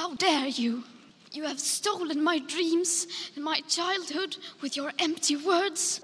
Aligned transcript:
How 0.00 0.14
dare 0.14 0.46
you? 0.46 0.84
You 1.30 1.44
have 1.44 1.60
stolen 1.60 2.24
my 2.24 2.38
dreams 2.38 3.06
and 3.34 3.44
my 3.44 3.60
childhood 3.68 4.38
with 4.62 4.74
your 4.74 4.92
empty 4.98 5.36
words. 5.36 6.00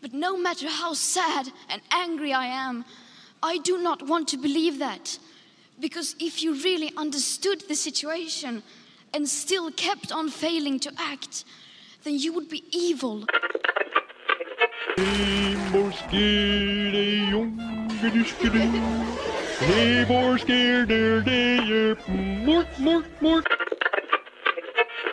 But 0.00 0.14
no 0.14 0.38
matter 0.38 0.70
how 0.70 0.94
sad 0.94 1.52
and 1.68 1.82
angry 1.90 2.32
I 2.32 2.46
am, 2.46 2.86
I 3.42 3.58
do 3.58 3.76
not 3.76 4.00
want 4.00 4.28
to 4.28 4.38
believe 4.38 4.78
that. 4.78 5.18
Because 5.78 6.16
if 6.18 6.42
you 6.42 6.54
really 6.62 6.90
understood 6.96 7.64
the 7.68 7.74
situation 7.74 8.62
and 9.12 9.28
still 9.28 9.70
kept 9.70 10.10
on 10.10 10.30
failing 10.30 10.80
to 10.80 10.92
act, 10.96 11.44
then 12.04 12.18
you 12.18 12.32
would 12.32 12.48
be 12.48 12.64
evil. 12.70 13.26
More 15.68 15.92
scared. 15.92 16.94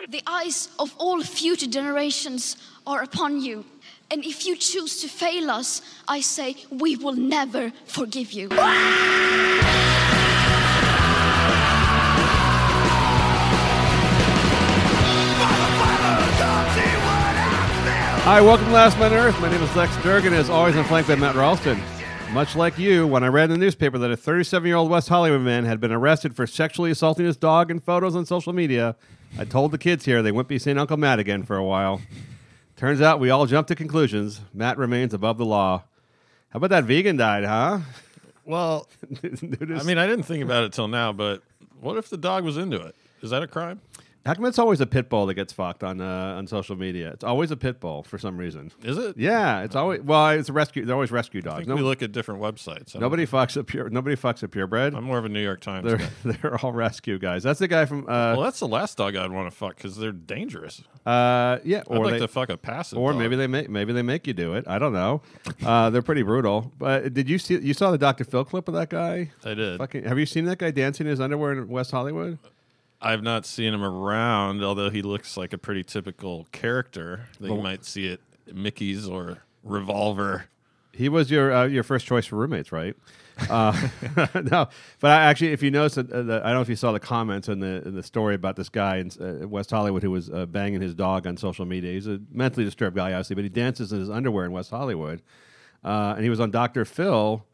The 0.08 0.22
eyes 0.26 0.68
of 0.78 0.94
all 0.98 1.22
future 1.22 1.66
generations 1.66 2.56
are 2.86 3.02
upon 3.02 3.40
you. 3.40 3.64
And 4.10 4.24
if 4.24 4.46
you 4.46 4.56
choose 4.56 5.00
to 5.00 5.08
fail 5.08 5.50
us, 5.50 5.82
I 6.06 6.20
say 6.20 6.56
we 6.70 6.96
will 6.96 7.16
never 7.16 7.72
forgive 7.86 8.32
you. 8.32 8.48
Hi, 18.24 18.40
welcome 18.40 18.68
to 18.68 18.72
Last 18.72 18.98
Man 18.98 19.12
Earth. 19.12 19.38
My 19.42 19.50
name 19.50 19.62
is 19.62 19.76
Lex 19.76 19.94
Durgan. 20.02 20.32
As 20.32 20.48
always, 20.48 20.74
I'm 20.76 20.84
flanked 20.86 21.10
by 21.10 21.14
Matt 21.14 21.36
Ralston. 21.36 21.78
Much 22.32 22.56
like 22.56 22.78
you, 22.78 23.06
when 23.06 23.22
I 23.22 23.26
read 23.26 23.50
in 23.50 23.50
the 23.50 23.62
newspaper 23.62 23.98
that 23.98 24.10
a 24.10 24.16
37 24.16 24.66
year 24.66 24.76
old 24.76 24.88
West 24.88 25.10
Hollywood 25.10 25.42
man 25.42 25.66
had 25.66 25.78
been 25.78 25.92
arrested 25.92 26.34
for 26.34 26.46
sexually 26.46 26.90
assaulting 26.90 27.26
his 27.26 27.36
dog 27.36 27.70
in 27.70 27.80
photos 27.80 28.16
on 28.16 28.24
social 28.24 28.54
media, 28.54 28.96
I 29.38 29.44
told 29.44 29.72
the 29.72 29.78
kids 29.78 30.06
here 30.06 30.22
they 30.22 30.32
wouldn't 30.32 30.48
be 30.48 30.58
seeing 30.58 30.78
Uncle 30.78 30.96
Matt 30.96 31.18
again 31.18 31.42
for 31.42 31.56
a 31.56 31.64
while. 31.64 32.00
Turns 32.78 33.02
out 33.02 33.20
we 33.20 33.28
all 33.28 33.44
jumped 33.44 33.68
to 33.68 33.74
conclusions. 33.74 34.40
Matt 34.54 34.78
remains 34.78 35.12
above 35.12 35.36
the 35.36 35.44
law. 35.44 35.82
How 36.48 36.56
about 36.56 36.70
that 36.70 36.84
vegan 36.84 37.18
died, 37.18 37.44
huh? 37.44 37.80
Well, 38.46 38.88
I 39.22 39.82
mean, 39.82 39.98
I 39.98 40.06
didn't 40.06 40.22
think 40.22 40.42
about 40.42 40.64
it 40.64 40.72
till 40.72 40.88
now, 40.88 41.12
but 41.12 41.42
what 41.78 41.98
if 41.98 42.08
the 42.08 42.16
dog 42.16 42.44
was 42.44 42.56
into 42.56 42.80
it? 42.80 42.96
Is 43.20 43.28
that 43.28 43.42
a 43.42 43.46
crime? 43.46 43.82
How 44.26 44.32
come 44.32 44.46
it's 44.46 44.58
always 44.58 44.80
a 44.80 44.86
pit 44.86 45.10
bull 45.10 45.26
that 45.26 45.34
gets 45.34 45.52
fucked 45.52 45.84
on 45.84 46.00
uh, 46.00 46.36
on 46.38 46.46
social 46.46 46.76
media? 46.76 47.10
It's 47.12 47.24
always 47.24 47.50
a 47.50 47.56
pit 47.58 47.78
bull 47.78 48.04
for 48.04 48.16
some 48.16 48.38
reason. 48.38 48.72
Is 48.82 48.96
it? 48.96 49.18
Yeah, 49.18 49.60
it's 49.64 49.76
always 49.76 50.00
well, 50.00 50.30
it's 50.30 50.48
a 50.48 50.52
rescue. 50.54 50.86
They're 50.86 50.94
always 50.94 51.12
rescue 51.12 51.40
I 51.40 51.44
dogs. 51.44 51.56
think 51.58 51.68
No- 51.68 51.74
we 51.76 51.82
look 51.82 52.02
at 52.02 52.12
different 52.12 52.40
websites. 52.40 52.96
I 52.96 53.00
nobody 53.00 53.26
fucks 53.26 53.54
a 53.58 53.64
pure. 53.64 53.90
Nobody 53.90 54.16
fucks 54.16 54.42
a 54.42 54.48
purebred. 54.48 54.94
I'm 54.94 55.04
more 55.04 55.18
of 55.18 55.26
a 55.26 55.28
New 55.28 55.42
York 55.42 55.60
Times 55.60 55.84
They're 55.86 55.98
guy. 55.98 56.08
they're 56.24 56.64
all 56.64 56.72
rescue 56.72 57.18
guys. 57.18 57.42
That's 57.42 57.58
the 57.58 57.68
guy 57.68 57.84
from. 57.84 58.04
Uh, 58.08 58.32
Well, 58.34 58.40
that's 58.42 58.60
the 58.60 58.68
last 58.68 58.96
dog 58.96 59.14
I'd 59.14 59.30
want 59.30 59.50
to 59.50 59.54
fuck 59.54 59.76
because 59.76 59.96
they're 59.98 60.10
dangerous. 60.12 60.82
uh, 61.04 61.58
yeah, 61.62 61.80
I'd 61.80 61.86
or 61.88 62.04
like 62.06 62.14
they, 62.14 62.18
to 62.20 62.28
fuck 62.28 62.48
a 62.48 62.56
passive. 62.56 62.98
or 62.98 63.10
dog. 63.12 63.18
maybe 63.20 63.36
they 63.36 63.46
make 63.46 63.68
maybe 63.68 63.92
they 63.92 64.00
make 64.02 64.26
you 64.26 64.32
do 64.32 64.54
it. 64.54 64.64
I 64.66 64.78
don't 64.78 64.94
know. 64.94 65.20
Uh, 65.62 65.90
they're 65.90 66.00
pretty 66.00 66.22
brutal. 66.22 66.72
But 66.78 67.12
did 67.12 67.28
you 67.28 67.38
see? 67.38 67.58
You 67.58 67.74
saw 67.74 67.90
the 67.90 67.98
Dr. 67.98 68.24
Phil 68.24 68.46
clip 68.46 68.68
of 68.68 68.74
that 68.74 68.88
guy? 68.88 69.32
I 69.44 69.52
did. 69.52 69.76
Fucking, 69.78 70.04
have 70.04 70.18
you 70.18 70.24
seen 70.24 70.46
that 70.46 70.56
guy 70.58 70.70
dancing 70.70 71.06
in 71.06 71.10
his 71.10 71.20
underwear 71.20 71.52
in 71.52 71.68
West 71.68 71.90
Hollywood? 71.90 72.38
I've 73.04 73.22
not 73.22 73.44
seen 73.44 73.74
him 73.74 73.84
around, 73.84 74.64
although 74.64 74.88
he 74.90 75.02
looks 75.02 75.36
like 75.36 75.52
a 75.52 75.58
pretty 75.58 75.84
typical 75.84 76.46
character 76.52 77.26
that 77.38 77.48
you 77.48 77.60
might 77.60 77.84
see 77.84 78.10
at 78.10 78.20
Mickey's 78.52 79.06
or 79.06 79.38
Revolver. 79.62 80.46
He 80.92 81.08
was 81.08 81.30
your 81.30 81.52
uh, 81.52 81.66
your 81.66 81.82
first 81.82 82.06
choice 82.06 82.24
for 82.26 82.36
roommates, 82.36 82.72
right? 82.72 82.96
Uh, 83.50 83.88
no, 84.34 84.68
but 85.00 85.10
I 85.10 85.24
actually, 85.24 85.52
if 85.52 85.62
you 85.62 85.70
notice, 85.70 85.98
uh, 85.98 86.02
the, 86.02 86.40
I 86.42 86.48
don't 86.48 86.54
know 86.54 86.60
if 86.60 86.68
you 86.68 86.76
saw 86.76 86.92
the 86.92 87.00
comments 87.00 87.48
in 87.48 87.60
the 87.60 87.82
in 87.86 87.94
the 87.94 88.02
story 88.02 88.34
about 88.34 88.56
this 88.56 88.68
guy 88.68 88.98
in 88.98 89.10
uh, 89.20 89.46
West 89.46 89.70
Hollywood 89.70 90.02
who 90.02 90.10
was 90.10 90.30
uh, 90.30 90.46
banging 90.46 90.80
his 90.80 90.94
dog 90.94 91.26
on 91.26 91.36
social 91.36 91.66
media. 91.66 91.92
He's 91.92 92.06
a 92.06 92.20
mentally 92.30 92.64
disturbed 92.64 92.96
guy, 92.96 93.12
obviously, 93.12 93.34
but 93.34 93.44
he 93.44 93.50
dances 93.50 93.92
in 93.92 94.00
his 94.00 94.08
underwear 94.08 94.44
in 94.44 94.52
West 94.52 94.70
Hollywood, 94.70 95.20
uh, 95.82 96.14
and 96.16 96.24
he 96.24 96.30
was 96.30 96.40
on 96.40 96.50
Dr. 96.50 96.84
Phil, 96.84 97.44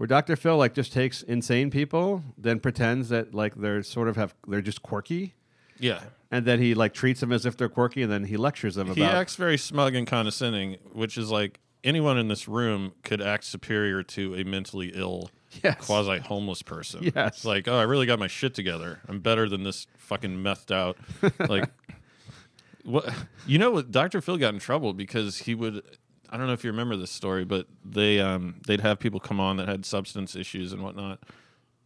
where 0.00 0.06
Dr. 0.06 0.34
Phil 0.34 0.56
like 0.56 0.72
just 0.72 0.94
takes 0.94 1.20
insane 1.20 1.70
people, 1.70 2.24
then 2.38 2.58
pretends 2.58 3.10
that 3.10 3.34
like 3.34 3.54
they're 3.54 3.82
sort 3.82 4.08
of 4.08 4.16
have 4.16 4.34
they're 4.48 4.62
just 4.62 4.80
quirky, 4.82 5.34
Yeah. 5.78 6.00
and 6.30 6.46
then 6.46 6.58
he 6.58 6.72
like 6.72 6.94
treats 6.94 7.20
them 7.20 7.32
as 7.32 7.44
if 7.44 7.54
they're 7.58 7.68
quirky, 7.68 8.00
and 8.02 8.10
then 8.10 8.24
he 8.24 8.38
lectures 8.38 8.76
them 8.76 8.86
about 8.86 8.96
it. 8.96 9.00
He 9.00 9.06
about. 9.06 9.16
acts 9.20 9.36
very 9.36 9.58
smug 9.58 9.94
and 9.94 10.06
condescending, 10.06 10.78
which 10.94 11.18
is 11.18 11.30
like 11.30 11.60
anyone 11.84 12.16
in 12.16 12.28
this 12.28 12.48
room 12.48 12.92
could 13.02 13.20
act 13.20 13.44
superior 13.44 14.02
to 14.04 14.34
a 14.36 14.42
mentally 14.42 14.90
ill, 14.94 15.30
Yes. 15.62 15.84
quasi 15.84 16.18
homeless 16.20 16.62
person. 16.62 17.02
Yes. 17.14 17.28
It's 17.36 17.44
like, 17.44 17.68
oh, 17.68 17.76
I 17.76 17.82
really 17.82 18.06
got 18.06 18.18
my 18.18 18.26
shit 18.26 18.54
together. 18.54 19.00
I'm 19.06 19.20
better 19.20 19.50
than 19.50 19.64
this 19.64 19.86
fucking 19.98 20.34
methed 20.42 20.70
out. 20.74 20.96
like, 21.50 21.68
what? 22.84 23.12
You 23.46 23.58
know 23.58 23.70
what? 23.70 23.90
Dr. 23.90 24.22
Phil 24.22 24.38
got 24.38 24.54
in 24.54 24.60
trouble 24.60 24.94
because 24.94 25.36
he 25.40 25.54
would. 25.54 25.82
I 26.30 26.36
don't 26.36 26.46
know 26.46 26.52
if 26.52 26.64
you 26.64 26.70
remember 26.70 26.96
this 26.96 27.10
story, 27.10 27.44
but 27.44 27.66
they 27.84 28.20
um, 28.20 28.56
they'd 28.66 28.80
have 28.80 28.98
people 28.98 29.20
come 29.20 29.40
on 29.40 29.56
that 29.58 29.68
had 29.68 29.84
substance 29.84 30.36
issues 30.36 30.72
and 30.72 30.82
whatnot, 30.82 31.18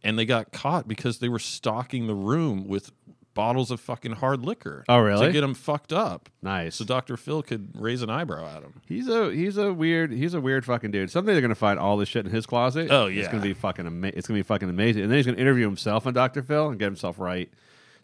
and 0.03 0.17
they 0.19 0.25
got 0.25 0.51
caught 0.51 0.87
because 0.87 1.19
they 1.19 1.29
were 1.29 1.39
stocking 1.39 2.07
the 2.07 2.13
room 2.15 2.67
with 2.67 2.91
bottles 3.33 3.69
of 3.69 3.81
fucking 3.81 4.13
hard 4.13 4.45
liquor. 4.45 4.85
Oh, 4.87 4.99
really? 4.99 5.27
To 5.27 5.33
get 5.33 5.41
them 5.41 5.53
fucked 5.55 5.91
up. 5.91 6.29
nice. 6.41 6.75
So 6.75 6.85
Dr. 6.85 7.17
Phil 7.17 7.43
could 7.43 7.69
raise 7.75 8.01
an 8.01 8.09
eyebrow 8.09 8.47
at 8.47 8.63
him. 8.63 8.81
He's 8.87 9.09
a 9.09 9.29
he's 9.33 9.57
a 9.57 9.73
weird 9.73 10.11
he's 10.13 10.33
a 10.33 10.39
weird 10.39 10.63
fucking 10.63 10.91
dude. 10.91 11.09
Someday 11.11 11.33
they're 11.33 11.41
gonna 11.41 11.53
find 11.55 11.77
all 11.77 11.97
this 11.97 12.07
shit 12.07 12.25
in 12.25 12.31
his 12.31 12.45
closet. 12.45 12.89
Oh, 12.91 13.07
yeah. 13.07 13.23
it's 13.23 13.29
gonna 13.29 13.43
be 13.43 13.53
fucking 13.53 13.85
ama- 13.87 14.11
it's 14.13 14.27
gonna 14.27 14.37
be 14.39 14.43
fucking 14.43 14.69
amazing. 14.69 15.01
And 15.03 15.11
then 15.11 15.17
he's 15.17 15.25
gonna 15.25 15.37
interview 15.39 15.65
himself 15.65 16.07
on 16.07 16.13
Dr. 16.13 16.43
Phil 16.43 16.69
and 16.69 16.79
get 16.79 16.85
himself 16.85 17.19
right. 17.19 17.49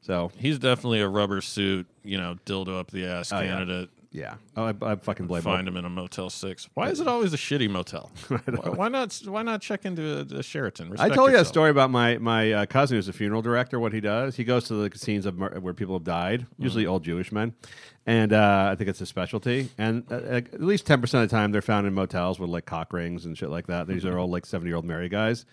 So 0.01 0.31
He's 0.37 0.57
definitely 0.59 0.99
a 1.01 1.07
rubber 1.07 1.41
suit, 1.41 1.85
you 2.03 2.17
know, 2.17 2.35
dildo 2.47 2.79
up 2.79 2.89
the 2.91 3.05
ass 3.05 3.31
Oh, 3.31 3.39
yeah. 3.39 3.51
candidate. 3.51 3.89
Yeah, 4.13 4.35
oh, 4.57 4.65
I, 4.65 4.73
I 4.81 4.95
fucking 4.95 5.27
blame 5.27 5.41
Find 5.41 5.65
him 5.67 5.77
in 5.77 5.85
a 5.85 5.89
Motel 5.89 6.29
Six. 6.29 6.67
Why 6.73 6.89
is 6.89 6.99
it 6.99 7.07
always 7.07 7.33
a 7.33 7.37
shitty 7.37 7.69
motel? 7.69 8.11
why, 8.27 8.37
why 8.69 8.87
not? 8.89 9.13
Why 9.25 9.41
not 9.41 9.61
check 9.61 9.85
into 9.85 10.27
a, 10.31 10.39
a 10.39 10.43
Sheraton? 10.43 10.87
I 10.87 10.91
Respect 10.91 11.15
told 11.15 11.31
you 11.31 11.37
a 11.37 11.45
story 11.45 11.69
about 11.69 11.91
my 11.91 12.17
my 12.17 12.51
uh, 12.51 12.65
cousin 12.65 12.97
who's 12.97 13.07
a 13.07 13.13
funeral 13.13 13.41
director. 13.41 13.79
What 13.79 13.93
he 13.93 14.01
does, 14.01 14.35
he 14.35 14.43
goes 14.43 14.65
to 14.67 14.73
the 14.89 14.97
scenes 14.97 15.25
of 15.25 15.37
mur- 15.37 15.59
where 15.61 15.73
people 15.73 15.95
have 15.95 16.03
died, 16.03 16.45
usually 16.57 16.83
Mm-hmm. 16.83 16.91
old 16.91 17.03
Jewish 17.05 17.31
men, 17.31 17.53
and 18.05 18.33
uh, 18.33 18.69
I 18.71 18.75
think 18.75 18.89
it's 18.89 18.99
a 19.01 19.05
specialty. 19.05 19.69
And 19.77 20.03
uh, 20.11 20.15
at 20.15 20.61
least 20.61 20.85
ten 20.85 20.99
percent 20.99 21.23
of 21.23 21.29
the 21.29 21.35
time, 21.35 21.51
they're 21.53 21.61
found 21.61 21.87
in 21.87 21.93
motels 21.93 22.37
with 22.39 22.49
like 22.49 22.65
cock 22.65 22.91
rings 22.91 23.25
and 23.25 23.37
shit 23.37 23.49
like 23.49 23.67
that. 23.67 23.87
These 23.87 24.03
Mm-hmm. 24.03 24.13
are 24.15 24.19
all 24.19 24.29
like 24.29 24.45
seventy 24.45 24.69
year 24.69 24.75
old 24.75 24.85
married 24.85 25.11
guys. 25.11 25.45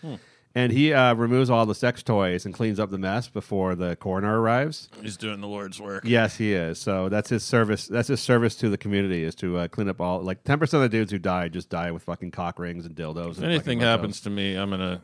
And 0.54 0.72
he 0.72 0.92
uh, 0.92 1.14
removes 1.14 1.50
all 1.50 1.66
the 1.66 1.74
sex 1.74 2.02
toys 2.02 2.44
and 2.44 2.54
cleans 2.54 2.80
up 2.80 2.90
the 2.90 2.98
mess 2.98 3.28
before 3.28 3.74
the 3.74 3.96
coroner 3.96 4.40
arrives. 4.40 4.88
He's 5.02 5.16
doing 5.16 5.40
the 5.40 5.46
Lord's 5.46 5.80
work. 5.80 6.04
Yes, 6.06 6.36
he 6.36 6.52
is. 6.52 6.80
So 6.80 7.08
that's 7.08 7.28
his 7.30 7.44
service. 7.44 7.86
That's 7.86 8.08
his 8.08 8.20
service 8.20 8.56
to 8.56 8.68
the 8.68 8.78
community 8.78 9.22
is 9.22 9.34
to 9.36 9.58
uh, 9.58 9.68
clean 9.68 9.88
up 9.88 10.00
all 10.00 10.20
like 10.20 10.44
ten 10.44 10.58
percent 10.58 10.82
of 10.82 10.90
the 10.90 10.96
dudes 10.96 11.12
who 11.12 11.18
die 11.18 11.48
just 11.48 11.68
die 11.68 11.90
with 11.90 12.02
fucking 12.02 12.30
cock 12.30 12.58
rings 12.58 12.86
and 12.86 12.96
dildos. 12.96 13.38
If 13.38 13.44
anything 13.44 13.80
happens 13.80 14.20
to 14.22 14.30
me, 14.30 14.54
I'm 14.56 14.70
gonna. 14.70 15.02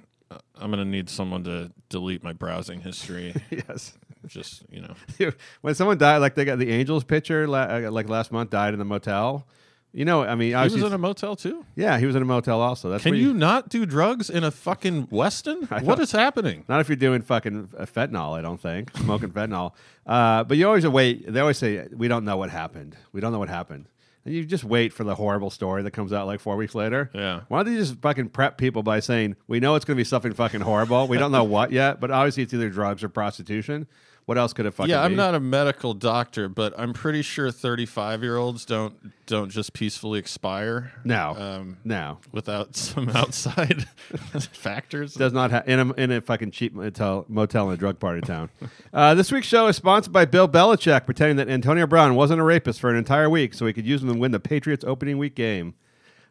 I'm 0.56 0.71
gonna 0.71 0.84
need 0.84 1.09
someone 1.09 1.44
to 1.44 1.71
delete 1.91 2.25
my 2.25 2.32
browsing 2.32 2.81
history. 2.81 3.34
yes. 3.50 3.97
Just 4.26 4.65
you 4.71 4.81
know, 4.81 5.31
when 5.61 5.75
someone 5.75 5.99
died, 5.99 6.19
like 6.19 6.34
they 6.34 6.44
got 6.44 6.59
the 6.59 6.71
Angels 6.71 7.05
pitcher, 7.05 7.44
uh, 7.44 7.91
like 7.91 8.09
last 8.09 8.32
month, 8.32 8.50
died 8.50 8.72
in 8.72 8.78
the 8.78 8.84
motel. 8.84 9.47
You 9.94 10.05
know, 10.05 10.25
I 10.25 10.34
mean, 10.34 10.49
he 10.49 10.55
obviously, 10.55 10.82
was 10.82 10.91
in 10.91 10.94
a 10.94 10.99
motel 10.99 11.37
too. 11.37 11.65
yeah, 11.77 11.99
he 11.99 12.06
was 12.06 12.16
in 12.16 12.22
a 12.22 12.25
motel 12.25 12.60
also. 12.60 12.91
That's 12.91 13.05
Can 13.05 13.12
where 13.12 13.21
you 13.21 13.32
not 13.32 13.69
do 13.69 13.87
drugs 13.87 14.28
in 14.28 14.43
a 14.43 14.50
fucking 14.50 15.06
Westin? 15.06 15.71
What 15.84 16.00
is 16.00 16.10
happening? 16.10 16.65
Not 16.69 16.81
if 16.81 16.88
you're 16.88 16.97
doing 16.97 17.22
fucking 17.22 17.69
uh, 17.78 17.87
fentanyl, 17.87 18.37
I 18.37 18.43
don't 18.43 18.60
think. 18.60 18.97
Smoking 18.97 19.31
fentanyl. 19.38 19.72
Uh, 20.05 20.43
but 20.43 20.56
you 20.56 20.66
always 20.66 20.84
wait. 20.84 21.32
They 21.32 21.38
always 21.38 21.59
say, 21.59 21.87
we 21.93 22.09
don't 22.09 22.25
know 22.25 22.37
what 22.37 22.50
happened. 22.50 22.97
We 23.12 23.21
don't 23.21 23.31
know 23.31 23.38
what 23.38 23.49
happened. 23.49 23.87
And 24.25 24.34
you 24.34 24.44
just 24.44 24.64
wait 24.64 24.93
for 24.93 25.05
the 25.05 25.14
horrible 25.14 25.50
story 25.50 25.82
that 25.82 25.93
comes 25.93 26.12
out 26.12 26.26
like 26.26 26.40
four 26.40 26.56
weeks 26.56 26.75
later. 26.75 27.11
Yeah. 27.14 27.43
Why 27.49 27.62
don't 27.62 27.73
they 27.73 27.79
just 27.79 27.97
fucking 28.00 28.31
prep 28.31 28.58
people 28.58 28.82
by 28.82 28.99
saying, 29.00 29.37
we 29.47 29.61
know 29.61 29.76
it's 29.76 29.85
going 29.85 29.97
to 29.97 30.00
be 30.00 30.05
something 30.05 30.32
fucking 30.32 30.62
horrible. 30.62 31.06
We 31.06 31.19
don't 31.19 31.31
know 31.31 31.44
what 31.44 31.70
yet, 31.70 32.00
but 32.00 32.11
obviously 32.11 32.43
it's 32.43 32.55
either 32.55 32.70
drugs 32.70 33.05
or 33.05 33.08
prostitution. 33.11 33.87
What 34.26 34.38
else 34.38 34.55
could 34.55 34.65
it 34.65 34.71
fucking 34.73 34.88
Yeah, 34.91 35.03
I'm 35.03 35.11
be? 35.12 35.17
not 35.17 35.35
a 35.35 35.41
medical 35.41 35.93
doctor, 35.93 36.49
but 36.49 36.73
I'm 36.79 36.94
pretty 36.94 37.21
sure 37.21 37.50
35 37.50 38.23
year 38.23 38.37
olds 38.38 38.65
don't 38.65 38.94
don't 39.26 39.50
just 39.50 39.73
peacefully 39.75 40.19
expire. 40.19 40.93
No. 41.05 41.35
um, 41.37 41.76
no. 41.85 42.19
without 42.32 42.75
some 42.76 43.11
outside 43.11 43.87
factors. 44.53 45.15
does 45.15 45.32
not 45.32 45.50
have 45.50 45.69
in 45.69 45.79
a, 45.79 45.93
in 45.94 46.11
a 46.12 46.21
fucking 46.21 46.50
cheap 46.53 46.75
motel, 46.75 47.25
motel 47.29 47.69
in 47.69 47.75
a 47.75 47.76
drug 47.76 47.99
party 47.99 48.21
town. 48.21 48.49
Uh, 48.94 49.12
this 49.12 49.32
week's 49.32 49.47
show 49.49 49.67
is 49.67 49.75
sponsored 49.75 50.12
by 50.12 50.25
Bill 50.25 50.49
Belichick, 50.49 51.05
pretending 51.05 51.37
that 51.37 51.49
Antonio 51.49 51.85
Brown 51.85 52.15
wasn't 52.15 52.41
a 52.41 52.44
rapist 52.44 52.81
for 52.81 52.91
an 52.91 52.97
entire 52.97 53.29
week 53.29 53.53
so 53.53 53.67
he 53.67 53.73
could 53.73 53.85
use 53.85 54.03
him 54.05 54.12
to 54.12 54.17
win 54.19 54.31
the 54.31 54.38
Patriots 54.38 54.85
opening 54.85 55.19
week 55.19 55.35
game. 55.35 55.75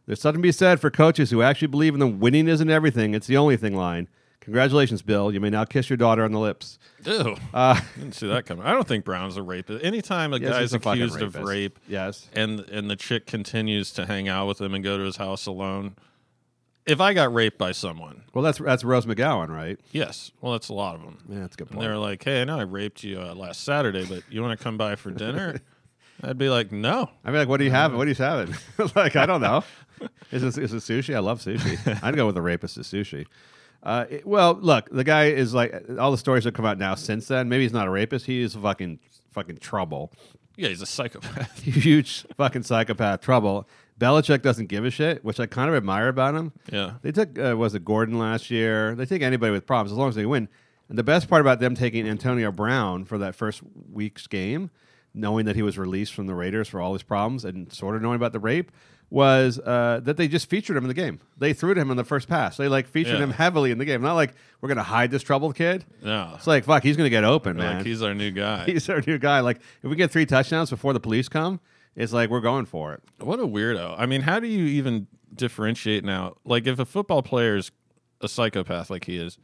There's 0.05 0.21
something 0.21 0.41
to 0.41 0.47
be 0.47 0.53
said 0.53 0.79
for 0.79 0.89
coaches 0.89 1.29
who 1.29 1.41
actually 1.41 1.67
believe 1.67 1.93
in 1.93 1.99
the 1.99 2.07
winning 2.07 2.47
isn't 2.47 2.69
everything, 2.69 3.13
it's 3.13 3.27
the 3.27 3.35
only 3.35 3.57
thing 3.57 3.75
line. 3.75 4.07
Congratulations, 4.43 5.01
Bill. 5.01 5.31
You 5.31 5.39
may 5.39 5.49
now 5.49 5.63
kiss 5.63 5.89
your 5.89 5.97
daughter 5.97 6.23
on 6.23 6.31
the 6.33 6.39
lips. 6.39 6.77
Ew. 7.05 7.35
Uh, 7.53 7.79
Didn't 7.95 8.13
see 8.13 8.27
that 8.27 8.45
coming. 8.45 8.65
I 8.65 8.71
don't 8.73 8.87
think 8.87 9.05
Brown's 9.05 9.37
a 9.37 9.41
rapist. 9.41 9.83
Anytime 9.83 10.33
a 10.33 10.37
yes, 10.37 10.49
guy's 10.51 10.73
a 10.73 10.77
accused 10.77 11.21
of 11.21 11.35
rape 11.35 11.79
Yes. 11.87 12.29
and 12.33 12.59
and 12.61 12.89
the 12.89 12.95
chick 12.97 13.25
continues 13.25 13.91
to 13.93 14.05
hang 14.05 14.27
out 14.27 14.47
with 14.47 14.59
him 14.59 14.73
and 14.73 14.83
go 14.83 14.97
to 14.97 15.03
his 15.03 15.15
house 15.17 15.45
alone, 15.45 15.95
if 16.85 16.99
I 16.99 17.13
got 17.13 17.33
raped 17.33 17.57
by 17.57 17.71
someone, 17.71 18.23
Well, 18.33 18.43
that's 18.43 18.57
that's 18.59 18.83
Rose 18.83 19.05
McGowan, 19.05 19.47
right? 19.47 19.79
yes, 19.91 20.31
well, 20.41 20.51
that's 20.51 20.67
a 20.67 20.73
lot 20.73 20.95
of 20.95 21.01
them. 21.01 21.19
Yeah, 21.29 21.39
that's 21.39 21.55
a 21.55 21.57
good 21.57 21.67
And 21.69 21.77
point. 21.77 21.87
they're 21.87 21.97
like, 21.97 22.21
"Hey, 22.23 22.41
I 22.41 22.43
know 22.43 22.59
I 22.59 22.63
raped 22.63 23.03
you 23.03 23.21
uh, 23.21 23.33
last 23.35 23.63
Saturday, 23.63 24.05
but 24.05 24.23
you 24.29 24.41
want 24.41 24.57
to 24.59 24.61
come 24.63 24.77
by 24.77 24.95
for 24.95 25.11
dinner?" 25.25 25.61
I'd 26.21 26.37
be 26.37 26.49
like, 26.49 26.71
"No." 26.71 27.09
I'd 27.23 27.31
be 27.31 27.37
like, 27.37 27.47
what 27.47 27.57
do 27.57 27.63
you 27.63 27.71
have? 27.71 27.93
What 27.95 28.07
are 28.07 28.09
you 28.09 28.15
having? 28.15 28.53
like, 28.95 29.15
I 29.15 29.25
don't 29.25 29.41
know. 29.41 29.63
Is 30.31 30.43
it, 30.43 30.57
is 30.57 30.73
it 30.73 30.77
sushi? 30.77 31.15
I 31.15 31.19
love 31.19 31.39
sushi. 31.41 31.77
I'd 32.03 32.15
go 32.15 32.25
with 32.25 32.35
the 32.35 32.41
rapist 32.41 32.75
to 32.75 32.81
sushi. 32.81 33.25
Uh, 33.83 34.05
it- 34.09 34.25
well, 34.25 34.57
look, 34.61 34.89
the 34.89 35.03
guy 35.03 35.25
is 35.25 35.53
like 35.53 35.73
all 35.99 36.11
the 36.11 36.17
stories 36.17 36.45
that 36.45 36.53
come 36.55 36.65
out 36.65 36.77
now 36.77 36.95
since 36.95 37.27
then. 37.27 37.49
Maybe 37.49 37.63
he's 37.63 37.73
not 37.73 37.87
a 37.87 37.91
rapist. 37.91 38.25
He 38.25 38.41
is 38.41 38.55
fucking 38.55 38.99
fucking 39.31 39.57
trouble. 39.57 40.11
Yeah, 40.55 40.69
he's 40.69 40.81
a 40.81 40.85
psychopath. 40.85 41.59
Huge 41.63 42.25
fucking 42.37 42.63
psychopath 42.63 43.21
trouble. 43.21 43.67
Belichick 43.99 44.41
doesn't 44.41 44.67
give 44.67 44.85
a 44.85 44.89
shit, 44.91 45.23
which 45.23 45.39
I 45.39 45.45
kind 45.45 45.69
of 45.69 45.75
admire 45.75 46.07
about 46.07 46.35
him. 46.35 46.51
Yeah. 46.71 46.93
They 47.01 47.11
took 47.11 47.37
uh, 47.37 47.55
was 47.57 47.75
it 47.75 47.83
Gordon 47.85 48.17
last 48.19 48.49
year? 48.51 48.95
They 48.95 49.05
take 49.05 49.21
anybody 49.21 49.51
with 49.51 49.65
problems 49.65 49.91
as 49.91 49.97
long 49.97 50.09
as 50.09 50.15
they 50.15 50.25
win. 50.25 50.47
And 50.89 50.97
the 50.97 51.03
best 51.03 51.27
part 51.29 51.41
about 51.41 51.59
them 51.59 51.75
taking 51.75 52.07
Antonio 52.07 52.51
Brown 52.51 53.05
for 53.05 53.17
that 53.19 53.35
first 53.35 53.61
week's 53.91 54.27
game, 54.27 54.69
knowing 55.13 55.45
that 55.45 55.55
he 55.55 55.61
was 55.61 55.77
released 55.77 56.13
from 56.13 56.27
the 56.27 56.35
Raiders 56.35 56.67
for 56.67 56.81
all 56.81 56.93
his 56.93 57.03
problems 57.03 57.45
and 57.45 57.71
sort 57.71 57.95
of 57.95 58.01
knowing 58.01 58.15
about 58.17 58.33
the 58.33 58.39
rape, 58.39 58.71
was 59.13 59.59
uh, 59.59 59.99
that 60.01 60.17
they 60.17 60.27
just 60.27 60.49
featured 60.49 60.75
him 60.75 60.83
in 60.83 60.87
the 60.87 60.93
game. 60.95 61.19
They 61.37 61.53
threw 61.53 61.75
to 61.75 61.79
him 61.79 61.91
in 61.91 61.97
the 61.97 62.03
first 62.03 62.27
pass. 62.27 62.57
They 62.57 62.67
like 62.67 62.87
featured 62.87 63.17
Yeah. 63.19 63.25
him 63.25 63.29
heavily 63.29 63.69
in 63.69 63.77
the 63.77 63.85
game. 63.85 64.01
Not 64.01 64.15
like 64.15 64.33
we're 64.59 64.69
gonna 64.69 64.81
hide 64.81 65.11
this 65.11 65.21
troubled 65.21 65.55
kid. 65.55 65.85
No, 66.03 66.31
It's 66.35 66.47
like 66.47 66.63
fuck, 66.65 66.81
he's 66.81 66.97
gonna 66.97 67.11
get 67.11 67.23
open, 67.23 67.55
man. 67.57 67.77
like 67.77 67.85
he's 67.85 68.01
our 68.01 68.15
new 68.15 68.31
guy. 68.31 68.65
he's 68.65 68.89
our 68.89 69.03
new 69.05 69.19
guy. 69.19 69.41
Like 69.41 69.57
if 69.83 69.89
we 69.91 69.95
get 69.95 70.09
three 70.09 70.25
touchdowns 70.25 70.71
before 70.71 70.93
the 70.93 70.99
police 70.99 71.29
come, 71.29 71.59
it's 71.95 72.11
like 72.11 72.31
we're 72.31 72.41
going 72.41 72.65
for 72.65 72.91
it. 72.93 73.03
What 73.19 73.39
a 73.39 73.45
weirdo. 73.45 73.93
I 73.99 74.07
mean, 74.07 74.21
how 74.21 74.39
do 74.39 74.47
you 74.47 74.65
even 74.65 75.05
differentiate 75.35 76.03
now? 76.03 76.33
Like, 76.43 76.65
if 76.65 76.79
a 76.79 76.85
football 76.85 77.21
player 77.21 77.55
is 77.55 77.71
a 78.19 78.27
psychopath 78.27 78.89
like 78.89 79.05
he 79.05 79.17
is, 79.17 79.37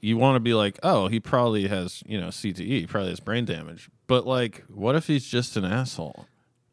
you 0.00 0.18
want 0.18 0.36
to 0.36 0.40
be 0.40 0.52
like, 0.52 0.78
oh, 0.82 1.08
he 1.08 1.18
probably 1.18 1.66
has, 1.68 2.02
you 2.04 2.20
know, 2.20 2.28
CTE, 2.28 2.88
probably 2.88 3.08
has 3.08 3.20
brain 3.20 3.46
damage. 3.46 3.88
But, 4.06 4.26
like, 4.26 4.64
what 4.68 4.96
if 4.96 5.06
he's 5.06 5.24
just 5.26 5.56
an 5.56 5.64
asshole? 5.64 6.26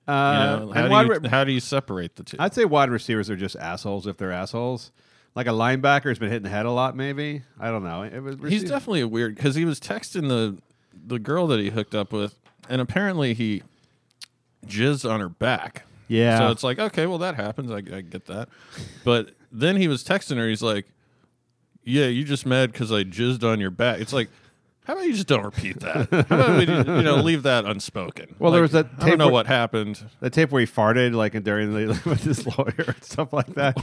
You 0.09 0.15
Uh, 0.15 0.59
know, 0.59 0.71
how, 0.71 0.87
do 0.87 1.07
you, 1.07 1.19
re- 1.19 1.29
how 1.29 1.43
do 1.43 1.51
you 1.51 1.59
separate 1.59 2.15
the 2.15 2.23
two? 2.23 2.37
I'd 2.39 2.53
say 2.53 2.65
wide 2.65 2.89
receivers 2.89 3.29
are 3.29 3.35
just 3.35 3.55
assholes 3.55 4.07
if 4.07 4.17
they're 4.17 4.31
assholes. 4.31 4.91
Like 5.35 5.45
a 5.47 5.51
linebacker 5.51 6.09
has 6.09 6.17
been 6.17 6.29
hitting 6.29 6.43
the 6.43 6.49
head 6.49 6.65
a 6.65 6.71
lot, 6.71 6.95
maybe. 6.95 7.43
I 7.59 7.69
don't 7.69 7.83
know. 7.83 8.01
It 8.03 8.19
was, 8.21 8.35
He's 8.49 8.63
definitely 8.63 9.01
a 9.01 9.07
weird 9.07 9.35
because 9.35 9.55
he 9.55 9.65
was 9.65 9.79
texting 9.79 10.27
the 10.27 10.57
the 11.05 11.19
girl 11.19 11.47
that 11.47 11.59
he 11.59 11.69
hooked 11.69 11.93
up 11.95 12.11
with, 12.11 12.39
and 12.67 12.81
apparently 12.81 13.33
he 13.33 13.61
jizzed 14.65 15.09
on 15.09 15.19
her 15.19 15.29
back. 15.29 15.85
Yeah. 16.07 16.39
So 16.39 16.47
it's 16.51 16.63
like, 16.63 16.79
okay, 16.79 17.05
well 17.05 17.19
that 17.19 17.35
happens. 17.35 17.71
I, 17.71 17.77
I 17.77 18.01
get 18.01 18.25
that. 18.25 18.49
But 19.03 19.31
then 19.51 19.75
he 19.77 19.87
was 19.87 20.03
texting 20.03 20.37
her. 20.37 20.47
He's 20.49 20.63
like, 20.63 20.87
"Yeah, 21.83 22.07
you 22.07 22.23
just 22.23 22.45
mad 22.47 22.71
because 22.71 22.91
I 22.91 23.03
jizzed 23.03 23.43
on 23.43 23.59
your 23.59 23.71
back." 23.71 23.99
It's 24.01 24.13
like. 24.13 24.29
How 24.89 24.95
about 24.95 25.05
you 25.05 25.13
just 25.13 25.27
don't 25.27 25.43
repeat 25.45 25.81
that? 25.81 26.09
How 26.09 26.35
about 26.35 26.57
we, 26.57 26.65
you 26.65 27.03
know, 27.03 27.17
leave 27.17 27.43
that 27.43 27.63
unspoken? 27.65 28.33
Well, 28.39 28.51
there 28.51 28.63
was 28.63 28.71
that 28.71 28.87
I 28.87 28.99
don't 29.01 29.09
tape 29.09 29.17
know 29.19 29.25
where- 29.27 29.33
what 29.33 29.45
happened. 29.45 30.03
the 30.19 30.31
tape 30.31 30.49
where 30.49 30.61
he 30.61 30.65
farted 30.65 31.13
like 31.13 31.33
during 31.43 31.73
the 31.73 31.89
with 32.09 32.23
his 32.23 32.47
lawyer 32.57 32.73
and 32.87 33.03
stuff 33.03 33.31
like 33.31 33.53
that. 33.53 33.77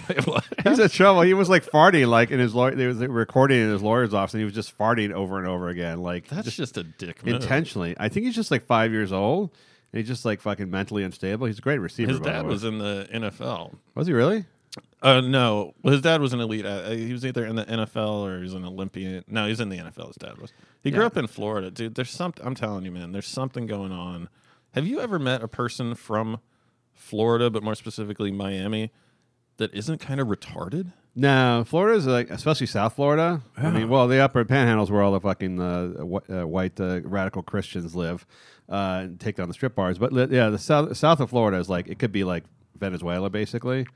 He's 0.64 0.80
in 0.80 0.88
trouble. 0.88 1.20
He 1.22 1.32
was 1.32 1.48
like 1.48 1.64
farting 1.64 2.08
like 2.08 2.32
in 2.32 2.40
his 2.40 2.56
lawyer. 2.56 2.74
They 2.74 2.88
was 2.88 2.98
recording 2.98 3.60
in 3.60 3.70
his 3.70 3.82
lawyer's 3.82 4.12
office, 4.14 4.34
and 4.34 4.40
he 4.40 4.44
was 4.44 4.54
just 4.54 4.76
farting 4.76 5.12
over 5.12 5.38
and 5.38 5.46
over 5.46 5.68
again, 5.68 5.98
like 6.02 6.26
That's 6.26 6.44
just 6.46 6.56
just 6.56 6.76
a 6.76 6.82
dick 6.82 7.24
move. 7.24 7.36
intentionally. 7.36 7.94
I 8.00 8.08
think 8.08 8.26
he's 8.26 8.34
just 8.34 8.50
like 8.50 8.66
five 8.66 8.90
years 8.90 9.12
old, 9.12 9.50
and 9.92 10.00
he's 10.00 10.08
just 10.08 10.24
like 10.24 10.40
fucking 10.40 10.68
mentally 10.70 11.04
unstable. 11.04 11.46
He's 11.46 11.58
a 11.58 11.62
great 11.62 11.78
receiver. 11.78 12.10
His 12.10 12.18
by 12.18 12.24
the 12.24 12.30
dad 12.32 12.42
way. 12.46 12.48
was 12.48 12.64
in 12.64 12.78
the 12.78 13.08
NFL. 13.14 13.76
Was 13.94 14.08
he 14.08 14.12
really? 14.12 14.44
Uh, 15.06 15.20
no, 15.20 15.72
well, 15.82 15.92
his 15.92 16.02
dad 16.02 16.20
was 16.20 16.32
an 16.32 16.40
elite. 16.40 16.66
Uh, 16.66 16.90
he 16.90 17.12
was 17.12 17.24
either 17.24 17.46
in 17.46 17.56
the 17.56 17.64
NFL 17.64 18.24
or 18.26 18.36
he 18.38 18.42
was 18.42 18.54
an 18.54 18.64
Olympian. 18.64 19.24
No, 19.28 19.46
he's 19.46 19.60
in 19.60 19.68
the 19.68 19.78
NFL. 19.78 20.08
His 20.08 20.16
dad 20.16 20.38
was. 20.38 20.52
He 20.82 20.90
grew 20.90 21.00
Yeah. 21.02 21.06
up 21.06 21.16
in 21.16 21.26
Florida, 21.26 21.70
dude. 21.70 21.94
There's 21.94 22.10
something. 22.10 22.44
I'm 22.44 22.54
telling 22.54 22.84
you, 22.84 22.90
man. 22.90 23.12
There's 23.12 23.26
something 23.28 23.66
going 23.66 23.92
on. 23.92 24.28
Have 24.72 24.86
you 24.86 25.00
ever 25.00 25.18
met 25.18 25.42
a 25.42 25.48
person 25.48 25.94
from 25.94 26.40
Florida, 26.92 27.50
but 27.50 27.62
more 27.62 27.74
specifically 27.74 28.30
Miami, 28.32 28.90
that 29.58 29.72
isn't 29.74 29.98
kind 29.98 30.20
of 30.20 30.28
retarded? 30.28 30.92
No, 31.14 31.64
Florida's 31.66 32.06
like, 32.06 32.28
especially 32.28 32.66
South 32.66 32.94
Florida. 32.94 33.40
I 33.56 33.70
mean, 33.70 33.88
well, 33.88 34.06
the 34.06 34.18
upper 34.18 34.44
panhandles 34.44 34.90
where 34.90 35.02
all 35.02 35.12
the 35.12 35.20
fucking 35.20 35.58
uh, 35.60 36.04
wh- 36.04 36.30
uh, 36.30 36.46
white 36.46 36.78
uh, 36.78 37.00
radical 37.04 37.42
Christians 37.42 37.94
live 37.96 38.26
uh, 38.68 39.00
and 39.04 39.18
take 39.20 39.36
down 39.36 39.48
the 39.48 39.54
strip 39.54 39.74
bars. 39.74 39.98
But 39.98 40.12
li- 40.12 40.26
yeah, 40.30 40.50
the 40.50 40.58
south 40.58 40.94
south 40.96 41.20
of 41.20 41.30
Florida 41.30 41.56
is 41.58 41.70
like 41.70 41.88
it 41.88 41.98
could 41.98 42.12
be 42.12 42.22
like 42.24 42.44
Venezuela, 42.78 43.30
basically. 43.30 43.86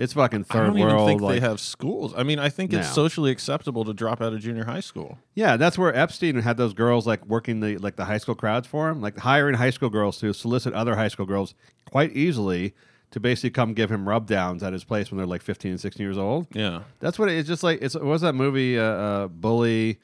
It's 0.00 0.12
fucking 0.12 0.44
third 0.44 0.74
world. 0.74 0.76
I 0.76 0.78
don't 0.78 0.88
world. 0.88 1.00
even 1.00 1.06
think 1.08 1.20
like, 1.22 1.34
they 1.40 1.46
have 1.46 1.58
schools. 1.60 2.14
I 2.16 2.22
mean, 2.22 2.38
I 2.38 2.48
think 2.48 2.72
it's 2.72 2.86
No. 2.88 2.94
socially 2.94 3.30
acceptable 3.32 3.84
to 3.84 3.92
drop 3.92 4.22
out 4.22 4.32
of 4.32 4.38
junior 4.40 4.64
high 4.64 4.80
school. 4.80 5.18
yeah, 5.34 5.56
that's 5.56 5.76
where 5.76 5.94
Epstein 5.94 6.36
had 6.36 6.56
those 6.56 6.72
girls 6.72 7.06
like 7.06 7.26
working 7.26 7.60
the 7.60 7.76
like 7.78 7.96
the 7.96 8.04
high 8.04 8.18
school 8.18 8.34
crowds 8.36 8.66
for 8.66 8.88
him, 8.88 9.00
like 9.00 9.18
hiring 9.18 9.56
high 9.56 9.70
school 9.70 9.90
girls 9.90 10.18
to 10.20 10.32
solicit 10.32 10.72
other 10.72 10.94
high 10.96 11.08
school 11.08 11.26
girls 11.26 11.54
quite 11.90 12.12
easily 12.16 12.74
to 13.10 13.18
basically 13.18 13.50
come 13.50 13.72
give 13.74 13.90
him 13.90 14.08
rub 14.08 14.26
downs 14.26 14.62
at 14.62 14.72
his 14.72 14.84
place 14.84 15.10
when 15.10 15.16
they're 15.18 15.26
like 15.26 15.42
15 15.42 15.70
and 15.72 15.80
16 15.80 16.04
years 16.04 16.18
old. 16.18 16.46
Yeah. 16.52 16.82
That's 17.00 17.18
what 17.18 17.28
it- 17.30 17.38
it's 17.38 17.48
just 17.48 17.62
like. 17.62 17.80
It's 17.82 17.94
what 17.94 18.04
was 18.04 18.20
that 18.20 18.34
movie, 18.34 18.78
uh, 18.78 18.82
uh, 18.84 19.26
Bully, 19.28 19.98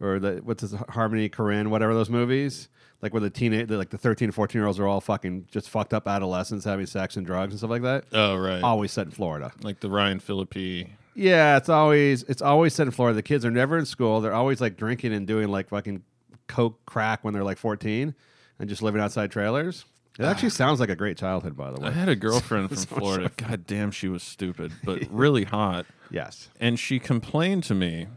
or 0.00 0.18
the 0.18 0.40
what's 0.42 0.62
his 0.62 0.72
Harmony 0.88 1.28
Korine, 1.28 1.68
whatever 1.68 1.94
those 1.94 2.10
movies, 2.10 2.68
like 3.06 3.12
where 3.12 3.20
the 3.20 3.30
teenage, 3.30 3.70
like 3.70 3.90
the 3.90 3.98
13, 3.98 4.32
14 4.32 4.58
year 4.58 4.66
olds 4.66 4.80
are 4.80 4.86
all 4.86 5.00
fucking 5.00 5.46
just 5.52 5.70
fucked 5.70 5.94
up 5.94 6.08
adolescents 6.08 6.64
having 6.64 6.86
sex 6.86 7.16
and 7.16 7.24
drugs 7.24 7.52
and 7.52 7.60
stuff 7.60 7.70
like 7.70 7.82
that. 7.82 8.04
Oh 8.12 8.36
right. 8.36 8.60
Always 8.62 8.90
set 8.90 9.06
in 9.06 9.12
Florida. 9.12 9.52
Like 9.62 9.78
the 9.78 9.88
Ryan 9.88 10.18
Phillippe. 10.18 10.88
Yeah, 11.14 11.56
it's 11.56 11.68
always 11.68 12.24
it's 12.24 12.42
always 12.42 12.74
set 12.74 12.88
in 12.88 12.90
Florida. 12.90 13.14
The 13.14 13.22
kids 13.22 13.44
are 13.44 13.50
never 13.50 13.78
in 13.78 13.86
school. 13.86 14.20
They're 14.20 14.34
always 14.34 14.60
like 14.60 14.76
drinking 14.76 15.12
and 15.12 15.24
doing 15.24 15.48
like 15.48 15.68
fucking 15.68 16.02
coke 16.48 16.84
crack 16.84 17.22
when 17.22 17.32
they're 17.32 17.44
like 17.44 17.58
fourteen 17.58 18.16
and 18.58 18.68
just 18.68 18.82
living 18.82 19.00
outside 19.00 19.30
trailers. 19.30 19.84
It 20.18 20.24
ah. 20.24 20.30
actually 20.30 20.50
sounds 20.50 20.80
like 20.80 20.88
a 20.88 20.96
great 20.96 21.16
childhood, 21.16 21.56
by 21.56 21.70
the 21.70 21.80
way. 21.80 21.88
I 21.88 21.92
had 21.92 22.08
a 22.08 22.16
girlfriend 22.16 22.70
from 22.70 22.78
Florida. 22.78 23.30
God 23.36 23.66
damn, 23.68 23.92
she 23.92 24.08
was 24.08 24.24
stupid, 24.24 24.72
but 24.84 25.04
really 25.10 25.44
hot. 25.44 25.86
Yes. 26.10 26.48
and 26.58 26.78
she 26.78 26.98
complained 26.98 27.64
to 27.64 27.74
me. 27.74 28.08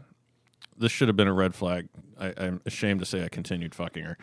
This 0.76 0.90
should 0.90 1.08
have 1.08 1.16
been 1.16 1.28
a 1.28 1.32
red 1.32 1.54
flag. 1.54 1.88
I, 2.18 2.32
I'm 2.38 2.60
ashamed 2.64 3.00
to 3.00 3.06
say 3.06 3.22
I 3.22 3.28
continued 3.28 3.74
fucking 3.74 4.02
her. 4.02 4.18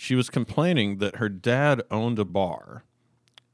She 0.00 0.14
was 0.14 0.30
complaining 0.30 0.98
that 0.98 1.16
her 1.16 1.28
dad 1.28 1.82
owned 1.90 2.20
a 2.20 2.24
bar, 2.24 2.84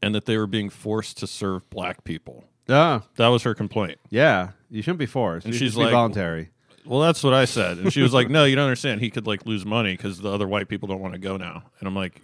and 0.02 0.14
that 0.14 0.26
they 0.26 0.36
were 0.36 0.46
being 0.46 0.68
forced 0.68 1.16
to 1.18 1.26
serve 1.26 1.68
black 1.70 2.04
people. 2.04 2.44
Oh, 2.68 3.00
That 3.16 3.28
was 3.28 3.44
her 3.44 3.54
complaint. 3.54 3.98
yeah. 4.10 4.50
You 4.70 4.82
shouldn't 4.82 4.98
be 4.98 5.06
forced. 5.06 5.46
And 5.46 5.54
You 5.54 5.58
she's 5.58 5.74
be 5.74 5.84
like- 5.84 5.92
voluntary. 5.92 6.50
Well, 6.84 7.00
that's 7.00 7.24
what 7.24 7.32
I 7.32 7.46
said, 7.46 7.78
and 7.78 7.90
she 7.90 8.02
was 8.02 8.12
like, 8.12 8.28
"No, 8.36 8.44
you 8.44 8.56
don't 8.56 8.64
understand. 8.66 9.00
He 9.00 9.08
could 9.08 9.26
like 9.26 9.46
lose 9.46 9.64
money 9.64 9.94
because 9.96 10.20
the 10.20 10.30
other 10.30 10.46
white 10.46 10.68
people 10.68 10.86
don't 10.86 11.00
want 11.00 11.14
to 11.14 11.18
go 11.18 11.38
now." 11.38 11.62
And 11.80 11.88
I'm 11.88 11.94
like, 11.96 12.20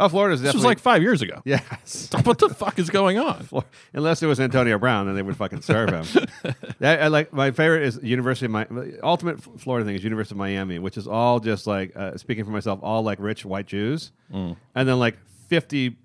Oh, 0.00 0.08
Florida's 0.08 0.40
"This 0.40 0.48
definitely 0.48 0.58
was 0.58 0.64
like 0.70 0.78
five 0.78 1.02
years 1.02 1.22
ago. 1.22 1.40
yes. 1.44 2.08
What 2.22 2.38
the 2.38 2.48
fuck 2.48 2.78
is 2.78 2.88
going 2.88 3.18
on?" 3.18 3.42
Flor- 3.44 3.64
Unless 3.92 4.22
it 4.22 4.26
was 4.26 4.38
Antonio 4.40 4.78
Brown, 4.78 5.06
then 5.06 5.14
they 5.16 5.22
would 5.22 5.36
fucking 5.36 5.62
serve 5.62 5.90
him. 5.90 6.26
I, 6.80 6.96
I 6.96 7.06
like 7.08 7.32
my 7.32 7.50
favorite 7.50 7.82
is 7.82 7.98
University 8.02 8.46
of 8.46 8.70
Mi- 8.70 8.92
ultimate 9.02 9.38
F- 9.38 9.48
Florida 9.60 9.84
thing 9.84 9.96
is 9.96 10.04
University 10.04 10.34
of 10.34 10.38
Miami, 10.38 10.78
which 10.78 10.96
is 10.96 11.06
all 11.08 11.40
just 11.40 11.66
like 11.66 11.96
uh, 11.96 12.16
speaking 12.16 12.44
for 12.44 12.50
myself, 12.52 12.78
all 12.82 13.02
like 13.02 13.18
rich 13.20 13.44
white 13.44 13.66
Jews, 13.66 14.12
and 14.32 14.56
then 14.74 14.98
like 14.98 15.16
fifty 15.48 15.96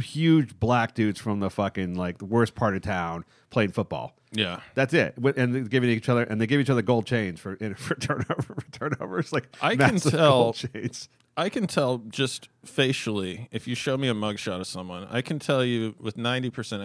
huge 0.00 0.58
black 0.58 0.94
dudes 0.94 1.20
from 1.20 1.40
the 1.40 1.48
fucking 1.48 1.94
like 1.94 2.18
the 2.18 2.24
worst 2.24 2.54
part 2.54 2.74
of 2.74 2.82
town 2.82 3.24
playing 3.50 3.70
football. 3.70 4.12
Yeah, 4.32 4.58
That's 4.74 4.92
it, 4.92 5.14
Wi- 5.14 5.40
and 5.40 5.54
they're 5.54 5.62
giving 5.62 5.88
each 5.90 6.08
other 6.08 6.24
and 6.24 6.40
they 6.40 6.48
give 6.48 6.60
each 6.60 6.68
other 6.70 6.82
gold 6.82 7.06
chains 7.06 7.38
for 7.38 7.54
in, 7.54 7.74
for 7.76 7.94
turnover 7.94 8.42
for 8.42 8.62
turnovers. 8.72 9.32
Like 9.32 9.48
I 9.62 9.76
can 9.76 9.94
massive 9.94 10.10
tell- 10.12 10.42
gold 10.42 10.56
chains. 10.56 11.08
I 11.36 11.48
can 11.48 11.66
tell 11.66 11.98
just 12.08 12.48
facially 12.64 13.48
if 13.50 13.66
you 13.66 13.74
show 13.74 13.96
me 13.96 14.08
a 14.08 14.14
mugshot 14.14 14.60
of 14.60 14.66
someone, 14.66 15.06
I 15.10 15.20
can 15.22 15.38
tell 15.38 15.64
you 15.64 15.94
with 15.98 16.16
ninety 16.16 16.50
percent 16.50 16.82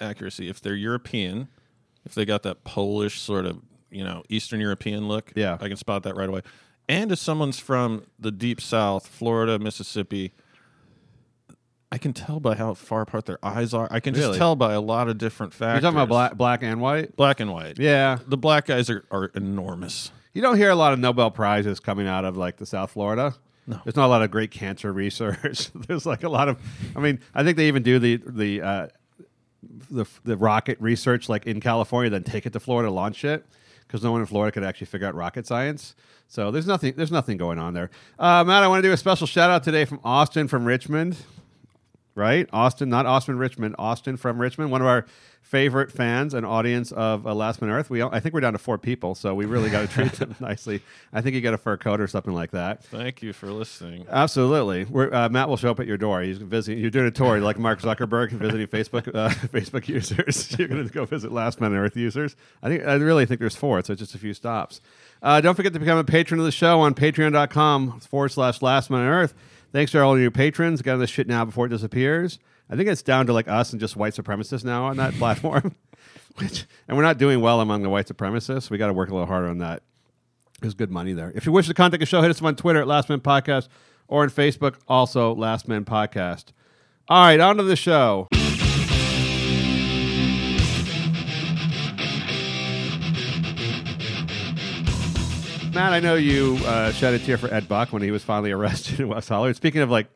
accuracy 0.00 0.48
if 0.48 0.60
they're 0.60 0.74
European, 0.74 1.48
if 2.04 2.14
they 2.14 2.24
got 2.24 2.42
that 2.42 2.64
Polish 2.64 3.20
sort 3.20 3.46
of 3.46 3.60
you 3.90 4.04
know 4.04 4.22
Eastern 4.28 4.60
European 4.60 5.08
look. 5.08 5.32
Yeah. 5.34 5.56
I 5.60 5.68
can 5.68 5.76
spot 5.76 6.02
that 6.02 6.14
right 6.16 6.28
away. 6.28 6.42
And 6.88 7.12
if 7.12 7.18
someone's 7.18 7.58
from 7.58 8.04
the 8.18 8.30
deep 8.30 8.60
South, 8.60 9.06
Florida, 9.06 9.58
Mississippi, 9.58 10.32
I 11.90 11.96
can 11.98 12.12
tell 12.12 12.40
by 12.40 12.54
how 12.54 12.74
far 12.74 13.02
apart 13.02 13.24
their 13.26 13.38
eyes 13.42 13.72
are. 13.74 13.88
I 13.90 14.00
can 14.00 14.14
just 14.14 14.26
Really? 14.26 14.38
tell 14.38 14.56
by 14.56 14.74
a 14.74 14.80
lot 14.80 15.08
of 15.08 15.16
different 15.18 15.52
factors. 15.54 15.60
You're 15.60 15.70
factors. 15.70 15.82
talking 15.84 15.96
about 15.98 16.08
black, 16.08 16.36
black 16.36 16.62
and 16.62 16.80
white. 16.80 17.16
black 17.16 17.40
and 17.40 17.52
white. 17.52 17.78
Yeah, 17.78 18.18
The 18.26 18.36
black 18.36 18.66
guys 18.66 18.88
are, 18.90 19.04
are 19.10 19.26
enormous. 19.34 20.10
You 20.34 20.42
don't 20.42 20.56
hear 20.58 20.70
a 20.70 20.74
lot 20.74 20.92
of 20.92 20.98
Nobel 20.98 21.30
prizes 21.30 21.80
coming 21.80 22.06
out 22.06 22.24
of 22.26 22.36
like 22.36 22.56
the 22.58 22.66
South 22.66 22.90
Florida. 22.90 23.34
No. 23.68 23.78
There's 23.84 23.96
not 23.96 24.06
a 24.06 24.08
lot 24.08 24.22
of 24.22 24.30
great 24.30 24.50
cancer 24.50 24.90
research. 24.92 25.70
There's 25.74 26.06
like 26.06 26.22
a 26.22 26.28
lot 26.30 26.48
of, 26.48 26.58
I 26.96 27.00
mean, 27.00 27.20
I 27.34 27.44
think 27.44 27.58
they 27.58 27.68
even 27.68 27.82
do 27.82 27.98
the 27.98 28.16
the 28.26 28.62
uh, 28.62 28.88
the 29.90 30.06
the 30.24 30.38
rocket 30.38 30.80
research 30.80 31.28
like 31.28 31.46
in 31.46 31.60
California, 31.60 32.08
then 32.08 32.24
take 32.24 32.46
it 32.46 32.54
to 32.54 32.60
Florida, 32.60 32.90
launch 32.90 33.26
it. 33.26 33.44
because 33.86 34.02
no 34.02 34.10
one 34.10 34.22
in 34.22 34.26
Florida 34.26 34.52
could 34.52 34.64
actually 34.64 34.86
figure 34.86 35.06
out 35.06 35.14
rocket 35.14 35.46
science. 35.46 35.94
So 36.28 36.50
there's 36.50 36.66
nothing 36.66 36.94
there's 36.96 37.12
nothing 37.12 37.36
going 37.36 37.58
on 37.58 37.74
there. 37.74 37.90
Uh, 38.18 38.42
Matt, 38.42 38.62
I 38.62 38.68
want 38.68 38.82
to 38.82 38.88
do 38.88 38.92
a 38.92 38.96
special 38.96 39.26
shout 39.26 39.50
out 39.50 39.62
today 39.62 39.84
from 39.84 40.00
Austin 40.02 40.48
from 40.48 40.64
Richmond 40.64 41.18
right? 42.18 42.48
Austin, 42.52 42.88
not 42.88 43.06
Austin 43.06 43.38
Richmond, 43.38 43.76
Austin 43.78 44.16
from 44.16 44.40
Richmond, 44.40 44.72
one 44.72 44.80
of 44.80 44.88
our 44.88 45.06
favorite 45.48 45.90
fans 45.90 46.34
and 46.34 46.44
audience 46.44 46.92
of 46.92 47.26
uh, 47.26 47.34
Last 47.34 47.62
Man 47.62 47.70
Earth. 47.70 47.88
We, 47.88 48.02
I 48.02 48.20
think 48.20 48.34
we're 48.34 48.42
down 48.42 48.52
to 48.52 48.58
four 48.58 48.76
people, 48.76 49.14
so 49.14 49.34
we 49.34 49.46
really 49.46 49.70
got 49.70 49.80
to 49.80 49.88
treat 49.88 50.12
them 50.12 50.36
nicely. 50.40 50.82
I 51.10 51.22
think 51.22 51.34
you 51.34 51.40
got 51.40 51.54
a 51.54 51.58
fur 51.58 51.78
coat 51.78 52.02
or 52.02 52.06
something 52.06 52.34
like 52.34 52.50
that. 52.50 52.84
Thank 52.84 53.22
you 53.22 53.32
for 53.32 53.46
listening. 53.46 54.04
Absolutely, 54.10 54.84
We're, 54.84 55.12
uh, 55.12 55.30
Matt 55.30 55.48
will 55.48 55.56
show 55.56 55.70
up 55.70 55.80
at 55.80 55.86
your 55.86 55.96
door. 55.96 56.20
He's 56.20 56.36
visiting. 56.36 56.82
You're 56.82 56.90
doing 56.90 57.06
a 57.06 57.10
tour 57.10 57.40
like 57.40 57.58
Mark 57.58 57.80
Zuckerberg 57.80 58.30
visiting 58.32 58.66
Facebook 58.66 59.08
uh, 59.14 59.30
Facebook 59.48 59.88
users. 59.88 60.54
You're 60.58 60.68
going 60.68 60.86
to 60.86 60.92
go 60.92 61.06
visit 61.06 61.32
Last 61.32 61.62
Man 61.62 61.72
on 61.72 61.78
Earth 61.78 61.96
users. 61.96 62.36
I 62.62 62.68
think 62.68 62.84
I 62.84 62.94
really 62.96 63.24
think 63.24 63.40
there's 63.40 63.56
four, 63.56 63.82
so 63.82 63.94
just 63.94 64.14
a 64.14 64.18
few 64.18 64.34
stops. 64.34 64.82
Uh, 65.22 65.40
don't 65.40 65.54
forget 65.54 65.72
to 65.72 65.78
become 65.80 65.96
a 65.96 66.04
patron 66.04 66.40
of 66.40 66.44
the 66.44 66.52
show 66.52 66.80
on 66.80 66.94
Patreon.com 66.94 68.00
forward 68.00 68.28
slash 68.28 68.60
Last 68.60 68.90
Man 68.90 69.00
on 69.00 69.06
Earth. 69.06 69.32
Thanks 69.72 69.92
to 69.92 70.02
all 70.02 70.14
of 70.14 70.20
you 70.20 70.30
patrons. 70.30 70.82
Get 70.82 70.92
on 70.92 71.00
this 71.00 71.10
shit 71.10 71.26
now 71.26 71.46
before 71.46 71.66
it 71.66 71.70
disappears. 71.70 72.38
I 72.70 72.76
think 72.76 72.88
it's 72.88 73.02
down 73.02 73.26
to 73.26 73.32
like 73.32 73.48
us 73.48 73.72
and 73.72 73.80
just 73.80 73.96
white 73.96 74.12
supremacists 74.14 74.64
now 74.64 74.84
on 74.86 74.98
that 74.98 75.14
platform. 75.18 75.74
Which, 76.36 76.66
and 76.86 76.96
we're 76.96 77.02
not 77.02 77.18
doing 77.18 77.40
well 77.40 77.60
among 77.60 77.82
the 77.82 77.88
white 77.90 78.06
supremacists. 78.06 78.70
We 78.70 78.78
got 78.78 78.86
to 78.88 78.92
work 78.92 79.10
a 79.10 79.12
little 79.12 79.26
harder 79.26 79.48
on 79.48 79.58
that. 79.58 79.82
There's 80.60 80.74
good 80.74 80.90
money 80.90 81.12
there. 81.12 81.32
If 81.34 81.46
you 81.46 81.52
wish 81.52 81.66
to 81.68 81.74
contact 81.74 82.00
the 82.00 82.06
show, 82.06 82.20
hit 82.20 82.30
us 82.30 82.38
up 82.40 82.44
on 82.44 82.56
Twitter 82.56 82.80
at 82.80 82.86
Last 82.86 83.08
Man 83.08 83.20
Podcast 83.20 83.68
or 84.06 84.22
on 84.22 84.30
Facebook, 84.30 84.76
also 84.86 85.34
Last 85.34 85.66
Man 85.68 85.84
Podcast. 85.84 86.46
All 87.08 87.24
right, 87.24 87.40
on 87.40 87.56
to 87.56 87.62
the 87.62 87.76
show. 87.76 88.28
Matt, 95.74 95.92
I 95.92 96.00
know 96.00 96.16
you 96.16 96.58
uh, 96.64 96.90
shed 96.92 97.14
a 97.14 97.18
tear 97.20 97.38
for 97.38 97.52
Ed 97.54 97.68
Buck 97.68 97.92
when 97.92 98.02
he 98.02 98.10
was 98.10 98.24
finally 98.24 98.50
arrested 98.52 99.00
in 99.00 99.08
West 99.08 99.28
Hollywood. 99.28 99.56
Speaking 99.56 99.80
of 99.80 99.90
like 99.90 100.08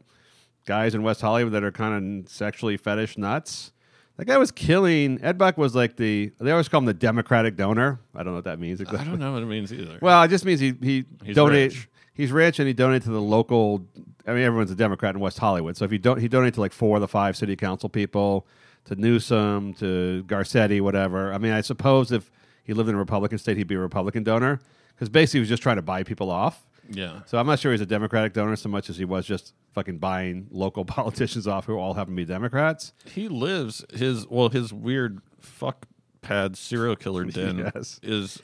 guys 0.65 0.95
in 0.95 1.03
West 1.03 1.21
Hollywood 1.21 1.53
that 1.53 1.65
are 1.65 1.73
kind 1.73 2.23
of 2.25 2.29
sexually 2.31 2.77
fetish 2.77 3.19
nuts, 3.19 3.73
that 4.17 4.27
guy 4.27 4.37
was 4.39 4.51
killing. 4.51 5.19
Ed 5.23 5.39
Buck 5.39 5.57
was 5.59 5.75
like 5.75 5.97
the 5.97 6.33
they 6.41 6.51
always 6.51 6.69
call 6.69 6.79
him 6.79 6.85
the 6.87 6.95
Democratic 6.95 7.57
donor. 7.57 8.01
I 8.15 8.19
don't 8.19 8.29
know 8.33 8.35
what 8.37 8.45
that 8.45 8.59
means 8.59 8.81
exactly. 8.81 9.01
I 9.01 9.05
don't 9.11 9.19
know 9.19 9.33
what 9.33 9.43
it 9.43 9.47
means 9.47 9.73
either. 9.73 9.99
Well, 10.01 10.23
it 10.23 10.29
just 10.29 10.45
means 10.45 10.61
he 10.61 10.75
he 10.83 11.05
He's 11.25 11.35
donate. 11.35 11.73
rich. 11.73 11.89
He's 12.15 12.31
rich 12.31 12.59
and 12.59 12.69
he 12.69 12.75
donated 12.75 13.05
to 13.05 13.11
the 13.11 13.21
local. 13.23 13.87
I 14.27 14.33
mean, 14.35 14.43
everyone's 14.45 14.71
a 14.71 14.75
Democrat 14.77 15.15
in 15.15 15.21
West 15.21 15.39
Hollywood, 15.39 15.77
so 15.77 15.85
if 15.85 15.93
you 15.93 15.99
don't, 15.99 16.21
he 16.21 16.29
donated 16.29 16.55
to 16.55 16.61
like 16.61 16.73
four 16.73 16.97
of 16.99 17.01
the 17.01 17.09
five 17.09 17.37
city 17.37 17.57
council 17.57 17.89
people, 17.89 18.47
to 18.85 18.95
Newsom, 18.95 19.75
to 19.75 20.23
Garcetti, 20.29 20.81
whatever. 20.81 21.33
I 21.33 21.39
mean, 21.39 21.53
I 21.53 21.61
suppose 21.63 22.13
if 22.13 22.31
he 22.65 22.75
lived 22.75 22.89
in 22.89 22.95
a 22.95 22.99
Republican 22.99 23.39
state, 23.39 23.57
he'd 23.57 23.67
be 23.67 23.75
a 23.75 23.81
Republican 23.81 24.23
donor 24.23 24.61
because 24.95 25.09
basically 25.09 25.39
he 25.39 25.41
was 25.41 25.49
just 25.49 25.63
trying 25.63 25.77
to 25.77 25.83
buy 25.83 26.03
people 26.05 26.31
off. 26.31 26.67
Yeah. 26.95 27.21
So 27.27 27.39
I'm 27.39 27.47
not 27.47 27.59
sure 27.59 27.73
he's 27.73 27.81
a 27.81 27.87
Democratic 27.87 28.33
donor 28.33 28.57
so 28.57 28.69
much 28.69 28.89
as 28.91 28.97
he 28.97 29.05
was 29.05 29.27
just 29.27 29.55
fucking 29.73 29.99
buying 29.99 30.47
local 30.51 30.85
politicians 30.97 31.47
off 31.47 31.67
who 31.67 31.77
all 31.79 31.95
happen 31.95 32.15
to 32.15 32.17
be 32.17 32.25
Democrats. 32.25 32.93
He 33.07 33.29
lives 33.29 33.85
his 33.95 34.27
well 34.29 34.49
his 34.49 34.73
weird 34.73 35.21
fuck 35.41 35.87
pad 36.21 36.57
serial 36.57 36.97
killer 36.97 37.25
den 37.27 37.59
Yes. 37.59 37.99
is 38.03 38.41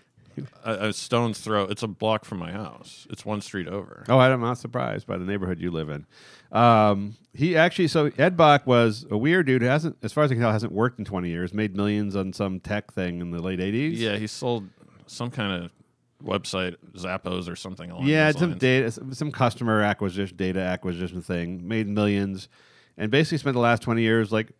a, 0.64 0.88
a 0.88 0.92
stone's 0.92 1.40
throw. 1.40 1.64
It's 1.64 1.82
a 1.82 1.88
block 1.88 2.24
from 2.24 2.38
my 2.38 2.52
house. 2.52 3.06
It's 3.10 3.24
one 3.24 3.40
street 3.40 3.66
over. 3.68 4.04
Oh, 4.08 4.18
I'm 4.18 4.40
not 4.40 4.58
surprised 4.58 5.06
by 5.06 5.16
the 5.18 5.24
neighborhood 5.24 5.58
you 5.60 5.70
live 5.72 5.88
in. 5.88 6.06
Um, 6.52 7.16
he 7.34 7.56
actually, 7.56 7.88
so 7.88 8.10
Ed 8.16 8.36
Buck 8.36 8.66
was 8.66 9.04
a 9.10 9.16
weird 9.18 9.46
dude 9.46 9.62
who 9.62 9.68
hasn't, 9.68 9.96
as 10.02 10.12
far 10.12 10.24
as 10.24 10.30
I 10.30 10.34
can 10.34 10.42
tell, 10.42 10.52
hasn't 10.52 10.72
worked 10.72 10.98
in 10.98 11.04
20 11.04 11.28
years, 11.28 11.52
made 11.52 11.76
millions 11.76 12.14
on 12.16 12.32
some 12.32 12.60
tech 12.60 12.92
thing 12.92 13.20
in 13.20 13.32
the 13.32 13.40
late 13.42 13.58
80s. 13.58 13.96
Yeah, 13.96 14.16
he 14.16 14.26
sold 14.28 14.68
some 15.06 15.30
kind 15.30 15.64
of 15.64 15.70
website, 16.24 16.76
Zappos 16.96 17.48
or 17.48 17.56
something 17.56 17.90
along 17.90 18.06
Yeah, 18.06 18.30
some 18.32 18.50
lines. 18.50 18.60
data, 18.60 18.90
some 19.14 19.30
customer 19.32 19.82
acquisition, 19.82 20.36
data 20.36 20.60
acquisition 20.60 21.22
thing, 21.22 21.66
made 21.66 21.86
millions, 21.88 22.48
and 22.96 23.10
basically 23.10 23.38
spent 23.38 23.54
the 23.54 23.60
last 23.60 23.82
20 23.82 24.02
years 24.02 24.32
like 24.32 24.52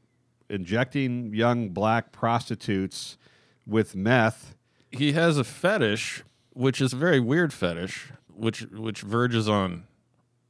injecting 0.49 1.35
young 1.35 1.71
black 1.71 2.13
prostitutes 2.13 3.19
with 3.67 3.95
meth. 3.95 4.55
he 4.91 5.13
has 5.13 5.37
a 5.37 5.45
fetish, 5.45 6.23
which 6.55 6.81
is 6.81 6.93
a 6.93 6.97
very 6.97 7.21
weird 7.21 7.53
fetish, 7.53 8.11
which 8.33 8.61
which 8.73 9.01
verges 9.03 9.49
on 9.49 9.85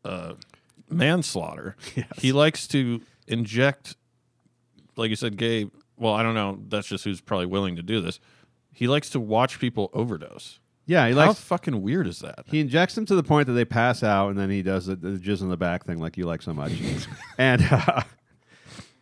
uh, 0.04 0.34
manslaughter. 0.90 1.76
He 2.18 2.32
likes 2.32 2.66
to 2.68 3.00
inject, 3.26 3.96
like 4.96 5.10
you 5.10 5.16
said, 5.16 5.36
gay. 5.36 5.70
Well, 5.96 6.14
I 6.14 6.22
don't 6.22 6.34
know. 6.34 6.60
That's 6.68 6.86
just 6.86 7.04
who's 7.04 7.20
probably 7.20 7.46
willing 7.46 7.76
to 7.76 7.82
do 7.82 8.00
this. 8.00 8.20
He 8.72 8.86
likes 8.86 9.10
to 9.10 9.20
watch 9.20 9.58
people 9.58 9.90
overdose. 9.92 10.60
Yeah, 10.88 11.06
he 11.06 11.12
How 11.12 11.26
likes. 11.28 11.38
fucking 11.40 11.82
weird 11.82 12.06
is 12.06 12.20
that? 12.20 12.44
He 12.46 12.60
injects 12.60 12.94
them 12.94 13.04
to 13.06 13.14
the 13.14 13.22
point 13.22 13.46
that 13.46 13.52
they 13.52 13.66
pass 13.66 14.02
out, 14.02 14.30
and 14.30 14.38
then 14.38 14.48
he 14.50 14.62
does 14.62 14.86
the, 14.86 14.96
the 14.96 15.10
jizz 15.18 15.42
in 15.42 15.50
the 15.50 15.56
back 15.56 15.84
thing 15.84 15.98
like 15.98 16.16
you 16.16 16.24
like 16.24 16.40
so 16.42 16.54
much. 16.54 16.72
and 17.38 17.62
uh, 17.70 18.02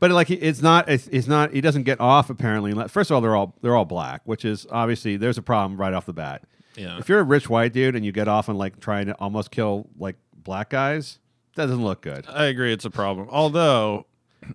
but 0.00 0.10
like 0.10 0.26
he- 0.26 0.34
it's 0.34 0.60
not 0.60 0.88
it's, 0.88 1.06
it's 1.08 1.28
not 1.28 1.52
he 1.52 1.60
doesn't 1.60 1.84
get 1.84 2.00
off 2.00 2.28
apparently. 2.28 2.72
unless- 2.72 2.90
First 2.90 3.10
of 3.10 3.14
all, 3.14 3.20
they're 3.20 3.36
all 3.36 3.54
they're 3.62 3.76
all 3.76 3.84
black, 3.84 4.22
which 4.24 4.44
is 4.44 4.66
obviously 4.70 5.16
there's 5.16 5.38
a 5.38 5.42
problem 5.42 5.80
right 5.80 5.94
off 5.94 6.06
the 6.06 6.12
bat. 6.12 6.42
Yeah. 6.76 6.98
If 6.98 7.08
you're 7.08 7.20
a 7.20 7.24
rich 7.24 7.48
white 7.48 7.72
dude 7.72 7.94
and 7.96 8.04
you 8.04 8.12
get 8.12 8.28
off 8.28 8.48
on 8.48 8.58
like 8.58 8.80
trying 8.80 9.06
to 9.06 9.14
almost 9.14 9.50
kill 9.52 9.88
like 9.96 10.16
black 10.34 10.68
guys, 10.70 11.20
that 11.54 11.66
doesn't 11.66 11.82
look 11.84 12.02
good. 12.02 12.26
I 12.28 12.46
agree, 12.46 12.72
it's 12.72 12.84
a 12.84 12.90
problem. 12.90 13.28
Although, 13.30 14.06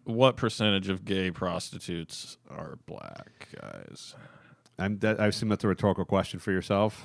what 0.03 0.35
percentage 0.37 0.89
of 0.89 1.03
gay 1.05 1.31
prostitutes 1.31 2.37
are 2.49 2.77
black 2.85 3.47
guys? 3.59 4.15
I'm 4.79 4.97
that, 4.99 5.19
I 5.19 5.27
assume 5.27 5.49
that's 5.49 5.63
a 5.63 5.67
rhetorical 5.67 6.05
question 6.05 6.39
for 6.39 6.51
yourself. 6.51 7.03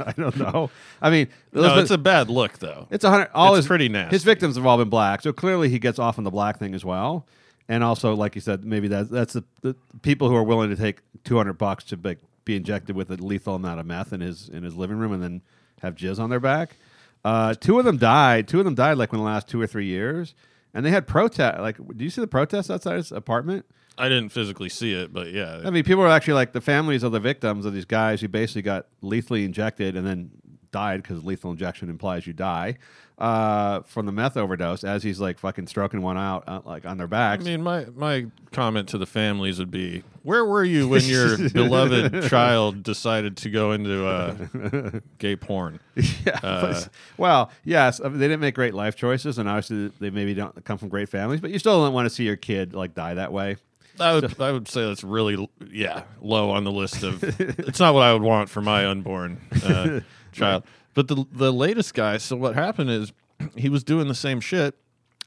I 0.06 0.12
don't 0.12 0.36
know. 0.36 0.70
I 1.02 1.10
mean, 1.10 1.28
No, 1.52 1.78
it's 1.78 1.90
a 1.90 1.98
bad 1.98 2.30
look, 2.30 2.58
though. 2.58 2.86
It's 2.90 3.04
a 3.04 3.10
hundred. 3.10 3.30
All 3.34 3.54
It's 3.54 3.64
his, 3.64 3.66
pretty 3.66 3.88
nasty. 3.88 4.16
His 4.16 4.24
victims 4.24 4.56
have 4.56 4.64
all 4.66 4.78
been 4.78 4.88
black, 4.88 5.22
so 5.22 5.32
clearly 5.32 5.68
he 5.68 5.78
gets 5.78 5.98
off 5.98 6.18
on 6.18 6.24
the 6.24 6.30
black 6.30 6.58
thing 6.58 6.74
as 6.74 6.84
well. 6.84 7.26
And 7.68 7.84
also, 7.84 8.14
like 8.14 8.34
you 8.34 8.40
said, 8.40 8.64
maybe 8.64 8.88
that 8.88 9.10
that's 9.10 9.34
the, 9.34 9.44
the 9.60 9.76
people 10.02 10.28
who 10.28 10.34
are 10.34 10.42
willing 10.42 10.70
to 10.70 10.76
take 10.76 11.00
two 11.24 11.36
hundred 11.36 11.54
bucks 11.54 11.84
to 11.84 11.96
be, 11.96 12.16
be 12.44 12.56
injected 12.56 12.96
with 12.96 13.10
a 13.10 13.16
lethal 13.16 13.54
amount 13.54 13.80
of 13.80 13.86
meth 13.86 14.12
in 14.12 14.20
his 14.20 14.48
in 14.48 14.62
his 14.62 14.74
living 14.74 14.98
room 14.98 15.12
and 15.12 15.22
then 15.22 15.42
have 15.82 15.94
jizz 15.94 16.18
on 16.18 16.30
their 16.30 16.40
back. 16.40 16.76
Uh, 17.24 17.54
two 17.54 17.78
of 17.78 17.84
them 17.84 17.98
died. 17.98 18.48
Two 18.48 18.58
of 18.58 18.64
them 18.64 18.74
died 18.74 18.96
like 18.96 19.12
in 19.12 19.18
the 19.18 19.24
last 19.24 19.46
two 19.46 19.60
or 19.60 19.66
three 19.66 19.86
years, 19.86 20.34
and 20.72 20.86
they 20.86 20.90
had 20.90 21.06
protest. 21.06 21.60
Like, 21.60 21.76
do 21.76 22.02
you 22.02 22.10
see 22.10 22.20
the 22.20 22.26
protests 22.26 22.70
outside 22.70 22.96
his 22.96 23.12
apartment? 23.12 23.66
I 24.00 24.08
didn't 24.08 24.30
physically 24.30 24.68
see 24.68 24.92
it, 24.94 25.12
but 25.12 25.32
yeah. 25.32 25.60
I 25.64 25.70
mean, 25.70 25.84
people 25.84 26.02
are 26.02 26.08
actually 26.08 26.34
like 26.34 26.52
the 26.52 26.60
families 26.60 27.02
of 27.02 27.12
the 27.12 27.20
victims 27.20 27.66
of 27.66 27.74
these 27.74 27.84
guys 27.84 28.20
who 28.20 28.28
basically 28.28 28.62
got 28.62 28.86
lethally 29.02 29.44
injected 29.44 29.96
and 29.96 30.06
then 30.06 30.30
died 30.72 31.02
because 31.02 31.24
lethal 31.24 31.50
injection 31.50 31.90
implies 31.90 32.26
you 32.26 32.32
die 32.32 32.76
uh, 33.18 33.80
from 33.82 34.06
the 34.06 34.12
meth 34.12 34.36
overdose. 34.36 34.82
As 34.82 35.02
he's 35.02 35.20
like 35.20 35.38
fucking 35.38 35.66
stroking 35.66 36.00
one 36.00 36.16
out, 36.16 36.44
uh, 36.46 36.60
like 36.64 36.86
on 36.86 36.96
their 36.96 37.06
backs. 37.06 37.44
I 37.44 37.50
mean, 37.50 37.62
my, 37.62 37.86
my 37.94 38.26
comment 38.52 38.88
to 38.90 38.98
the 38.98 39.06
families 39.06 39.58
would 39.58 39.70
be, 39.70 40.02
where 40.22 40.44
were 40.44 40.64
you 40.64 40.88
when 40.88 41.02
your 41.04 41.36
beloved 41.52 42.28
child 42.28 42.82
decided 42.82 43.36
to 43.38 43.50
go 43.50 43.72
into 43.72 44.06
uh, 44.06 45.00
gay 45.18 45.36
porn? 45.36 45.80
yeah, 45.94 46.38
but- 46.42 46.88
well, 47.18 47.50
yes, 47.64 48.00
I 48.02 48.08
mean, 48.08 48.18
they 48.18 48.26
didn't 48.28 48.40
make 48.40 48.54
great 48.54 48.74
life 48.74 48.96
choices, 48.96 49.38
and 49.38 49.48
obviously 49.48 49.88
they 50.00 50.10
maybe 50.10 50.34
don't 50.34 50.64
come 50.64 50.78
from 50.78 50.88
great 50.88 51.08
families. 51.08 51.40
But 51.40 51.50
you 51.50 51.58
still 51.58 51.82
don't 51.84 51.92
want 51.92 52.06
to 52.06 52.10
see 52.14 52.24
your 52.24 52.36
kid 52.36 52.72
like 52.72 52.94
die 52.94 53.14
that 53.14 53.32
way. 53.32 53.56
I 53.98 54.14
would, 54.14 54.40
I 54.40 54.52
would 54.52 54.68
say 54.68 54.86
that's 54.86 55.04
really, 55.04 55.48
yeah, 55.70 56.04
low 56.20 56.50
on 56.50 56.64
the 56.64 56.72
list 56.72 57.02
of. 57.02 57.22
it's 57.40 57.80
not 57.80 57.94
what 57.94 58.02
I 58.02 58.12
would 58.12 58.22
want 58.22 58.48
for 58.48 58.60
my 58.60 58.86
unborn 58.86 59.40
uh, 59.64 60.00
child. 60.32 60.64
But 60.94 61.08
the 61.08 61.24
the 61.32 61.52
latest 61.52 61.94
guy. 61.94 62.18
So 62.18 62.36
what 62.36 62.54
happened 62.54 62.90
is 62.90 63.12
he 63.56 63.68
was 63.68 63.84
doing 63.84 64.08
the 64.08 64.14
same 64.14 64.40
shit, 64.40 64.76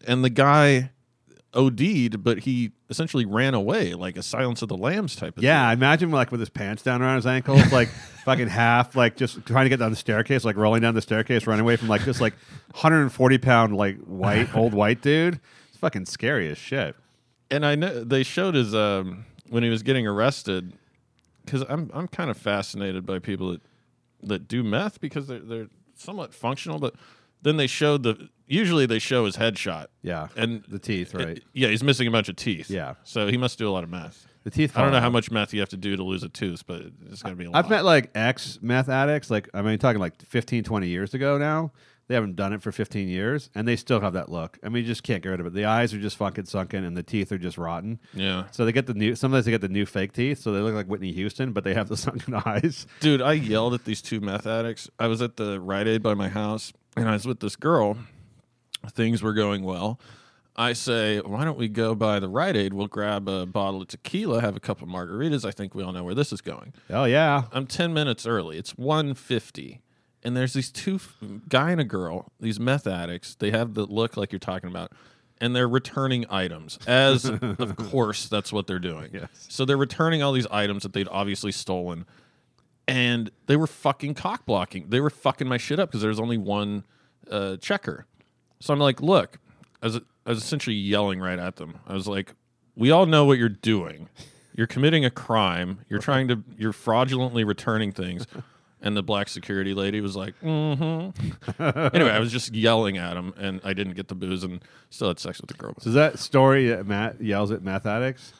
and 0.05 0.24
the 0.24 0.29
guy 0.29 0.91
OD'd, 1.53 2.24
but 2.24 2.39
he 2.39 2.72
essentially 2.89 3.25
ran 3.25 3.53
away, 3.53 3.93
like 3.93 4.17
a 4.17 4.24
Silence 4.24 4.62
of 4.62 4.70
the 4.70 4.77
Lambs 4.77 5.15
type 5.15 5.38
of. 5.38 5.43
Yeah, 5.43 5.70
thing. 5.70 5.77
imagine 5.77 6.12
like 6.12 6.32
with 6.32 6.39
his 6.39 6.50
pants 6.50 6.84
down 6.84 7.01
around 7.01 7.17
his 7.17 7.25
ankles, 7.25 7.72
like 7.72 7.88
fucking 8.25 8.48
half, 8.48 8.96
like 8.96 9.15
just 9.15 9.46
trying 9.46 9.65
to 9.65 9.70
get 9.70 9.79
down 9.79 9.91
the 9.91 9.98
staircase, 9.98 10.43
like 10.43 10.58
rolling 10.58 10.82
down 10.82 10.96
the 10.96 11.01
staircase, 11.01 11.48
running 11.48 11.62
away 11.62 11.75
from 11.75 11.88
like 11.88 12.03
this 12.05 12.20
like 12.20 12.34
140 12.72 13.38
pound 13.38 13.75
like 13.75 13.98
white 14.01 14.53
old 14.55 14.74
white 14.74 15.01
dude. 15.01 15.39
It's 15.70 15.77
fucking 15.77 16.05
scary 16.05 16.50
as 16.50 16.58
shit. 16.58 16.96
And 17.55 17.65
I 17.65 17.75
know 17.75 18.03
they 18.03 18.24
showed 18.24 18.55
his 18.55 18.74
um, 18.75 19.25
when 19.50 19.63
he 19.63 19.69
was 19.69 19.83
getting 19.83 20.05
arrested 20.07 20.74
because 21.45 21.63
I'm 21.69 21.89
I'm 21.93 22.07
kind 22.07 22.29
of 22.29 22.38
fascinated 22.38 23.05
by 23.05 23.19
people 23.19 23.51
that 23.51 23.62
that 24.24 24.48
do 24.48 24.63
meth 24.63 25.00
because 25.01 25.27
they're 25.27 25.39
they're 25.39 25.67
somewhat 25.95 26.33
functional, 26.33 26.79
but 26.79 26.95
then 27.41 27.57
they 27.57 27.67
showed 27.67 28.03
the 28.03 28.29
usually 28.48 28.86
they 28.86 29.00
show 29.00 29.25
his 29.25 29.38
headshot 29.38 29.88
Yeah, 30.01 30.27
and 30.36 30.63
the 30.67 30.79
teeth, 30.79 31.13
right? 31.13 31.41
yeah 31.53 31.69
he's 31.69 31.83
missing 31.83 32.07
a 32.07 32.12
bunch 32.12 32.29
of 32.29 32.36
teeth 32.36 32.69
Yeah. 32.69 32.95
so 33.03 33.27
he 33.27 33.38
must 33.38 33.57
do 33.57 33.67
a 33.69 33.72
lot 33.72 33.83
of 33.83 33.89
meth. 33.89 34.27
the 34.43 34.50
teeth. 34.51 34.77
I 34.77 34.81
don't 34.81 34.91
know 34.91 35.00
how 35.00 35.10
much 35.10 35.31
meth 35.31 35.53
you 35.53 35.60
have 35.62 35.69
to 35.69 35.77
do 35.77 35.95
to 35.95 36.03
lose 36.03 36.24
a 36.24 36.29
tooth, 36.29 36.65
but 36.67 36.81
it's 37.10 37.24
gonna 37.24 37.36
be 37.36 37.45
a 37.45 37.50
I've 37.50 37.65
lot. 37.65 37.69
met 37.69 37.86
like 37.86 38.12
ex 38.15 38.60
meth 38.62 38.89
addicts, 38.89 39.29
like 39.31 39.50
I 39.53 39.62
mean, 39.62 39.77
talking 39.79 40.00
like 40.01 40.22
15, 40.22 40.63
20 40.63 40.88
years 40.88 41.13
ago 41.13 41.38
now, 41.38 41.72
They 42.07 42.15
haven't 42.15 42.36
done 42.36 42.51
it 42.51 42.62
for 42.62 42.72
15 42.72 43.07
years, 43.07 43.50
and 43.55 43.65
they 43.67 43.77
still 43.77 44.01
have 44.01 44.13
that 44.13 44.29
look. 44.29 44.60
I 44.62 44.69
mean, 44.69 44.83
you 44.83 44.88
just 44.88 45.03
can't 45.03 45.24
get 45.24 45.29
rid 45.29 45.39
of 45.39 45.45
it. 45.45 45.53
The 45.53 45.65
eyes 45.65 45.93
are 45.93 46.00
just 46.00 46.17
fucking 46.17 46.45
sunken, 46.45 46.83
and 46.83 46.98
the 46.98 47.03
teeth 47.03 47.31
are 47.31 47.38
just 47.38 47.57
rotten. 47.57 48.00
Yeah. 48.13 48.45
So 48.51 48.65
they 48.65 48.74
get 48.74 48.88
the 48.88 48.93
new. 48.93 49.15
Sometimes 49.15 49.45
they 49.45 49.51
get 49.51 49.62
the 49.62 49.69
new 49.69 49.86
fake 49.86 50.12
teeth, 50.12 50.39
so 50.39 50.51
they 50.51 50.60
look 50.60 50.74
like 50.75 50.88
Whitney 50.88 51.13
Houston, 51.13 51.53
but 51.53 51.63
they 51.63 51.74
have 51.74 51.88
the 51.88 51.98
sunken 52.05 52.36
eyes. 52.45 52.88
Dude, 53.00 53.22
I 53.22 53.33
yelled 53.33 53.74
at 53.74 53.86
these 53.86 54.01
two 54.01 54.19
meth 54.19 54.45
addicts. 54.45 54.89
I 55.00 55.07
was 55.07 55.22
at 55.22 55.38
the 55.38 55.62
Rite 55.62 55.88
Aid 55.88 56.03
by 56.03 56.13
my 56.13 56.27
house, 56.27 56.74
and 56.98 57.07
I 57.07 57.13
was 57.13 57.25
with 57.25 57.39
this 57.39 57.55
girl. 57.55 57.98
Things 58.91 59.24
were 59.24 59.33
going 59.33 59.63
well. 59.63 60.00
I 60.55 60.74
say, 60.74 61.19
why 61.19 61.45
don't 61.45 61.57
we 61.57 61.67
go 61.67 61.95
by 61.95 62.19
the 62.19 62.29
Rite 62.29 62.55
Aid? 62.55 62.74
We'll 62.74 62.88
grab 62.88 63.27
a 63.27 63.45
bottle 63.45 63.81
of 63.81 63.88
tequila, 63.88 64.41
have 64.41 64.55
a 64.55 64.60
couple 64.60 64.88
of 64.88 64.93
margaritas. 64.93 65.45
I 65.45 65.51
think 65.51 65.74
we 65.74 65.81
all 65.81 65.93
know 65.93 66.03
where 66.03 66.13
this 66.13 66.31
is 66.31 66.41
going. 66.41 66.74
Oh 66.91 67.05
yeah, 67.05 67.43
I'm 67.51 67.65
10 67.65 67.93
minutes 67.93 68.27
early. 68.27 68.57
It's 68.57 68.77
150. 68.77 69.81
And 70.24 70.38
there's 70.38 70.53
these 70.53 70.72
two 70.72 70.96
f- 70.96 71.18
guy 71.50 71.72
and 71.72 71.82
a 71.82 71.84
girl, 71.84 72.32
these 72.39 72.60
meth 72.60 72.88
addicts. 72.88 73.36
They 73.36 73.51
have 73.51 73.74
the 73.74 73.86
look 73.86 74.15
like 74.18 74.32
you're 74.32 74.39
talking 74.39 74.70
about. 74.70 74.92
And 75.42 75.56
they're 75.56 75.68
returning 75.68 76.25
items. 76.30 76.80
As 76.88 77.25
of 77.30 77.75
course 77.75 78.27
that's 78.30 78.53
what 78.53 78.65
they're 78.68 78.80
doing. 78.80 79.10
Yes. 79.13 79.30
So 79.50 79.65
they're 79.65 79.77
returning 79.77 80.24
all 80.24 80.32
these 80.32 80.48
items 80.48 80.84
that 80.84 80.94
they'd 80.94 81.10
obviously 81.10 81.51
stolen. 81.51 82.06
And 82.88 83.32
they 83.48 83.56
were 83.56 83.68
fucking 83.68 84.13
cock 84.13 84.46
blocking. 84.46 84.89
They 84.89 85.01
were 85.01 85.10
fucking 85.10 85.48
my 85.48 85.58
shit 85.58 85.80
up 85.80 85.89
because 85.89 86.01
there 86.01 86.10
was 86.10 86.20
only 86.20 86.38
one 86.38 86.86
uh, 87.30 87.58
checker. 87.58 88.06
So 88.60 88.74
I'm 88.74 88.80
like, 88.80 89.01
look, 89.01 89.39
I 89.82 89.88
was, 89.88 89.98
I 89.98 90.30
was 90.30 90.38
essentially 90.38 90.75
yelling 90.75 91.20
right 91.20 91.39
at 91.39 91.58
them. 91.58 91.80
I 91.88 91.94
was 91.94 92.08
like, 92.08 92.34
we 92.75 92.92
all 92.92 93.06
know 93.06 93.25
what 93.25 93.38
you're 93.38 93.50
doing. 93.50 94.10
You're 94.56 94.68
committing 94.68 95.03
a 95.03 95.10
crime. 95.10 95.80
You're 95.89 96.00
trying 96.00 96.27
to, 96.30 96.44
you're 96.58 96.74
fraudulently 96.74 97.44
returning 97.44 97.92
things. 97.92 98.25
And 98.84 98.98
the 98.98 99.02
black 99.02 99.30
security 99.30 99.74
lady 99.74 100.02
was 100.02 100.16
like, 100.16 100.36
mm-hmm. 100.42 101.62
anyway, 101.96 102.12
I 102.12 102.20
was 102.20 102.32
just 102.32 102.54
yelling 102.54 102.98
at 102.98 103.16
him 103.16 103.34
and 103.38 103.62
I 103.63 103.74
didn't 103.74 103.94
get 103.94 104.10
the 104.10 104.16
booze 104.16 104.44
and 104.44 104.62
still 104.90 105.08
had 105.08 105.20
sex 105.20 105.40
with 105.40 105.48
the 105.48 105.56
girl. 105.56 105.74
So 105.80 105.88
is 105.88 105.96
that 105.96 106.20
story 106.20 106.68
that 106.68 106.86
Matt 106.86 107.22
yells 107.22 107.50
at 107.52 107.63
meth 107.63 107.86
addicts? 107.86 108.34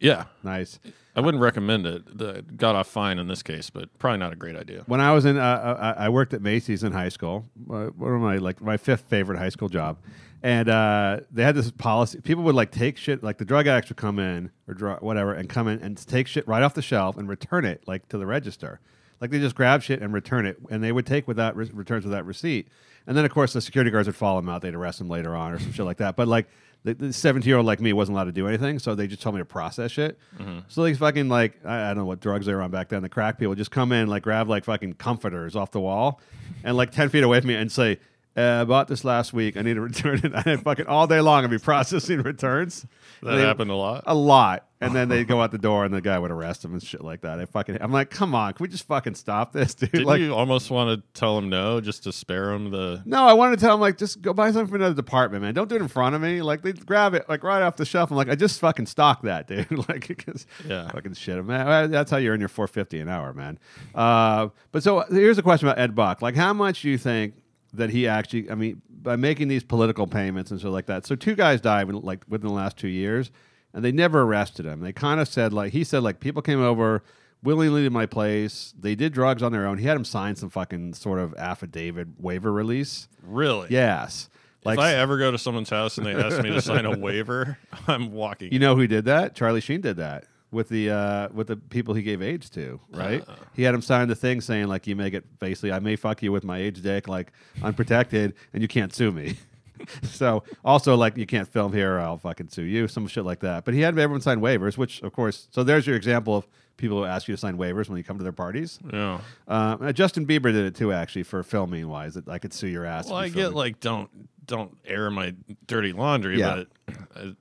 Yeah. 0.00 0.24
Nice. 0.42 0.80
I 1.14 1.20
wouldn't 1.20 1.42
recommend 1.42 1.86
it. 1.86 2.18
The, 2.18 2.42
got 2.56 2.74
off 2.74 2.88
fine 2.88 3.18
in 3.18 3.28
this 3.28 3.42
case, 3.42 3.68
but 3.70 3.96
probably 3.98 4.18
not 4.18 4.32
a 4.32 4.36
great 4.36 4.56
idea. 4.56 4.82
When 4.86 5.00
I 5.00 5.12
was 5.12 5.24
in, 5.26 5.36
uh, 5.36 5.94
I 5.98 6.06
I 6.06 6.08
worked 6.08 6.32
at 6.32 6.40
Macy's 6.40 6.82
in 6.82 6.92
high 6.92 7.10
school. 7.10 7.44
Uh, 7.70 7.86
one 7.88 8.14
of 8.14 8.20
my 8.20 8.38
like 8.38 8.62
my 8.62 8.78
fifth 8.78 9.02
favorite 9.02 9.38
high 9.38 9.50
school 9.50 9.68
job, 9.68 9.98
and 10.42 10.70
uh, 10.70 11.20
they 11.30 11.42
had 11.42 11.54
this 11.54 11.70
policy. 11.70 12.20
People 12.22 12.44
would 12.44 12.54
like 12.54 12.70
take 12.70 12.96
shit, 12.96 13.22
like 13.22 13.36
the 13.36 13.44
drug 13.44 13.66
addicts 13.66 13.90
would 13.90 13.98
come 13.98 14.18
in 14.18 14.50
or 14.66 14.74
dr- 14.74 15.02
whatever, 15.02 15.34
and 15.34 15.50
come 15.50 15.68
in 15.68 15.80
and 15.80 15.96
take 15.98 16.26
shit 16.26 16.48
right 16.48 16.62
off 16.62 16.72
the 16.72 16.82
shelf 16.82 17.18
and 17.18 17.28
return 17.28 17.66
it 17.66 17.86
like 17.86 18.08
to 18.08 18.16
the 18.16 18.26
register. 18.26 18.80
Like 19.22 19.30
they 19.30 19.38
just 19.38 19.54
grab 19.54 19.82
shit 19.82 20.02
and 20.02 20.12
return 20.12 20.46
it, 20.46 20.58
and 20.68 20.82
they 20.82 20.90
would 20.90 21.06
take 21.06 21.28
without 21.28 21.56
re- 21.56 21.70
returns 21.72 22.04
without 22.04 22.26
receipt. 22.26 22.66
And 23.06 23.16
then 23.16 23.24
of 23.24 23.30
course 23.30 23.52
the 23.52 23.60
security 23.60 23.88
guards 23.90 24.08
would 24.08 24.16
follow 24.16 24.40
them 24.40 24.48
out. 24.48 24.62
They'd 24.62 24.74
arrest 24.74 24.98
them 24.98 25.08
later 25.08 25.36
on 25.36 25.52
or 25.52 25.60
some 25.60 25.72
shit 25.72 25.86
like 25.86 25.98
that. 25.98 26.16
But 26.16 26.26
like 26.26 26.48
the 26.82 27.12
seventeen 27.12 27.48
year 27.48 27.58
old 27.58 27.66
like 27.66 27.80
me 27.80 27.92
wasn't 27.92 28.16
allowed 28.16 28.24
to 28.24 28.32
do 28.32 28.48
anything, 28.48 28.80
so 28.80 28.96
they 28.96 29.06
just 29.06 29.22
told 29.22 29.36
me 29.36 29.40
to 29.40 29.44
process 29.44 29.92
shit. 29.92 30.18
Mm-hmm. 30.38 30.58
So 30.66 30.82
these 30.82 30.98
fucking 30.98 31.28
like 31.28 31.64
I, 31.64 31.84
I 31.84 31.86
don't 31.90 31.98
know 31.98 32.04
what 32.04 32.18
drugs 32.18 32.46
they 32.46 32.52
were 32.52 32.62
on 32.62 32.72
back 32.72 32.88
then. 32.88 33.02
The 33.02 33.08
crack 33.08 33.38
people 33.38 33.54
just 33.54 33.70
come 33.70 33.92
in 33.92 34.08
like 34.08 34.24
grab 34.24 34.48
like 34.48 34.64
fucking 34.64 34.94
comforters 34.94 35.54
off 35.54 35.70
the 35.70 35.80
wall, 35.80 36.20
and 36.64 36.76
like 36.76 36.90
ten 36.90 37.08
feet 37.08 37.22
away 37.22 37.40
from 37.40 37.48
me 37.48 37.54
and 37.54 37.70
say. 37.70 38.00
Uh, 38.36 38.62
I 38.62 38.64
bought 38.64 38.88
this 38.88 39.04
last 39.04 39.32
week. 39.34 39.56
I 39.58 39.62
need 39.62 39.74
to 39.74 39.80
return 39.82 40.20
it. 40.24 40.32
And 40.46 40.62
fucking 40.62 40.86
all 40.86 41.06
day 41.06 41.20
long, 41.20 41.44
I'd 41.44 41.50
be 41.50 41.58
processing 41.58 42.22
returns. 42.22 42.86
That 43.22 43.36
They- 43.36 43.42
happened 43.42 43.70
a 43.70 43.74
lot. 43.74 44.04
a 44.06 44.14
lot. 44.14 44.66
And 44.80 44.96
then 44.96 45.08
they'd 45.08 45.28
go 45.28 45.40
out 45.40 45.52
the 45.52 45.58
door 45.58 45.84
and 45.84 45.94
the 45.94 46.00
guy 46.00 46.18
would 46.18 46.32
arrest 46.32 46.62
them 46.62 46.72
and 46.72 46.82
shit 46.82 47.04
like 47.04 47.20
that. 47.20 47.38
I 47.38 47.44
fucking, 47.44 47.78
I'm 47.80 47.92
like, 47.92 48.10
come 48.10 48.34
on, 48.34 48.52
can 48.54 48.64
we 48.64 48.68
just 48.68 48.84
fucking 48.88 49.14
stop 49.14 49.52
this, 49.52 49.74
dude? 49.74 49.92
Didn't 49.92 50.06
like, 50.08 50.20
you 50.20 50.34
almost 50.34 50.72
want 50.72 50.98
to 50.98 51.20
tell 51.20 51.38
him 51.38 51.48
no 51.48 51.80
just 51.80 52.02
to 52.04 52.12
spare 52.12 52.50
him 52.52 52.70
the. 52.72 53.00
no, 53.04 53.22
I 53.24 53.32
wanted 53.34 53.60
to 53.60 53.64
tell 53.64 53.74
him 53.74 53.80
like, 53.80 53.96
just 53.96 54.22
go 54.22 54.32
buy 54.32 54.50
something 54.50 54.66
from 54.66 54.76
another 54.76 54.96
department, 54.96 55.44
man. 55.44 55.54
Don't 55.54 55.68
do 55.68 55.76
it 55.76 55.82
in 55.82 55.86
front 55.88 56.16
of 56.16 56.20
me. 56.22 56.42
Like 56.42 56.62
they 56.62 56.72
grab 56.72 57.14
it 57.14 57.28
like 57.28 57.44
right 57.44 57.62
off 57.62 57.76
the 57.76 57.84
shelf. 57.84 58.10
I'm 58.10 58.16
like, 58.16 58.28
I 58.28 58.34
just 58.34 58.58
fucking 58.58 58.86
stock 58.86 59.22
that, 59.22 59.46
dude. 59.46 59.70
like, 59.88 60.08
because 60.08 60.46
Yeah. 60.66 60.90
fucking 60.90 61.14
shit, 61.14 61.44
man. 61.44 61.90
That's 61.92 62.10
how 62.10 62.16
you 62.16 62.32
earn 62.32 62.40
your 62.40 62.48
450 62.48 62.98
an 62.98 63.08
hour, 63.08 63.32
man. 63.34 63.60
Uh, 63.94 64.48
but 64.72 64.82
so 64.82 65.04
here's 65.10 65.38
a 65.38 65.42
question 65.42 65.68
about 65.68 65.78
Ed 65.78 65.94
Buck. 65.94 66.22
Like, 66.22 66.34
how 66.34 66.52
much 66.54 66.82
do 66.82 66.88
you 66.90 66.98
think 66.98 67.34
that 67.72 67.90
he 67.90 68.06
actually? 68.06 68.50
I 68.50 68.54
mean, 68.54 68.82
by 68.90 69.16
making 69.16 69.48
these 69.48 69.64
political 69.64 70.06
payments 70.06 70.50
and 70.50 70.60
stuff 70.60 70.72
like 70.72 70.86
that. 70.86 71.06
So 71.06 71.14
two 71.14 71.34
guys 71.34 71.60
died 71.60 71.88
in, 71.88 72.00
like 72.00 72.24
within 72.28 72.48
the 72.48 72.54
last 72.54 72.76
two 72.76 72.88
years, 72.88 73.30
and 73.74 73.84
they 73.84 73.92
never 73.92 74.22
arrested 74.22 74.66
him. 74.66 74.80
They 74.80 74.92
kind 74.92 75.20
of 75.20 75.28
said 75.28 75.52
like 75.52 75.72
he 75.72 75.84
said 75.84 76.02
like 76.02 76.20
people 76.20 76.42
came 76.42 76.60
over 76.60 77.02
willingly 77.42 77.84
to 77.84 77.90
my 77.90 78.06
place. 78.06 78.74
They 78.78 78.94
did 78.94 79.12
drugs 79.12 79.42
on 79.42 79.52
their 79.52 79.66
own. 79.66 79.78
He 79.78 79.86
had 79.86 79.96
him 79.96 80.04
sign 80.04 80.36
some 80.36 80.50
fucking 80.50 80.94
sort 80.94 81.18
of 81.18 81.34
affidavit 81.34 82.08
waiver 82.20 82.52
release. 82.52 83.08
Really? 83.22 83.68
Yes. 83.70 84.28
Like 84.64 84.78
if 84.78 84.84
I 84.84 84.94
ever 84.94 85.18
go 85.18 85.32
to 85.32 85.38
someone's 85.38 85.70
house 85.70 85.98
and 85.98 86.06
they 86.06 86.14
ask 86.14 86.40
me 86.40 86.50
to 86.50 86.62
sign 86.62 86.86
a 86.86 86.96
waiver, 86.96 87.58
I'm 87.88 88.12
walking. 88.12 88.52
you 88.52 88.60
know 88.60 88.76
who 88.76 88.86
did 88.86 89.06
that? 89.06 89.34
Charlie 89.34 89.60
Sheen 89.60 89.80
did 89.80 89.96
that 89.96 90.24
with 90.52 90.68
the 90.68 90.90
uh, 90.90 91.28
with 91.32 91.48
the 91.48 91.56
people 91.56 91.94
he 91.94 92.02
gave 92.02 92.22
AIDS 92.22 92.48
to, 92.50 92.78
right? 92.92 93.24
Uh. 93.26 93.34
he 93.54 93.62
had 93.64 93.74
him 93.74 93.82
sign 93.82 94.06
the 94.08 94.14
thing 94.14 94.40
saying 94.40 94.68
like 94.68 94.86
you 94.86 94.94
may 94.94 95.10
get 95.10 95.38
basically 95.40 95.72
I 95.72 95.80
may 95.80 95.96
fuck 95.96 96.22
you 96.22 96.30
with 96.30 96.44
my 96.44 96.58
AIDS 96.58 96.80
dick 96.80 97.08
like 97.08 97.32
unprotected 97.62 98.34
and 98.52 98.62
you 98.62 98.68
can't 98.68 98.94
sue 98.94 99.10
me. 99.10 99.36
so 100.02 100.44
also 100.64 100.94
like 100.94 101.16
you 101.16 101.26
can't 101.26 101.48
film 101.48 101.72
here 101.72 101.96
or 101.96 102.00
I'll 102.00 102.18
fucking 102.18 102.48
sue 102.48 102.62
you, 102.62 102.86
some 102.86 103.06
shit 103.06 103.24
like 103.24 103.40
that. 103.40 103.64
But 103.64 103.74
he 103.74 103.80
had 103.80 103.98
everyone 103.98 104.20
sign 104.20 104.40
waivers, 104.40 104.76
which 104.78 105.02
of 105.02 105.12
course 105.12 105.48
so 105.50 105.64
there's 105.64 105.86
your 105.86 105.96
example 105.96 106.36
of 106.36 106.46
people 106.76 106.98
who 106.98 107.04
ask 107.04 107.28
you 107.28 107.34
to 107.34 107.38
sign 107.38 107.56
waivers 107.56 107.88
when 107.88 107.96
you 107.98 108.04
come 108.04 108.18
to 108.18 108.22
their 108.22 108.32
parties. 108.32 108.78
yeah. 108.92 109.20
Um, 109.48 109.78
uh, 109.82 109.92
Justin 109.92 110.26
Bieber 110.26 110.44
did 110.52 110.64
it 110.64 110.74
too, 110.74 110.90
actually, 110.92 111.22
for 111.22 111.42
filming 111.42 111.86
wise. 111.88 112.14
That 112.14 112.28
I 112.28 112.38
could 112.38 112.52
sue 112.52 112.66
your 112.66 112.84
ass. 112.84 113.06
Well, 113.08 113.16
I 113.16 113.28
get 113.28 113.54
like 113.54 113.78
don't 113.80 114.10
don't 114.46 114.76
air 114.84 115.10
my 115.10 115.34
dirty 115.66 115.92
laundry, 115.92 116.38
Yeah. 116.38 116.56
but 116.56 116.68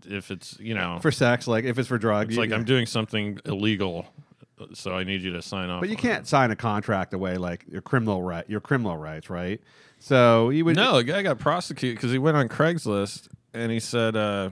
if 0.07 0.31
it's 0.31 0.59
you 0.59 0.75
know, 0.75 0.99
for 1.01 1.11
sex, 1.11 1.47
like 1.47 1.65
if 1.65 1.77
it's 1.79 1.87
for 1.87 1.97
drugs, 1.97 2.29
it's 2.29 2.37
like 2.37 2.51
I'm 2.51 2.65
doing 2.65 2.85
something 2.85 3.39
illegal, 3.45 4.05
so 4.73 4.95
I 4.95 5.03
need 5.03 5.21
you 5.21 5.33
to 5.33 5.41
sign 5.41 5.69
off. 5.69 5.81
But 5.81 5.89
you 5.89 5.97
can't 5.97 6.27
sign 6.27 6.51
a 6.51 6.55
contract 6.55 7.13
away 7.13 7.37
like 7.37 7.65
your 7.67 7.81
criminal 7.81 8.21
right, 8.21 8.49
your 8.49 8.61
criminal 8.61 8.97
rights, 8.97 9.29
right? 9.29 9.61
So 9.99 10.49
you 10.49 10.65
would 10.65 10.75
No, 10.75 10.95
a 10.95 11.03
guy 11.03 11.21
got 11.21 11.37
prosecuted 11.39 11.97
because 11.97 12.11
he 12.11 12.17
went 12.17 12.35
on 12.35 12.49
Craigslist 12.49 13.27
and 13.53 13.71
he 13.71 13.79
said, 13.79 14.15
uh, 14.15 14.49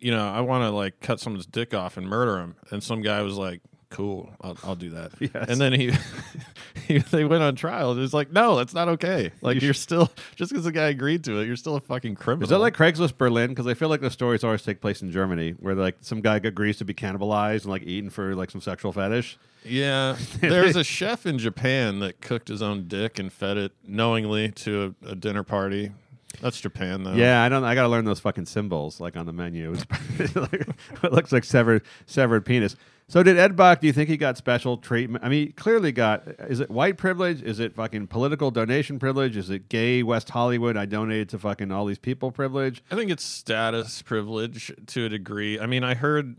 you 0.00 0.10
know, 0.10 0.28
I 0.28 0.40
want 0.40 0.64
to 0.64 0.70
like 0.70 1.00
cut 1.00 1.20
someone's 1.20 1.46
dick 1.46 1.72
off 1.72 1.96
and 1.96 2.06
murder 2.08 2.38
him. 2.38 2.56
And 2.70 2.82
some 2.82 3.00
guy 3.00 3.22
was 3.22 3.36
like, 3.36 3.60
cool, 3.90 4.30
I'll, 4.40 4.58
I'll 4.64 4.74
do 4.76 4.90
that. 4.90 5.12
Yes. 5.20 5.46
And 5.48 5.60
then 5.60 5.72
he, 5.72 5.92
he, 5.92 5.98
they 7.10 7.24
went 7.24 7.42
on 7.42 7.54
trial. 7.54 7.90
And 7.90 7.98
it 7.98 8.02
was 8.02 8.14
like, 8.14 8.32
no, 8.32 8.56
that's 8.56 8.74
not 8.74 8.88
okay. 8.88 9.30
Like 9.40 9.60
You 9.60 9.70
are 9.70 9.74
still, 9.74 10.10
just 10.36 10.50
because 10.50 10.64
the 10.64 10.72
guy 10.72 10.88
agreed 10.88 11.24
to 11.24 11.38
it, 11.40 11.46
you're 11.46 11.56
still 11.56 11.76
a 11.76 11.80
fucking 11.80 12.14
criminal. 12.16 12.44
Is 12.44 12.50
that 12.50 12.58
like 12.58 12.76
Craigslist 12.76 13.16
Berlin? 13.18 13.50
Because 13.50 13.66
I 13.66 13.74
feel 13.74 13.88
like 13.88 14.00
the 14.00 14.10
stories 14.10 14.44
always 14.44 14.62
take 14.62 14.80
place 14.80 15.02
in 15.02 15.10
Germany, 15.10 15.52
where 15.58 15.74
like 15.74 15.96
some 16.00 16.20
guy 16.20 16.36
agrees 16.36 16.78
to 16.78 16.84
be 16.84 16.94
cannibalized 16.94 17.62
and 17.62 17.70
like 17.70 17.82
eaten 17.82 18.10
for 18.10 18.34
like 18.34 18.50
some 18.50 18.60
sexual 18.60 18.92
fetish. 18.92 19.38
Yeah, 19.64 20.16
there's 20.40 20.76
a 20.76 20.84
chef 20.84 21.24
in 21.24 21.38
Japan 21.38 22.00
that 22.00 22.20
cooked 22.20 22.48
his 22.48 22.62
own 22.62 22.88
dick 22.88 23.18
and 23.18 23.32
fed 23.32 23.56
it 23.56 23.72
knowingly 23.86 24.50
to 24.52 24.94
a, 25.04 25.10
a 25.10 25.14
dinner 25.14 25.44
party. 25.44 25.92
That's 26.40 26.60
Japan, 26.60 27.04
though. 27.04 27.12
Yeah, 27.12 27.42
I 27.42 27.48
don't. 27.48 27.62
I 27.62 27.74
got 27.74 27.82
to 27.82 27.88
learn 27.88 28.04
those 28.04 28.20
fucking 28.20 28.46
symbols 28.46 29.00
like 29.00 29.16
on 29.16 29.26
the 29.26 29.32
menu. 29.32 29.76
it 30.18 31.12
looks 31.12 31.30
like 31.32 31.44
severed 31.44 31.82
severed 32.06 32.44
penis. 32.44 32.74
So 33.12 33.22
did 33.22 33.36
Ed 33.36 33.56
Buck? 33.56 33.82
Do 33.82 33.86
you 33.86 33.92
think 33.92 34.08
he 34.08 34.16
got 34.16 34.38
special 34.38 34.78
treatment? 34.78 35.22
I 35.22 35.28
mean, 35.28 35.48
he 35.48 35.52
clearly 35.52 35.92
got. 35.92 36.26
Is 36.48 36.60
it 36.60 36.70
white 36.70 36.96
privilege? 36.96 37.42
Is 37.42 37.60
it 37.60 37.74
fucking 37.74 38.06
political 38.06 38.50
donation 38.50 38.98
privilege? 38.98 39.36
Is 39.36 39.50
it 39.50 39.68
gay 39.68 40.02
West 40.02 40.30
Hollywood? 40.30 40.78
I 40.78 40.86
donated 40.86 41.28
to 41.28 41.38
fucking 41.38 41.70
all 41.70 41.84
these 41.84 41.98
people 41.98 42.32
privilege. 42.32 42.82
I 42.90 42.94
think 42.94 43.10
it's 43.10 43.22
status 43.22 44.00
privilege 44.00 44.72
to 44.86 45.04
a 45.04 45.08
degree. 45.10 45.60
I 45.60 45.66
mean, 45.66 45.84
I 45.84 45.92
heard 45.92 46.36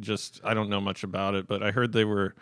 just 0.00 0.40
I 0.42 0.52
don't 0.52 0.68
know 0.68 0.80
much 0.80 1.04
about 1.04 1.36
it, 1.36 1.46
but 1.46 1.62
I 1.62 1.70
heard 1.70 1.92
they 1.92 2.04
were. 2.04 2.34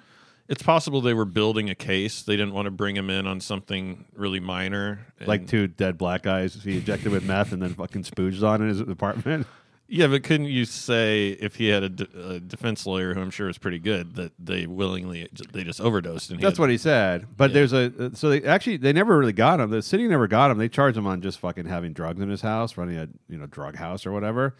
It's 0.49 0.63
possible 0.63 1.03
they 1.03 1.13
were 1.13 1.27
building 1.27 1.69
a 1.69 1.75
case. 1.75 2.23
They 2.23 2.39
didn't 2.39 2.55
want 2.55 2.65
to 2.65 2.71
bring 2.71 2.97
him 2.97 3.11
in 3.11 3.27
on 3.27 3.39
something 3.39 4.07
really 4.15 4.41
minor, 4.41 5.01
like 5.27 5.47
two 5.47 5.67
dead 5.67 5.99
black 5.99 6.23
guys 6.23 6.55
he 6.55 6.79
injected 6.79 7.13
with 7.13 7.23
meth 7.23 7.53
and 7.53 7.61
then 7.61 7.75
fucking 7.75 8.05
spooged 8.05 8.43
on 8.43 8.63
in 8.63 8.69
his 8.69 8.81
apartment. 8.81 9.47
Yeah, 9.91 10.07
but 10.09 10.23
couldn't 10.23 10.49
you 10.49 10.67
say 10.67 11.31
if 11.31 11.57
he 11.57 11.69
had 11.69 11.83
a, 11.83 11.89
de- 11.89 12.31
a 12.35 12.41
defense 12.41 12.85
lawyer 12.87 13.15
who 13.15 13.23
I'm 13.23 13.31
sure 13.31 13.49
is 13.49 13.57
pretty 13.57 13.79
good 13.79 14.17
that 14.17 14.33
they 14.39 14.67
willingly 14.67 15.29
they 15.53 15.65
just 15.65 15.81
overdosed 15.81 16.31
and 16.31 16.39
he 16.39 16.45
That's 16.45 16.59
had- 16.59 16.63
what 16.63 16.69
he 16.71 16.77
said. 16.77 17.27
But 17.39 17.51
Yeah. 17.51 17.55
there's 17.55 17.73
a 17.73 18.15
so 18.15 18.29
they 18.29 18.45
actually 18.45 18.77
they 18.77 18.93
never 18.93 19.17
really 19.17 19.33
got 19.33 19.61
him. 19.61 19.71
The 19.71 19.81
city 19.81 20.07
never 20.07 20.29
got 20.29 20.51
him. 20.51 20.59
They 20.59 20.69
charged 20.69 20.99
him 20.99 21.07
on 21.07 21.23
just 21.23 21.39
fucking 21.39 21.65
having 21.67 21.95
drugs 21.95 22.21
in 22.21 22.29
his 22.29 22.43
house, 22.43 22.77
running 22.77 22.99
a 22.99 23.09
you 23.31 23.39
know 23.39 23.47
drug 23.47 23.77
house 23.77 24.05
or 24.05 24.13
whatever. 24.13 24.55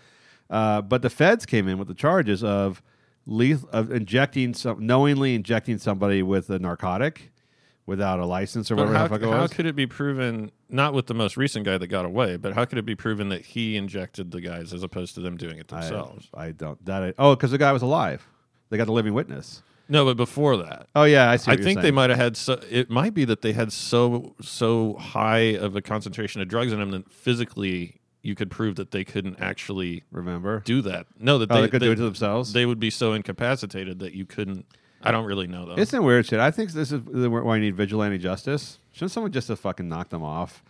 Uh, 0.49 0.81
but 0.81 1.03
the 1.03 1.11
feds 1.11 1.45
came 1.45 1.69
in 1.69 1.77
with 1.79 1.89
the 1.89 1.95
charges 1.95 2.43
of 2.43 2.83
leth- 3.27 3.67
of 3.67 3.93
injecting 3.93 4.55
some 4.55 4.87
knowingly 4.87 5.35
injecting 5.35 5.77
somebody 5.77 6.23
with 6.23 6.49
a 6.49 6.59
narcotic 6.59 7.31
without 7.89 8.21
a 8.21 8.27
license 8.27 8.71
or 8.71 8.77
But 8.77 8.89
whatever 8.89 8.99
how, 8.99 9.05
the 9.05 9.09
fuck 9.09 9.23
it 9.23 9.41
how 9.41 9.47
could 9.47 9.67
it 9.67 9.75
be 9.75 9.87
proven? 9.87 10.53
Not 10.69 10.93
with 10.93 11.07
the 11.07 11.15
most 11.15 11.39
recent 11.39 11.65
guy 11.65 11.79
that 11.79 11.87
got 11.87 12.05
away, 12.05 12.37
but 12.37 12.53
how 12.53 12.67
could 12.67 12.77
it 12.77 12.85
be 12.85 12.95
proven 12.95 13.31
that 13.31 13.47
he 13.47 13.77
injected 13.77 14.31
the 14.31 14.43
guys 14.43 14.75
as 14.75 14.83
opposed 14.83 15.15
to 15.15 15.23
them 15.23 15.39
doing 15.39 15.59
it 15.59 15.69
themselves? 15.69 16.29
I 16.35 16.53
don't 16.53 16.85
that 16.85 17.03
I, 17.03 17.15
oh 17.19 17.35
because 17.35 17.51
the 17.51 17.59
guy 17.59 17.73
was 17.73 17.83
alive. 17.83 18.29
They 18.69 18.77
got 18.77 18.85
the 18.85 18.93
living 18.93 19.15
witness. 19.15 19.63
No, 19.89 20.05
but 20.05 20.19
before 20.19 20.59
that, 20.59 20.87
Oh 20.95 21.05
yeah, 21.05 21.31
I 21.31 21.37
see. 21.37 21.51
I 21.51 21.55
you're 21.55 21.65
think 21.65 21.81
they 21.81 21.91
might 21.91 22.11
have 22.11 22.19
had. 22.19 22.37
So, 22.37 22.61
it 22.71 22.91
might 22.91 23.15
be 23.15 23.25
that 23.25 23.41
they 23.41 23.55
had 23.55 23.73
so 23.73 24.37
so 24.43 24.95
high 24.95 25.57
of 25.57 25.75
a 25.75 25.81
concentration 25.81 26.43
of 26.43 26.49
drugs 26.49 26.73
in 26.73 26.79
them 26.79 26.91
that 26.91 27.11
physically 27.11 28.03
you 28.21 28.35
could 28.35 28.51
prove 28.51 28.77
that 28.77 28.91
they 28.91 29.05
couldn't 29.05 29.41
actually 29.41 30.05
remember. 30.11 30.61
do 30.61 30.83
that. 30.83 31.07
No, 31.19 31.39
that 31.39 31.51
oh, 31.51 31.55
they, 31.55 31.61
they 31.63 31.69
could 31.69 31.81
they, 31.81 31.87
do 31.87 31.93
it 31.93 31.97
to 31.97 32.03
themselves. 32.03 32.53
they 32.53 32.67
would 32.67 32.81
be 32.81 32.91
so 32.91 33.15
incapacitated 33.15 34.01
that 34.01 34.13
you 34.13 34.27
couldn't. 34.27 34.67
I 35.03 35.11
don't 35.13 35.25
really 35.27 35.47
know 35.47 35.67
though. 35.67 35.77
Isn't 35.81 36.03
weird 36.03 36.27
shit? 36.27 36.41
I 36.41 36.51
think 36.51 36.73
this 36.73 36.91
is 36.93 37.01
the- 37.05 37.31
why 37.31 37.57
you 37.57 37.63
need 37.63 37.77
vigilante 37.77 38.19
justice. 38.19 38.79
Shouldn't 38.93 39.13
someone 39.13 39.31
just 39.33 39.49
have 39.49 39.61
fucking 39.61 39.89
knocked 39.89 40.11
them 40.11 40.23
off? 40.25 40.63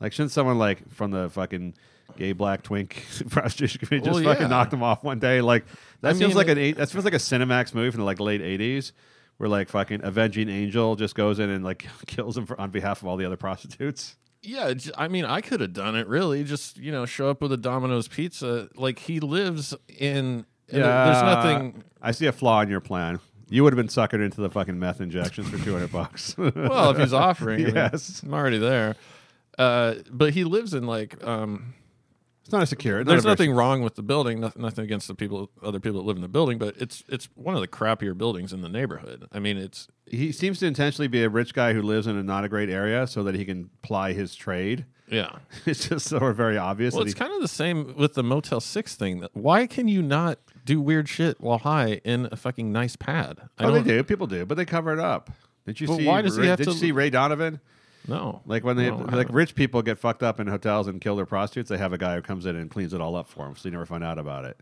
Like, 0.00 0.12
shouldn't 0.12 0.32
someone 0.32 0.58
like 0.58 0.90
from 0.92 1.10
the 1.10 1.28
fucking 1.30 1.74
gay 2.16 2.32
black 2.32 2.62
twink 2.62 3.04
prostitution 3.30 3.80
committee 3.86 4.04
just 4.06 4.14
Well, 4.16 4.24
fucking 4.24 4.42
yeah. 4.44 4.48
knock 4.48 4.70
them 4.70 4.82
off 4.82 5.04
one 5.04 5.18
day? 5.18 5.40
Like 5.40 5.64
that 6.00 6.14
I 6.14 6.18
feels 6.18 6.30
mean, 6.30 6.36
like 6.36 6.48
an 6.48 6.58
eight, 6.58 6.76
that 6.78 6.88
feels 6.90 7.04
like 7.04 7.14
a 7.14 7.18
Cinemax 7.18 7.74
movie 7.74 7.90
from 7.90 8.00
the 8.00 8.04
like 8.06 8.20
late 8.20 8.40
eighties, 8.40 8.92
where 9.36 9.48
like 9.48 9.68
fucking 9.68 10.00
avenging 10.02 10.48
angel 10.48 10.96
just 10.96 11.14
goes 11.14 11.38
in 11.38 11.50
and 11.50 11.62
like 11.64 11.86
kills 12.06 12.36
him 12.36 12.46
for, 12.46 12.58
on 12.60 12.70
behalf 12.70 13.02
of 13.02 13.08
all 13.08 13.16
the 13.16 13.24
other 13.26 13.36
prostitutes. 13.36 14.16
Yeah, 14.42 14.74
j- 14.74 14.90
I 14.98 15.08
mean, 15.08 15.24
I 15.24 15.40
could 15.40 15.60
have 15.60 15.72
done 15.72 15.94
it. 15.96 16.06
Really, 16.06 16.42
just 16.44 16.76
you 16.78 16.90
know, 16.92 17.06
show 17.06 17.28
up 17.30 17.40
with 17.42 17.52
a 17.52 17.56
Domino's 17.56 18.08
pizza. 18.08 18.68
Like 18.76 18.98
he 18.98 19.20
lives 19.20 19.74
in. 19.88 20.44
and 20.70 20.82
There's 20.82 21.22
nothing. 21.22 21.84
I 22.02 22.10
see 22.12 22.26
a 22.26 22.32
flaw 22.32 22.60
in 22.62 22.68
your 22.68 22.80
plan. 22.80 23.20
You 23.54 23.62
would 23.62 23.72
have 23.72 23.76
been 23.76 23.86
suckered 23.86 24.24
into 24.24 24.40
the 24.40 24.50
fucking 24.50 24.76
meth 24.80 25.00
injections 25.00 25.48
for 25.48 25.58
two 25.64 25.72
hundred 25.72 25.92
bucks. 25.92 26.34
Well, 26.38 26.90
if 26.90 26.98
he's 26.98 27.12
offering, 27.12 27.60
I 27.62 27.64
mean, 27.66 27.74
Yes. 27.76 28.20
I'm 28.24 28.34
already 28.34 28.58
there. 28.58 28.96
Uh, 29.56 29.94
but 30.10 30.34
he 30.34 30.42
lives 30.42 30.74
in 30.74 30.88
like. 30.88 31.22
Um, 31.24 31.74
it's 32.42 32.50
not 32.52 32.64
a 32.64 32.66
secure. 32.66 32.98
not 32.98 33.06
there's 33.06 33.24
a 33.24 33.28
nothing 33.28 33.52
wrong 33.52 33.80
with 33.82 33.94
the 33.94 34.02
building. 34.02 34.40
Nothing, 34.40 34.60
nothing 34.62 34.84
against 34.84 35.06
the 35.06 35.14
people, 35.14 35.50
other 35.62 35.78
people 35.78 36.00
that 36.00 36.06
live 36.06 36.16
in 36.16 36.22
the 36.22 36.28
building. 36.28 36.58
But 36.58 36.74
it's 36.78 37.04
it's 37.08 37.28
one 37.36 37.54
of 37.54 37.60
the 37.60 37.68
crappier 37.68 38.18
buildings 38.18 38.52
in 38.52 38.60
the 38.60 38.68
neighborhood. 38.68 39.28
I 39.30 39.38
mean, 39.38 39.56
it's 39.56 39.86
he 40.06 40.32
seems 40.32 40.58
to 40.60 40.66
intentionally 40.66 41.08
be 41.08 41.22
a 41.22 41.28
rich 41.28 41.54
guy 41.54 41.72
who 41.72 41.82
lives 41.82 42.06
in 42.06 42.16
a 42.16 42.22
not 42.22 42.44
a 42.44 42.48
great 42.48 42.68
area 42.70 43.06
so 43.06 43.22
that 43.24 43.34
he 43.34 43.44
can 43.44 43.70
ply 43.82 44.12
his 44.12 44.34
trade. 44.34 44.84
yeah. 45.08 45.36
It's 45.66 45.88
just 45.88 46.08
sort 46.08 46.22
of 46.22 46.36
very 46.36 46.58
obvious. 46.58 46.94
Well, 46.94 47.02
it's 47.02 47.12
he, 47.12 47.18
kind 47.18 47.32
of 47.32 47.40
the 47.40 47.48
same 47.48 47.94
with 47.96 48.14
the 48.14 48.22
Motel 48.22 48.60
Six 48.60 48.94
thing. 48.96 49.26
Why 49.32 49.66
can 49.66 49.88
you 49.88 50.02
not 50.02 50.38
do 50.64 50.80
weird 50.80 51.08
shit 51.08 51.40
while 51.40 51.58
high 51.58 52.00
in 52.04 52.28
a 52.30 52.36
fucking 52.36 52.70
nice 52.72 52.96
pad? 52.96 53.48
I 53.58 53.64
oh, 53.64 53.72
they 53.72 53.82
do. 53.82 54.02
People 54.02 54.26
do, 54.26 54.44
but 54.44 54.56
they 54.56 54.64
cover 54.64 54.92
it 54.92 54.98
up. 54.98 55.30
Did 55.66 55.80
you 55.80 55.86
see? 55.86 56.06
why 56.06 56.20
does 56.20 56.36
he 56.36 56.42
Ray, 56.42 56.48
have 56.48 56.58
did 56.58 56.64
to- 56.64 56.70
you 56.72 56.76
see 56.76 56.92
Ray 56.92 57.10
Donovan? 57.10 57.60
No, 58.06 58.42
Like 58.44 58.64
when 58.64 58.76
they 58.76 58.90
No, 58.90 58.96
like 58.96 59.28
rich 59.30 59.54
people 59.54 59.80
get 59.80 59.98
fucked 59.98 60.22
up 60.22 60.38
in 60.38 60.46
hotels 60.46 60.88
and 60.88 61.00
kill 61.00 61.16
their 61.16 61.24
prostitutes, 61.24 61.70
they 61.70 61.78
have 61.78 61.94
a 61.94 61.98
guy 61.98 62.16
who 62.16 62.20
comes 62.20 62.44
in 62.44 62.54
and 62.54 62.70
cleans 62.70 62.92
it 62.92 63.00
all 63.00 63.16
up 63.16 63.28
for 63.28 63.46
them, 63.46 63.56
so 63.56 63.66
you 63.66 63.72
never 63.72 63.86
find 63.86 64.04
out 64.04 64.18
about 64.18 64.44
it. 64.44 64.60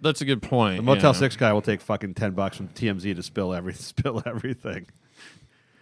That's 0.00 0.20
a 0.20 0.24
good 0.24 0.42
point. 0.42 0.76
The 0.76 0.82
Motel 0.82 1.12
yeah. 1.12 1.18
Six 1.18 1.36
guy 1.36 1.52
will 1.52 1.62
take 1.62 1.80
fucking 1.80 2.14
ten 2.14 2.32
bucks 2.32 2.56
from 2.56 2.68
TMZ 2.68 3.16
to 3.16 3.22
spill 3.22 3.54
every 3.54 3.72
spill 3.74 4.22
everything. 4.26 4.86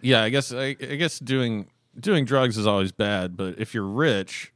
Yeah, 0.01 0.23
I 0.23 0.29
guess 0.29 0.53
I, 0.53 0.75
I 0.79 0.95
guess 0.95 1.19
doing 1.19 1.67
doing 1.99 2.25
drugs 2.25 2.57
is 2.57 2.67
always 2.67 2.91
bad, 2.91 3.35
but 3.37 3.59
if 3.59 3.73
you're 3.73 3.87
rich, 3.87 4.53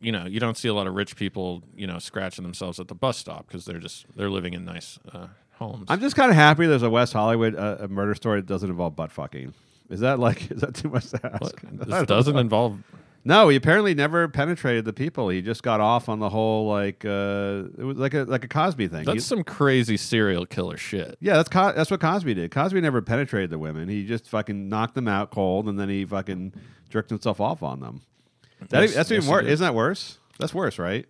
you 0.00 0.12
know, 0.12 0.26
you 0.26 0.40
don't 0.40 0.56
see 0.56 0.68
a 0.68 0.74
lot 0.74 0.86
of 0.86 0.94
rich 0.94 1.16
people, 1.16 1.62
you 1.74 1.86
know, 1.86 1.98
scratching 1.98 2.44
themselves 2.44 2.78
at 2.78 2.88
the 2.88 2.94
bus 2.94 3.16
stop 3.16 3.46
because 3.46 3.64
they're 3.64 3.78
just 3.78 4.06
they're 4.16 4.30
living 4.30 4.54
in 4.54 4.64
nice 4.64 4.98
uh, 5.12 5.28
homes. 5.52 5.86
I'm 5.88 6.00
just 6.00 6.16
kind 6.16 6.30
of 6.30 6.36
happy 6.36 6.66
there's 6.66 6.82
a 6.82 6.90
West 6.90 7.12
Hollywood 7.12 7.54
uh, 7.56 7.78
a 7.80 7.88
murder 7.88 8.14
story 8.14 8.40
that 8.40 8.46
doesn't 8.46 8.68
involve 8.68 8.96
butt 8.96 9.12
fucking. 9.12 9.54
Is 9.90 10.00
that 10.00 10.18
like 10.18 10.50
is 10.50 10.60
that 10.60 10.74
too 10.74 10.88
much 10.90 11.10
to 11.10 11.20
ask? 11.24 11.40
What? 11.40 11.54
This 11.88 12.06
doesn't 12.06 12.34
know. 12.34 12.40
involve. 12.40 12.78
No, 13.26 13.48
he 13.48 13.56
apparently 13.56 13.94
never 13.94 14.28
penetrated 14.28 14.84
the 14.84 14.92
people. 14.92 15.30
He 15.30 15.40
just 15.40 15.62
got 15.62 15.80
off 15.80 16.08
on 16.10 16.18
the 16.18 16.28
whole 16.28 16.68
like 16.68 17.04
uh, 17.06 17.64
it 17.78 17.84
was 17.84 17.96
like 17.96 18.12
a 18.12 18.24
like 18.24 18.44
a 18.44 18.48
Cosby 18.48 18.88
thing. 18.88 19.04
That's 19.04 19.14
He- 19.14 19.20
some 19.20 19.42
crazy 19.44 19.96
serial 19.96 20.44
killer 20.44 20.76
shit. 20.76 21.16
yeah, 21.20 21.36
that's 21.36 21.48
Co- 21.48 21.72
that's 21.72 21.90
what 21.90 22.00
Cosby 22.00 22.34
did. 22.34 22.50
Cosby 22.50 22.80
never 22.82 23.00
penetrated 23.00 23.48
the 23.50 23.58
women. 23.58 23.88
He 23.88 24.04
just 24.06 24.28
fucking 24.28 24.68
knocked 24.68 24.94
them 24.94 25.08
out 25.08 25.30
cold, 25.30 25.68
and 25.68 25.78
then 25.80 25.88
he 25.88 26.04
fucking 26.04 26.52
jerked 26.90 27.08
himself 27.10 27.40
off 27.40 27.62
on 27.62 27.80
them. 27.80 28.02
That, 28.68 28.90
that's 28.90 29.10
even 29.10 29.26
worse. 29.28 29.46
Isn't 29.46 29.64
that 29.64 29.74
worse? 29.74 30.18
That's 30.38 30.52
worse, 30.54 30.78
right? 30.78 31.06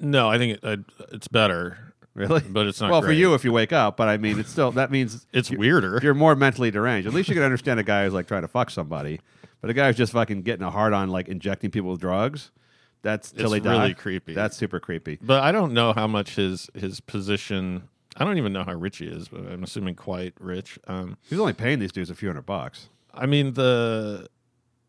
No, 0.00 0.28
I 0.28 0.38
think 0.38 0.54
it, 0.54 0.60
uh, 0.64 0.76
it's 1.12 1.28
better. 1.28 1.78
Really? 2.14 2.40
But 2.48 2.66
it's 2.68 2.80
not 2.80 2.90
Well, 2.92 3.02
for 3.02 3.12
you 3.12 3.34
if 3.34 3.44
you 3.44 3.52
wake 3.52 3.72
up, 3.72 3.96
but 3.96 4.08
I 4.08 4.16
mean, 4.18 4.38
it's 4.38 4.50
still 4.50 4.70
that 4.72 4.90
means 4.90 5.26
It's 5.32 5.50
you're- 5.50 5.58
weirder. 5.60 6.00
You're 6.02 6.14
more 6.14 6.34
mentally 6.36 6.70
deranged. 6.72 7.06
At 7.08 7.14
least 7.14 7.28
you 7.28 7.34
can 7.34 7.42
understand 7.44 7.78
a 7.80 7.84
guy 7.84 8.04
who's 8.04 8.12
like 8.12 8.26
trying 8.28 8.42
to 8.42 8.48
fuck 8.48 8.70
somebody, 8.70 9.20
but 9.64 9.70
a 9.70 9.74
guy 9.74 9.86
who's 9.86 9.96
just 9.96 10.12
fucking 10.12 10.42
getting 10.42 10.64
a 10.64 10.70
hard 10.70 10.92
on, 10.92 11.08
like 11.08 11.28
injecting 11.28 11.70
people 11.70 11.90
with 11.92 12.00
drugs. 12.00 12.50
That's 13.02 13.30
till 13.32 13.44
It's 13.44 13.52
they 13.52 13.60
die. 13.60 13.80
really 13.82 13.94
creepy. 13.94 14.34
That's 14.34 14.56
super 14.56 14.80
creepy. 14.80 15.18
But 15.20 15.42
I 15.42 15.52
don't 15.52 15.72
know 15.72 15.92
how 15.92 16.06
much 16.06 16.36
his 16.36 16.68
his 16.74 17.00
position. 17.00 17.88
I 18.16 18.24
don't 18.24 18.38
even 18.38 18.52
know 18.52 18.62
how 18.64 18.74
rich 18.74 18.98
he 18.98 19.06
is, 19.06 19.28
but 19.28 19.40
I'm 19.50 19.62
assuming 19.62 19.94
quite 19.94 20.34
rich. 20.38 20.78
Um, 20.86 21.16
He's 21.28 21.38
only 21.40 21.52
paying 21.52 21.78
these 21.80 21.92
dudes 21.92 22.10
a 22.10 22.14
few 22.14 22.28
hundred 22.28 22.46
bucks. 22.46 22.88
I 23.12 23.26
mean 23.26 23.54
the. 23.54 24.28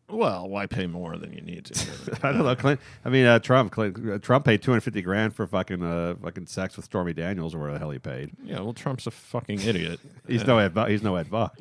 Well, 0.08 0.48
why 0.48 0.66
pay 0.66 0.86
more 0.86 1.16
than 1.18 1.32
you 1.32 1.40
need 1.40 1.64
to? 1.64 2.18
I 2.22 2.30
don't 2.30 2.44
know. 2.44 2.54
Clint, 2.54 2.78
I 3.04 3.08
mean, 3.08 3.26
uh, 3.26 3.40
Trump. 3.40 3.72
Clint, 3.72 3.98
uh, 4.08 4.18
Trump 4.18 4.44
paid 4.44 4.62
two 4.62 4.70
hundred 4.70 4.82
fifty 4.82 5.02
grand 5.02 5.34
for 5.34 5.46
fucking 5.48 5.82
uh, 5.82 6.14
fucking 6.22 6.46
sex 6.46 6.76
with 6.76 6.84
Stormy 6.84 7.12
Daniels 7.12 7.54
or 7.56 7.58
where 7.58 7.72
the 7.72 7.78
hell 7.80 7.90
he 7.90 7.98
paid. 7.98 8.30
Yeah, 8.44 8.60
well, 8.60 8.72
Trump's 8.72 9.08
a 9.08 9.10
fucking 9.10 9.60
idiot. 9.62 9.98
He's 10.28 10.42
Uh, 10.44 10.46
no 10.46 10.58
Ed. 10.58 10.74
Bu- 10.74 10.84
He's 10.86 11.02
no 11.02 11.16
Ed 11.16 11.28
Buck. 11.28 11.56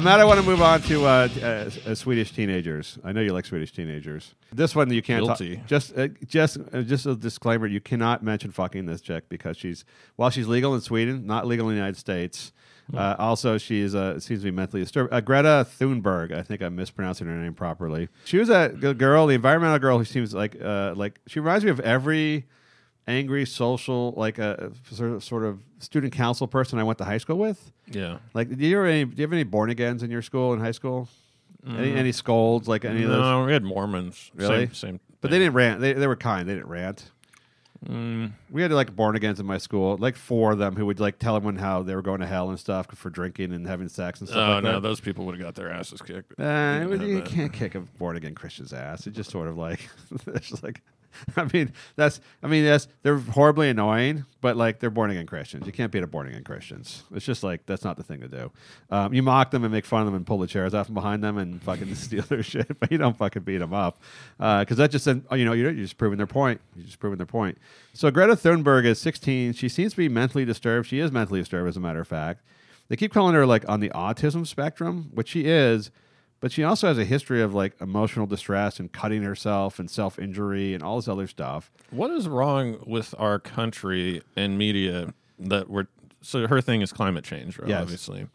Matt, 0.00 0.20
I 0.20 0.24
want 0.24 0.38
to 0.38 0.44
move 0.46 0.60
on 0.60 0.82
to 0.82 1.06
uh, 1.06 1.28
uh, 1.42 1.70
uh, 1.86 1.94
Swedish 1.94 2.32
teenagers. 2.32 2.98
I 3.02 3.12
know 3.12 3.22
you 3.22 3.32
like 3.32 3.46
Swedish 3.46 3.72
teenagers. 3.72 4.34
This 4.52 4.74
one 4.74 4.92
you 4.92 5.00
can't 5.02 5.24
talk- 5.26 5.38
just 5.66 5.96
uh, 5.96 6.08
just 6.26 6.58
uh, 6.72 6.82
just 6.82 7.06
a 7.06 7.14
disclaimer: 7.16 7.66
you 7.66 7.80
cannot 7.80 8.22
mention 8.22 8.50
fucking 8.50 8.84
this 8.86 9.00
chick 9.00 9.28
because 9.30 9.56
she's 9.56 9.84
while 10.16 10.28
she's 10.28 10.46
legal 10.46 10.74
in 10.74 10.82
Sweden, 10.82 11.26
not 11.26 11.46
legal 11.46 11.68
in 11.68 11.74
the 11.74 11.78
United 11.78 11.96
States. 11.96 12.52
Uh, 12.94 13.16
also, 13.18 13.58
she's 13.58 13.94
uh, 13.94 14.20
seems 14.20 14.40
to 14.40 14.44
be 14.44 14.50
mentally 14.50 14.82
disturbed. 14.82 15.12
Uh, 15.12 15.20
Greta 15.20 15.66
Thunberg, 15.80 16.30
I 16.32 16.42
think 16.42 16.62
I'm 16.62 16.76
mispronouncing 16.76 17.26
her 17.26 17.34
name 17.34 17.54
properly. 17.54 18.08
She 18.26 18.38
was 18.38 18.48
a 18.50 18.68
girl, 18.68 19.26
the 19.26 19.34
environmental 19.34 19.78
girl 19.78 19.98
who 19.98 20.04
seems 20.04 20.34
like 20.34 20.56
uh, 20.62 20.92
like 20.94 21.20
she 21.26 21.40
reminds 21.40 21.64
me 21.64 21.70
of 21.70 21.80
every 21.80 22.44
angry 23.06 23.46
social 23.46 24.12
like 24.16 24.38
a 24.38 24.72
sort 24.90 25.12
of, 25.12 25.22
sort 25.24 25.44
of 25.44 25.60
student 25.78 26.12
council 26.12 26.46
person 26.46 26.78
I 26.78 26.82
went 26.84 26.98
to 26.98 27.04
high 27.04 27.18
school 27.18 27.38
with. 27.38 27.70
Yeah. 27.90 28.18
Like, 28.34 28.48
do 28.56 28.66
you, 28.66 28.76
ever 28.78 28.86
any, 28.86 29.04
do 29.04 29.14
you 29.16 29.22
have 29.22 29.32
any 29.32 29.44
born 29.44 29.70
agains 29.70 30.02
in 30.02 30.10
your 30.10 30.22
school 30.22 30.52
in 30.52 30.60
high 30.60 30.72
school? 30.72 31.08
Any, 31.68 31.92
any 31.94 32.12
scolds? 32.12 32.68
Like 32.68 32.84
any 32.84 33.02
of 33.02 33.08
those? 33.10 33.20
No, 33.20 33.44
we 33.44 33.52
had 33.52 33.64
Mormons. 33.64 34.30
Really? 34.34 34.66
Same. 34.66 34.74
same 34.74 35.00
But 35.20 35.30
they 35.32 35.38
didn't 35.38 35.54
rant. 35.54 35.80
They, 35.80 35.92
they 35.94 36.06
were 36.06 36.14
kind. 36.16 36.48
They 36.48 36.54
didn't 36.54 36.68
rant. 36.68 37.10
Mm. 37.86 38.32
We 38.50 38.62
had 38.62 38.72
like 38.72 38.94
born 38.96 39.16
agains 39.16 39.38
in 39.38 39.46
my 39.46 39.58
school, 39.58 39.96
like 39.98 40.16
four 40.16 40.52
of 40.52 40.58
them 40.58 40.76
who 40.76 40.86
would 40.86 40.98
like 40.98 41.18
tell 41.18 41.36
everyone 41.36 41.56
how 41.56 41.82
they 41.82 41.94
were 41.94 42.02
going 42.02 42.20
to 42.20 42.26
hell 42.26 42.48
and 42.50 42.58
stuff 42.58 42.86
for 42.94 43.10
drinking 43.10 43.52
and 43.52 43.66
having 43.66 43.88
sex 43.88 44.20
and 44.20 44.28
stuff 44.28 44.38
Oh 44.48 44.54
like 44.54 44.64
no, 44.64 44.72
that. 44.74 44.80
those 44.82 44.98
people 45.00 45.26
would 45.26 45.34
have 45.36 45.44
got 45.44 45.54
their 45.56 45.70
asses 45.70 46.00
kicked. 46.00 46.32
Uh, 46.40 46.44
We 46.44 46.46
it 46.46 46.78
didn't 46.78 46.90
would- 46.90 47.00
have 47.00 47.10
you 47.10 47.22
can't 47.22 47.52
kick 47.52 47.74
a 47.74 47.80
born 47.80 48.16
again 48.16 48.34
Christian's 48.34 48.72
ass. 48.72 49.06
It's 49.06 49.16
just 49.16 49.30
sort 49.30 49.46
of 49.48 49.58
like 49.58 49.80
it's 50.28 50.48
just 50.48 50.62
like 50.62 50.80
I 51.36 51.48
mean 51.52 51.72
that's 51.96 52.20
I 52.42 52.46
mean 52.46 52.64
that's 52.64 52.88
they're 53.02 53.18
horribly 53.18 53.68
annoying, 53.68 54.24
but 54.40 54.56
like 54.56 54.80
they're 54.80 54.90
born 54.90 55.10
again 55.10 55.26
Christians. 55.26 55.66
You 55.66 55.72
can't 55.72 55.92
beat 55.92 56.02
a 56.02 56.06
born 56.06 56.28
again 56.28 56.44
Christians. 56.44 57.04
It's 57.14 57.24
just 57.24 57.42
like 57.42 57.66
that's 57.66 57.84
not 57.84 57.96
the 57.96 58.02
thing 58.02 58.20
to 58.20 58.28
do. 58.28 58.52
Um, 58.90 59.12
you 59.14 59.22
mock 59.22 59.50
them 59.50 59.64
and 59.64 59.72
make 59.72 59.84
fun 59.84 60.00
of 60.02 60.06
them 60.06 60.14
and 60.14 60.26
pull 60.26 60.38
the 60.38 60.46
chairs 60.46 60.74
off 60.74 60.86
from 60.86 60.94
behind 60.94 61.22
them 61.22 61.38
and 61.38 61.62
fucking 61.62 61.94
steal 61.94 62.24
their 62.24 62.42
shit, 62.42 62.78
but 62.78 62.90
you 62.90 62.98
don't 62.98 63.16
fucking 63.16 63.42
beat 63.42 63.58
them 63.58 63.74
up 63.74 64.00
because 64.38 64.76
that 64.76 64.90
just 64.90 65.06
you 65.06 65.44
know 65.44 65.52
you're 65.52 65.70
you're 65.70 65.84
just 65.84 65.98
proving 65.98 66.16
their 66.16 66.26
point. 66.26 66.60
You're 66.74 66.86
just 66.86 66.98
proving 66.98 67.18
their 67.18 67.26
point. 67.26 67.58
So 67.92 68.10
Greta 68.10 68.34
Thunberg 68.34 68.84
is 68.84 68.98
16. 69.00 69.54
She 69.54 69.68
seems 69.68 69.92
to 69.92 69.96
be 69.96 70.08
mentally 70.08 70.44
disturbed. 70.44 70.86
She 70.88 71.00
is 71.00 71.10
mentally 71.10 71.40
disturbed, 71.40 71.68
as 71.68 71.76
a 71.76 71.80
matter 71.80 72.00
of 72.00 72.08
fact. 72.08 72.42
They 72.88 72.96
keep 72.96 73.12
calling 73.12 73.34
her 73.34 73.46
like 73.46 73.68
on 73.68 73.80
the 73.80 73.90
autism 73.90 74.46
spectrum, 74.46 75.10
which 75.12 75.28
she 75.28 75.46
is, 75.46 75.90
but 76.40 76.52
she 76.52 76.62
also 76.62 76.88
has 76.88 76.98
a 76.98 77.04
history 77.04 77.42
of 77.42 77.54
like 77.54 77.74
emotional 77.80 78.26
distress 78.26 78.78
and 78.78 78.92
cutting 78.92 79.22
herself 79.22 79.78
and 79.78 79.90
self 79.90 80.18
injury 80.18 80.74
and 80.74 80.82
all 80.82 80.96
this 80.96 81.08
other 81.08 81.26
stuff. 81.26 81.70
What 81.90 82.10
is 82.10 82.28
wrong 82.28 82.78
with 82.86 83.14
our 83.18 83.38
country 83.38 84.22
and 84.36 84.58
media 84.58 85.14
that 85.38 85.68
we're 85.68 85.86
so 86.20 86.46
her 86.46 86.60
thing 86.60 86.82
is 86.82 86.92
climate 86.92 87.24
change, 87.24 87.58
right? 87.58 87.68
Yes. 87.68 87.82
Obviously. 87.82 88.26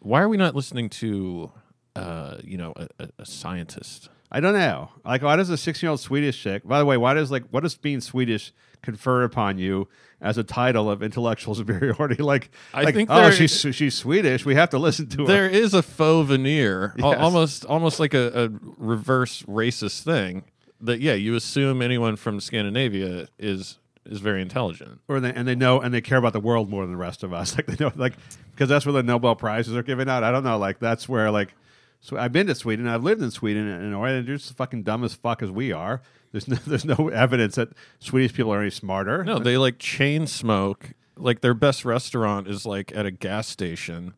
Why 0.00 0.22
are 0.22 0.28
we 0.28 0.38
not 0.38 0.54
listening 0.54 0.88
to 0.90 1.52
uh, 1.96 2.38
you 2.42 2.56
know, 2.56 2.72
a, 2.76 2.88
a, 2.98 3.08
a 3.20 3.26
scientist? 3.26 4.08
I 4.32 4.40
don't 4.40 4.54
know. 4.54 4.90
Like, 5.04 5.22
why 5.22 5.36
does 5.36 5.50
a 5.50 5.56
16 5.56 5.86
year 5.86 5.90
old 5.90 6.00
Swedish 6.00 6.40
chick, 6.42 6.66
by 6.66 6.78
the 6.78 6.84
way, 6.84 6.96
why 6.96 7.14
does 7.14 7.30
like, 7.30 7.44
what 7.50 7.62
does 7.62 7.74
being 7.76 8.00
Swedish 8.00 8.52
confer 8.82 9.24
upon 9.24 9.58
you 9.58 9.88
as 10.20 10.38
a 10.38 10.44
title 10.44 10.90
of 10.90 11.02
intellectual 11.02 11.54
superiority? 11.56 12.22
Like, 12.22 12.50
I 12.72 12.82
like, 12.82 12.94
think 12.94 13.10
oh, 13.10 13.22
there- 13.22 13.32
she's, 13.32 13.60
she's 13.74 13.94
Swedish. 13.94 14.44
We 14.44 14.54
have 14.54 14.70
to 14.70 14.78
listen 14.78 15.08
to 15.10 15.22
her. 15.22 15.26
There 15.26 15.48
is 15.48 15.74
a 15.74 15.82
faux 15.82 16.28
veneer, 16.28 16.94
Yes. 16.96 17.16
almost 17.18 17.64
almost 17.64 17.98
like 18.00 18.14
a, 18.14 18.44
a 18.44 18.48
reverse 18.78 19.42
racist 19.42 20.02
thing. 20.02 20.44
That 20.82 21.00
yeah, 21.00 21.12
you 21.14 21.34
assume 21.34 21.82
anyone 21.82 22.16
from 22.16 22.40
Scandinavia 22.40 23.28
is 23.38 23.78
is 24.06 24.20
very 24.20 24.40
intelligent. 24.40 25.00
or 25.08 25.20
they, 25.20 25.30
and 25.32 25.46
they 25.46 25.54
know 25.54 25.78
and 25.80 25.92
they 25.92 26.00
care 26.00 26.16
about 26.16 26.32
the 26.32 26.40
world 26.40 26.70
more 26.70 26.84
than 26.84 26.92
the 26.92 26.96
rest 26.96 27.22
of 27.22 27.32
us. 27.34 27.54
Like 27.56 27.66
they 27.66 27.84
know, 27.84 27.92
like 27.96 28.14
because 28.52 28.68
that's 28.70 28.86
where 28.86 28.94
the 28.94 29.02
Nobel 29.02 29.34
prizes 29.36 29.76
are 29.76 29.82
given 29.82 30.08
out. 30.08 30.24
I 30.24 30.30
don't 30.30 30.42
know. 30.44 30.56
Like 30.56 30.78
that's 30.78 31.06
where 31.08 31.30
like 31.30 31.52
So 32.00 32.16
I've 32.16 32.32
been 32.32 32.46
to 32.46 32.54
Sweden. 32.54 32.88
I've 32.88 33.04
lived 33.04 33.22
in 33.22 33.30
Sweden, 33.30 33.68
and 33.68 33.90
Norway—they're 33.90 34.36
just 34.36 34.56
fucking 34.56 34.82
dumb 34.84 35.04
as 35.04 35.14
fuck 35.14 35.42
as 35.42 35.50
we 35.50 35.70
are. 35.70 36.00
There's 36.32 36.48
no, 36.48 36.56
there's 36.66 36.84
no 36.84 37.08
evidence 37.08 37.56
that 37.56 37.68
Swedish 37.98 38.32
people 38.32 38.52
are 38.52 38.60
any 38.60 38.70
smarter. 38.70 39.24
No, 39.24 39.38
they 39.38 39.58
like 39.58 39.78
chain 39.78 40.26
smoke. 40.26 40.92
Like 41.16 41.42
their 41.42 41.54
best 41.54 41.84
restaurant 41.84 42.48
is 42.48 42.64
like 42.64 42.96
at 42.96 43.04
a 43.04 43.10
gas 43.10 43.46
station. 43.46 44.14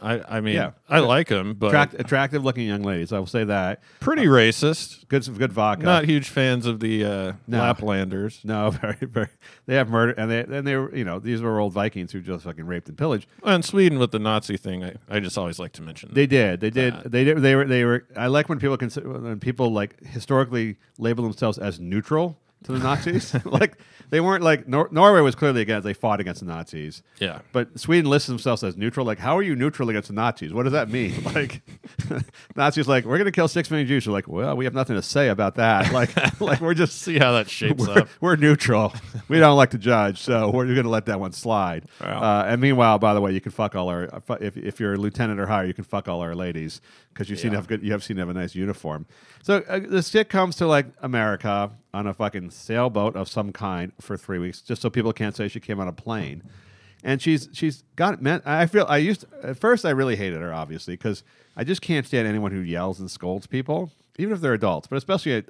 I, 0.00 0.36
I 0.36 0.40
mean, 0.40 0.54
Yeah. 0.56 0.70
I 0.88 1.00
like 1.00 1.28
them, 1.28 1.54
but 1.54 1.68
Attract, 1.68 1.94
attractive 1.94 2.44
looking 2.44 2.66
young 2.66 2.82
ladies. 2.82 3.12
I 3.12 3.18
will 3.18 3.26
say 3.26 3.44
that. 3.44 3.82
pretty 4.00 4.26
racist. 4.26 5.08
Good, 5.08 5.26
good 5.38 5.52
vodka. 5.52 5.84
Not 5.84 6.04
huge 6.04 6.28
fans 6.28 6.66
of 6.66 6.80
the 6.80 7.04
uh, 7.04 7.32
No. 7.46 7.58
Laplanders. 7.60 8.44
no, 8.44 8.70
very, 8.82 8.96
very. 9.02 9.28
They 9.66 9.74
have 9.74 9.88
murder, 9.88 10.12
and 10.12 10.30
they 10.30 10.40
and 10.40 10.66
they 10.66 10.76
were, 10.76 10.94
you 10.94 11.04
know, 11.04 11.18
these 11.18 11.42
were 11.42 11.58
old 11.60 11.72
Vikings 11.72 12.12
who 12.12 12.20
just 12.20 12.44
fucking 12.44 12.66
raped 12.66 12.88
and 12.88 12.96
pillaged. 12.96 13.26
And 13.42 13.64
Sweden 13.64 13.98
with 13.98 14.10
the 14.12 14.18
Nazi 14.18 14.56
thing, 14.56 14.84
I, 14.84 14.94
I 15.08 15.20
just 15.20 15.36
always 15.38 15.58
like 15.58 15.72
to 15.72 15.82
mention. 15.82 16.10
They 16.12 16.26
did. 16.26 16.60
They 16.60 16.70
did. 16.70 16.94
They 17.04 17.24
did. 17.24 17.38
They 17.38 17.54
were. 17.54 17.64
They 17.64 17.84
were. 17.84 18.04
I 18.16 18.26
like 18.28 18.48
when 18.48 18.58
people 18.58 18.76
consider 18.76 19.08
when 19.08 19.40
people 19.40 19.72
like 19.72 20.02
historically 20.04 20.76
label 20.98 21.24
themselves 21.24 21.58
as 21.58 21.80
neutral 21.80 22.38
to 22.64 22.72
the 22.72 22.78
Nazis. 22.78 23.34
like 23.44 23.78
they 24.10 24.20
weren't 24.20 24.42
like 24.42 24.66
Nor- 24.68 24.88
Norway 24.92 25.20
was 25.20 25.34
clearly 25.34 25.60
against. 25.62 25.84
They 25.84 25.94
fought 25.94 26.20
against 26.20 26.40
the 26.40 26.46
Nazis. 26.46 27.02
yeah. 27.20 27.40
But 27.52 27.78
Sweden 27.78 28.08
lists 28.10 28.28
themselves 28.28 28.62
as 28.64 28.76
neutral. 28.76 29.04
Like, 29.06 29.18
how 29.18 29.36
are 29.36 29.42
you 29.42 29.54
neutral 29.56 29.88
against 29.90 30.08
the 30.08 30.14
Nazis? 30.14 30.52
What 30.52 30.62
does 30.64 30.72
that 30.72 30.88
mean? 30.88 31.14
Like, 31.34 31.62
Nazis 32.56 32.88
like 32.88 33.04
we're 33.04 33.18
going 33.18 33.26
to 33.26 33.32
kill 33.32 33.48
six 33.48 33.70
million 33.70 33.86
Jews. 33.88 34.06
You're 34.06 34.12
like, 34.12 34.28
well, 34.28 34.56
we 34.56 34.64
have 34.64 34.74
nothing 34.74 34.96
to 34.96 35.02
say 35.02 35.28
about 35.28 35.56
that. 35.56 35.92
Like, 35.92 36.40
like 36.40 36.60
we're 36.60 36.74
just 36.74 37.02
See 37.02 37.18
how 37.18 37.32
that 37.32 37.48
shapes 37.50 37.86
we're, 37.86 37.98
up. 37.98 38.08
we're 38.20 38.36
neutral. 38.36 38.92
we 39.28 39.38
don't 39.38 39.56
like 39.56 39.70
to 39.70 39.78
judge, 39.78 40.20
so 40.22 40.50
we're 40.50 40.64
going 40.66 40.82
to 40.84 40.88
let 40.88 41.06
that 41.06 41.20
one 41.20 41.32
slide. 41.32 41.86
Wow. 42.00 42.20
Uh, 42.22 42.44
and 42.48 42.60
meanwhile, 42.60 42.98
by 42.98 43.12
the 43.14 43.20
way, 43.20 43.32
you 43.32 43.40
can 43.40 43.52
fuck 43.52 43.74
all 43.76 43.88
our 43.88 44.08
if, 44.40 44.56
if 44.56 44.80
you're 44.80 44.94
a 44.94 44.96
lieutenant 44.96 45.40
or 45.40 45.46
higher, 45.46 45.66
you 45.66 45.74
can 45.74 45.84
fuck 45.84 46.08
all 46.08 46.20
our 46.20 46.34
ladies 46.34 46.80
because 47.12 47.28
you 47.28 47.36
seem 47.36 47.50
to 47.50 47.54
Yeah. 47.56 47.60
have 47.60 47.68
good. 47.68 47.82
You 47.82 47.92
have 47.92 48.02
seen 48.04 48.16
have 48.18 48.28
a 48.28 48.34
nice 48.34 48.54
uniform. 48.54 49.06
So 49.42 49.58
uh, 49.68 49.80
this 49.80 50.10
chick 50.10 50.28
comes 50.28 50.56
to 50.56 50.66
like 50.66 50.86
America 51.02 51.70
on 51.96 52.06
a 52.06 52.14
fucking 52.14 52.50
sailboat 52.50 53.16
of 53.16 53.28
some 53.28 53.52
kind 53.52 53.92
for 54.00 54.16
three 54.16 54.38
weeks, 54.38 54.60
just 54.60 54.82
so 54.82 54.90
people 54.90 55.12
can't 55.12 55.34
say 55.34 55.48
she 55.48 55.60
came 55.60 55.80
on 55.80 55.88
a 55.88 55.92
plane. 55.92 56.42
And 57.04 57.20
she's 57.22 57.48
she's 57.52 57.84
got 57.94 58.20
man. 58.22 58.42
I 58.44 58.66
feel 58.66 58.86
I 58.88 58.96
used 58.98 59.24
at 59.42 59.58
first 59.58 59.84
I 59.84 59.90
really 59.90 60.16
hated 60.16 60.40
her 60.40 60.52
obviously 60.52 60.94
because 60.94 61.22
I 61.56 61.62
just 61.64 61.80
can't 61.82 62.06
stand 62.06 62.26
anyone 62.26 62.52
who 62.52 62.60
yells 62.60 62.98
and 63.00 63.10
scolds 63.10 63.46
people, 63.46 63.92
even 64.18 64.32
if 64.34 64.40
they're 64.40 64.54
adults, 64.54 64.88
but 64.88 64.96
especially 64.96 65.32
a, 65.36 65.42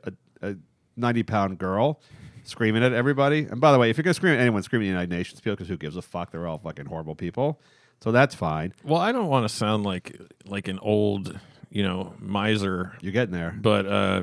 a, 0.42 0.50
a 0.50 0.56
ninety 0.96 1.22
pound 1.22 1.58
girl 1.58 2.00
screaming 2.44 2.82
at 2.84 2.92
everybody. 2.92 3.40
And 3.50 3.60
by 3.60 3.72
the 3.72 3.78
way, 3.78 3.90
if 3.90 3.96
you're 3.96 4.02
gonna 4.04 4.14
scream 4.14 4.34
at 4.34 4.40
anyone, 4.40 4.62
scream 4.62 4.82
at 4.82 4.84
the 4.84 4.88
United 4.88 5.10
Nations 5.10 5.40
people 5.40 5.54
because 5.56 5.68
who 5.68 5.76
gives 5.76 5.96
a 5.96 6.02
fuck? 6.02 6.30
They're 6.30 6.46
all 6.46 6.58
fucking 6.58 6.86
horrible 6.86 7.14
people. 7.14 7.60
So 8.02 8.12
that's 8.12 8.34
fine. 8.34 8.74
Well, 8.84 9.00
I 9.00 9.10
don't 9.12 9.28
want 9.28 9.48
to 9.48 9.54
sound 9.54 9.84
like 9.84 10.20
like 10.44 10.68
an 10.68 10.78
old, 10.80 11.38
you 11.70 11.82
know, 11.84 12.12
miser, 12.18 12.92
You're 13.00 13.12
getting 13.12 13.32
there. 13.32 13.54
but 13.58 13.86
uh, 13.86 14.22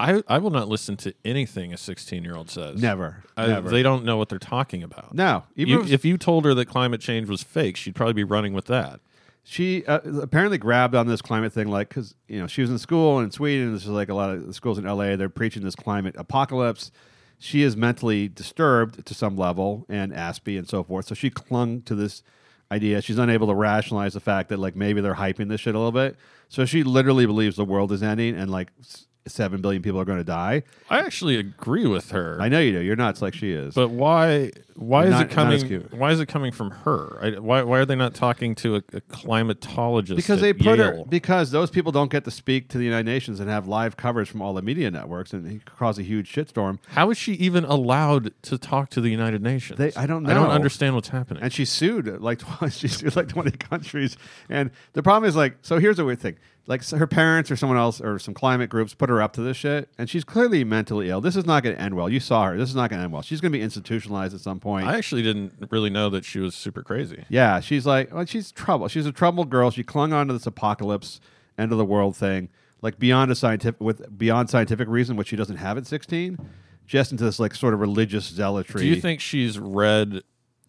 I 0.00 0.22
I 0.26 0.38
will 0.38 0.50
not 0.50 0.68
listen 0.68 0.96
to 0.98 1.14
anything 1.24 1.72
a 1.72 1.76
16 1.76 2.24
year 2.24 2.34
old 2.36 2.50
says. 2.50 2.80
Never. 2.80 3.22
I, 3.36 3.46
Never. 3.46 3.70
They 3.70 3.82
don't 3.82 4.04
know 4.04 4.16
what 4.16 4.28
they're 4.28 4.38
talking 4.38 4.82
about. 4.82 5.14
no. 5.14 5.44
Even 5.56 5.72
You, 5.74 5.80
if, 5.82 5.92
if 5.92 6.04
you 6.04 6.16
told 6.18 6.44
her 6.44 6.54
that 6.54 6.66
climate 6.66 7.00
change 7.00 7.28
was 7.28 7.42
fake, 7.42 7.76
she'd 7.76 7.94
probably 7.94 8.14
be 8.14 8.24
running 8.24 8.52
with 8.52 8.66
that. 8.66 9.00
she 9.42 9.84
uh, 9.86 10.00
apparently 10.22 10.58
grabbed 10.58 10.94
on 10.94 11.06
this 11.06 11.22
climate 11.22 11.52
thing, 11.52 11.68
like 11.68 11.88
because 11.90 12.14
you 12.28 12.38
know 12.40 12.46
she 12.46 12.60
was 12.62 12.70
in 12.70 12.78
school 12.78 13.20
in 13.20 13.30
Sweden. 13.30 13.72
This 13.72 13.82
is 13.82 13.88
like 13.88 14.08
a 14.08 14.14
lot 14.14 14.30
of 14.30 14.46
the 14.46 14.52
schools 14.54 14.78
in 14.78 14.84
LA. 14.84 15.16
They're 15.16 15.28
preaching 15.28 15.62
this 15.62 15.74
climate 15.76 16.14
apocalypse. 16.18 16.90
She 17.38 17.62
is 17.62 17.74
mentally 17.76 18.28
disturbed 18.28 19.06
to 19.06 19.14
some 19.14 19.36
level 19.36 19.86
and 19.88 20.12
aspy 20.12 20.58
and 20.58 20.68
so 20.68 20.84
forth. 20.84 21.06
So 21.06 21.14
she 21.14 21.30
clung 21.30 21.80
to 21.82 21.94
this 21.94 22.22
idea. 22.70 23.00
She's 23.00 23.16
unable 23.18 23.46
to 23.48 23.54
rationalize 23.54 24.12
the 24.12 24.20
fact 24.20 24.50
that 24.50 24.58
like 24.58 24.76
maybe 24.76 25.00
they're 25.00 25.14
hyping 25.14 25.48
this 25.48 25.62
shit 25.62 25.74
a 25.74 25.78
little 25.78 25.90
bit. 25.90 26.16
So 26.48 26.66
she 26.66 26.82
literally 26.82 27.24
believes 27.26 27.56
the 27.56 27.64
world 27.64 27.92
is 27.92 28.02
ending 28.02 28.36
and 28.36 28.50
like 28.50 28.68
s- 28.80 29.06
seven 29.26 29.60
billion 29.60 29.82
people 29.82 30.00
are 30.00 30.04
going 30.04 30.18
to 30.18 30.24
die. 30.24 30.62
I 30.88 31.00
actually 31.00 31.36
agree 31.36 31.86
with 31.86 32.10
her. 32.10 32.38
I 32.40 32.48
know 32.48 32.58
you 32.60 32.72
do. 32.72 32.80
You're 32.80 32.96
nuts 32.96 33.20
like 33.22 33.34
she 33.34 33.52
is. 33.52 33.74
But 33.74 33.90
why? 33.90 34.50
Why 34.76 35.04
is 35.04 35.10
Not- 35.10 35.30
it 35.30 35.36
not 35.36 35.52
as 35.52 35.62
coming? 35.62 35.66
cute. 35.68 35.94
Why 35.94 36.10
is 36.10 36.20
it 36.20 36.26
coming 36.26 36.52
from 36.52 36.70
her? 36.70 37.18
I, 37.20 37.30
why? 37.38 37.62
Why 37.62 37.78
are 37.80 37.84
they 37.84 37.96
not 37.96 38.14
talking 38.14 38.54
to 38.56 38.76
a, 38.76 38.78
a 38.94 39.00
climatologist? 39.02 40.16
because 40.16 40.38
at 40.38 40.42
they 40.42 40.52
put 40.52 40.78
Yale? 40.78 40.98
her 40.98 41.04
because 41.08 41.50
those 41.50 41.70
people 41.70 41.92
don't 41.92 42.10
get 42.10 42.24
to 42.24 42.30
speak 42.30 42.68
to 42.70 42.78
the 42.78 42.84
United 42.84 43.04
Nations 43.06 43.40
and 43.40 43.50
have 43.50 43.68
live 43.68 43.96
coverage 43.96 44.28
from 44.30 44.40
all 44.42 44.54
the 44.54 44.62
media 44.62 44.90
networks 44.90 45.32
and 45.32 45.46
it 45.46 45.64
could 45.66 45.76
cause 45.76 45.98
a 45.98 46.02
huge 46.02 46.32
shitstorm. 46.32 46.78
How 46.88 47.10
is 47.10 47.18
she 47.18 47.34
even 47.34 47.64
allowed 47.64 48.32
to 48.42 48.58
talk 48.58 48.90
to 48.90 49.00
the 49.00 49.10
United 49.10 49.42
Nations? 49.42 49.78
They- 49.78 49.92
I 49.96 50.06
don't 50.06 50.26
I 50.26 50.34
don't 50.34 50.44
know. 50.48 50.50
understand 50.50 50.94
what's 50.94 51.08
happening. 51.08 51.42
And 51.42 51.52
she 51.52 51.64
sued 51.64 52.20
like 52.20 52.38
twice. 52.58 52.78
She 52.78 52.88
sued 52.88 53.16
like 53.16 53.28
twenty 53.28 53.50
countries. 53.52 54.16
And 54.48 54.70
the 54.94 55.02
problem 55.02 55.28
is 55.28 55.36
like 55.36 55.56
so. 55.62 55.78
Here's 55.78 55.98
a 55.98 56.04
weird 56.04 56.20
thing. 56.20 56.36
Like 56.66 56.84
so 56.84 56.98
her 56.98 57.06
parents 57.08 57.50
or 57.50 57.56
someone 57.56 57.78
else 57.78 58.00
or 58.00 58.18
some 58.20 58.32
climate 58.32 58.70
groups 58.70 58.94
put 58.94 59.10
her 59.10 59.20
up 59.20 59.32
to 59.32 59.40
this 59.40 59.56
shit, 59.56 59.88
and 59.98 60.08
she's 60.08 60.22
clearly 60.22 60.62
mentally 60.62 61.10
ill. 61.10 61.20
This 61.20 61.34
is 61.34 61.44
not 61.44 61.64
going 61.64 61.74
to 61.74 61.82
end 61.82 61.94
well. 61.94 62.08
You 62.08 62.20
saw 62.20 62.44
her. 62.46 62.56
This 62.56 62.68
is 62.68 62.76
not 62.76 62.90
going 62.90 63.00
to 63.00 63.04
end 63.04 63.12
well. 63.12 63.22
She's 63.22 63.40
going 63.40 63.50
to 63.50 63.58
be 63.58 63.62
institutionalized 63.62 64.34
at 64.34 64.40
some 64.40 64.60
point. 64.60 64.86
I 64.86 64.96
actually 64.96 65.22
didn't 65.22 65.52
really 65.70 65.90
know 65.90 66.10
that 66.10 66.24
she 66.24 66.38
was 66.38 66.54
super 66.54 66.82
crazy. 66.82 67.24
Yeah, 67.28 67.58
she's 67.58 67.86
like, 67.86 68.14
well, 68.14 68.24
she's 68.24 68.52
trouble. 68.52 68.86
She's 68.86 69.06
a 69.06 69.10
troubled 69.12 69.50
girl. 69.50 69.70
She 69.72 69.82
clung 69.82 70.12
on 70.12 70.28
to 70.28 70.32
this 70.32 70.46
apocalypse, 70.46 71.20
end 71.58 71.72
of 71.72 71.78
the 71.78 71.84
world 71.84 72.16
thing, 72.16 72.50
like 72.82 72.98
beyond 73.00 73.32
a 73.32 73.34
scientific 73.34 73.80
with 73.80 74.16
beyond 74.16 74.48
scientific 74.48 74.86
reason, 74.86 75.16
which 75.16 75.28
she 75.28 75.36
doesn't 75.36 75.56
have 75.56 75.76
at 75.76 75.86
sixteen, 75.86 76.38
just 76.86 77.10
into 77.10 77.24
this 77.24 77.40
like 77.40 77.54
sort 77.54 77.74
of 77.74 77.80
religious 77.80 78.26
zealotry. 78.26 78.82
Do 78.82 78.86
you 78.86 79.00
think 79.00 79.20
she's 79.20 79.58
read 79.58 80.22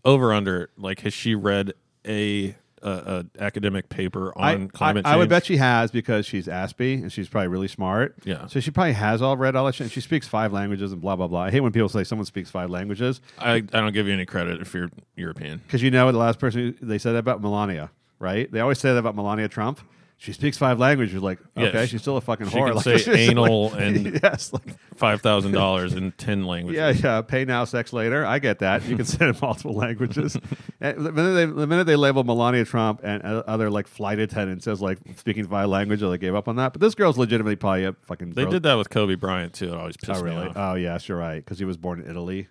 over 0.03 0.33
under? 0.33 0.71
Like, 0.77 1.01
has 1.01 1.13
she 1.13 1.35
read 1.35 1.73
a, 2.07 2.55
a, 2.81 3.25
a 3.39 3.43
academic 3.43 3.89
paper 3.89 4.33
I, 4.37 4.53
on 4.53 4.67
climate 4.69 5.05
I, 5.05 5.09
change? 5.09 5.15
I 5.15 5.17
would 5.17 5.29
bet 5.29 5.45
she 5.45 5.57
has 5.57 5.91
because 5.91 6.25
she's 6.25 6.47
Aspie 6.47 7.01
and 7.01 7.11
she's 7.11 7.29
probably 7.29 7.47
really 7.47 7.67
smart. 7.67 8.15
Yeah. 8.23 8.47
So 8.47 8.59
she 8.59 8.71
probably 8.71 8.93
has 8.93 9.21
all 9.21 9.37
read 9.37 9.55
all 9.55 9.65
that 9.65 9.75
shit. 9.75 9.91
She 9.91 10.01
speaks 10.01 10.27
five 10.27 10.51
languages 10.53 10.91
and 10.91 11.01
blah 11.01 11.15
blah 11.15 11.27
blah. 11.27 11.41
I 11.41 11.51
hate 11.51 11.61
when 11.61 11.71
people 11.71 11.89
say 11.89 12.03
someone 12.03 12.25
speaks 12.25 12.49
five 12.49 12.69
languages 12.69 13.21
I, 13.37 13.53
I 13.55 13.59
don't 13.59 13.93
give 13.93 14.07
you 14.07 14.13
any 14.13 14.25
credit 14.25 14.61
if 14.61 14.73
you're 14.73 14.89
European. 15.15 15.59
because 15.59 15.81
you 15.81 15.91
know 15.91 16.11
the 16.11 16.17
last 16.17 16.39
person 16.39 16.77
they 16.81 16.97
said 16.97 17.13
that 17.13 17.19
about 17.19 17.41
Melania, 17.41 17.91
right? 18.19 18.51
They 18.51 18.59
always 18.59 18.79
say 18.79 18.89
that 18.91 18.97
about 18.97 19.15
Melania 19.15 19.47
Trump. 19.47 19.81
She 20.23 20.33
speaks 20.33 20.55
five 20.55 20.77
languages. 20.77 21.13
You're 21.13 21.21
like, 21.23 21.39
Yeah, 21.57 21.65
okay, 21.69 21.81
she- 21.85 21.93
she's 21.93 22.01
still 22.03 22.15
a 22.15 22.21
fucking 22.21 22.47
she 22.49 22.55
whore. 22.55 22.67
can 22.67 22.75
Like, 22.85 22.99
say 22.99 23.11
like- 23.11 23.19
anal 23.21 23.73
and- 23.73 24.19
yes, 24.23 24.53
like 24.53 24.75
Five 24.95 25.21
thousand 25.21 25.53
dollars 25.53 25.93
in 25.95 26.11
ten 26.11 26.45
languages. 26.45 27.01
Yeah, 27.01 27.15
yeah. 27.17 27.21
Pay 27.23 27.43
now, 27.45 27.63
sex 27.65 27.91
later. 27.91 28.23
I 28.23 28.37
get 28.37 28.59
that. 28.59 28.85
You 28.85 28.95
can 28.97 29.05
say 29.13 29.25
it 29.25 29.29
in 29.29 29.35
multiple 29.41 29.73
languages. 29.73 30.37
And 30.79 31.03
the, 31.03 31.11
minute 31.11 31.31
they, 31.33 31.45
the 31.47 31.65
minute 31.65 31.85
they 31.85 31.95
label 31.95 32.23
Melania 32.23 32.65
Trump 32.65 32.99
and 33.03 33.23
uh, 33.25 33.41
other 33.47 33.71
like 33.71 33.87
flight 33.87 34.19
attendants 34.19 34.67
as 34.67 34.79
like 34.79 34.99
speaking 35.15 35.47
five 35.47 35.69
languages, 35.69 36.07
they 36.07 36.17
gave 36.19 36.35
up 36.35 36.47
on 36.47 36.55
that. 36.57 36.73
But 36.73 36.81
this 36.81 36.93
girl's 36.93 37.17
legitimately 37.17 37.55
probably 37.55 37.85
a 37.85 37.93
fucking. 38.03 38.33
They 38.33 38.45
did 38.45 38.61
that 38.61 38.75
with 38.75 38.91
Kobe 38.91 39.15
Bryant 39.15 39.53
too. 39.53 39.69
It 39.69 39.73
always 39.73 39.97
pissed 39.97 40.11
Oh 40.21 40.23
me 40.23 40.29
really? 40.29 40.47
off. 40.49 40.53
Oh 40.55 40.73
yes, 40.75 41.09
you're 41.09 41.17
right. 41.17 41.43
Because 41.43 41.57
he 41.57 41.65
was 41.65 41.77
born 41.77 41.99
in 41.99 42.07
Italy, 42.07 42.47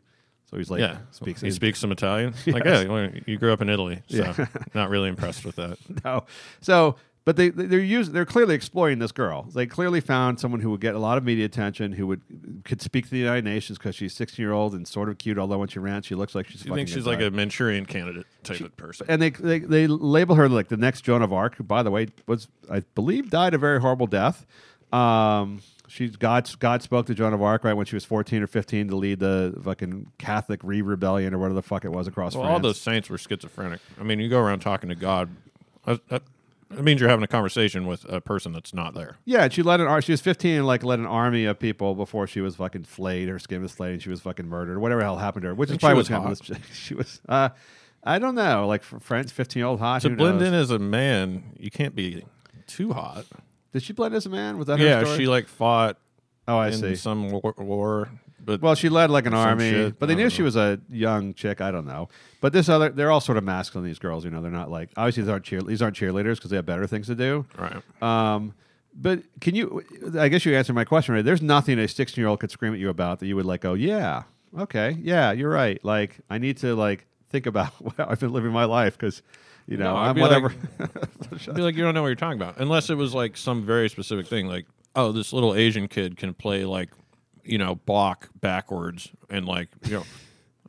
so 0.51 0.57
he's 0.57 0.73
like 0.73 0.81
yeah, 0.81 0.99
speaks. 1.13 1.41
he 1.41 1.53
speaks 1.53 1.79
some 1.79 1.93
Italian. 1.93 2.35
Like, 2.49 2.65
yeah, 2.65 2.85
well, 2.87 3.11
you 3.27 3.39
grew 3.39 3.53
up 3.53 3.63
in 3.63 3.69
Italy, 3.69 4.03
so 4.09 4.17
Yeah. 4.37 4.47
not 4.75 4.91
really 4.91 5.09
impressed 5.09 5.45
with 5.45 5.55
that. 5.55 5.79
no. 6.05 6.25
So, 6.61 6.97
but 7.25 7.37
they 7.37 7.51
they're 7.51 7.79
using 7.81 8.15
they're 8.15 8.25
clearly 8.25 8.55
exploiting 8.55 8.99
this 8.99 9.13
girl. 9.13 9.43
They 9.55 9.67
clearly 9.67 10.01
found 10.01 10.41
someone 10.41 10.61
who 10.61 10.71
would 10.71 10.81
get 10.81 10.95
a 10.95 10.99
lot 10.99 11.19
of 11.19 11.25
media 11.25 11.45
attention, 11.45 11.93
who 11.93 12.07
would 12.07 12.23
could 12.65 12.81
speak 12.81 13.05
to 13.05 13.11
the 13.11 13.19
United 13.19 13.45
Nations 13.45 13.79
because 13.79 13.95
she's 13.95 14.15
16 14.15 14.43
year 14.43 14.53
old 14.53 14.75
and 14.75 14.89
sort 14.89 15.09
of 15.09 15.19
cute. 15.19 15.39
Although 15.39 15.59
when 15.59 15.69
she 15.69 15.79
rants, 15.79 16.09
she 16.09 16.15
looks 16.15 16.35
like 16.35 16.49
she's. 16.49 16.65
You 16.65 16.75
think 16.75 16.89
she's 16.89 17.07
like 17.07 17.21
a 17.21 17.31
Manchurian 17.31 17.87
candidate 17.87 18.27
type 18.43 18.61
of 18.61 18.77
person? 18.77 19.07
and 19.09 19.21
they, 19.21 19.31
they 19.31 19.59
they 19.61 19.87
label 19.87 20.35
her 20.37 20.49
like 20.49 20.69
the 20.69 20.77
next 20.77 21.03
Joan 21.03 21.23
of 21.23 21.33
Arc, 21.33 21.57
who, 21.57 21.63
by 21.65 21.83
the 21.83 21.91
way, 21.91 22.09
was 22.27 22.49
I 22.71 22.81
believe 22.95 23.31
died 23.31 23.55
a 23.55 23.59
very 23.59 23.81
horrible 23.81 24.07
death. 24.07 24.47
Um, 24.93 25.61
she's 25.87 26.17
God. 26.17 26.51
God 26.59 26.83
spoke 26.83 27.07
to 27.07 27.15
Joan 27.15 27.33
of 27.33 27.43
Arc 27.43 27.65
right 27.65 27.75
when 27.75 27.87
she 27.87 27.95
was 27.97 28.05
fourteen 28.05 28.43
or 28.43 28.47
fifteen 28.47 28.89
to 28.89 28.97
lead 28.97 29.21
the 29.21 29.57
fucking 29.63 30.11
Catholic 30.19 30.61
Re 30.65 30.83
rebellion 30.83 31.35
or 31.35 31.39
whatever 31.39 31.55
the 31.55 31.63
fuck 31.63 31.85
it 31.85 31.91
was 31.93 32.09
across 32.09 32.35
Well, 32.35 32.45
France. 32.45 32.53
all 32.55 32.61
those 32.61 32.81
saints 32.81 33.09
were 33.11 33.19
schizophrenic. 33.19 33.81
I 34.01 34.03
mean, 34.05 34.19
you 34.21 34.29
go 34.29 34.41
around 34.41 34.61
talking 34.61 34.89
to 34.89 34.95
God. 34.97 35.29
That, 35.87 36.09
that, 36.09 36.23
that 36.71 36.83
means 36.83 37.01
you're 37.01 37.11
having 37.11 37.25
a 37.25 37.29
conversation 37.29 37.87
with 37.87 38.05
a 38.09 38.21
person 38.21 38.53
that's 38.53 38.73
not 38.73 38.95
there. 38.95 39.17
Yeah, 39.25 39.45
and 39.45 39.53
she 39.53 39.63
led 39.63 39.81
an 39.81 39.87
ar- 39.87 40.01
she 40.03 40.13
was 40.13 40.21
15 40.21 40.57
and 40.59 40.67
like 40.67 40.83
led 40.85 40.99
an 40.99 41.07
army 41.07 41.45
of 41.45 41.59
people 41.59 41.95
before 41.95 42.27
she 42.27 42.41
was 42.41 42.57
fucking 42.57 42.85
flayed, 42.85 43.29
her 43.29 43.39
skin 43.39 43.63
was 43.63 43.73
flayed, 43.73 43.93
and 43.95 44.03
she 44.03 44.09
was 44.09 44.21
fucking 44.21 44.47
murdered, 44.47 44.79
whatever 44.79 45.01
the 45.01 45.05
hell 45.07 45.19
happened 45.19 45.43
to 45.43 45.49
her. 45.49 45.55
Which 45.55 45.71
is 45.71 45.79
probably 45.79 45.97
what's 45.97 46.11
was 46.11 46.17
happened. 46.17 46.37
to 46.37 46.53
this. 46.55 46.63
She 46.77 46.95
was, 46.95 47.21
uh, 47.29 47.49
I 48.05 48.19
don't 48.19 48.35
know, 48.35 48.67
like 48.67 48.83
for 48.83 48.99
French 49.01 49.31
15 49.31 49.61
year 49.61 49.67
old 49.67 49.81
hot. 49.81 50.03
To 50.03 50.11
who 50.11 50.17
blend 50.17 50.39
knows? 50.39 50.49
in 50.49 50.55
as 50.55 50.71
a 50.71 50.79
man, 50.79 51.53
you 51.59 51.71
can't 51.71 51.95
be 51.95 52.25
too 52.67 52.93
hot. 52.93 53.27
Did 53.73 53.83
she 53.83 53.93
blend 53.93 54.15
as 54.15 54.27
a 54.27 54.31
man? 54.31 54.57
Was 54.59 54.67
that 54.69 54.79
her 54.79 54.85
Yeah, 54.85 55.03
story? 55.05 55.19
she 55.19 55.27
like 55.27 55.49
fought 55.49 55.99
oh, 56.49 56.57
I 56.59 56.69
in 56.69 56.75
see. 56.75 56.95
some 56.97 57.31
war, 57.31 57.55
war, 57.59 58.09
but 58.45 58.61
Well, 58.63 58.75
she 58.75 58.89
led 58.89 59.11
like 59.11 59.27
an 59.27 59.35
army, 59.35 59.71
shit. 59.71 59.99
but 59.99 60.07
they 60.07 60.13
I 60.13 60.17
knew 60.17 60.23
don't 60.25 60.31
she 60.31 60.39
know. 60.43 60.45
was 60.47 60.57
a 60.57 60.81
young 60.91 61.35
chick. 61.35 61.61
I 61.61 61.71
don't 61.71 61.87
know, 61.87 62.09
but 62.41 62.53
this 62.53 62.69
other, 62.69 62.89
they're 62.91 63.11
all 63.11 63.21
sort 63.21 63.39
of 63.39 63.45
masculine. 63.45 63.87
These 63.87 63.99
girls, 63.99 64.25
you 64.25 64.31
know, 64.31 64.41
they're 64.43 64.51
not 64.51 64.71
like 64.71 64.91
obviously 64.97 65.23
these 65.25 65.31
aren't 65.31 65.45
cheer, 65.45 65.61
these 65.63 65.83
aren't 65.83 65.97
cheerleaders 65.97 66.37
because 66.37 66.51
they 66.51 66.57
have 66.57 66.67
better 66.67 66.87
things 66.87 67.07
to 67.09 67.15
do. 67.15 67.47
right. 67.59 67.83
Um, 68.03 68.55
but 68.95 69.23
can 69.41 69.55
you? 69.55 69.83
I 70.19 70.29
guess 70.29 70.45
you 70.45 70.55
answered 70.57 70.75
my 70.75 70.85
question 70.85 71.15
right. 71.15 71.25
There's 71.25 71.43
nothing 71.43 71.79
a 71.79 71.87
16 71.87 72.21
year 72.21 72.29
old 72.29 72.41
could 72.41 72.51
scream 72.51 72.73
at 72.75 72.81
you 72.81 72.89
about 72.89 73.21
that 73.21 73.27
you 73.27 73.37
would 73.37 73.47
like. 73.47 73.61
go, 73.61 73.75
yeah, 73.75 74.25
okay, 74.59 74.97
yeah, 75.01 75.31
you're 75.33 75.51
right. 75.51 75.83
Like 75.85 76.19
I 76.29 76.39
need 76.39 76.57
to 76.59 76.75
like 76.75 77.07
think 77.29 77.47
about 77.47 77.73
how 77.97 78.07
I've 78.09 78.19
been 78.21 78.33
living 78.33 78.51
my 78.51 78.65
life 78.65 78.99
because, 78.99 79.23
you 79.69 79.77
know, 79.77 79.95
No, 79.95 79.97
I'd 79.97 80.09
I'm 80.09 80.15
be 80.17 80.21
whatever. 80.23 80.53
I'd 80.81 81.55
be 81.55 81.63
like, 81.63 81.77
you 81.77 81.85
don't 81.85 81.95
know 81.95 82.03
what 82.03 82.09
you're 82.09 82.17
talking 82.17 82.41
about, 82.41 82.57
unless 82.59 82.91
it 82.91 82.97
was 82.97 83.15
like 83.15 83.37
some 83.37 83.65
very 83.65 83.89
specific 83.89 84.27
thing, 84.27 84.49
like, 84.49 84.67
oh, 84.97 85.13
this 85.13 85.33
little 85.33 85.55
Asian 85.55 85.87
kid 85.87 86.17
can 86.17 86.35
play 86.35 86.65
like, 86.65 86.89
you 87.51 87.59
know, 87.59 87.75
Bach 87.75 88.29
backwards, 88.41 89.11
and 89.29 89.47
like, 89.47 89.69
you 89.87 89.95
know, 89.95 90.05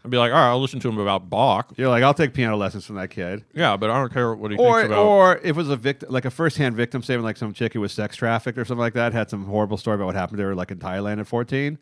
I'd 0.03 0.09
be 0.09 0.17
like, 0.17 0.31
all 0.31 0.37
right, 0.39 0.49
I'll 0.49 0.59
listen 0.59 0.79
to 0.79 0.89
him 0.89 0.97
about 0.97 1.29
Bach. 1.29 1.73
You're 1.77 1.89
like, 1.89 2.03
I'll 2.03 2.13
take 2.15 2.33
piano 2.33 2.57
lessons 2.57 2.85
from 2.87 2.95
that 2.95 3.09
kid. 3.09 3.45
Yeah, 3.53 3.77
but 3.77 3.89
I 3.91 3.99
don't 3.99 4.11
care 4.11 4.33
what 4.33 4.49
he 4.51 4.57
Or, 4.57 4.79
thinks 4.79 4.87
about. 4.93 5.05
or 5.05 5.37
if 5.37 5.45
it 5.45 5.55
was 5.55 5.69
a 5.69 5.75
victim, 5.75 6.09
like 6.11 6.25
a 6.25 6.31
first-hand 6.31 6.75
victim, 6.75 7.03
saving 7.03 7.23
like 7.23 7.37
some 7.37 7.53
chick 7.53 7.73
who 7.73 7.81
was 7.81 7.91
sex 7.91 8.15
trafficked 8.15 8.57
or 8.57 8.65
something 8.65 8.79
like 8.81 8.93
that, 8.95 9.13
had 9.13 9.29
some 9.29 9.45
horrible 9.45 9.77
story 9.77 9.95
about 9.95 10.07
what 10.07 10.15
happened 10.15 10.39
to 10.39 10.43
her, 10.45 10.55
like 10.55 10.71
in 10.71 10.79
Thailand 10.79 11.19
at 11.19 11.27
14. 11.27 11.77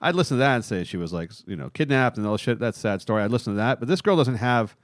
I'd 0.00 0.14
listen 0.14 0.36
to 0.36 0.38
that 0.40 0.54
and 0.54 0.64
say 0.64 0.84
she 0.84 0.96
was 0.96 1.12
like, 1.12 1.32
you 1.46 1.56
know, 1.56 1.70
kidnapped 1.70 2.16
and 2.16 2.26
all 2.26 2.36
shit. 2.36 2.58
That's 2.60 2.76
a 2.76 2.80
sad 2.80 3.00
story. 3.00 3.22
I'd 3.24 3.30
listen 3.32 3.54
to 3.54 3.56
that. 3.56 3.80
But 3.80 3.88
this 3.88 4.00
girl 4.00 4.16
doesn't 4.16 4.36
have, 4.36 4.76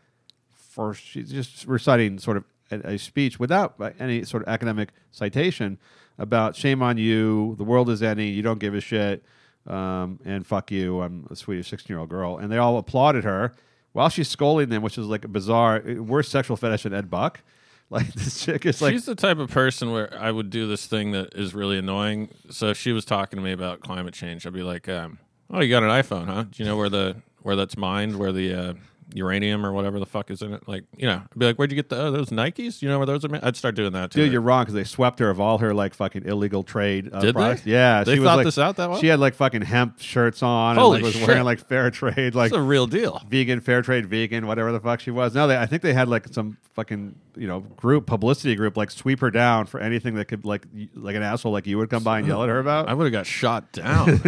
for 0.49 0.95
she's 0.95 1.31
just 1.31 1.67
reciting 1.67 2.19
sort 2.19 2.39
of 2.39 2.45
a, 2.73 2.95
a 2.95 2.99
speech 2.99 3.39
without 3.39 3.75
uh, 3.79 3.91
any 4.01 4.25
sort 4.25 4.43
of 4.43 4.49
academic 4.49 4.91
citation 5.13 5.79
about 6.19 6.57
shame 6.57 6.83
on 6.83 6.97
you, 6.99 7.55
the 7.57 7.65
world 7.65 7.89
is 7.89 8.03
ending, 8.03 8.35
you 8.35 8.43
don't 8.43 8.59
give 8.59 8.75
a 8.75 8.81
shit, 8.81 9.23
um, 9.67 10.19
and 10.25 10.47
fuck 10.47 10.71
you. 10.71 11.01
I'm 11.01 11.27
a 11.31 11.37
Swedish 11.37 11.69
16 11.69 11.93
year 11.95 12.01
old 12.01 12.09
girl, 12.09 12.39
and 12.39 12.51
they 12.51 12.59
all 12.59 12.79
applauded 12.79 13.25
her 13.25 13.53
while 13.93 14.09
she's 14.09 14.29
scolding 14.29 14.69
them, 14.69 14.83
which 14.83 14.99
is 14.99 15.07
like 15.07 15.25
a 15.25 15.29
bizarre, 15.29 15.83
worst 15.99 16.31
sexual 16.31 16.57
fetish 16.57 16.85
than 16.85 16.95
Ed 16.95 17.11
Buck. 17.11 17.41
Like 17.93 18.13
this 18.13 18.45
chick 18.45 18.67
is 18.67 18.81
like 18.81 18.93
She's 18.93 19.05
the 19.05 19.17
type 19.17 19.39
of 19.39 19.51
person 19.51 19.91
where 19.91 20.17
I 20.17 20.31
would 20.31 20.49
do 20.49 20.69
this 20.69 20.87
thing 20.87 21.11
that 21.11 21.35
is 21.35 21.57
really 21.57 21.77
annoying. 21.77 22.29
So 22.49 22.69
if 22.69 22.79
she 22.79 22.93
was 22.93 23.05
talking 23.05 23.37
to 23.37 23.43
me 23.43 23.51
about 23.51 23.81
climate 23.81 24.15
change, 24.15 24.47
I'd 24.47 24.53
be 24.53 24.63
like, 24.63 24.89
um, 24.89 25.19
"Oh, 25.51 25.61
you 25.61 25.69
got 25.69 25.83
an 25.83 25.89
iPhone, 25.89 26.27
huh? 26.27 26.45
Do 26.45 26.63
you 26.63 26.65
know 26.65 26.77
where 26.77 26.89
the 26.89 27.17
where 27.43 27.57
that's 27.57 27.77
mined, 27.77 28.17
where 28.17 28.31
the 28.31 28.55
uh, 28.55 28.75
uranium 29.15 29.65
or 29.65 29.73
whatever 29.73 29.99
the 29.99 30.07
fuck 30.07 30.31
is 30.31 30.43
in 30.43 30.53
it? 30.55 30.67
Like, 30.69 30.85
you 30.97 31.07
know, 31.07 31.23
I'd 31.31 31.39
be 31.39 31.47
like, 31.47 31.57
where'd 31.57 31.71
you 31.71 31.77
get 31.77 31.89
the 31.89 32.01
oh, 32.01 32.11
those 32.11 32.31
Nikes? 32.31 32.83
You 32.83 32.89
know 32.89 32.99
where 32.99 33.07
those 33.07 33.25
are? 33.25 33.29
Made? 33.29 33.43
I'd 33.43 33.57
start 33.57 33.75
doing 33.75 33.93
that 33.93 34.11
too. 34.11 34.23
Dude, 34.25 34.33
you're 34.33 34.41
wrong 34.41 34.63
because 34.63 34.75
they 34.75 34.85
swept 34.85 35.19
her 35.19 35.31
of 35.31 35.41
all 35.41 35.59
her 35.59 35.73
like 35.75 35.95
fucking 35.95 36.27
illegal 36.27 36.63
trade. 36.63 37.11
Uh, 37.13 37.21
Did 37.21 37.37
they? 37.37 37.59
Yeah, 37.65 38.05
They 38.05 38.15
she 38.15 38.21
was, 38.21 38.27
thought 38.27 38.37
like- 38.37 38.45
this 38.45 38.59
out 38.59 38.77
that 38.77 38.91
way. 38.91 39.01
She 39.01 39.07
had 39.07 39.21
like 39.21 39.35
fucking 39.35 39.63
hemp 39.63 40.01
shirts 40.01 40.43
on. 40.43 40.77
Holy 40.77 40.97
and 40.97 41.05
like, 41.05 41.15
was 41.15 41.15
shit. 41.21 41.29
wearing 41.29 41.45
like 41.45 41.61
fair 41.61 41.91
trade, 41.91 42.35
like 42.35 42.49
It's 42.53 42.57
a 42.57 42.63
real 42.63 42.87
deal. 42.87 43.21
vegan, 43.29 43.61
fair 43.61 43.83
trade, 43.83 44.07
vegan, 44.07 44.47
whatever 44.47 44.73
the 44.73 44.81
fuck 44.81 45.01
she 45.01 45.11
was. 45.11 45.35
No, 45.35 45.47
they, 45.47 45.57
I 45.57 45.67
think 45.67 45.83
they 45.83 45.93
had 45.95 46.09
like 46.09 46.29
some 46.33 46.57
fucking 46.75 47.15
you 47.37 47.49
know 47.49 47.61
group 47.61 48.07
publicity 48.07 48.55
group 48.55 48.77
like 48.77 48.91
sweep 48.91 49.21
her 49.21 49.31
down 49.31 49.67
for 49.67 49.81
anything 49.81 50.15
that 50.15 50.27
could 50.27 50.45
like 50.45 50.67
like 50.95 51.17
an 51.17 51.23
asshole 51.23 51.51
like 51.53 51.67
you 51.67 51.77
would 51.77 51.91
come 51.91 52.03
by 52.05 52.19
and 52.19 52.29
yell 52.29 52.43
at 52.43 52.49
her 52.49 52.59
about. 52.59 52.89
I 52.91 52.95
would 52.95 53.05
have 53.05 53.13
got 53.13 53.27
shot 53.27 53.73
down. 53.73 54.21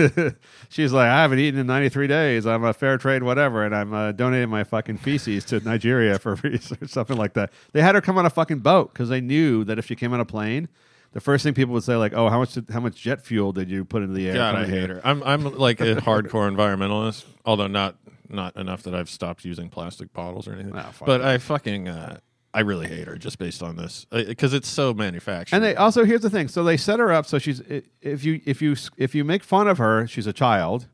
She's 0.68 0.92
like, 0.92 1.08
I 1.08 1.22
haven't 1.22 1.38
eaten 1.38 1.58
in 1.60 1.66
93 1.66 2.06
days. 2.06 2.46
I'm 2.46 2.64
a 2.64 2.72
fair 2.72 2.98
trade, 2.98 3.22
whatever, 3.22 3.64
and 3.64 3.74
I'm 3.74 3.92
uh, 3.92 4.12
donating 4.12 4.48
my 4.48 4.64
fucking 4.72 4.96
feces 4.96 5.44
to 5.44 5.60
Nigeria 5.60 6.18
for 6.18 6.34
research, 6.42 6.88
something 6.88 7.18
like 7.18 7.34
that. 7.34 7.52
They 7.72 7.82
had 7.82 7.94
her 7.94 8.00
come 8.00 8.16
on 8.16 8.24
a 8.24 8.30
fucking 8.30 8.60
boat 8.60 8.90
because 8.92 9.10
they 9.10 9.20
knew 9.20 9.64
that 9.64 9.78
if 9.78 9.86
she 9.86 9.94
came 9.94 10.14
on 10.14 10.20
a 10.20 10.24
plane, 10.24 10.66
the 11.12 11.20
first 11.20 11.44
thing 11.44 11.52
people 11.52 11.74
would 11.74 11.84
say, 11.84 11.94
like, 11.96 12.14
oh, 12.14 12.30
how 12.30 12.38
much 12.38 12.54
did, 12.54 12.70
how 12.70 12.80
much 12.80 12.96
jet 12.96 13.22
fuel 13.22 13.52
did 13.52 13.68
you 13.68 13.84
put 13.84 14.00
into 14.02 14.14
the 14.14 14.28
air? 14.28 14.34
God, 14.34 14.54
I 14.54 14.64
hate 14.66 14.88
her. 14.88 15.02
I'm 15.04 15.22
I'm 15.24 15.44
like 15.58 15.80
a 15.80 15.96
hardcore 15.96 16.50
environmentalist, 16.50 17.26
although 17.44 17.66
not 17.66 17.96
not 18.30 18.56
enough 18.56 18.82
that 18.84 18.94
I've 18.94 19.10
stopped 19.10 19.44
using 19.44 19.68
plastic 19.68 20.10
bottles 20.14 20.48
or 20.48 20.54
anything. 20.54 20.72
Ah, 20.74 20.90
but 21.04 21.18
that. 21.18 21.28
I 21.28 21.36
fucking 21.36 21.88
uh, 21.88 22.18
I 22.54 22.60
really 22.60 22.88
hate 22.88 23.06
her 23.06 23.16
just 23.16 23.38
based 23.38 23.62
on 23.62 23.76
this 23.76 24.06
because 24.10 24.54
it's 24.54 24.68
so 24.68 24.94
manufactured. 24.94 25.54
And 25.54 25.62
they 25.62 25.76
also 25.76 26.06
here's 26.06 26.22
the 26.22 26.30
thing. 26.30 26.48
So 26.48 26.64
they 26.64 26.78
set 26.78 26.98
her 26.98 27.12
up 27.12 27.26
so 27.26 27.38
she's 27.38 27.60
if 28.00 28.24
you 28.24 28.40
if 28.46 28.62
you 28.62 28.74
if 28.96 29.14
you 29.14 29.22
make 29.22 29.44
fun 29.44 29.68
of 29.68 29.76
her, 29.76 30.06
she's 30.06 30.26
a 30.26 30.32
child. 30.32 30.88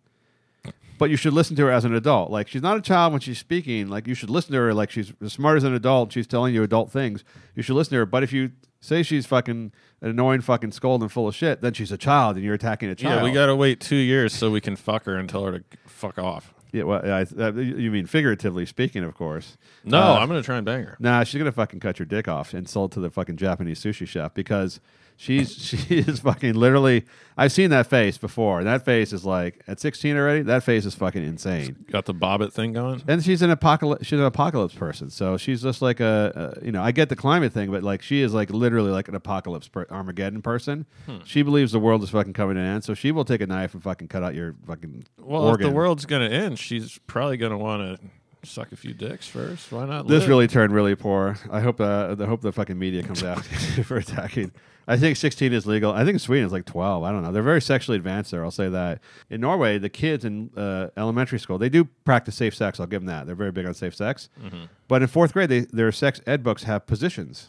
But 0.98 1.10
you 1.10 1.16
should 1.16 1.32
listen 1.32 1.56
to 1.56 1.62
her 1.62 1.70
as 1.70 1.84
an 1.84 1.94
adult. 1.94 2.30
Like 2.30 2.48
she's 2.48 2.62
not 2.62 2.76
a 2.76 2.80
child 2.80 3.12
when 3.12 3.20
she's 3.20 3.38
speaking. 3.38 3.88
Like 3.88 4.06
you 4.06 4.14
should 4.14 4.30
listen 4.30 4.52
to 4.52 4.58
her 4.58 4.74
like 4.74 4.90
she's 4.90 5.12
as 5.24 5.32
smart 5.32 5.56
as 5.56 5.64
an 5.64 5.72
adult. 5.74 6.12
She's 6.12 6.26
telling 6.26 6.52
you 6.54 6.62
adult 6.62 6.90
things. 6.90 7.24
You 7.54 7.62
should 7.62 7.76
listen 7.76 7.92
to 7.92 7.98
her. 7.98 8.06
But 8.06 8.22
if 8.24 8.32
you 8.32 8.50
say 8.80 9.02
she's 9.02 9.24
fucking 9.26 9.72
an 10.00 10.10
annoying 10.10 10.40
fucking 10.40 10.72
scold 10.72 11.02
and 11.02 11.10
full 11.10 11.26
of 11.28 11.34
shit, 11.34 11.60
then 11.62 11.72
she's 11.72 11.90
a 11.92 11.98
child 11.98 12.36
and 12.36 12.44
you're 12.44 12.54
attacking 12.54 12.88
a 12.90 12.94
child. 12.94 13.16
yeah, 13.20 13.22
we 13.24 13.32
got 13.32 13.46
to 13.46 13.56
wait 13.56 13.80
two 13.80 13.96
years 13.96 14.32
so 14.32 14.50
we 14.50 14.60
can 14.60 14.76
fuck 14.76 15.04
her 15.04 15.16
and 15.16 15.28
tell 15.28 15.44
her 15.44 15.58
to 15.60 15.64
fuck 15.86 16.18
off. 16.18 16.52
Yeah, 16.70 16.82
well, 16.82 17.00
I, 17.02 17.22
uh, 17.42 17.52
you 17.54 17.90
mean 17.90 18.04
figuratively 18.06 18.66
speaking, 18.66 19.02
of 19.02 19.14
course. 19.14 19.56
No, 19.84 19.98
Uh, 19.98 20.18
I'm 20.18 20.28
gonna 20.28 20.42
try 20.42 20.56
and 20.58 20.66
bang 20.66 20.82
her. 20.84 20.96
Nah, 21.00 21.24
she's 21.24 21.38
gonna 21.38 21.50
fucking 21.50 21.80
cut 21.80 21.98
your 21.98 22.04
dick 22.04 22.28
off 22.28 22.52
and 22.52 22.68
sell 22.68 22.84
it 22.84 22.90
to 22.92 23.00
the 23.00 23.08
fucking 23.10 23.36
Japanese 23.38 23.80
sushi 23.82 24.06
chef 24.06 24.34
because 24.34 24.78
she's 25.18 25.52
she 25.58 25.98
is 25.98 26.20
fucking 26.20 26.54
literally. 26.54 27.04
I've 27.36 27.52
seen 27.52 27.70
that 27.70 27.86
face 27.86 28.18
before, 28.18 28.64
that 28.64 28.84
face 28.84 29.12
is 29.12 29.24
like 29.24 29.62
at 29.68 29.78
16 29.78 30.16
already. 30.16 30.42
That 30.42 30.64
face 30.64 30.84
is 30.84 30.94
fucking 30.96 31.22
insane. 31.22 31.84
Got 31.88 32.06
the 32.06 32.14
Bobbitt 32.14 32.52
thing 32.52 32.72
going. 32.72 33.00
And 33.06 33.22
she's 33.22 33.42
an 33.42 33.50
apocalypse. 33.50 34.04
She's 34.06 34.18
an 34.18 34.24
apocalypse 34.24 34.74
person, 34.74 35.08
so 35.10 35.36
she's 35.36 35.62
just 35.62 35.80
like 35.82 36.00
a, 36.00 36.54
a 36.60 36.64
you 36.64 36.72
know. 36.72 36.82
I 36.82 36.90
get 36.92 37.10
the 37.10 37.16
climate 37.16 37.52
thing, 37.52 37.70
but 37.70 37.82
like 37.84 38.00
she 38.02 38.22
is 38.22 38.32
like 38.34 38.50
literally 38.50 38.90
like 38.90 39.06
an 39.08 39.14
apocalypse 39.14 39.68
per- 39.68 39.86
Armageddon 39.90 40.42
person. 40.42 40.86
Hmm. 41.06 41.18
She 41.24 41.42
believes 41.42 41.70
the 41.72 41.78
world 41.78 42.02
is 42.02 42.10
fucking 42.10 42.32
coming 42.32 42.54
to 42.56 42.60
an 42.62 42.66
end, 42.66 42.84
so 42.84 42.94
she 42.94 43.12
will 43.12 43.24
take 43.24 43.40
a 43.40 43.46
knife 43.46 43.74
and 43.74 43.82
fucking 43.82 44.08
cut 44.08 44.22
out 44.24 44.34
your 44.34 44.54
fucking 44.66 45.04
Well, 45.20 45.42
organ. 45.42 45.66
if 45.66 45.70
the 45.70 45.76
world's 45.76 46.06
gonna 46.06 46.28
end, 46.30 46.58
she's 46.58 46.98
probably 47.06 47.36
gonna 47.36 47.58
want 47.58 48.00
to 48.00 48.48
suck 48.48 48.72
a 48.72 48.76
few 48.76 48.94
dicks 48.94 49.28
first. 49.28 49.70
Why 49.70 49.84
not? 49.86 50.08
This 50.08 50.20
live? 50.22 50.28
really 50.28 50.48
turned 50.48 50.72
really 50.72 50.94
poor. 50.96 51.38
I 51.52 51.60
hope 51.60 51.80
uh, 51.80 52.16
I 52.18 52.24
hope 52.24 52.40
the 52.40 52.52
fucking 52.52 52.78
media 52.78 53.04
comes 53.04 53.22
out 53.22 53.44
for 53.84 53.96
attacking. 53.96 54.50
I 54.88 54.96
think 54.96 55.16
16 55.18 55.52
is 55.52 55.66
legal. 55.66 55.92
I 55.92 56.04
think 56.04 56.18
Sweden 56.18 56.46
is 56.46 56.52
like 56.52 56.64
12. 56.64 57.04
I 57.04 57.12
don't 57.12 57.22
know. 57.22 57.30
They're 57.30 57.42
very 57.42 57.60
sexually 57.60 57.96
advanced 57.96 58.30
there. 58.30 58.42
I'll 58.42 58.50
say 58.50 58.68
that. 58.70 59.00
In 59.28 59.40
Norway, 59.42 59.78
the 59.78 59.88
kids 59.90 60.24
in 60.24 60.50
uh, 60.56 60.88
elementary 60.96 61.38
school 61.38 61.58
they 61.58 61.68
do 61.68 61.84
practice 62.04 62.34
safe 62.36 62.54
sex. 62.54 62.80
I'll 62.80 62.86
give 62.86 63.02
them 63.02 63.06
that. 63.06 63.26
They're 63.26 63.36
very 63.36 63.52
big 63.52 63.66
on 63.66 63.74
safe 63.74 63.94
sex. 63.94 64.28
Mm-hmm. 64.42 64.64
But 64.88 65.02
in 65.02 65.08
fourth 65.08 65.32
grade, 65.34 65.50
they, 65.50 65.60
their 65.60 65.92
sex 65.92 66.20
ed 66.26 66.42
books 66.42 66.62
have 66.64 66.86
positions. 66.86 67.48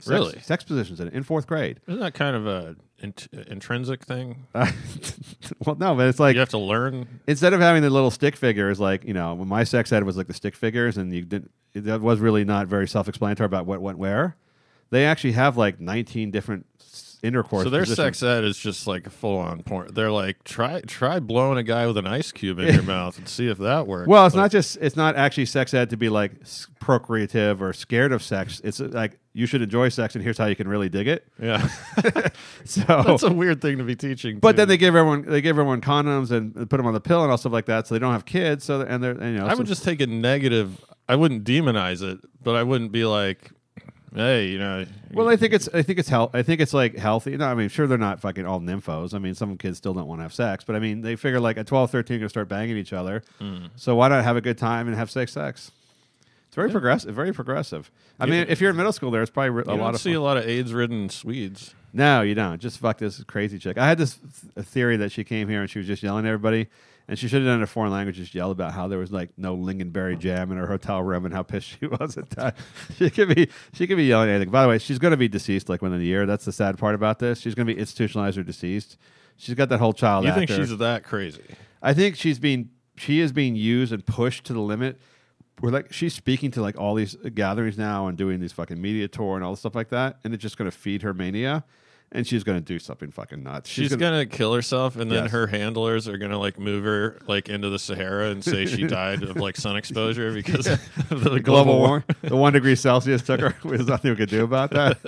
Sex, 0.00 0.08
Really? 0.10 0.40
sex 0.40 0.64
positions 0.64 0.98
in 0.98 1.06
in 1.10 1.22
fourth 1.22 1.46
grade. 1.46 1.78
Isn't 1.86 2.00
that 2.00 2.14
kind 2.14 2.34
of 2.34 2.44
a 2.48 2.74
int- 2.98 3.28
intrinsic 3.46 4.04
thing? 4.04 4.46
well, 4.52 5.76
no, 5.78 5.94
but 5.94 6.08
it's 6.08 6.18
like 6.18 6.34
you 6.34 6.40
have 6.40 6.48
to 6.48 6.58
learn. 6.58 7.06
instead 7.28 7.52
of 7.52 7.60
having 7.60 7.82
the 7.82 7.90
little 7.90 8.10
stick 8.10 8.34
figures, 8.34 8.80
like 8.80 9.04
you 9.04 9.14
know, 9.14 9.34
when 9.34 9.46
my 9.46 9.62
sex 9.62 9.92
ed 9.92 10.02
was 10.02 10.16
like 10.16 10.26
the 10.26 10.34
stick 10.34 10.56
figures, 10.56 10.96
and 10.96 11.12
you 11.14 11.22
didn't, 11.22 11.52
that 11.74 12.00
was 12.00 12.18
really 12.18 12.44
not 12.44 12.66
very 12.66 12.88
self-explanatory 12.88 13.46
about 13.46 13.66
what 13.66 13.80
went 13.80 13.98
where. 13.98 14.36
They 14.90 15.06
actually 15.06 15.32
have 15.32 15.56
like 15.56 15.80
19 15.80 16.30
different 16.30 16.66
intercourse. 17.22 17.64
So 17.64 17.70
their 17.70 17.82
positions. 17.82 18.18
sex 18.18 18.22
ed 18.22 18.44
is 18.44 18.58
just 18.58 18.86
like 18.86 19.08
full 19.10 19.38
on 19.38 19.62
porn. 19.62 19.92
They're 19.94 20.10
like 20.10 20.42
try 20.44 20.80
try 20.82 21.20
blowing 21.20 21.58
a 21.58 21.62
guy 21.62 21.86
with 21.86 21.96
an 21.96 22.06
ice 22.06 22.32
cube 22.32 22.58
in 22.58 22.74
your 22.74 22.82
mouth 22.96 23.16
and 23.18 23.28
see 23.28 23.48
if 23.48 23.58
that 23.58 23.86
works. 23.86 24.08
Well, 24.08 24.26
it's 24.26 24.34
Like, 24.34 24.44
not 24.44 24.50
just 24.50 24.76
it's 24.80 24.96
not 24.96 25.16
actually 25.16 25.46
sex 25.46 25.72
ed 25.74 25.90
to 25.90 25.96
be 25.96 26.08
like 26.08 26.32
procreative 26.80 27.62
or 27.62 27.72
scared 27.72 28.12
of 28.12 28.22
sex. 28.22 28.60
It's 28.64 28.80
uh, 28.80 28.88
like 28.90 29.18
you 29.34 29.46
should 29.46 29.62
enjoy 29.62 29.88
sex, 29.88 30.14
and 30.14 30.22
here's 30.22 30.36
how 30.36 30.46
you 30.46 30.56
can 30.56 30.68
really 30.68 30.88
dig 30.88 31.08
it. 31.08 31.26
Yeah, 31.40 31.66
So 32.64 32.82
that's 33.06 33.22
a 33.22 33.32
weird 33.32 33.62
thing 33.62 33.78
to 33.78 33.84
be 33.84 33.96
teaching. 33.96 34.38
But 34.40 34.52
to- 34.52 34.56
then 34.58 34.68
they 34.68 34.76
give 34.76 34.94
everyone 34.94 35.22
they 35.22 35.40
give 35.40 35.50
everyone 35.58 35.80
condoms 35.80 36.30
and 36.30 36.54
put 36.68 36.76
them 36.76 36.86
on 36.86 36.92
the 36.94 37.00
pill 37.00 37.22
and 37.22 37.30
all 37.30 37.38
stuff 37.38 37.52
like 37.52 37.66
that, 37.66 37.86
so 37.86 37.94
they 37.94 37.98
don't 37.98 38.12
have 38.12 38.24
kids. 38.24 38.64
So 38.64 38.80
and 38.82 39.02
they're 39.02 39.12
and, 39.12 39.34
you 39.34 39.38
know 39.40 39.46
I 39.46 39.52
so- 39.52 39.58
would 39.58 39.66
just 39.66 39.84
take 39.84 40.00
a 40.00 40.06
negative. 40.06 40.84
I 41.08 41.16
wouldn't 41.16 41.44
demonize 41.44 42.02
it, 42.02 42.18
but 42.42 42.54
I 42.56 42.62
wouldn't 42.62 42.92
be 42.92 43.04
like, 43.04 43.50
hey, 44.14 44.48
you 44.48 44.58
know. 44.58 44.84
Well, 45.12 45.28
I 45.28 45.36
think 45.36 45.52
it's 45.52 45.68
I 45.72 45.82
think 45.82 45.98
it's 45.98 46.08
health. 46.08 46.34
I 46.34 46.42
think 46.42 46.60
it's 46.60 46.74
like 46.74 46.96
healthy. 46.96 47.36
No, 47.36 47.46
I 47.46 47.54
mean, 47.54 47.68
sure 47.68 47.86
they're 47.86 47.98
not 47.98 48.20
fucking 48.20 48.46
all 48.46 48.60
nymphos. 48.60 49.14
I 49.14 49.18
mean, 49.18 49.34
some 49.34 49.56
kids 49.58 49.78
still 49.78 49.94
don't 49.94 50.06
want 50.06 50.20
to 50.20 50.22
have 50.22 50.34
sex, 50.34 50.64
but 50.64 50.76
I 50.76 50.78
mean, 50.78 51.00
they 51.02 51.16
figure 51.16 51.40
like 51.40 51.56
at 51.56 51.66
12, 51.66 51.90
13, 51.90 52.18
going 52.18 52.24
to 52.26 52.28
start 52.28 52.48
banging 52.48 52.76
each 52.76 52.92
other. 52.92 53.22
Hmm. 53.38 53.66
So 53.76 53.94
why 53.94 54.08
not 54.08 54.24
have 54.24 54.36
a 54.36 54.40
good 54.40 54.58
time 54.58 54.86
and 54.88 54.96
have 54.96 55.10
safe 55.10 55.30
sex? 55.30 55.70
It's 56.46 56.54
very 56.56 56.70
progressive. 56.70 57.14
Very 57.14 57.32
progressive. 57.32 57.90
I 58.20 58.26
mean, 58.26 58.44
if 58.48 58.60
you're 58.60 58.70
in 58.70 58.76
middle 58.76 58.92
school, 58.92 59.10
there, 59.10 59.22
it's 59.22 59.30
probably 59.30 59.62
a 59.62 59.74
lot 59.74 59.94
of 59.94 60.00
see 60.00 60.10
fun. 60.10 60.16
a 60.16 60.22
lot 60.22 60.36
of 60.36 60.46
AIDS-ridden 60.46 61.08
Swedes. 61.08 61.74
No, 61.94 62.20
you 62.20 62.34
don't. 62.34 62.60
Just 62.60 62.78
fuck 62.78 62.98
this 62.98 63.24
crazy 63.24 63.58
chick. 63.58 63.78
I 63.78 63.86
had 63.86 63.96
this 63.98 64.18
th- 64.54 64.66
theory 64.66 64.98
that 64.98 65.12
she 65.12 65.24
came 65.24 65.48
here 65.48 65.62
and 65.62 65.70
she 65.70 65.78
was 65.78 65.86
just 65.88 66.02
yelling 66.02 66.26
at 66.26 66.28
everybody, 66.28 66.68
and 67.08 67.18
she 67.18 67.28
should 67.28 67.42
have 67.42 67.46
done 67.46 67.62
a 67.62 67.66
foreign 67.66 67.92
language. 67.92 68.16
Just 68.16 68.34
yell 68.34 68.50
about 68.50 68.72
how 68.72 68.88
there 68.88 68.98
was 68.98 69.12
like 69.12 69.30
no 69.36 69.56
lingonberry 69.56 70.18
jam 70.18 70.50
in 70.50 70.58
her 70.58 70.66
hotel 70.66 71.02
room 71.02 71.24
and 71.24 71.34
how 71.34 71.42
pissed 71.42 71.68
she 71.68 71.86
was 72.00 72.16
at 72.16 72.30
that. 72.30 72.56
She 72.96 73.10
could 73.10 73.34
be 73.34 73.48
she 73.72 73.86
could 73.86 73.96
be 73.96 74.04
yelling 74.04 74.30
anything. 74.30 74.50
By 74.50 74.62
the 74.62 74.68
way, 74.68 74.78
she's 74.78 74.98
going 74.98 75.12
to 75.12 75.16
be 75.16 75.28
deceased 75.28 75.68
like 75.68 75.82
within 75.82 76.00
a 76.00 76.04
year. 76.04 76.26
That's 76.26 76.44
the 76.44 76.52
sad 76.52 76.78
part 76.78 76.94
about 76.94 77.18
this. 77.18 77.40
She's 77.40 77.54
going 77.54 77.66
to 77.66 77.74
be 77.74 77.78
institutionalized 77.78 78.38
or 78.38 78.42
deceased. 78.42 78.96
She's 79.36 79.54
got 79.54 79.68
that 79.70 79.78
whole 79.78 79.92
child. 79.92 80.24
You 80.24 80.32
think 80.32 80.50
she's 80.50 80.76
that 80.78 81.04
crazy? 81.04 81.42
I 81.82 81.94
think 81.94 82.16
she's 82.16 82.38
being 82.38 82.70
she 82.96 83.20
is 83.20 83.32
being 83.32 83.56
used 83.56 83.92
and 83.92 84.04
pushed 84.04 84.44
to 84.44 84.52
the 84.52 84.60
limit. 84.60 85.00
We're 85.60 85.70
like 85.70 85.92
she's 85.92 86.14
speaking 86.14 86.50
to 86.52 86.62
like 86.62 86.78
all 86.78 86.94
these 86.94 87.14
gatherings 87.34 87.78
now 87.78 88.06
and 88.06 88.16
doing 88.16 88.40
these 88.40 88.52
fucking 88.52 88.80
media 88.80 89.08
tour 89.08 89.36
and 89.36 89.44
all 89.44 89.52
this 89.52 89.60
stuff 89.60 89.74
like 89.74 89.90
that, 89.90 90.18
and 90.24 90.32
it's 90.34 90.42
just 90.42 90.56
going 90.56 90.70
to 90.70 90.76
feed 90.76 91.02
her 91.02 91.12
mania, 91.14 91.64
and 92.14 92.26
she's 92.26 92.44
going 92.44 92.58
to 92.58 92.64
do 92.64 92.78
something 92.78 93.10
fucking 93.10 93.42
nuts. 93.42 93.68
She's, 93.70 93.94
gonna, 93.96 94.26
kill 94.26 94.54
herself, 94.54 94.96
and 94.96 95.10
then 95.10 95.24
Yes. 95.24 95.32
her 95.32 95.46
handlers 95.46 96.06
are 96.06 96.18
gonna 96.18 96.38
like 96.38 96.58
move 96.58 96.84
her 96.84 97.18
like 97.26 97.48
into 97.48 97.70
the 97.70 97.78
Sahara 97.78 98.30
and 98.30 98.44
say 98.44 98.66
she 98.66 98.86
died 98.86 99.22
of 99.22 99.36
like 99.36 99.56
sun 99.56 99.76
exposure 99.76 100.32
because 100.32 100.66
of 101.10 101.24
the 101.24 101.40
global, 101.40 101.40
global 101.40 101.78
war. 101.78 101.88
warming. 101.88 102.04
the 102.22 102.36
one 102.36 102.52
degree 102.52 102.76
Celsius 102.76 103.22
took 103.22 103.40
her. 103.40 103.56
There's 103.64 103.86
nothing 103.86 104.10
we 104.10 104.16
could 104.16 104.28
do 104.30 104.44
about 104.44 104.70
that. 104.72 104.98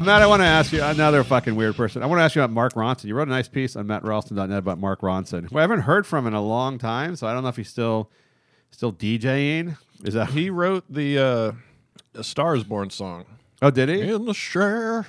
Matt, 0.00 0.22
I 0.22 0.26
want 0.28 0.40
to 0.40 0.46
ask 0.46 0.72
you 0.72 0.80
another 0.84 1.24
fucking 1.24 1.56
weird 1.56 1.74
person. 1.74 2.00
I 2.00 2.06
want 2.06 2.20
to 2.20 2.22
ask 2.22 2.36
you 2.36 2.42
about 2.42 2.52
Mark 2.54 2.74
Ronson. 2.74 3.06
You 3.06 3.16
wrote 3.16 3.26
a 3.26 3.30
nice 3.30 3.48
piece 3.48 3.74
on 3.74 3.88
mattralston.net 3.88 4.56
about 4.56 4.78
Mark 4.78 5.00
Ronson, 5.00 5.50
who 5.50 5.58
I 5.58 5.62
haven't 5.62 5.80
heard 5.80 6.06
from 6.06 6.28
in 6.28 6.34
a 6.34 6.40
long 6.40 6.78
time. 6.78 7.16
So 7.16 7.26
I 7.26 7.32
don't 7.32 7.42
know 7.42 7.48
if 7.48 7.56
he's 7.56 7.68
still 7.70 8.08
still 8.76 8.92
DJing. 8.92 9.76
Is 10.04 10.12
that 10.14 10.28
He 10.30 10.50
wrote 10.50 10.84
the 10.90 11.18
uh, 11.18 11.52
a 12.14 12.22
Star 12.22 12.56
Born 12.58 12.90
song. 12.90 13.24
Oh, 13.62 13.70
did 13.70 13.88
he? 13.88 14.02
In 14.02 14.26
the 14.26 14.34
shallow. 14.34 15.02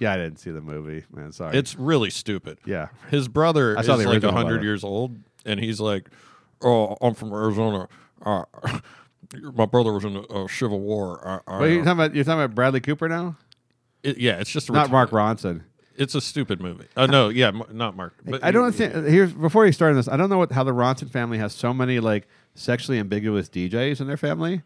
Yeah, 0.00 0.12
I 0.12 0.16
didn't 0.16 0.38
see 0.38 0.50
the 0.50 0.60
movie. 0.60 1.04
Man, 1.14 1.30
sorry. 1.30 1.56
It's 1.56 1.76
really 1.76 2.10
stupid. 2.10 2.58
yeah. 2.66 2.88
His 3.10 3.28
brother 3.28 3.76
I 3.76 3.80
is 3.80 3.86
saw 3.86 3.96
the 3.96 4.04
like 4.06 4.14
original 4.14 4.32
hundred 4.34 4.62
it. 4.62 4.64
years 4.64 4.82
old, 4.82 5.16
and 5.46 5.60
he's 5.60 5.78
like, 5.80 6.08
"Oh, 6.60 6.96
I'm 7.00 7.14
from 7.14 7.32
Arizona. 7.32 7.86
Uh, 8.26 8.42
my 9.54 9.66
brother 9.66 9.92
was 9.92 10.04
in 10.04 10.14
the 10.14 10.22
uh, 10.22 10.48
Civil 10.48 10.80
War." 10.80 11.42
I, 11.46 11.52
I, 11.52 11.60
Wait, 11.60 11.72
you're 11.74 11.82
uh, 11.82 11.84
talking 11.84 12.00
about 12.00 12.14
you're 12.16 12.24
talking 12.24 12.42
about 12.42 12.54
Bradley 12.56 12.80
Cooper 12.80 13.08
now? 13.08 13.36
it- 14.02 14.18
yeah, 14.18 14.40
it's 14.40 14.50
just 14.50 14.68
a 14.68 14.72
Not 14.72 14.88
reti- 14.88 14.92
Mark 14.92 15.10
Ronson. 15.10 15.62
It's 15.98 16.14
a 16.14 16.20
stupid 16.20 16.60
movie. 16.60 16.86
Uh, 16.96 17.06
no, 17.06 17.28
yeah, 17.28 17.48
m- 17.48 17.64
not 17.72 17.96
Mark. 17.96 18.14
But 18.24 18.44
I 18.44 18.50
don't 18.50 18.72
think 18.72 18.94
here's 18.94 19.32
before 19.32 19.66
you 19.66 19.72
start 19.72 19.90
on 19.90 19.96
this. 19.96 20.08
I 20.08 20.16
don't 20.16 20.30
know 20.30 20.38
what 20.38 20.52
how 20.52 20.64
the 20.64 20.72
Ronson 20.72 21.10
family 21.10 21.38
has 21.38 21.52
so 21.52 21.74
many 21.74 21.98
like 22.00 22.28
sexually 22.54 22.98
ambiguous 22.98 23.48
DJs 23.48 24.00
in 24.00 24.06
their 24.06 24.16
family. 24.16 24.62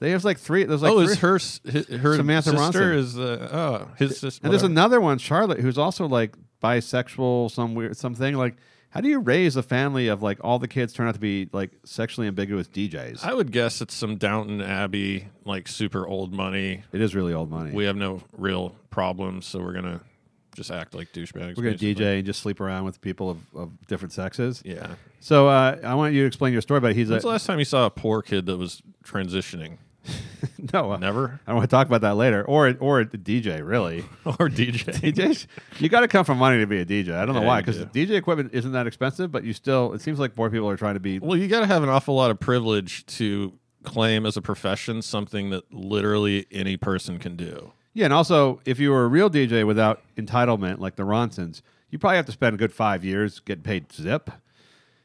They 0.00 0.10
have 0.10 0.24
like 0.24 0.38
three. 0.38 0.64
There's 0.64 0.82
like 0.82 0.92
oh, 0.92 1.04
three. 1.04 1.12
is 1.12 1.18
her 1.18 1.98
her 1.98 2.16
Samantha 2.16 2.50
sister 2.50 2.80
Ronson. 2.80 2.96
is 2.96 3.18
uh, 3.18 3.48
oh 3.52 3.88
his 3.96 4.18
sister. 4.18 4.40
and 4.42 4.52
there's 4.52 4.64
another 4.64 5.00
one, 5.00 5.18
Charlotte, 5.18 5.60
who's 5.60 5.78
also 5.78 6.08
like 6.08 6.34
bisexual, 6.60 7.52
some 7.52 7.76
weird 7.76 7.96
something. 7.96 8.34
Like, 8.34 8.56
how 8.90 9.00
do 9.00 9.08
you 9.08 9.20
raise 9.20 9.54
a 9.54 9.62
family 9.62 10.08
of 10.08 10.20
like 10.20 10.38
all 10.42 10.58
the 10.58 10.66
kids 10.66 10.92
turn 10.92 11.06
out 11.06 11.14
to 11.14 11.20
be 11.20 11.48
like 11.52 11.70
sexually 11.84 12.26
ambiguous 12.26 12.66
DJs? 12.66 13.24
I 13.24 13.32
would 13.32 13.52
guess 13.52 13.80
it's 13.80 13.94
some 13.94 14.16
Downton 14.16 14.60
Abbey 14.60 15.28
like 15.44 15.68
super 15.68 16.04
old 16.04 16.32
money. 16.32 16.82
it 16.92 17.00
is 17.00 17.14
really 17.14 17.32
old 17.32 17.50
money. 17.50 17.70
We 17.70 17.84
have 17.84 17.96
no 17.96 18.22
real 18.36 18.74
problems, 18.90 19.46
so 19.46 19.60
we're 19.60 19.72
gonna 19.72 20.00
just 20.54 20.70
act 20.70 20.94
like 20.94 21.12
douchebags. 21.12 21.56
We're 21.56 21.64
gonna 21.64 21.70
basically. 21.72 21.94
DJ 21.94 22.16
and 22.18 22.26
just 22.26 22.40
sleep 22.40 22.60
around 22.60 22.84
with 22.84 23.00
people 23.00 23.30
of, 23.30 23.38
of 23.54 23.86
different 23.86 24.12
sexes. 24.12 24.62
Yeah. 24.64 24.94
So 25.20 25.48
uh, 25.48 25.78
I 25.84 25.94
want 25.94 26.14
you 26.14 26.22
to 26.22 26.26
explain 26.26 26.52
your 26.52 26.62
story 26.62 26.78
about 26.78 26.94
he's 26.94 27.08
When's 27.08 27.22
the 27.22 27.28
last 27.28 27.46
time 27.46 27.58
you 27.58 27.64
saw 27.64 27.86
a 27.86 27.90
poor 27.90 28.22
kid 28.22 28.46
that 28.46 28.56
was 28.56 28.82
transitioning? 29.04 29.78
no. 30.72 30.92
uh, 30.92 30.96
Never. 30.96 31.40
I 31.46 31.54
want 31.54 31.62
to 31.64 31.74
talk 31.74 31.86
about 31.86 32.00
that 32.00 32.16
later, 32.16 32.44
or 32.44 32.74
or 32.80 33.00
a 33.00 33.06
DJ 33.06 33.66
really. 33.66 34.00
or 34.24 34.48
DJ. 34.48 34.84
DJs, 35.12 35.46
you 35.78 35.88
got 35.88 36.00
to 36.00 36.08
come 36.08 36.24
from 36.24 36.38
money 36.38 36.58
to 36.58 36.66
be 36.66 36.80
a 36.80 36.84
DJ. 36.84 37.14
I 37.14 37.24
don't 37.24 37.34
know 37.34 37.42
Yeah, 37.42 37.46
why, 37.46 37.60
because. 37.60 37.78
DJ 37.86 38.10
equipment 38.16 38.50
isn't 38.52 38.72
that 38.72 38.86
expensive, 38.86 39.30
but 39.30 39.44
you 39.44 39.52
still. 39.52 39.92
It 39.92 40.00
seems 40.00 40.18
like 40.18 40.36
more 40.36 40.50
people 40.50 40.68
are 40.68 40.76
trying 40.76 40.94
to 40.94 41.00
be. 41.00 41.18
Well, 41.18 41.38
you 41.38 41.46
got 41.48 41.60
to 41.60 41.66
have 41.66 41.82
an 41.82 41.88
awful 41.88 42.14
lot 42.14 42.30
of 42.30 42.40
privilege 42.40 43.06
to 43.18 43.52
claim 43.84 44.26
as 44.26 44.36
a 44.36 44.42
profession 44.42 45.02
something 45.02 45.50
that 45.50 45.72
literally 45.72 46.46
any 46.50 46.76
person 46.76 47.18
can 47.18 47.36
do. 47.36 47.72
Yeah, 47.94 48.06
and 48.06 48.14
also 48.14 48.60
if 48.64 48.78
you 48.78 48.90
were 48.90 49.04
a 49.04 49.08
real 49.08 49.28
DJ 49.30 49.66
without 49.66 50.00
entitlement, 50.16 50.78
like 50.78 50.96
the 50.96 51.02
Ronsons, 51.02 51.62
you 51.90 51.98
probably 51.98 52.16
have 52.16 52.26
to 52.26 52.32
spend 52.32 52.54
a 52.54 52.58
good 52.58 52.72
five 52.72 53.04
years 53.04 53.40
getting 53.40 53.62
paid 53.62 53.92
zip, 53.92 54.30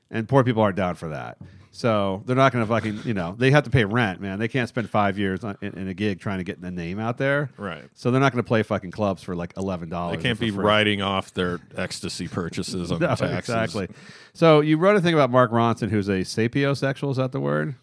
and 0.10 0.28
poor 0.28 0.44
people 0.44 0.62
aren't 0.62 0.78
down 0.78 0.96
for 0.96 1.10
that. 1.10 1.38
So 1.72 2.24
they're 2.26 2.36
not 2.36 2.54
going 2.54 2.66
to 2.66 2.68
fucking, 2.68 3.02
you 3.06 3.14
know, 3.14 3.36
they 3.38 3.52
have 3.52 3.64
to 3.66 3.70
pay 3.70 3.86
rent, 3.86 4.20
man. 4.20 4.40
They 4.40 4.48
can't 4.48 4.68
spend 4.68 4.90
five 4.90 5.20
years 5.20 5.44
on, 5.44 5.58
in, 5.62 5.78
in 5.78 5.88
a 5.88 5.94
gig 5.94 6.20
trying 6.20 6.40
to 6.40 6.44
get 6.44 6.60
the 6.60 6.72
name 6.72 6.98
out 6.98 7.20
there. 7.20 7.52
Right. 7.56 7.84
So 7.94 8.10
they're 8.10 8.20
not 8.20 8.32
going 8.32 8.44
to 8.44 8.48
play 8.48 8.64
fucking 8.64 8.90
clubs 8.90 9.22
for 9.22 9.36
like 9.36 9.54
eleven 9.58 9.88
dollars. 9.90 10.18
They 10.18 10.24
can't 10.24 10.40
be 10.40 10.50
writing 10.50 11.04
off 11.04 11.34
their 11.36 11.60
ecstasy 11.76 12.28
purchases 12.28 12.92
on 12.92 13.00
No, 13.02 13.08
taxes. 13.10 13.38
exactly. 13.38 13.90
So 14.34 14.62
you 14.62 14.78
wrote 14.78 14.96
a 14.96 15.02
thing 15.02 15.14
about 15.14 15.30
Mark 15.30 15.52
Ronson, 15.52 15.90
who's 15.92 16.08
a 16.08 16.22
sapiosexual. 16.22 17.12
Is 17.12 17.18
that 17.18 17.32
the 17.32 17.40
word? 17.40 17.76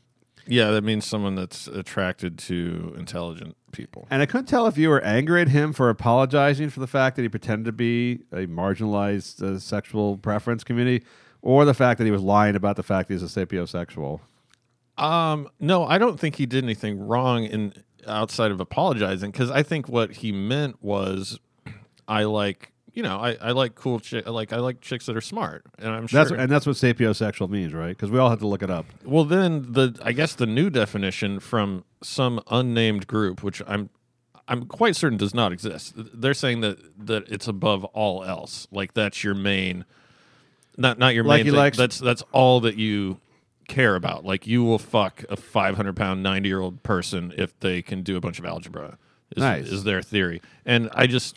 Yeah, 0.47 0.71
that 0.73 0.85
means 0.85 1.05
someone 1.05 1.35
that's 1.35 1.67
attracted 1.67 2.39
to 2.41 2.95
intelligent 2.99 3.57
people. 3.73 4.07
And 4.11 4.23
I 4.23 4.27
couldn't 4.27 4.47
tell 4.47 4.67
if 4.67 4.77
you 4.77 4.89
were 4.89 5.03
angry 5.03 5.41
at 5.41 5.49
him 5.49 5.73
for 5.73 5.89
apologizing 5.89 6.71
for 6.71 6.81
the 6.81 6.87
fact 6.87 7.17
that 7.17 7.23
he 7.23 7.29
pretended 7.29 7.65
to 7.67 7.73
be 7.73 8.21
a 8.33 8.47
marginalized 8.47 9.43
uh, 9.43 9.59
sexual 9.59 10.19
preference 10.19 10.65
community, 10.65 11.05
or 11.43 11.65
the 11.65 11.75
fact 11.75 11.99
that 11.99 12.05
he 12.05 12.11
was 12.11 12.23
lying 12.23 12.57
about 12.57 12.77
the 12.77 12.83
fact 12.83 13.09
that 13.09 13.15
he's 13.15 13.37
a 13.37 13.47
sapiosexual. 13.47 14.21
Um, 14.97 15.49
no, 15.59 15.85
I 15.85 15.99
don't 15.99 16.21
think 16.21 16.37
he 16.37 16.47
did 16.47 16.63
anything 16.63 17.01
wrong 17.01 17.45
in 17.45 17.75
outside 18.07 18.51
of 18.51 18.61
apologizing 18.61 19.31
because 19.31 19.51
I 19.51 19.63
think 19.63 19.89
what 19.89 20.13
he 20.13 20.31
meant 20.31 20.83
was, 20.83 21.39
I 22.09 22.25
like 22.25 22.73
you 22.95 23.03
know 23.03 23.19
I, 23.19 23.37
I 23.41 23.51
like 23.51 23.75
cool 23.75 24.01
chick 24.01 24.27
like 24.29 24.53
I 24.53 24.57
like 24.59 24.81
chicks 24.81 25.07
that 25.07 25.17
are 25.17 25.21
smart 25.21 25.65
and 25.79 25.91
I'm 25.91 26.07
sure 26.07 26.25
That's 26.25 26.31
and 26.41 26.51
that's 26.51 26.67
what 26.67 26.77
sapiosexual 26.77 27.51
means, 27.51 27.75
right? 27.75 27.89
Because 27.89 28.11
we 28.11 28.19
all 28.19 28.31
have 28.31 28.39
to 28.41 28.47
look 28.47 28.63
it 28.63 28.71
up. 28.71 28.87
well 29.05 29.25
then 29.25 29.73
the 29.73 29.99
I 30.03 30.13
guess 30.13 30.35
the 30.35 30.47
new 30.47 30.71
definition 30.71 31.41
from 31.41 31.85
some 32.03 32.41
unnamed 32.51 33.07
group 33.07 33.43
which 33.43 33.61
I'm 33.67 33.91
I'm 34.47 34.67
quite 34.67 34.95
certain 34.95 35.17
does 35.19 35.35
not 35.35 35.53
exist. 35.53 35.95
They're 35.97 36.35
saying 36.35 36.61
that 36.61 36.79
that 37.07 37.29
it's 37.29 37.49
above 37.49 37.85
all 37.87 38.23
else 38.25 38.67
like 38.71 38.95
that's 38.95 39.25
your 39.25 39.35
main 39.35 39.85
not 40.77 40.99
not 40.99 41.15
your 41.15 41.25
Like 41.25 41.45
main 41.45 41.53
thing. 41.53 41.55
likes- 41.55 41.77
that's 41.79 41.99
that's 41.99 42.23
all 42.33 42.61
that 42.61 42.77
you 42.77 43.21
care 43.69 43.95
about. 43.97 44.25
Like 44.25 44.47
you 44.47 44.63
will 44.63 44.79
fuck 44.79 45.25
a 45.31 45.37
500 45.37 45.97
pound 45.97 46.23
90 46.23 46.49
year 46.49 46.61
old 46.61 46.83
person 46.83 47.33
if 47.37 47.59
they 47.61 47.81
can 47.81 48.03
do 48.03 48.17
a 48.17 48.21
bunch 48.21 48.39
of 48.39 48.45
algebra. 48.45 48.99
Is, 49.35 49.41
Nice. 49.43 49.67
is 49.67 49.83
their 49.85 50.01
theory, 50.03 50.41
and 50.65 50.91
I 50.95 51.07
just 51.09 51.37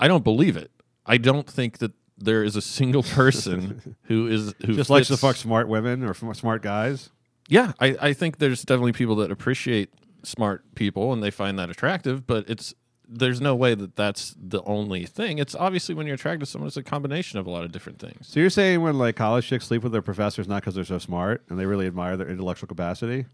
I 0.00 0.08
don't 0.08 0.24
believe 0.24 0.56
it. 0.56 0.70
I 1.06 1.18
don't 1.18 1.48
think 1.48 1.78
that 1.78 1.92
there 2.16 2.42
is 2.44 2.56
a 2.56 2.62
single 2.62 3.02
person 3.20 3.96
who 4.04 4.26
is 4.26 4.54
who 4.64 4.74
Just 4.74 4.90
likes 4.90 5.08
to 5.08 5.16
fuck 5.16 5.36
smart 5.36 5.68
women 5.68 6.04
or 6.04 6.10
f- 6.10 6.36
smart 6.36 6.62
guys. 6.62 7.10
Yeah, 7.48 7.72
I, 7.78 7.96
I 8.00 8.12
think 8.12 8.38
there's 8.38 8.62
definitely 8.62 8.92
people 8.92 9.16
that 9.16 9.30
appreciate 9.30 9.90
smart 10.22 10.74
people 10.74 11.12
and 11.12 11.22
they 11.22 11.30
find 11.30 11.58
that 11.58 11.68
attractive, 11.68 12.26
but 12.26 12.48
it's 12.48 12.74
there's 13.06 13.40
no 13.40 13.54
way 13.54 13.74
that 13.74 13.96
that's 13.96 14.34
the 14.38 14.62
only 14.62 15.04
thing. 15.04 15.38
It's 15.38 15.54
obviously 15.54 15.94
when 15.94 16.06
you're 16.06 16.14
attracted 16.14 16.46
to 16.46 16.46
someone, 16.46 16.68
it's 16.68 16.78
a 16.78 16.82
combination 16.82 17.38
of 17.38 17.46
a 17.46 17.50
lot 17.50 17.64
of 17.64 17.70
different 17.70 17.98
things. 17.98 18.26
So 18.26 18.40
you're 18.40 18.48
saying 18.48 18.80
when 18.80 18.98
like 18.98 19.16
college 19.16 19.46
chicks 19.46 19.66
sleep 19.66 19.82
with 19.82 19.92
their 19.92 20.00
professors 20.02 20.48
not 20.48 20.62
because 20.62 20.74
they're 20.74 20.84
so 20.84 20.98
smart 20.98 21.44
and 21.50 21.58
they 21.58 21.66
really 21.66 21.86
admire 21.86 22.16
their 22.16 22.28
intellectual 22.28 22.66
capacity, 22.66 23.26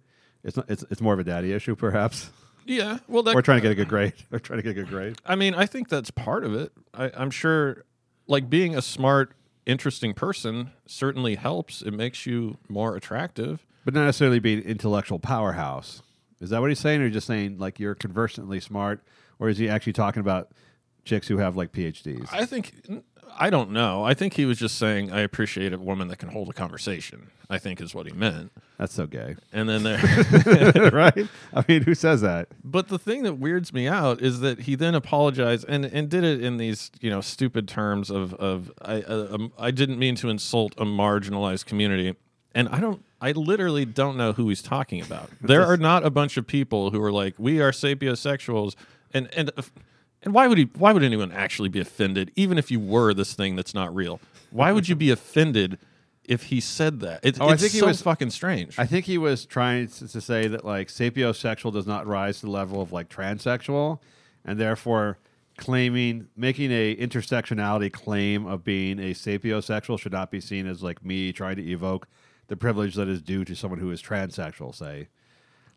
it's 0.43 0.57
not, 0.57 0.69
it's 0.69 0.85
it's 0.91 1.01
more 1.01 1.15
of 1.15 1.21
a 1.21 1.25
daddy 1.25 1.53
issue, 1.53 1.77
perhaps. 1.77 2.31
Yeah, 2.71 2.99
well, 3.09 3.25
that 3.25 3.35
Or 3.35 3.43
trying 3.43 3.59
to 3.59 3.62
get 3.62 3.73
a 3.73 3.75
good 3.75 3.89
grade. 3.89 4.12
We're 4.31 4.39
trying 4.39 4.59
to 4.59 4.62
get 4.62 4.71
a 4.71 4.75
good 4.75 4.89
grade. 4.89 5.18
I 5.27 5.35
mean, 5.35 5.55
I 5.55 5.66
think 5.66 5.89
that's 5.89 6.12
part 6.12 6.45
of 6.45 6.55
it. 6.55 6.71
I, 6.95 7.11
I'm 7.16 7.33
sure, 7.33 7.85
like 8.29 8.49
being 8.49 8.77
a 8.77 8.83
smart, 8.83 9.33
interesting 9.66 10.14
person 10.14 10.71
certainly 10.87 11.35
helps. 11.35 11.83
It 11.83 11.91
makes 11.91 12.27
you 12.27 12.59
more 12.68 12.95
attractive. 12.95 13.66
But 13.85 13.95
not 13.95 14.05
necessarily 14.05 14.39
be 14.39 14.55
an 14.55 14.61
intellectual 14.61 15.18
powerhouse. 15.18 16.03
Is 16.41 16.51
that 16.51 16.61
what 16.61 16.71
he's 16.71 16.79
saying? 16.79 17.03
Or 17.03 17.11
just 17.11 17.27
saying 17.27 17.59
like 17.59 17.81
you're 17.81 17.97
conversantly 17.97 18.61
smart? 18.61 19.03
Or 19.41 19.49
is 19.49 19.59
he 19.59 19.68
actually 19.68 19.95
talking 19.95 20.21
about 20.21 20.53
chicks 21.05 21.27
who 21.27 21.39
have 21.39 21.57
like 21.57 21.73
PhDs? 21.73 22.29
I 22.31 22.47
think 22.47 22.73
I 23.39 23.51
don't 23.51 23.70
know. 23.70 24.05
I 24.05 24.14
think 24.14 24.35
he 24.35 24.45
was 24.45 24.59
just 24.59 24.78
saying 24.78 25.11
I 25.11 25.20
appreciate 25.20 25.72
a 25.72 25.78
woman 25.78 26.09
that 26.09 26.18
can 26.18 26.28
hold 26.31 26.49
a 26.49 26.53
conversation. 26.53 27.31
I 27.49 27.59
think 27.59 27.81
is 27.81 27.95
what 27.95 28.07
he 28.07 28.12
meant. 28.12 28.53
That's 28.78 28.95
so 28.95 29.07
gay. 29.07 29.35
And 29.53 29.68
then 29.68 29.83
there, 29.83 30.91
right? 30.93 31.26
I 31.55 31.64
mean, 31.66 31.83
who 31.83 31.95
says 31.95 32.20
that? 32.20 32.49
but 32.62 32.89
the 32.89 32.99
thing 32.99 33.24
that 33.24 33.35
weirds 33.35 33.72
me 33.72 33.89
out 33.89 34.22
is 34.22 34.39
that 34.41 34.61
he 34.61 34.76
then 34.76 34.95
apologized 34.95 35.64
and, 35.68 35.85
and 35.85 36.09
did 36.09 36.22
it 36.22 36.43
in 36.43 36.59
these 36.59 36.93
you 37.01 37.11
know 37.11 37.20
stupid 37.20 37.66
terms 37.66 38.09
of 38.11 38.35
of 38.35 38.70
I 38.81 39.03
uh, 39.03 39.28
um, 39.33 39.53
I 39.59 39.70
didn't 39.72 39.99
mean 39.99 40.14
to 40.16 40.28
insult 40.28 40.74
a 40.78 40.85
marginalized 40.85 41.66
community, 41.66 42.14
and 42.55 42.68
I 42.68 42.78
don't. 42.81 43.05
I 43.20 43.33
literally 43.33 43.85
don't 43.85 44.16
know 44.16 44.33
who 44.33 44.49
he's 44.49 44.62
talking 44.62 45.03
about. 45.03 45.28
There 45.43 45.64
are 45.66 45.76
not 45.76 46.07
a 46.07 46.11
bunch 46.11 46.37
of 46.37 46.47
people 46.47 46.91
who 46.91 47.03
are 47.03 47.12
like, 47.12 47.35
"We 47.37 47.61
are 47.61 47.72
sapiosexuals," 47.72 48.76
and 49.12 49.28
and 49.37 49.51
and 50.23 50.35
why 50.35 50.47
would 50.47 50.59
he? 50.59 50.68
Why 50.77 50.93
would 50.93 51.03
anyone 51.03 51.33
actually 51.33 51.68
be 51.68 51.81
offended, 51.81 52.31
even 52.37 52.59
if 52.59 52.71
you 52.71 52.79
were 52.81 53.14
this 53.14 53.35
thing 53.35 53.57
that's 53.57 53.75
not 53.75 53.95
real? 53.95 54.21
Why 54.51 54.73
would 54.73 54.89
you 54.89 54.97
be 54.97 55.11
offended 55.18 55.79
if 56.25 56.45
he 56.45 56.61
said 56.61 57.01
that? 57.01 57.21
It, 57.25 57.41
Oh, 57.41 57.49
I 57.49 57.53
it's 57.55 57.62
think 57.62 57.73
he 57.75 57.83
was- 57.83 58.03
fucking 58.03 58.31
strange. 58.31 58.79
I 58.79 58.87
think 58.87 59.07
he 59.07 59.18
was 59.18 59.47
trying 59.47 59.89
to, 59.89 60.09
to 60.09 60.21
say 60.21 60.47
that 60.49 60.64
like 60.64 60.89
sapiosexual 60.89 61.73
does 61.73 61.87
not 61.87 62.07
rise 62.07 62.41
to 62.41 62.47
the 62.47 62.53
level 62.53 62.81
of 62.83 62.93
like 62.93 63.09
transsexual, 63.09 63.99
and 64.45 64.59
therefore 64.59 65.18
claiming 65.57 66.27
making 66.37 66.71
a 66.73 66.97
intersectionality 66.97 67.93
claim 67.93 68.47
of 68.47 68.64
being 68.64 68.99
a 68.99 69.12
sapiosexual 69.12 69.99
should 69.99 70.12
not 70.12 70.31
be 70.31 70.41
seen 70.41 70.66
as 70.66 70.83
like 70.83 71.05
me 71.05 71.33
trying 71.33 71.57
to 71.57 71.71
evoke 71.71 72.09
the 72.49 72.57
privilege 72.57 72.95
that 72.95 73.09
is 73.09 73.21
due 73.23 73.45
to 73.45 73.55
someone 73.55 73.79
who 73.79 73.91
is 73.91 74.03
transsexual. 74.03 74.75
Say, 74.75 75.09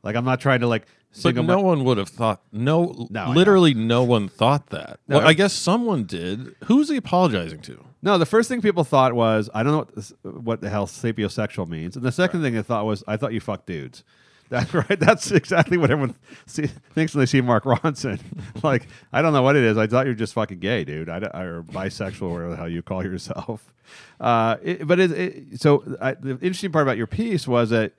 like 0.04 0.16
I'm 0.16 0.26
not 0.26 0.40
trying 0.40 0.60
to 0.62 0.68
like 0.68 0.86
But 1.12 1.18
single. 1.18 1.44
no 1.44 1.58
my- 1.58 1.62
one 1.64 1.84
would 1.86 1.98
have 1.98 2.10
thought. 2.10 2.42
No, 2.52 3.08
No, 3.10 3.22
I 3.26 3.34
literally, 3.34 3.74
no 3.74 4.04
one 4.04 4.28
thought 4.28 4.68
that. 4.72 5.00
No, 5.08 5.18
well, 5.20 5.28
I- 5.28 5.34
guess 5.34 5.54
someone 5.54 6.04
did. 6.04 6.56
Who's 6.66 6.90
he 6.90 6.98
apologizing 6.98 7.62
to? 7.62 7.84
No, 8.02 8.18
the 8.18 8.26
first 8.26 8.50
thing 8.50 8.62
people 8.62 8.84
thought 8.84 9.14
was 9.14 9.50
I 9.54 9.64
don't 9.64 9.72
know 9.72 9.78
what, 9.80 9.96
this, 9.96 10.14
what 10.24 10.62
the 10.62 10.70
hell 10.70 10.88
sapiosexual 10.88 11.68
means, 11.70 11.96
and 11.96 12.04
the 12.06 12.12
second 12.12 12.42
thing 12.42 12.54
they 12.54 12.62
thought 12.62 12.86
was 12.86 13.04
I 13.08 13.16
thought 13.18 13.34
you 13.34 13.40
fucked 13.40 13.66
dudes. 13.68 14.04
That's 14.54 14.72
right. 14.74 15.00
That's 15.00 15.32
exactly 15.32 15.78
what 15.78 15.90
everyone 15.90 16.16
see, 16.46 16.68
thinks 16.68 17.16
when 17.16 17.22
they 17.22 17.26
see 17.26 17.42
Mark 17.42 17.64
Ronson. 17.64 18.20
like 18.64 18.88
I 19.14 19.22
don't 19.22 19.32
know 19.34 19.42
what 19.42 19.56
it 19.56 19.64
is. 19.64 19.78
I 19.78 19.88
thought 19.88 20.06
you 20.06 20.12
were 20.12 20.16
just 20.16 20.34
fucking 20.34 20.60
gay, 20.60 20.84
dude. 20.84 21.10
I, 21.10 21.20
don't- 21.20 21.34
or 21.36 21.64
bisexual, 21.64 22.24
or 22.24 22.30
whatever 22.34 22.50
the 22.52 22.58
hell 22.58 22.70
you 22.70 22.82
call 22.84 23.04
yourself. 23.04 23.74
Uh, 24.20 24.58
it, 24.62 24.86
but 24.88 25.00
it, 25.00 25.12
it, 25.12 25.62
so 25.62 25.84
I, 26.02 26.14
the 26.14 26.32
interesting 26.32 26.72
part 26.72 26.84
about 26.84 26.98
your 26.98 27.08
piece 27.08 27.48
was 27.48 27.70
that 27.72 27.94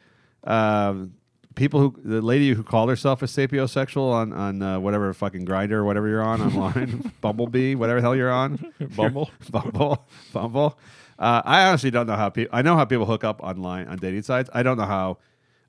um, 0.45 1.15
people 1.55 1.81
who 1.81 1.95
the 2.03 2.21
lady 2.21 2.53
who 2.53 2.63
called 2.63 2.89
herself 2.89 3.23
a 3.23 3.27
sapiosexual 3.27 4.13
on 4.13 4.33
on 4.33 4.63
uh, 4.63 4.81
whatever 4.81 5.13
fucking 5.13 5.47
Grindr 5.47 5.73
or 5.73 5.85
whatever 5.85 6.09
you're 6.09 6.23
on 6.23 6.41
online, 6.57 7.13
Bumblebee, 7.21 7.75
whatever 7.75 8.01
the 8.01 8.07
hell 8.07 8.17
you're 8.17 8.33
on, 8.33 8.73
Bumble? 8.97 9.31
Bumble, 9.51 10.07
Bumble. 10.33 10.79
Uh, 11.19 11.43
I 11.45 11.67
honestly 11.67 11.91
don't 11.91 12.07
know 12.07 12.17
how 12.17 12.29
people. 12.31 12.57
I 12.57 12.63
know 12.63 12.77
how 12.77 12.85
people 12.85 13.07
hook 13.07 13.25
up 13.25 13.43
online 13.43 13.87
on 13.87 13.99
dating 13.99 14.23
sites. 14.23 14.51
I 14.53 14.63
don't 14.63 14.77
know 14.77 14.85
how. 14.87 15.19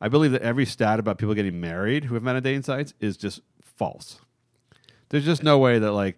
I 0.02 0.10
believe 0.10 0.32
that 0.32 0.42
every 0.42 0.66
stat 0.66 1.00
about 1.00 1.18
people 1.18 1.34
getting 1.36 1.60
married 1.60 2.06
who 2.06 2.16
have 2.16 2.24
met 2.24 2.36
on 2.36 2.44
dating 2.44 2.64
sites 2.64 2.94
is 3.00 3.16
just 3.16 3.42
false. 3.62 4.20
There's 5.10 5.26
just 5.26 5.44
no 5.44 5.58
way 5.60 5.80
that 5.80 5.92
like. 5.92 6.18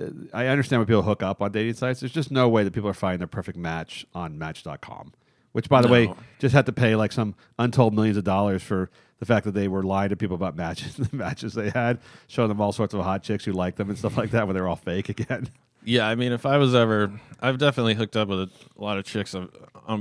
uh, 0.00 0.06
I 0.32 0.46
understand 0.46 0.80
when 0.80 0.86
people 0.86 1.02
hook 1.02 1.22
up 1.22 1.42
on 1.42 1.50
dating 1.52 1.74
sites. 1.74 2.00
There's 2.00 2.12
just 2.12 2.30
no 2.30 2.48
way 2.48 2.62
that 2.64 2.72
people 2.72 2.88
are 2.88 2.94
finding 2.94 3.18
their 3.18 3.26
perfect 3.26 3.58
match 3.58 4.06
on 4.14 4.38
Match.com. 4.38 5.12
Which, 5.52 5.68
by 5.68 5.80
the 5.80 5.88
way, 5.88 6.12
just 6.38 6.54
had 6.54 6.66
to 6.66 6.72
pay 6.72 6.94
like 6.94 7.10
some 7.10 7.34
untold 7.58 7.94
millions 7.94 8.16
of 8.16 8.22
dollars 8.22 8.62
for 8.62 8.90
the 9.18 9.26
fact 9.26 9.44
that 9.44 9.52
they 9.52 9.68
were 9.68 9.82
lying 9.82 10.10
to 10.10 10.16
people 10.16 10.36
about 10.36 10.56
matches, 10.56 10.96
the 10.96 11.16
matches 11.16 11.54
they 11.54 11.70
had, 11.70 11.98
showing 12.26 12.48
them 12.48 12.60
all 12.60 12.72
sorts 12.72 12.94
of 12.94 13.00
hot 13.00 13.22
chicks 13.22 13.44
who 13.44 13.52
liked 13.52 13.76
them 13.76 13.88
and 13.88 13.98
stuff 13.98 14.16
like 14.16 14.30
that 14.30 14.46
when 14.46 14.54
they're 14.54 14.68
all 14.68 14.76
fake 14.76 15.08
again. 15.08 15.48
Yeah, 15.84 16.06
I 16.06 16.14
mean, 16.16 16.32
if 16.32 16.44
I 16.44 16.58
was 16.58 16.74
ever, 16.74 17.12
I've 17.40 17.58
definitely 17.58 17.94
hooked 17.94 18.16
up 18.16 18.28
with 18.28 18.40
a, 18.40 18.50
lot 18.76 18.98
of 18.98 19.04
chicks 19.04 19.34
on, 19.34 19.48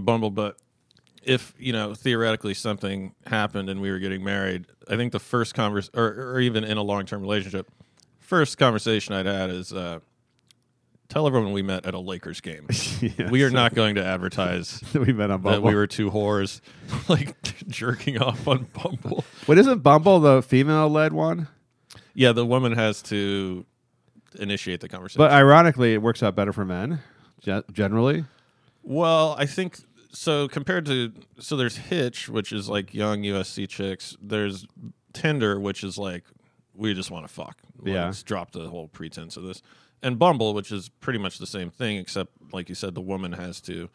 Bumble, 0.04 0.32
but 0.32 0.58
if 1.24 1.54
you 1.58 1.74
know 1.74 1.94
theoretically 1.94 2.54
something 2.54 3.14
happened 3.26 3.70
and 3.70 3.82
we 3.82 3.92
were 3.92 4.00
getting 4.00 4.24
married, 4.24 4.66
I 4.90 4.96
think 4.96 5.12
the 5.12 5.20
first 5.20 5.54
convers 5.54 5.90
or, 5.94 6.34
or 6.34 6.40
even 6.40 6.64
in 6.64 6.78
a 6.78 6.82
long 6.82 7.06
term 7.06 7.22
relationship, 7.22 7.70
first 8.20 8.58
conversation 8.58 9.14
I'd 9.14 9.26
had 9.26 9.50
is 9.50 9.72
uh, 9.72 10.00
tell 11.10 11.28
everyone 11.28 11.54
we 11.54 11.62
met 11.62 11.86
at 11.86 11.94
a 11.94 12.00
Lakers 12.00 12.42
game. 12.42 12.68
Yeah, 13.02 13.30
we 13.30 13.44
are 13.44 13.50
so- 13.50 13.56
not 13.56 13.76
going 13.76 13.96
to 13.96 14.04
advertise 14.06 14.82
we 14.94 15.14
met 15.14 15.30
on 15.32 15.42
that 15.44 15.62
we 15.62 15.76
were 15.76 15.88
two 15.88 16.10
whores 16.10 16.62
like 17.10 17.36
jerking 17.68 18.18
off 18.18 18.48
on 18.48 18.68
Bumble. 18.74 19.24
What 19.46 19.58
isn't 19.58 19.84
Bumble 19.84 20.20
the 20.20 20.42
female 20.42 20.90
led 20.90 21.14
one? 21.14 21.48
Yeah, 22.14 22.32
the 22.32 22.46
woman 22.46 22.74
has 22.74 23.02
to 23.04 23.66
initiate 24.40 24.82
the 24.82 24.90
conversation. 24.90 25.20
But 25.20 25.32
ironically, 25.32 25.94
it 25.94 26.02
works 26.02 26.24
out 26.24 26.36
better 26.36 26.52
for 26.52 26.66
men 26.66 27.00
generally. 27.72 28.26
Well, 28.84 29.36
I 29.38 29.46
think 29.46 29.78
so. 30.12 30.48
Compared 30.48 30.86
to 30.88 31.14
so, 31.40 31.56
there's 31.56 31.78
Hitch, 31.78 32.30
which 32.30 32.52
is 32.52 32.68
like 32.70 32.94
young 32.94 33.22
USC 33.22 33.70
chicks. 33.70 34.18
There's 34.22 34.66
Tinder, 35.14 35.60
which 35.60 35.84
is 35.84 35.98
like 35.98 36.24
we 36.74 36.94
just 36.94 37.12
want 37.12 37.28
to 37.28 37.34
fuck. 37.34 37.58
Yeah. 37.84 38.06
Let's 38.06 38.24
drop 38.24 38.52
the 38.52 38.68
whole 38.70 38.88
pretense 38.88 39.38
of 39.38 39.44
this. 39.44 39.62
And 40.04 40.20
Bumble, 40.20 40.54
which 40.54 40.72
is 40.72 40.90
pretty 40.90 41.20
much 41.20 41.40
the 41.40 41.48
same 41.48 41.70
thing, 41.70 41.98
except 41.98 42.32
like 42.52 42.70
you 42.70 42.76
said, 42.76 42.94
the 42.96 43.02
woman 43.02 43.34
has 43.34 43.60
to 43.62 43.90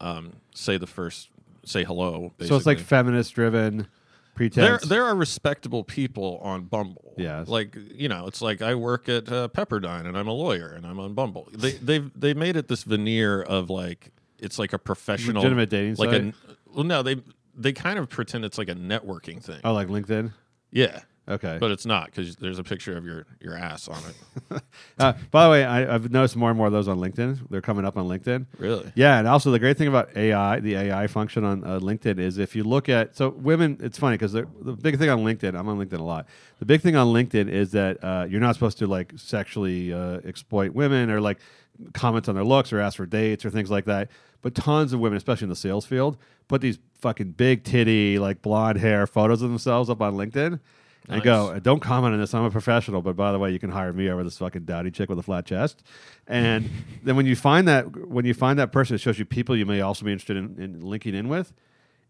um, 0.00 0.32
say 0.54 0.78
the 0.78 0.86
first, 0.86 1.28
say 1.64 1.84
hello. 1.84 2.32
So 2.40 2.56
it's 2.56 2.66
like 2.66 2.78
feminist 2.78 3.34
driven 3.34 3.88
there, 4.36 4.50
pretense. 4.50 4.82
there 4.84 5.04
are 5.04 5.14
respectable 5.14 5.84
people 5.84 6.40
on 6.42 6.64
Bumble. 6.64 7.14
Yes. 7.16 7.48
like 7.48 7.76
you 7.94 8.08
know, 8.08 8.26
it's 8.26 8.42
like 8.42 8.62
I 8.62 8.74
work 8.74 9.08
at 9.08 9.30
uh, 9.30 9.48
Pepperdine 9.48 10.06
and 10.06 10.16
I'm 10.16 10.28
a 10.28 10.32
lawyer 10.32 10.68
and 10.68 10.86
I'm 10.86 10.98
on 10.98 11.14
Bumble. 11.14 11.48
They 11.52 11.72
they've 11.72 12.10
they 12.18 12.34
made 12.34 12.56
it 12.56 12.68
this 12.68 12.82
veneer 12.82 13.42
of 13.42 13.70
like 13.70 14.10
it's 14.38 14.58
like 14.58 14.72
a 14.72 14.78
professional 14.78 15.42
Legitimate 15.42 15.70
dating 15.70 15.94
like 15.96 16.10
site? 16.10 16.22
a 16.22 16.34
well 16.74 16.84
no 16.84 17.02
they 17.02 17.16
they 17.54 17.72
kind 17.72 17.98
of 17.98 18.08
pretend 18.08 18.44
it's 18.44 18.58
like 18.58 18.68
a 18.68 18.74
networking 18.74 19.42
thing. 19.42 19.60
oh, 19.62 19.72
like 19.72 19.88
LinkedIn. 19.88 20.32
Yeah, 20.70 21.02
Okay. 21.26 21.56
but 21.58 21.70
it's 21.70 21.86
not 21.86 22.06
because 22.06 22.36
there's 22.36 22.58
a 22.58 22.64
picture 22.64 22.96
of 22.96 23.06
your 23.06 23.26
your 23.40 23.56
ass 23.56 23.88
on 23.88 23.98
it. 24.08 24.62
Uh, 24.96 25.12
by 25.32 25.44
the 25.44 25.50
way, 25.50 25.64
I, 25.64 25.92
I've 25.92 26.12
noticed 26.12 26.36
more 26.36 26.50
and 26.50 26.56
more 26.56 26.68
of 26.68 26.72
those 26.72 26.86
on 26.86 26.98
LinkedIn. 26.98 27.48
They're 27.50 27.60
coming 27.60 27.84
up 27.84 27.96
on 27.96 28.06
LinkedIn. 28.06 28.46
Really? 28.58 28.92
Yeah, 28.94 29.18
and 29.18 29.26
also 29.26 29.50
the 29.50 29.58
great 29.58 29.76
thing 29.76 29.88
about 29.88 30.16
AI, 30.16 30.60
the 30.60 30.76
AI 30.76 31.08
function 31.08 31.42
on 31.42 31.64
uh, 31.64 31.80
LinkedIn 31.80 32.20
is 32.20 32.38
if 32.38 32.54
you 32.54 32.62
look 32.62 32.88
at 32.88 33.16
so 33.16 33.30
women, 33.30 33.78
it's 33.82 33.98
funny 33.98 34.14
because 34.14 34.32
the 34.32 34.44
big 34.44 34.98
thing 34.98 35.10
on 35.10 35.20
LinkedIn, 35.20 35.58
I'm 35.58 35.68
on 35.68 35.78
LinkedIn 35.78 35.98
a 35.98 36.04
lot. 36.04 36.26
The 36.60 36.64
big 36.64 36.80
thing 36.80 36.94
on 36.94 37.08
LinkedIn 37.08 37.48
is 37.48 37.72
that 37.72 38.02
uh, 38.04 38.26
you're 38.28 38.40
not 38.40 38.54
supposed 38.54 38.78
to 38.78 38.86
like 38.86 39.12
sexually 39.16 39.92
uh, 39.92 40.20
exploit 40.24 40.72
women 40.72 41.10
or 41.10 41.20
like 41.20 41.38
comment 41.92 42.28
on 42.28 42.36
their 42.36 42.44
looks 42.44 42.72
or 42.72 42.78
ask 42.78 42.96
for 42.96 43.06
dates 43.06 43.44
or 43.44 43.50
things 43.50 43.70
like 43.70 43.86
that. 43.86 44.10
But 44.42 44.54
tons 44.54 44.92
of 44.92 45.00
women, 45.00 45.16
especially 45.16 45.46
in 45.46 45.50
the 45.50 45.56
sales 45.56 45.86
field, 45.86 46.18
put 46.48 46.60
these 46.60 46.78
fucking 47.00 47.32
big 47.32 47.64
titty, 47.64 48.18
like 48.18 48.42
blonde 48.42 48.78
hair 48.78 49.06
photos 49.06 49.42
of 49.42 49.48
themselves 49.50 49.90
up 49.90 50.00
on 50.00 50.14
LinkedIn. 50.14 50.60
And 51.08 51.22
go, 51.22 51.58
don't 51.58 51.80
comment 51.80 52.14
on 52.14 52.20
this. 52.20 52.32
I'm 52.32 52.44
a 52.44 52.50
professional, 52.50 53.02
but 53.02 53.14
by 53.14 53.30
the 53.30 53.38
way, 53.38 53.52
you 53.52 53.58
can 53.58 53.70
hire 53.70 53.92
me 53.92 54.08
over 54.08 54.24
this 54.24 54.38
fucking 54.38 54.64
dowdy 54.64 54.90
chick 54.90 55.10
with 55.10 55.18
a 55.18 55.22
flat 55.22 55.44
chest. 55.44 55.82
And 56.26 56.70
then 57.02 57.16
when 57.16 57.26
you 57.26 57.36
find 57.36 57.68
that 57.68 58.08
when 58.08 58.24
you 58.24 58.32
find 58.32 58.58
that 58.58 58.72
person, 58.72 58.94
it 58.94 58.98
shows 58.98 59.18
you 59.18 59.24
people 59.24 59.56
you 59.56 59.66
may 59.66 59.80
also 59.80 60.04
be 60.04 60.12
interested 60.12 60.36
in, 60.36 60.56
in 60.58 60.80
linking 60.80 61.14
in 61.14 61.28
with. 61.28 61.52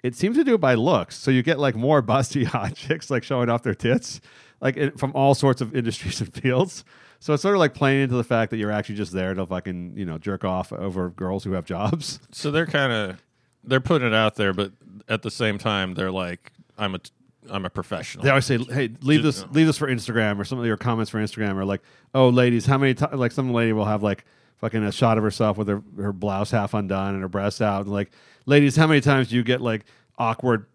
It 0.05 0.15
seems 0.15 0.37
to 0.37 0.45
do 0.45 0.55
it 0.55 0.61
by 0.61 0.75
looks, 0.75 1.17
so 1.17 1.31
you 1.31 1.43
get 1.43 1.59
like 1.59 1.75
more 1.75 2.03
busty 2.05 2.45
hot 2.45 2.75
chicks 2.75 3.11
like 3.11 3.25
showing 3.25 3.49
off 3.49 3.63
their 3.63 3.75
tits, 3.75 4.21
like 4.61 4.77
in, 4.77 4.93
from 4.93 5.13
all 5.15 5.35
sorts 5.35 5.61
of 5.61 5.75
industries 5.75 6.21
and 6.21 6.33
fields. 6.33 6.85
So 7.19 7.33
it's 7.33 7.43
sort 7.43 7.55
of 7.55 7.59
like 7.59 7.73
playing 7.73 8.03
into 8.03 8.17
the 8.17 8.25
fact 8.25 8.51
that 8.51 8.59
you're 8.59 8.71
actually 8.71 8.97
just 8.97 9.13
there 9.13 9.33
to 9.33 9.47
fucking 9.47 9.95
you 9.97 10.05
know 10.05 10.19
jerk 10.19 10.45
off 10.45 10.73
over 10.73 11.09
girls 11.11 11.43
who 11.43 11.53
have 11.53 11.65
jobs. 11.65 12.21
So 12.31 12.51
they're 12.51 12.67
kind 12.67 12.93
of 12.93 13.23
they're 13.65 13.81
putting 13.81 14.07
it 14.07 14.15
out 14.15 14.37
there, 14.37 14.53
but 14.53 14.73
at 15.09 15.23
the 15.23 15.31
same 15.31 15.59
time 15.59 15.95
they're 15.95 16.13
like 16.13 16.53
I'm 16.77 16.95
a 16.95 16.99
t- 16.99 17.11
I'm 17.51 17.65
a 17.65 17.71
professional. 17.71 18.25
They 18.25 18.31
always 18.31 18.47
say, 18.47 18.59
"Hey, 18.59 18.91
leave 19.03 19.23
this, 19.23 19.43
Just- 19.43 19.53
leave 19.53 19.67
this 19.67 19.79
for 19.79 19.89
Instagram," 19.89 20.39
or 20.39 20.45
some 20.45 20.59
of 20.59 20.67
your 20.67 20.77
comments 20.77 21.11
for 21.11 21.19
Instagram 21.19 21.57
or 21.57 21.65
like, 21.65 21.83
"Oh, 22.15 22.29
ladies, 22.29 22.67
how 22.67 22.79
many 22.79 22.95
times?" 22.95 23.15
Like 23.15 23.33
some 23.33 23.53
lady 23.53 23.73
will 23.73 23.85
have 23.85 24.03
like 24.03 24.25
fucking 24.57 24.83
a 24.83 24.93
shot 24.93 25.19
of 25.19 25.25
herself 25.25 25.59
with 25.59 25.69
her 25.69 25.83
her 25.97 26.13
blouse 26.13 26.51
half 26.51 26.75
undone 26.75 27.15
and 27.15 27.23
her 27.23 27.29
breasts 27.29 27.61
out, 27.61 27.83
and 27.83 27.93
like, 27.93 28.11
"Ladies, 28.47 28.77
how 28.77 28.87
many 28.87 29.01
times 29.01 29.29
do 29.29 29.37
you 29.37 29.43
get 29.43 29.61
like 29.61 29.85
awkward, 30.19 30.67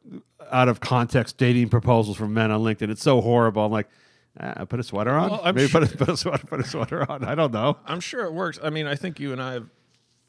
out 0.52 0.68
of 0.68 0.80
context 0.80 1.38
dating 1.38 1.70
proposals 1.70 2.18
from 2.18 2.34
men 2.34 2.52
on 2.52 2.62
LinkedIn? 2.62 2.90
It's 2.90 3.02
so 3.04 3.22
horrible." 3.22 3.66
I'm 3.66 3.72
like, 3.72 3.90
ah, 4.40 4.66
"Put 4.66 4.80
a 4.80 4.84
sweater 4.84 5.12
on. 5.14 5.32
Well, 5.32 5.42
Maybe 5.54 5.68
put, 5.68 5.84
a, 5.92 5.98
put 5.98 6.10
a 6.10 6.18
sweater, 6.18 6.46
put 6.46 6.60
a 6.60 6.68
sweater 6.68 7.10
on. 7.12 7.24
I 7.24 7.36
don't 7.36 7.52
know. 7.54 7.78
I'm 7.86 8.00
sure 8.00 8.26
it 8.26 8.34
works. 8.34 8.60
I 8.62 8.70
mean, 8.70 8.86
I 8.86 8.96
think 8.96 9.20
you 9.20 9.32
and 9.34 9.42
I 9.42 9.54
have 9.54 9.68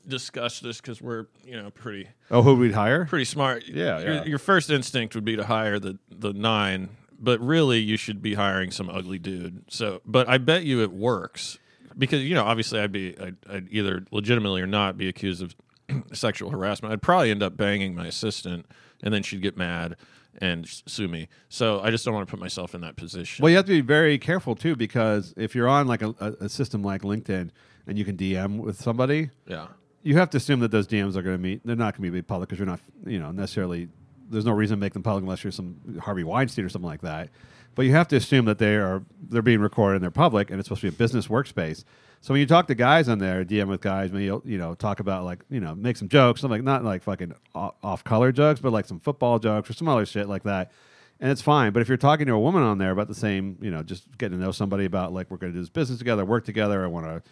discussed 0.07 0.63
this 0.63 0.81
because 0.81 1.01
we're 1.03 1.27
you 1.45 1.61
know 1.61 1.71
pretty 1.71 2.09
Oh, 2.31 2.43
who 2.43 2.55
we'd 2.57 2.73
hire? 2.75 3.05
pretty 3.07 3.25
smart. 3.25 3.65
Yeah, 3.67 3.99
Your, 4.01 4.15
yeah. 4.15 4.25
your 4.25 4.39
first 4.39 4.71
instinct 4.71 5.15
would 5.15 5.25
be 5.25 5.37
to 5.37 5.45
hire 5.45 5.79
the 5.79 5.99
the 6.11 6.33
nine, 6.33 6.91
but 7.19 7.41
really 7.41 7.79
you 7.81 7.97
should 7.97 8.23
be 8.23 8.35
hiring 8.35 8.71
some 8.71 8.89
ugly 8.91 9.19
dude. 9.19 9.65
So, 9.69 10.01
but 10.07 10.29
I 10.29 10.39
bet 10.39 10.65
you 10.65 10.83
it 10.83 10.93
works 10.93 11.59
because 11.99 12.23
you 12.23 12.35
know 12.35 12.45
obviously 12.45 12.81
I'd 12.81 12.93
be 12.93 13.17
I'd, 13.21 13.37
I'd 13.49 13.69
either 13.71 14.05
legitimately 14.11 14.61
or 14.63 14.67
not 14.67 14.97
be 14.97 15.09
accused 15.09 15.43
of 15.43 15.55
sexual 16.13 16.51
harassment. 16.51 16.93
I'd 16.93 17.03
probably 17.03 17.31
end 17.31 17.43
up 17.43 17.57
banging 17.57 17.95
my 17.95 18.07
assistant, 18.07 18.67
and 19.03 19.13
then 19.13 19.23
she'd 19.23 19.43
get 19.43 19.57
mad 19.57 19.97
and 20.41 20.67
sue 20.87 21.09
me. 21.09 21.29
So 21.49 21.81
I 21.81 21.91
just 21.91 22.05
don't 22.05 22.15
want 22.15 22.27
to 22.27 22.31
put 22.31 22.39
myself 22.41 22.75
in 22.75 22.81
that 22.83 22.95
position. 22.97 23.43
Well, 23.43 23.51
you 23.51 23.57
have 23.57 23.67
to 23.67 23.73
be 23.73 23.81
very 23.81 24.17
careful 24.17 24.55
too, 24.55 24.77
because 24.77 25.35
if 25.37 25.55
you're 25.57 25.69
on 25.69 25.89
like 25.89 26.03
a, 26.03 26.15
a 26.41 26.49
system 26.49 26.83
like 26.83 27.03
LinkedIn 27.03 27.51
and 27.89 27.99
you 27.99 28.05
can 28.05 28.17
DM 28.17 28.59
with 28.59 28.81
somebody, 28.81 29.31
yeah. 29.49 29.67
You 30.03 30.17
have 30.17 30.31
to 30.31 30.37
assume 30.37 30.61
that 30.61 30.71
those 30.71 30.87
DMs 30.87 31.17
are 31.17 31.23
going 31.23 31.37
to 31.37 31.43
meet. 31.43 31.61
They're 31.65 31.77
not 31.77 31.97
going 31.97 32.11
to 32.11 32.13
be 32.13 32.23
public 32.23 32.49
because 32.49 32.59
you're 32.59 32.67
not, 32.67 32.81
you 33.07 33.19
know, 33.19 33.31
necessarily. 33.33 33.89
There's 34.31 34.45
no 34.45 34.53
reason 34.53 34.77
to 34.77 34.81
make 34.81 34.93
them 34.93 35.03
public 35.03 35.23
unless 35.23 35.43
you're 35.43 35.51
some 35.51 35.99
Harvey 36.01 36.25
Weinstein 36.25 36.65
or 36.65 36.69
something 36.69 36.89
like 36.89 37.03
that. 37.03 37.31
But 37.75 37.83
you 37.83 37.93
have 37.93 38.09
to 38.09 38.17
assume 38.17 38.45
that 38.47 38.59
they 38.59 38.77
are 38.77 39.03
they're 39.29 39.43
being 39.43 39.61
recorded 39.61 39.97
and 39.97 40.03
they're 40.03 40.11
public, 40.11 40.51
and 40.51 40.59
it's 40.59 40.69
supposed 40.69 40.83
to 40.83 40.91
be 40.91 40.95
a 40.95 40.99
business 40.99 41.29
workspace. 41.29 41.85
So 42.21 42.35
when 42.35 42.41
you 42.41 42.47
talk 42.47 42.67
to 42.67 42.75
guys 42.75 43.09
on 43.09 43.19
there, 43.19 43.45
DM 43.45 43.69
with 43.69 43.81
guys, 43.81 44.13
maybe 44.13 44.25
you'll, 44.25 44.43
you 44.45 44.59
know 44.59 44.75
talk 44.75 45.01
about 45.01 45.25
like 45.25 45.45
you 45.51 45.61
know 45.61 45.75
make 45.75 45.97
some 45.97 46.09
jokes, 46.09 46.41
something 46.41 46.59
like 46.59 46.65
not 46.65 46.85
like 46.85 47.03
fucking 47.03 47.35
off 47.55 48.05
color 48.05 48.33
jokes, 48.33 48.61
but 48.61 48.73
like 48.73 48.87
some 48.87 49.01
football 49.01 49.39
jokes 49.39 49.71
or 49.71 49.73
some 49.73 49.89
other 49.89 50.05
shit 50.05 50.29
like 50.29 50.43
that. 50.43 50.73
And 51.21 51.31
it's 51.31 51.43
fine. 51.43 51.73
But 51.73 51.83
if 51.83 51.89
you're 51.89 51.99
talking 51.99 52.27
to 52.27 52.33
a 52.33 52.41
woman 52.41 52.63
on 52.63 52.79
there 52.79 52.91
about 52.91 53.09
the 53.09 53.15
same, 53.15 53.59
you 53.61 53.71
know, 53.71 53.83
just 53.83 54.07
getting 54.17 54.39
to 54.39 54.45
know 54.45 54.53
somebody 54.53 54.87
about 54.87 55.13
like 55.13 55.31
we're 55.31 55.37
going 55.37 55.53
to 55.53 55.57
do 55.57 55.63
this 55.63 55.69
business 55.69 55.99
together, 55.99 56.25
work 56.25 56.45
together, 56.45 56.83
I 56.83 56.87
want 56.87 57.07
to 57.07 57.23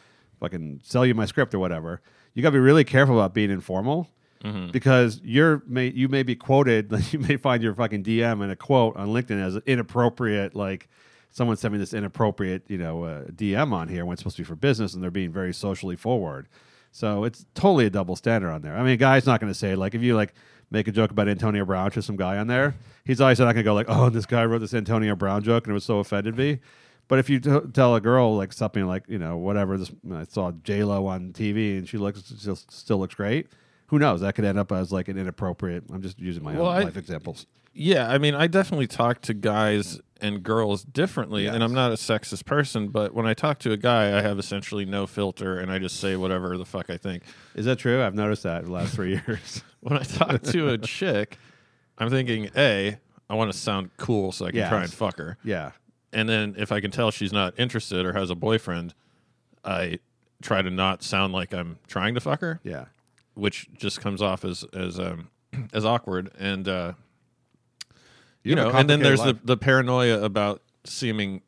fucking 0.41 0.81
sell 0.85 1.07
you 1.07 1.15
my 1.15 1.25
script 1.25 1.55
or 1.55 1.59
whatever. 1.59 2.01
You 2.35 2.43
got 2.43 2.51
to 2.51 2.53
be 2.53 2.59
really 2.61 2.85
careful 2.85 3.19
about 3.19 3.35
being 3.35 3.51
informal 3.51 4.09
because 4.71 5.21
you're 5.25 5.63
may 5.67 5.89
you 5.89 6.09
may 6.09 6.23
be 6.23 6.37
quoted. 6.37 6.93
You 7.13 7.19
may 7.19 7.37
find 7.37 7.63
your 7.63 7.75
fucking 7.75 8.05
DM 8.05 8.43
and 8.43 8.53
a 8.53 8.57
quote 8.57 8.97
on 8.97 9.09
LinkedIn 9.09 9.43
as 9.45 9.57
inappropriate, 9.67 10.55
like 10.55 10.89
someone 11.31 11.57
sent 11.57 11.73
me 11.73 11.79
this 11.79 11.93
inappropriate, 11.93 12.63
you 12.69 12.79
know, 12.79 13.03
uh, 13.05 13.25
DM 13.27 13.73
on 13.73 13.89
here 13.89 14.05
when 14.05 14.13
it's 14.15 14.21
supposed 14.23 14.37
to 14.37 14.43
be 14.43 14.47
for 14.47 14.55
business, 14.57 14.95
and 14.95 15.03
they're 15.03 15.11
being 15.11 15.33
very 15.33 15.53
socially 15.53 15.97
forward. 15.97 16.49
So 16.93 17.25
it's 17.25 17.45
totally 17.55 17.87
a 17.87 17.91
double 17.91 18.17
standard 18.17 18.51
on 18.51 18.63
there. 18.63 18.77
I 18.77 18.83
mean, 18.83 18.93
a 18.93 18.97
guy's 18.97 19.27
not 19.27 19.41
going 19.41 19.53
to 19.53 19.59
say 19.59 19.75
like 19.75 19.95
if 19.95 20.03
you 20.03 20.15
like 20.15 20.35
make 20.71 20.87
a 20.87 20.93
joke 20.93 21.11
about 21.11 21.29
Antonio 21.29 21.65
Brown 21.65 21.91
to 21.93 22.03
some 22.03 22.17
guy 22.17 22.39
on 22.39 22.47
there, 22.47 22.77
he's 23.05 23.21
always 23.21 23.41
not 23.41 23.47
going 23.47 23.57
to 23.57 23.63
go 23.63 23.75
like, 23.75 23.87
"Oh, 23.89 24.09
this 24.09 24.27
guy 24.27 24.45
wrote 24.45 24.61
this 24.61 24.75
Antonio 24.75 25.17
Brown 25.17 25.43
joke 25.43 25.65
and 25.67 25.73
it 25.73 25.75
was 25.75 25.85
so 25.85 25.99
offended 25.99 26.37
me." 26.37 26.61
But 27.09 27.19
if 27.19 27.31
you 27.31 27.41
t- 27.41 27.51
tell 27.73 27.95
a 27.95 28.01
girl 28.01 28.37
like 28.37 28.53
something 28.53 28.87
like 28.87 29.05
you 29.09 29.19
know 29.19 29.37
whatever 29.39 29.77
this 29.79 29.91
I 30.15 30.25
saw 30.25 30.53
J 30.63 30.85
Lo 30.85 31.07
on 31.07 31.33
TV 31.33 31.79
and 31.79 31.89
she 31.89 31.97
looks 31.99 32.23
still, 32.25 32.57
still 32.57 32.99
looks 32.99 33.15
great, 33.15 33.49
who 33.87 33.99
knows? 33.99 34.21
That 34.21 34.35
could 34.35 34.45
end 34.45 34.59
up 34.59 34.71
as 34.73 34.93
like 34.93 35.09
an 35.09 35.17
inappropriate. 35.19 35.85
I'm 35.93 36.03
just 36.03 36.21
using 36.21 36.43
my 36.45 36.55
Well, 36.55 36.67
own 36.67 36.77
I- 36.77 36.83
life 36.85 36.97
examples. 36.97 37.47
Yeah, 37.81 38.09
I 38.11 38.19
mean, 38.19 38.35
I 38.35 38.49
definitely 38.49 38.89
talk 38.89 39.21
to 39.23 39.35
guys 39.35 40.01
and 40.21 40.43
girls 40.43 40.83
differently, 40.83 41.47
and 41.47 41.63
I'm 41.63 41.73
not 41.75 41.93
a 41.93 41.95
sexist 41.95 42.45
person, 42.45 42.89
but 42.89 43.15
when 43.15 43.25
I 43.25 43.35
talk 43.35 43.61
to 43.61 43.71
a 43.71 43.77
guy, 43.77 44.19
I 44.19 44.21
have 44.21 44.37
essentially 44.41 44.85
no 44.85 45.07
filter, 45.07 45.59
and 45.61 45.71
I 45.71 45.79
just 45.79 46.01
say 46.01 46.17
whatever 46.17 46.59
the 46.59 46.65
fuck 46.65 46.91
I 46.91 46.97
think. 46.97 47.23
Is 47.55 47.67
that 47.67 47.79
true? 47.79 48.03
I've 48.03 48.17
noticed 48.17 48.43
that 48.43 48.61
in 48.63 48.65
the 48.65 48.73
last 48.73 48.95
three 48.95 49.11
years. 49.27 49.63
When 49.79 49.97
I 49.97 50.03
talk 50.03 50.43
to 50.55 50.71
a 50.71 50.79
chick, 50.79 51.39
I'm 51.99 52.11
thinking, 52.11 52.51
A, 52.57 52.97
I 53.31 53.35
want 53.37 53.53
to 53.53 53.57
sound 53.57 53.91
cool 53.97 54.33
so 54.33 54.47
I 54.47 54.51
can 54.51 54.69
try 54.69 54.83
and 54.83 54.93
fuck 54.93 55.19
her. 55.19 55.37
Yeah. 55.45 55.71
And 56.13 56.29
then 56.29 56.55
if 56.59 56.73
I 56.73 56.81
can 56.81 56.91
tell 56.91 57.11
she's 57.11 57.33
not 57.33 57.55
interested 57.59 58.07
or 58.07 58.13
has 58.15 58.31
a 58.31 58.35
boyfriend, 58.35 58.95
I 59.65 59.99
try 60.43 60.63
to 60.63 60.71
not 60.71 61.03
sound 61.03 61.33
like 61.33 61.53
I'm 61.53 61.79
trying 61.87 62.15
to 62.15 62.21
fuck 62.21 62.41
her, 62.41 62.61
Yeah. 62.65 62.87
which 63.35 63.69
just 63.77 64.01
comes 64.01 64.23
off 64.23 64.45
as 64.45 64.65
as 64.73 64.99
um 64.99 65.29
as 65.73 65.85
awkward 65.85 66.31
and 66.39 66.67
uh 66.69 66.93
you, 68.45 68.53
a 68.53 68.57
know, 68.57 68.71
and 68.71 68.89
then 68.89 69.01
there's 69.01 69.19
complicated 69.19 69.43
the, 69.47 69.53
the 69.55 69.57
paranoia 69.57 70.23
about 70.23 70.63
seeming 70.85 71.43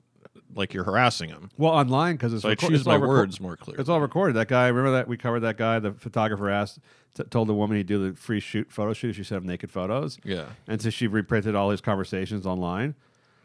like 0.55 0.75
you're 0.75 0.85
harassing 0.85 1.29
him. 1.31 1.49
Well, 1.57 1.71
online 1.73 2.17
because 2.17 2.33
it's 2.35 2.43
So 2.43 2.49
I 2.51 2.57
choose 2.57 2.81
it's 2.81 2.87
my 2.87 2.95
all 2.95 3.01
reco- 3.01 3.09
words 3.09 3.41
more 3.41 3.57
clearly. 3.57 3.81
It's 3.81 3.89
all 3.89 4.01
recorded. 4.01 4.35
That 4.35 4.49
guy, 4.49 4.67
remember 4.67 4.91
that 4.93 5.07
we 5.07 5.17
covered 5.17 5.41
that 5.41 5.57
guy. 5.57 5.79
The 5.79 5.93
photographer 5.93 6.51
asked, 6.51 6.81
t- 7.15 7.23
told 7.31 7.49
the 7.49 7.55
woman 7.55 7.77
he'd 7.77 7.87
do 7.87 8.11
the 8.11 8.17
free 8.17 8.41
shoot 8.41 8.71
photo 8.73 8.93
shoot. 8.93 9.13
She 9.15 9.23
sent 9.23 9.43
him 9.43 9.49
naked 9.49 9.71
photos. 9.71 10.19
Yeah. 10.25 10.47
and 10.67 10.83
so 10.83 10.91
she 10.91 11.07
reprinted 11.07 11.55
all 11.55 11.71
his 11.71 11.81
conversations 11.81 12.45
online. 12.47 12.97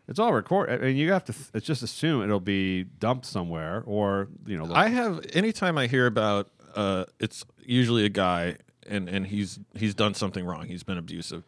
It's 0.07 0.19
all 0.19 0.33
recorded, 0.33 0.83
and 0.83 0.97
you 0.97 1.11
have 1.11 1.23
to. 1.25 1.33
Th- 1.33 1.49
it's 1.53 1.65
just 1.65 1.81
assume 1.81 2.23
it'll 2.23 2.39
be 2.39 2.83
dumped 2.83 3.25
somewhere, 3.25 3.83
or 3.85 4.27
you 4.45 4.57
know. 4.57 4.73
I 4.73 4.89
have 4.89 5.25
anytime 5.33 5.77
I 5.77 5.87
hear 5.87 6.05
about 6.05 6.49
uh 6.75 7.05
it's 7.19 7.45
usually 7.63 8.05
a 8.05 8.09
guy 8.09 8.57
and 8.87 9.09
and 9.09 9.27
he's 9.27 9.59
he's 9.75 9.95
done 9.95 10.13
something 10.13 10.45
wrong. 10.45 10.65
He's 10.65 10.83
been 10.83 10.97
abusive. 10.97 11.43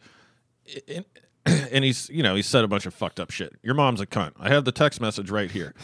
And, 0.88 1.04
and 1.72 1.84
he's 1.84 2.08
you 2.10 2.22
know, 2.22 2.34
he's 2.34 2.46
said 2.46 2.64
a 2.64 2.68
bunch 2.68 2.86
of 2.86 2.94
fucked 2.94 3.20
up 3.20 3.30
shit. 3.30 3.54
Your 3.62 3.74
mom's 3.74 4.00
a 4.00 4.06
cunt. 4.06 4.32
I 4.38 4.48
have 4.48 4.64
the 4.64 4.72
text 4.72 5.00
message 5.00 5.30
right 5.30 5.50
here. 5.50 5.74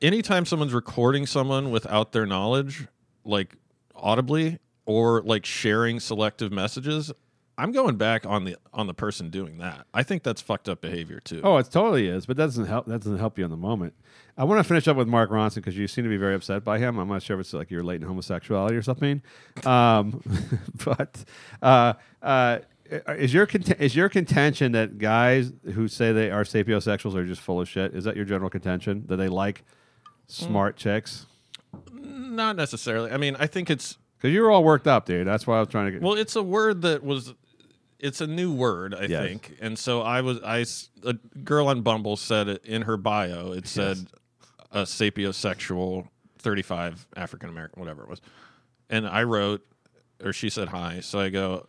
Anytime 0.00 0.44
someone's 0.44 0.74
recording 0.74 1.26
someone 1.26 1.70
without 1.70 2.12
their 2.12 2.26
knowledge, 2.26 2.88
like 3.24 3.56
audibly 3.94 4.58
or 4.84 5.22
like 5.22 5.46
sharing 5.46 6.00
selective 6.00 6.50
messages, 6.50 7.12
I'm 7.58 7.72
going 7.72 7.96
back 7.96 8.24
on 8.26 8.44
the 8.44 8.56
on 8.72 8.86
the 8.86 8.94
person 8.94 9.30
doing 9.30 9.58
that. 9.58 9.86
I 9.92 10.02
think 10.02 10.22
that's 10.22 10.40
fucked 10.40 10.68
up 10.68 10.80
behavior 10.80 11.20
too. 11.20 11.40
Oh, 11.44 11.58
it 11.58 11.70
totally 11.70 12.08
is, 12.08 12.26
but 12.26 12.36
that 12.36 12.46
doesn't 12.46 12.66
help. 12.66 12.86
That 12.86 13.00
doesn't 13.02 13.18
help 13.18 13.38
you 13.38 13.44
in 13.44 13.50
the 13.50 13.56
moment. 13.56 13.94
I 14.36 14.44
want 14.44 14.58
to 14.60 14.64
finish 14.64 14.88
up 14.88 14.96
with 14.96 15.08
Mark 15.08 15.30
Ronson 15.30 15.56
because 15.56 15.76
you 15.76 15.86
seem 15.86 16.04
to 16.04 16.10
be 16.10 16.16
very 16.16 16.34
upset 16.34 16.64
by 16.64 16.78
him. 16.78 16.98
I'm 16.98 17.08
not 17.08 17.22
sure 17.22 17.38
if 17.38 17.40
it's 17.40 17.52
like 17.52 17.70
you're 17.70 17.82
latent 17.84 18.08
homosexuality 18.08 18.74
or 18.74 18.82
something, 18.82 19.20
um, 19.66 20.22
but 20.84 21.24
uh, 21.60 21.92
uh, 22.22 22.58
is 23.08 23.34
your 23.34 23.46
cont- 23.46 23.80
is 23.80 23.94
your 23.94 24.08
contention 24.08 24.72
that 24.72 24.98
guys 24.98 25.52
who 25.74 25.88
say 25.88 26.12
they 26.12 26.30
are 26.30 26.44
sapiosexuals 26.44 27.14
are 27.14 27.26
just 27.26 27.42
full 27.42 27.60
of 27.60 27.68
shit? 27.68 27.94
Is 27.94 28.04
that 28.04 28.16
your 28.16 28.24
general 28.24 28.48
contention 28.50 29.04
that 29.08 29.16
they 29.16 29.28
like 29.28 29.64
smart 30.26 30.76
chicks? 30.76 31.26
Not 31.92 32.56
necessarily. 32.56 33.10
I 33.10 33.16
mean, 33.18 33.36
I 33.38 33.46
think 33.46 33.70
it's 33.70 33.98
Because 34.16 34.34
you 34.34 34.42
were 34.42 34.50
all 34.50 34.64
worked 34.64 34.86
up, 34.86 35.06
dude. 35.06 35.26
That's 35.26 35.46
why 35.46 35.56
I 35.56 35.60
was 35.60 35.68
trying 35.68 35.86
to 35.86 35.92
get. 35.92 36.02
Well, 36.02 36.14
it's 36.14 36.36
a 36.36 36.42
word 36.42 36.82
that 36.82 37.04
was. 37.04 37.34
It's 38.02 38.20
a 38.20 38.26
new 38.26 38.52
word, 38.52 38.94
I 38.94 39.04
Yes. 39.04 39.26
think, 39.28 39.56
and 39.60 39.78
so 39.78 40.02
I 40.02 40.20
was. 40.20 40.40
I 40.42 40.60
s- 40.62 40.90
a 41.04 41.14
girl 41.14 41.68
on 41.68 41.80
Bumble 41.82 42.16
said 42.18 42.48
it 42.48 42.64
in 42.66 42.82
her 42.82 42.96
bio. 42.98 43.52
It 43.52 43.66
said 43.68 44.08
a 44.72 44.82
sapiosexual, 44.82 46.08
thirty-five 46.38 47.06
African 47.16 47.48
American, 47.48 47.78
whatever 47.80 48.02
it 48.02 48.08
was, 48.08 48.20
and 48.90 49.06
I 49.06 49.22
wrote, 49.22 49.64
or 50.22 50.32
she 50.32 50.50
said 50.50 50.68
hi. 50.70 50.98
So 51.00 51.20
I 51.20 51.28
go, 51.30 51.66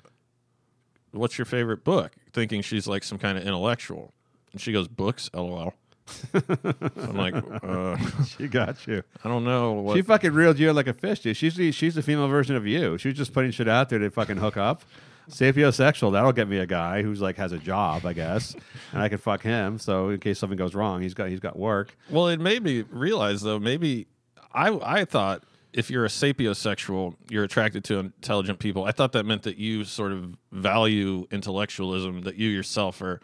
"What's 1.11 1.37
your 1.37 1.45
favorite 1.45 1.83
book?" 1.83 2.13
Thinking 2.33 2.61
she's 2.63 2.87
like 2.87 3.03
some 3.03 3.19
kind 3.19 3.37
of 3.37 3.43
intellectual, 3.45 4.11
and 4.51 4.59
she 4.59 4.71
goes, 4.73 4.87
"Books." 4.87 5.29
LOL. 5.35 5.75
I'm 6.33 7.15
like, 7.15 7.33
uh, 7.63 7.95
she 8.37 8.47
got 8.47 8.85
you. 8.87 9.03
I 9.23 9.29
don't 9.29 9.43
know 9.45 9.73
what. 9.73 9.95
She 9.95 10.01
fucking 10.01 10.33
reeled 10.33 10.59
you 10.59 10.69
in 10.71 10.75
like 10.75 10.87
a 10.87 10.93
fish, 10.93 11.19
dude. 11.21 11.37
She's 11.37 11.55
the, 11.55 11.71
she's 11.71 11.95
the 11.95 12.01
female 12.01 12.27
version 12.27 12.55
of 12.55 12.65
you. 12.67 12.97
She 12.97 13.09
was 13.09 13.17
just 13.17 13.33
putting 13.33 13.51
shit 13.51 13.67
out 13.69 13.89
there 13.89 13.99
to 13.99 14.09
fucking 14.09 14.37
hook 14.37 14.57
up. 14.57 14.81
Sapiosexual, 15.29 16.11
that'll 16.11 16.33
get 16.33 16.47
me 16.47 16.57
a 16.57 16.65
guy 16.65 17.01
who's 17.01 17.21
like 17.21 17.37
has 17.37 17.51
a 17.51 17.57
job, 17.57 18.05
I 18.05 18.13
guess, 18.13 18.55
and 18.91 19.01
I 19.01 19.09
can 19.09 19.17
fuck 19.17 19.41
him. 19.41 19.79
So 19.79 20.09
in 20.09 20.19
case 20.19 20.39
something 20.39 20.57
goes 20.57 20.75
wrong, 20.75 21.01
he's 21.01 21.13
got 21.13 21.29
he's 21.29 21.39
got 21.39 21.57
work. 21.57 21.95
Well, 22.09 22.27
it 22.27 22.39
made 22.39 22.63
me 22.63 22.83
realize 22.89 23.41
though. 23.41 23.59
Maybe 23.59 24.07
I 24.53 24.69
I 24.69 25.05
thought 25.05 25.43
if 25.73 25.89
you're 25.89 26.05
a 26.05 26.09
sapiosexual, 26.09 27.15
you're 27.29 27.43
attracted 27.43 27.83
to 27.85 27.97
intelligent 27.99 28.59
people. 28.59 28.85
I 28.85 28.91
thought 28.91 29.11
that 29.13 29.25
meant 29.25 29.43
that 29.43 29.57
you 29.57 29.83
sort 29.83 30.11
of 30.11 30.35
value 30.51 31.25
intellectualism. 31.31 32.21
That 32.21 32.35
you 32.35 32.49
yourself 32.49 33.01
are 33.01 33.21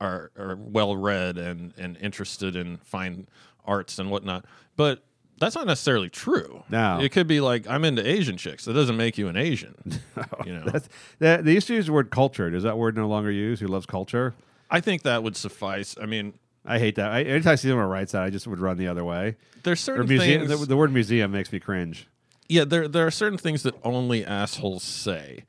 are 0.00 0.30
are 0.36 0.56
well 0.56 0.96
read 0.96 1.38
and 1.38 1.72
and 1.78 1.96
interested 1.98 2.56
in 2.56 2.78
fine 2.78 3.28
arts 3.64 3.98
and 3.98 4.10
whatnot. 4.10 4.44
But 4.76 5.04
that's 5.38 5.54
not 5.56 5.66
necessarily 5.66 6.08
true. 6.08 6.62
No. 6.70 7.00
it 7.00 7.10
could 7.12 7.26
be 7.26 7.40
like 7.40 7.68
I'm 7.68 7.84
into 7.84 8.06
Asian 8.06 8.36
chicks. 8.36 8.64
That 8.64 8.74
doesn't 8.74 8.96
make 8.96 9.18
you 9.18 9.28
an 9.28 9.36
Asian. 9.36 9.74
no, 10.16 10.24
you 10.44 10.54
know, 10.54 10.64
That's 10.64 10.88
that, 11.18 11.44
they 11.44 11.52
used 11.52 11.66
to 11.68 11.74
use 11.74 11.86
the 11.86 11.92
word 11.92 12.10
cultured. 12.10 12.54
Is 12.54 12.62
that 12.62 12.78
word 12.78 12.96
no 12.96 13.08
longer 13.08 13.30
used? 13.30 13.60
Who 13.60 13.68
loves 13.68 13.86
culture? 13.86 14.34
I 14.70 14.80
think 14.80 15.02
that 15.02 15.22
would 15.22 15.36
suffice. 15.36 15.96
I 16.00 16.06
mean, 16.06 16.34
I 16.64 16.78
hate 16.78 16.96
that. 16.96 17.10
I, 17.10 17.22
anytime 17.22 17.52
I 17.52 17.54
see 17.56 17.68
someone 17.68 17.86
writes 17.88 18.12
that, 18.12 18.22
I 18.22 18.30
just 18.30 18.46
would 18.46 18.58
run 18.60 18.78
the 18.78 18.88
other 18.88 19.04
way. 19.04 19.36
there's 19.62 19.80
certain 19.80 20.08
museum. 20.08 20.46
things. 20.46 20.60
The, 20.60 20.66
the 20.66 20.76
word 20.76 20.92
museum 20.92 21.30
makes 21.32 21.52
me 21.52 21.60
cringe. 21.60 22.08
yeah, 22.48 22.64
there 22.64 22.88
there 22.88 23.06
are 23.06 23.10
certain 23.10 23.38
things 23.38 23.62
that 23.64 23.74
only 23.84 24.24
assholes 24.24 24.82
say. 24.82 25.44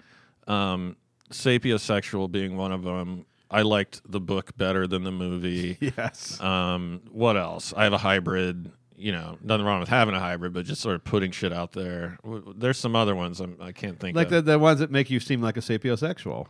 Um, 0.48 0.98
sapiosexual 1.32 2.32
being 2.32 2.58
one 2.58 2.72
of 2.72 2.84
them. 2.84 3.26
I 3.50 3.62
liked 3.62 4.02
the 4.10 4.20
book 4.20 4.58
better 4.58 4.88
than 4.88 5.04
the 5.04 5.12
movie. 5.12 5.78
Yes. 5.98 6.40
Um, 6.42 7.02
what 7.12 7.38
else? 7.38 7.74
I 7.76 7.84
have 7.84 7.94
a 7.94 7.98
hybrid. 8.00 8.72
You 8.98 9.12
know, 9.12 9.38
nothing 9.44 9.66
wrong 9.66 9.80
with 9.80 9.90
having 9.90 10.16
a 10.16 10.20
hybrid, 10.20 10.54
but 10.54 10.66
just 10.66 10.82
sort 10.82 10.96
of 10.96 11.04
putting 11.04 11.32
shit 11.32 11.52
out 11.52 11.74
there. 11.74 12.18
There's 12.56 12.78
some 12.78 12.96
other 12.96 13.16
ones 13.16 13.40
I'm, 13.40 13.58
I 13.60 13.72
can't 13.72 14.00
think 14.00 14.16
like 14.16 14.28
of. 14.28 14.46
the, 14.46 14.54
the 14.54 14.60
ones 14.60 14.80
that 14.80 14.92
make 14.92 15.10
you 15.10 15.20
seem 15.20 15.42
like 15.42 15.58
a 15.58 15.62
sapiosexual, 15.62 16.48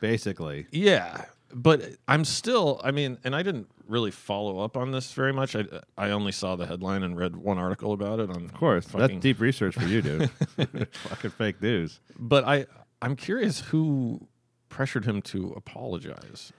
basically. 0.00 0.66
Yeah, 0.70 1.26
but 1.52 1.82
I'm 2.08 2.24
still. 2.24 2.80
I 2.82 2.90
mean, 2.90 3.18
and 3.24 3.36
I 3.36 3.42
didn't 3.42 3.68
really 3.86 4.10
follow 4.10 4.60
up 4.60 4.76
on 4.76 4.90
this 4.90 5.12
very 5.12 5.32
much. 5.32 5.54
I 5.54 5.64
I 5.98 6.10
only 6.10 6.32
saw 6.32 6.56
the 6.56 6.66
headline 6.66 7.02
and 7.02 7.16
read 7.16 7.36
one 7.36 7.58
article 7.58 7.92
about 7.92 8.20
it. 8.20 8.30
On 8.30 8.44
Of 8.44 8.54
course, 8.54 8.86
fucking, 8.86 9.00
that's 9.00 9.22
deep 9.22 9.40
research 9.40 9.74
for 9.74 9.84
you, 9.84 10.02
dude. 10.02 10.30
fucking 10.92 11.30
fake 11.32 11.60
news. 11.60 12.00
But 12.18 12.44
I 12.44 12.66
I'm 13.02 13.16
curious 13.16 13.60
who 13.60 14.28
pressured 14.68 15.04
him 15.04 15.20
to 15.22 15.52
apologize. 15.56 16.52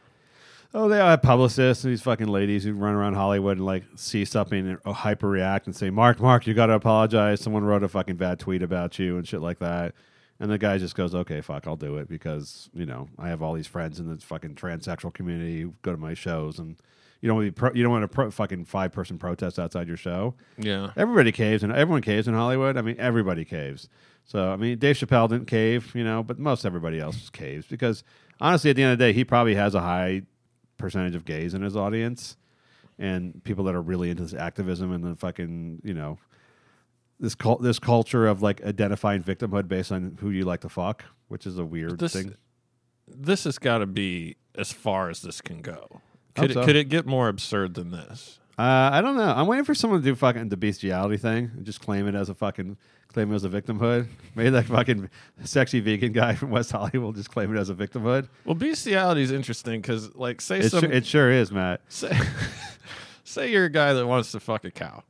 Oh, 0.75 0.89
they 0.89 0.99
all 0.99 1.09
have 1.09 1.21
publicists 1.21 1.83
and 1.83 1.91
these 1.93 2.01
fucking 2.01 2.27
ladies 2.27 2.63
who 2.63 2.73
run 2.73 2.95
around 2.95 3.13
Hollywood 3.13 3.57
and 3.57 3.65
like 3.65 3.83
see 3.95 4.25
something 4.25 4.67
and 4.69 4.79
uh, 4.85 4.91
hyper 4.91 5.29
react 5.29 5.67
and 5.67 5.75
say, 5.75 5.91
"Mark, 5.91 6.19
Mark, 6.19 6.47
you 6.47 6.55
got 6.55 6.67
to 6.67 6.73
apologize. 6.73 7.41
Someone 7.41 7.63
wrote 7.63 7.83
a 7.83 7.87
fucking 7.87 8.15
bad 8.15 8.39
tweet 8.39 8.63
about 8.63 8.97
you 8.97 9.17
and 9.17 9.27
shit 9.27 9.41
like 9.41 9.59
that." 9.59 9.93
And 10.39 10.49
the 10.51 10.57
guy 10.57 10.79
just 10.79 10.95
goes, 10.95 11.13
"Okay, 11.13 11.41
fuck, 11.41 11.67
I'll 11.67 11.75
do 11.75 11.97
it 11.97 12.09
because 12.09 12.69
you 12.73 12.87
know 12.87 13.07
I 13.19 13.27
have 13.29 13.43
all 13.43 13.53
these 13.53 13.67
friends 13.67 13.99
in 13.99 14.07
the 14.07 14.17
fucking 14.17 14.55
transsexual 14.55 15.13
community 15.13 15.61
who 15.61 15.73
go 15.81 15.91
to 15.91 15.97
my 15.97 16.13
shows 16.13 16.59
and." 16.59 16.77
You 17.21 17.27
don't 17.27 17.37
want 17.37 17.45
to 17.47 17.51
be 17.53 17.55
pro- 17.55 17.73
you 17.73 17.83
don't 17.83 17.91
want 17.93 18.03
a 18.03 18.09
pro- 18.09 18.31
fucking 18.31 18.65
five 18.65 18.91
person 18.91 19.17
protest 19.17 19.57
outside 19.57 19.87
your 19.87 19.95
show. 19.95 20.35
Yeah. 20.57 20.91
Everybody 20.97 21.31
caves 21.31 21.63
and 21.63 21.71
everyone 21.71 22.01
caves 22.01 22.27
in 22.27 22.33
Hollywood. 22.33 22.75
I 22.75 22.81
mean, 22.81 22.97
everybody 22.99 23.45
caves. 23.45 23.87
So 24.25 24.51
I 24.51 24.57
mean, 24.57 24.77
Dave 24.77 24.97
Chappelle 24.97 25.29
didn't 25.29 25.47
cave, 25.47 25.95
you 25.95 26.03
know, 26.03 26.21
but 26.21 26.37
most 26.37 26.65
everybody 26.65 26.99
else 26.99 27.29
caves 27.29 27.65
because 27.65 28.03
honestly, 28.41 28.71
at 28.71 28.75
the 28.75 28.83
end 28.83 28.91
of 28.91 28.99
the 28.99 29.05
day, 29.05 29.13
he 29.13 29.23
probably 29.23 29.55
has 29.55 29.73
a 29.73 29.79
high 29.79 30.23
percentage 30.83 31.15
of 31.15 31.23
gays 31.23 31.53
in 31.53 31.61
his 31.61 31.77
audience 31.77 32.35
and 32.99 33.41
people 33.45 33.63
that 33.63 33.73
are 33.73 33.81
really 33.81 34.09
into 34.09 34.21
this 34.21 34.33
activism 34.33 34.91
and 34.91 35.01
the 35.01 35.15
fucking 35.15 35.81
you 35.81 35.93
know 35.93 36.17
this 37.21 37.35
cult 37.35 37.61
this 37.61 37.79
culture 37.79 38.27
of 38.27 38.41
like 38.41 38.61
identifying 38.65 39.23
victimhood 39.23 39.69
based 39.69 39.93
on 39.93 40.17
who 40.19 40.29
you 40.29 40.43
like 40.43 40.59
to 40.59 40.67
fuck, 40.67 41.05
which 41.29 41.47
is 41.47 41.57
a 41.57 41.63
weird 41.63 41.99
This 41.99 42.11
thing. 42.11 42.35
this 43.07 43.45
has 43.45 43.57
got 43.59 43.77
to 43.77 43.85
be 43.85 44.35
as 44.55 44.73
far 44.73 45.09
as 45.09 45.21
this 45.21 45.39
can 45.39 45.61
go. 45.61 46.01
Could 46.35 46.51
it, 46.51 46.55
so. 46.55 46.65
could 46.65 46.75
it 46.75 46.89
get 46.89 47.05
more 47.05 47.29
absurd 47.29 47.75
than 47.75 47.91
this? 47.91 48.39
Uh, 48.57 48.89
I 48.93 49.01
don't 49.01 49.15
know. 49.15 49.33
I'm 49.35 49.47
waiting 49.47 49.65
for 49.65 49.73
someone 49.73 50.01
to 50.01 50.05
do 50.05 50.13
fucking 50.15 50.49
the 50.49 50.57
bestiality 50.57 51.17
thing 51.17 51.51
and 51.55 51.65
just 51.65 51.81
claim 51.81 52.07
it 52.07 52.13
as 52.13 52.29
a 52.29 52.35
fucking 52.35 52.77
claim 53.11 53.31
it 53.31 53.35
as 53.35 53.43
a 53.43 53.49
victimhood. 53.49 54.07
Maybe 54.35 54.51
that 54.51 54.65
fucking 54.65 55.09
sexy 55.43 55.79
vegan 55.79 56.11
guy 56.11 56.35
from 56.35 56.51
West 56.51 56.71
Hollywood 56.71 57.15
just 57.15 57.29
claim 57.31 57.55
it 57.55 57.59
as 57.59 57.69
a 57.69 57.73
victimhood. 57.75 58.27
Well, 58.45 58.53
bestiality 58.55 59.21
is 59.23 59.31
interesting 59.31 59.81
because, 59.81 60.13
like, 60.15 60.39
say 60.39 60.59
It, 60.59 60.69
some 60.69 60.81
sure, 60.81 60.91
it 60.91 61.05
sure 61.05 61.31
is, 61.31 61.51
Matt. 61.51 61.81
say, 61.89 62.15
say 63.23 63.51
you're 63.51 63.65
a 63.65 63.69
guy 63.71 63.93
that 63.93 64.05
wants 64.05 64.31
to 64.33 64.39
fuck 64.39 64.65
a 64.65 64.71
cow. 64.71 65.03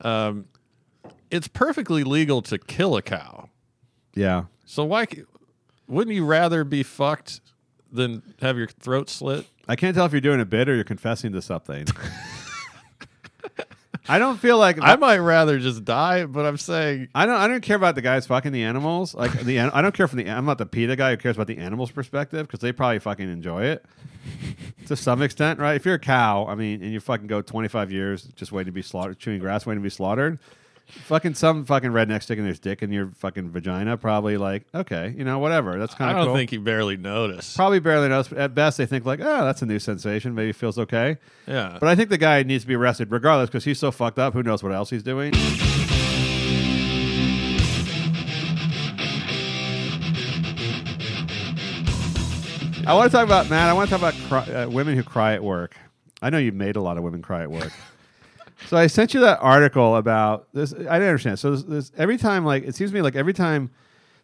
Um, 0.00 0.46
it's 1.30 1.48
perfectly 1.48 2.02
legal 2.02 2.42
to 2.42 2.58
kill 2.58 2.96
a 2.96 3.02
cow. 3.02 3.48
Yeah. 4.14 4.44
So 4.64 4.84
why 4.84 5.06
wouldn't 5.86 6.16
you 6.16 6.24
rather 6.24 6.64
be 6.64 6.82
fucked 6.82 7.40
than 7.92 8.22
have 8.40 8.58
your 8.58 8.66
throat 8.68 9.08
slit? 9.08 9.46
I 9.68 9.76
can't 9.76 9.94
tell 9.94 10.04
if 10.06 10.12
you're 10.12 10.20
doing 10.20 10.40
a 10.40 10.44
bit 10.44 10.68
or 10.68 10.74
you're 10.74 10.82
confessing 10.84 11.32
to 11.32 11.42
something. 11.42 11.86
I 14.08 14.18
don't 14.18 14.38
feel 14.38 14.58
like 14.58 14.78
I 14.80 14.96
might 14.96 15.18
rather 15.18 15.58
just 15.58 15.84
die, 15.84 16.24
but 16.24 16.44
I'm 16.44 16.56
saying 16.56 17.08
I 17.14 17.24
don't. 17.24 17.36
I 17.36 17.46
don't 17.46 17.60
care 17.60 17.76
about 17.76 17.94
the 17.94 18.02
guys 18.02 18.26
fucking 18.26 18.50
the 18.52 18.64
animals. 18.64 19.14
Like 19.14 19.32
the, 19.32 19.58
an- 19.58 19.70
I 19.72 19.80
don't 19.82 19.94
care 19.94 20.08
from 20.08 20.18
the. 20.18 20.28
I'm 20.28 20.44
not 20.44 20.58
the 20.58 20.66
PETA 20.66 20.96
guy 20.96 21.10
who 21.10 21.16
cares 21.16 21.36
about 21.36 21.46
the 21.46 21.58
animals' 21.58 21.90
perspective 21.92 22.46
because 22.46 22.60
they 22.60 22.72
probably 22.72 22.98
fucking 22.98 23.30
enjoy 23.30 23.64
it 23.64 23.84
to 24.86 24.96
some 24.96 25.22
extent, 25.22 25.60
right? 25.60 25.74
If 25.76 25.84
you're 25.84 25.94
a 25.94 26.00
cow, 26.00 26.46
I 26.46 26.54
mean, 26.56 26.82
and 26.82 26.92
you 26.92 26.98
fucking 27.00 27.28
go 27.28 27.42
25 27.42 27.92
years 27.92 28.24
just 28.34 28.50
waiting 28.50 28.66
to 28.66 28.72
be 28.72 28.82
slaughtered, 28.82 29.18
chewing 29.18 29.38
grass, 29.38 29.66
waiting 29.66 29.82
to 29.82 29.86
be 29.86 29.90
slaughtered. 29.90 30.38
Fucking 31.04 31.34
some 31.34 31.64
fucking 31.64 31.90
redneck 31.90 32.22
sticking 32.22 32.46
his 32.46 32.58
dick 32.58 32.82
in 32.82 32.92
your 32.92 33.10
fucking 33.16 33.50
vagina. 33.50 33.96
Probably 33.96 34.36
like, 34.36 34.64
okay, 34.74 35.14
you 35.16 35.24
know, 35.24 35.38
whatever. 35.38 35.78
That's 35.78 35.94
kind 35.94 36.10
of 36.10 36.16
I 36.16 36.20
of 36.20 36.24
don't 36.26 36.32
cool. 36.32 36.36
think 36.40 36.50
he 36.50 36.58
barely 36.58 36.96
noticed. 36.96 37.56
Probably 37.56 37.80
barely 37.80 38.08
knows. 38.08 38.28
But 38.28 38.38
at 38.38 38.54
best, 38.54 38.78
they 38.78 38.86
think 38.86 39.04
like, 39.04 39.20
oh, 39.20 39.44
that's 39.44 39.62
a 39.62 39.66
new 39.66 39.78
sensation. 39.78 40.34
Maybe 40.34 40.52
feels 40.52 40.78
okay. 40.78 41.18
yeah, 41.46 41.76
But 41.80 41.88
I 41.88 41.94
think 41.94 42.10
the 42.10 42.18
guy 42.18 42.42
needs 42.42 42.64
to 42.64 42.68
be 42.68 42.74
arrested 42.74 43.10
regardless 43.10 43.48
because 43.50 43.64
he's 43.64 43.78
so 43.78 43.90
fucked 43.90 44.18
up. 44.18 44.34
Who 44.34 44.42
knows 44.42 44.62
what 44.62 44.72
else 44.72 44.90
he's 44.90 45.02
doing? 45.02 45.32
I 52.84 52.94
want 52.94 53.12
to 53.12 53.16
talk 53.16 53.24
about 53.24 53.48
Matt. 53.48 53.68
I 53.68 53.72
want 53.74 53.88
to 53.90 53.96
talk 53.96 54.00
about 54.12 54.28
cry, 54.28 54.54
uh, 54.54 54.68
women 54.68 54.96
who 54.96 55.04
cry 55.04 55.34
at 55.34 55.44
work. 55.44 55.76
I 56.20 56.30
know 56.30 56.38
you 56.38 56.50
made 56.50 56.74
a 56.74 56.80
lot 56.80 56.96
of 56.98 57.04
women 57.04 57.22
cry 57.22 57.42
at 57.42 57.50
work. 57.50 57.72
So 58.68 58.76
I 58.76 58.86
sent 58.86 59.14
you 59.14 59.20
that 59.20 59.38
article 59.40 59.96
about 59.96 60.48
this. 60.52 60.72
I 60.72 60.76
didn't 60.76 60.92
understand. 60.92 61.38
So 61.38 61.52
this, 61.52 61.62
this, 61.64 61.92
every 61.96 62.16
time, 62.16 62.44
like 62.44 62.64
it 62.64 62.74
seems 62.74 62.90
to 62.90 62.94
me 62.94 63.02
like 63.02 63.16
every 63.16 63.34
time. 63.34 63.70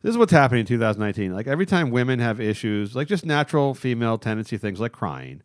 This 0.01 0.11
is 0.13 0.17
what's 0.17 0.31
happening 0.31 0.61
in 0.61 0.67
2019. 0.67 1.35
Like 1.35 1.49
every 1.49 1.67
time 1.67 1.91
women 1.91 2.21
have 2.21 2.41
issues, 2.41 2.95
like 2.95 3.09
just 3.09 3.27
natural 3.27 3.75
female 3.75 4.17
tendency 4.17 4.57
things 4.57 4.79
like 4.79 4.93
crying, 4.93 5.43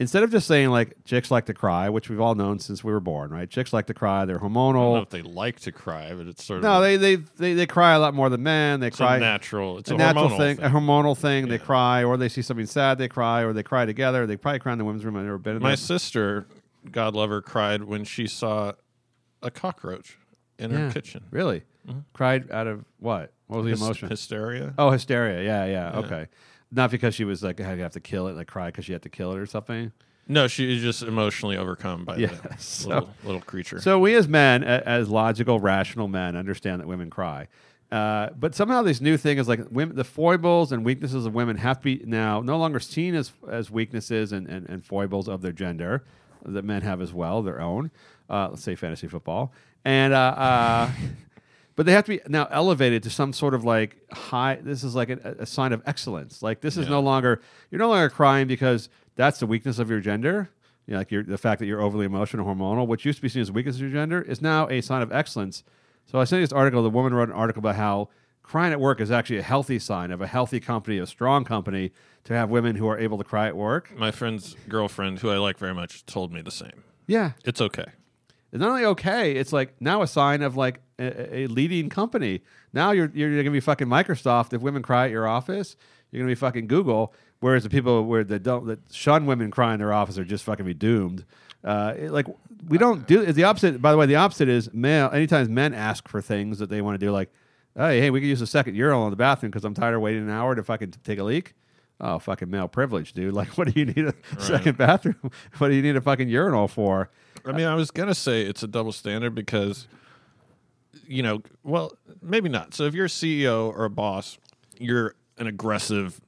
instead 0.00 0.22
of 0.22 0.32
just 0.32 0.48
saying 0.48 0.70
like 0.70 0.96
chicks 1.04 1.30
like 1.30 1.46
to 1.46 1.54
cry, 1.54 1.88
which 1.88 2.08
we've 2.08 2.20
all 2.20 2.34
known 2.34 2.58
since 2.58 2.82
we 2.82 2.90
were 2.90 3.00
born, 3.00 3.30
right? 3.30 3.48
Chicks 3.48 3.72
like 3.72 3.86
to 3.86 3.94
cry. 3.94 4.24
They're 4.24 4.38
hormonal. 4.38 4.70
I 4.70 4.72
don't 4.72 4.94
know 4.94 5.02
if 5.02 5.10
they 5.10 5.22
like 5.22 5.60
to 5.60 5.72
cry, 5.72 6.12
but 6.14 6.26
it's 6.26 6.42
sort 6.42 6.58
of 6.58 6.64
No, 6.64 6.80
they, 6.80 6.96
they 6.96 7.16
they 7.16 7.52
they 7.52 7.66
cry 7.66 7.92
a 7.92 8.00
lot 8.00 8.14
more 8.14 8.28
than 8.28 8.42
men. 8.42 8.80
They 8.80 8.88
it's 8.88 8.96
cry 8.96 9.18
a 9.18 9.20
natural. 9.20 9.78
It's 9.78 9.90
a 9.90 9.94
a, 9.94 9.98
natural 9.98 10.30
hormonal 10.30 10.38
thing, 10.38 10.56
thing. 10.56 10.64
a 10.64 10.70
hormonal 10.70 11.16
thing. 11.16 11.48
They 11.48 11.58
cry, 11.58 12.02
or 12.02 12.16
they 12.16 12.28
see 12.28 12.42
something 12.42 12.66
sad, 12.66 12.98
they 12.98 13.08
cry, 13.08 13.42
or 13.42 13.52
they 13.52 13.62
cry 13.62 13.84
together. 13.84 14.26
They 14.26 14.36
probably 14.36 14.58
cry 14.58 14.72
in 14.72 14.78
the 14.78 14.84
women's 14.84 15.04
room. 15.04 15.16
I've 15.16 15.24
never 15.24 15.38
been 15.38 15.56
in 15.56 15.62
My 15.62 15.74
sister, 15.74 16.46
God 16.90 17.14
love 17.14 17.30
her, 17.30 17.42
cried 17.42 17.84
when 17.84 18.04
she 18.04 18.26
saw 18.26 18.72
a 19.42 19.50
cockroach 19.50 20.18
in 20.58 20.70
Yeah. 20.70 20.78
her 20.78 20.90
kitchen. 20.92 21.24
Really, 21.30 21.62
cried 22.12 22.50
out 22.50 22.66
of 22.66 22.84
what? 22.98 23.32
What 23.46 23.62
was 23.62 23.66
the 23.66 23.70
Hys- 23.72 23.80
emotion? 23.82 24.08
Hysteria. 24.08 24.74
oh, 24.78 24.90
hysteria. 24.90 25.42
Yeah, 25.42 25.64
yeah, 25.64 25.92
Yeah. 25.92 25.98
Okay, 26.00 26.26
not 26.70 26.90
because 26.90 27.14
she 27.14 27.24
was 27.24 27.42
like, 27.42 27.60
I 27.60 27.64
have 27.76 27.92
to 27.92 28.00
kill 28.00 28.28
it, 28.28 28.36
like 28.36 28.46
cry 28.46 28.66
because 28.66 28.84
she 28.84 28.92
had 28.92 29.02
to 29.02 29.08
kill 29.08 29.32
it 29.32 29.38
or 29.38 29.46
something. 29.46 29.92
No, 30.28 30.46
she 30.46 30.72
was 30.72 30.80
just 30.80 31.02
emotionally 31.02 31.56
overcome 31.56 32.04
by 32.04 32.16
Yes. 32.16 32.38
the 32.42 32.56
So- 32.58 32.88
little, 32.90 33.10
little 33.24 33.40
creature. 33.40 33.80
So 33.80 33.98
we 33.98 34.14
as 34.14 34.28
men, 34.28 34.62
a- 34.62 34.82
as 34.86 35.08
logical, 35.08 35.58
rational 35.58 36.06
men, 36.06 36.36
understand 36.36 36.80
that 36.80 36.86
women 36.86 37.10
cry. 37.10 37.48
Uh, 37.90 38.28
but 38.38 38.54
somehow 38.54 38.82
this 38.82 39.00
new 39.00 39.16
thing 39.16 39.38
is 39.38 39.48
like 39.48 39.58
women, 39.68 39.96
the 39.96 40.04
foibles 40.04 40.70
and 40.70 40.84
weaknesses 40.84 41.26
of 41.26 41.34
women 41.34 41.56
have 41.56 41.78
to 41.78 41.82
be 41.82 42.02
now 42.06 42.40
no 42.40 42.56
longer 42.56 42.78
seen 42.78 43.16
as 43.16 43.32
as 43.50 43.68
weaknesses 43.68 44.30
and, 44.30 44.46
and, 44.46 44.68
and 44.68 44.84
foibles 44.84 45.28
of 45.28 45.42
their 45.42 45.50
gender 45.50 46.04
that 46.44 46.64
men 46.64 46.82
have 46.82 47.00
as 47.00 47.12
well, 47.12 47.42
their 47.42 47.60
own. 47.60 47.90
Uh, 48.28 48.48
let's 48.50 48.62
say 48.62 48.74
fantasy 48.74 49.08
football, 49.08 49.52
and 49.84 50.12
uh, 50.12 50.16
uh, 50.16 50.90
but 51.76 51.86
they 51.86 51.92
have 51.92 52.04
to 52.04 52.10
be 52.16 52.20
now 52.28 52.46
elevated 52.50 53.02
to 53.02 53.10
some 53.10 53.32
sort 53.32 53.54
of 53.54 53.64
like 53.64 53.96
high. 54.12 54.58
This 54.62 54.84
is 54.84 54.94
like 54.94 55.10
a, 55.10 55.36
a 55.40 55.46
sign 55.46 55.72
of 55.72 55.82
excellence. 55.86 56.42
Like 56.42 56.60
this 56.60 56.76
is 56.76 56.84
Yeah. 56.86 56.92
no 56.92 57.00
longer 57.00 57.40
you're 57.70 57.78
no 57.80 57.88
longer 57.88 58.08
crying 58.10 58.46
because 58.46 58.88
that's 59.16 59.38
the 59.40 59.46
weakness 59.46 59.78
of 59.78 59.90
your 59.90 60.00
gender. 60.00 60.48
You 60.86 60.92
know, 60.94 60.98
like 60.98 61.10
your, 61.10 61.22
the 61.22 61.38
fact 61.38 61.58
that 61.60 61.66
you're 61.66 61.80
overly 61.82 62.06
emotional, 62.06 62.46
hormonal, 62.46 62.86
which 62.86 63.04
used 63.04 63.18
to 63.18 63.22
be 63.22 63.28
seen 63.28 63.42
as 63.42 63.50
weakness 63.52 63.76
of 63.76 63.82
your 63.82 63.90
gender, 63.90 64.22
is 64.22 64.40
now 64.42 64.68
a 64.68 64.80
sign 64.80 65.02
of 65.02 65.12
excellence. 65.12 65.62
So 66.06 66.18
I 66.20 66.24
sent 66.24 66.40
you 66.40 66.46
this 66.46 66.52
article. 66.52 66.82
The 66.82 66.90
woman 66.90 67.14
wrote 67.14 67.28
an 67.28 67.34
article 67.34 67.60
about 67.60 67.76
how 67.76 68.08
crying 68.50 68.72
at 68.72 68.80
work 68.80 69.00
is 69.00 69.10
actually 69.12 69.38
a 69.38 69.42
healthy 69.42 69.78
sign 69.78 70.10
of 70.10 70.20
a 70.20 70.26
healthy 70.26 70.58
company, 70.58 70.98
a 70.98 71.06
strong 71.06 71.44
company, 71.44 71.92
to 72.24 72.34
have 72.34 72.50
women 72.50 72.74
who 72.76 72.88
are 72.88 72.98
able 72.98 73.16
to 73.16 73.24
cry 73.24 73.46
at 73.46 73.56
work. 73.56 73.96
My 73.96 74.10
friend's 74.10 74.56
girlfriend, 74.68 75.20
who 75.20 75.30
I 75.30 75.36
like 75.36 75.56
very 75.58 75.72
much, 75.74 76.04
told 76.04 76.32
me 76.32 76.42
the 76.42 76.50
same. 76.50 76.82
Yeah, 77.06 77.32
It's 77.44 77.60
okay. 77.60 77.86
it's 78.52 78.60
not 78.60 78.70
only 78.70 78.84
okay, 78.86 79.32
it's 79.36 79.52
like 79.52 79.80
now 79.80 80.02
a 80.02 80.06
sign 80.06 80.42
of 80.42 80.56
like 80.56 80.80
a, 80.98 81.42
a 81.42 81.46
leading 81.46 81.88
company. 81.88 82.42
Now 82.72 82.90
you're 82.90 83.10
you're 83.14 83.36
gonna 83.42 83.50
be 83.52 83.60
fucking 83.60 83.86
Microsoft 83.88 84.52
if 84.52 84.60
women 84.60 84.82
cry 84.82 85.04
at 85.06 85.10
your 85.12 85.26
office. 85.28 85.76
You're 86.10 86.20
gonna 86.22 86.30
be 86.32 86.34
fucking 86.34 86.66
Google. 86.66 87.14
Whereas 87.38 87.62
the 87.62 87.70
people 87.70 88.04
where 88.04 88.24
that 88.24 88.42
don't 88.42 88.66
that 88.66 88.80
shun 88.92 89.26
women 89.26 89.50
cry 89.52 89.72
in 89.74 89.78
their 89.78 89.92
office 89.92 90.18
are 90.18 90.24
just 90.24 90.44
fucking 90.44 90.66
be 90.66 90.74
doomed. 90.74 91.24
Uh, 91.64 91.94
it- 91.96 92.10
like 92.10 92.26
we 92.68 92.76
don't 92.78 93.06
do 93.06 93.20
it's 93.22 93.34
the 93.36 93.44
opposite. 93.44 93.80
By 93.80 93.92
the 93.92 93.96
way, 93.98 94.06
the 94.06 94.16
opposite 94.16 94.48
is 94.48 94.72
male. 94.74 95.08
Anytime 95.12 95.52
men 95.54 95.72
ask 95.72 96.08
for 96.08 96.20
things 96.20 96.58
that 96.58 96.68
they 96.68 96.82
want 96.82 96.98
to 97.00 97.06
do, 97.06 97.10
like, 97.12 97.30
hey, 97.76 98.00
hey, 98.00 98.10
we 98.10 98.20
could 98.20 98.28
use 98.28 98.40
a 98.40 98.46
second 98.46 98.76
urinal 98.76 99.04
in 99.06 99.10
the 99.10 99.16
bathroom 99.16 99.50
because 99.50 99.64
I'm 99.64 99.74
tired 99.74 99.94
of 99.94 100.00
waiting 100.00 100.22
an 100.22 100.30
hour 100.30 100.54
to 100.54 100.62
fucking 100.62 100.94
take 101.04 101.18
a 101.18 101.24
leak. 101.24 101.54
Oh, 102.00 102.18
fucking 102.18 102.50
male 102.50 102.68
privilege, 102.68 103.12
dude. 103.12 103.34
Like, 103.40 103.56
what 103.58 103.72
do 103.72 103.78
you 103.78 103.86
need 103.86 104.06
a 104.06 104.14
second 104.38 104.78
bathroom? 104.78 105.16
What 105.58 105.68
do 105.68 105.74
you 105.74 105.82
need 105.82 105.96
a 105.96 106.00
fucking 106.00 106.28
urinal 106.28 106.68
for? 106.68 107.10
I 107.44 107.52
mean, 107.52 107.66
I 107.66 107.74
was 107.74 107.90
gonna 107.90 108.14
say 108.14 108.42
it's 108.42 108.62
a 108.62 108.68
double 108.68 108.92
standard 108.92 109.34
because, 109.34 109.86
you 111.06 111.22
know, 111.22 111.42
well, 111.62 111.92
maybe 112.22 112.48
not. 112.48 112.74
So 112.74 112.84
if 112.84 112.94
you're 112.94 113.06
a 113.06 113.08
CEO 113.08 113.68
or 113.68 113.84
a 113.84 113.90
boss, 113.90 114.38
you're 114.78 115.14
an 115.38 115.46
aggressive, 115.46 116.20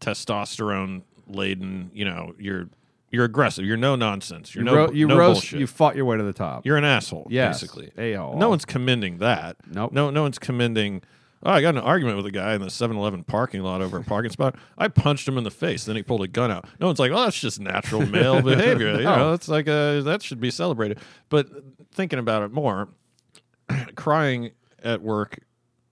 testosterone 0.00 1.02
laden. 1.26 1.90
You 1.94 2.04
know, 2.06 2.34
you're 2.38 2.68
you're 3.10 3.24
aggressive. 3.24 3.64
You're 3.64 3.76
no 3.76 3.96
nonsense. 3.96 4.54
You're 4.54 4.62
You, 4.64 4.70
no 4.70 4.74
ro- 4.76 4.90
you 4.92 5.06
no 5.08 5.16
roast. 5.18 5.40
bullshit. 5.42 5.60
You 5.60 5.66
fought 5.66 5.96
your 5.96 6.04
way 6.04 6.16
to 6.16 6.22
the 6.22 6.32
top. 6.32 6.64
You're 6.64 6.76
an 6.76 6.84
asshole, 6.84 7.26
Yes, 7.30 7.60
basically. 7.60 7.90
a-hole. 7.98 8.36
No 8.38 8.48
one's 8.48 8.64
commending 8.64 9.18
that. 9.18 9.56
Nope. 9.70 9.92
No, 9.92 10.10
no 10.10 10.22
one's 10.22 10.38
commending. 10.38 11.02
Oh, 11.42 11.50
I 11.52 11.62
got 11.62 11.74
an 11.74 11.80
argument 11.80 12.18
with 12.18 12.26
a 12.26 12.30
guy 12.30 12.52
in 12.54 12.60
the 12.60 12.66
7-Eleven 12.68 13.24
parking 13.24 13.62
lot 13.62 13.80
over 13.80 13.96
a 13.96 14.04
parking 14.04 14.30
spot. 14.30 14.56
I 14.76 14.88
punched 14.88 15.26
him 15.26 15.38
in 15.38 15.44
the 15.44 15.50
face. 15.50 15.84
Then 15.86 15.96
he 15.96 16.02
pulled 16.02 16.22
a 16.22 16.28
gun 16.28 16.50
out. 16.50 16.66
No 16.78 16.86
one's 16.86 16.98
like, 16.98 17.10
"Oh, 17.12 17.22
that's 17.24 17.40
just 17.40 17.58
natural 17.58 18.04
male 18.04 18.42
behavior." 18.42 18.92
You 18.98 19.04
know, 19.04 19.32
it's 19.32 19.48
like 19.48 19.66
uh, 19.66 20.02
that 20.02 20.22
should 20.22 20.38
be 20.38 20.50
celebrated. 20.50 20.98
But 21.30 21.48
thinking 21.92 22.18
about 22.18 22.42
it 22.42 22.52
more, 22.52 22.90
crying 23.96 24.50
at 24.82 25.02
work 25.02 25.38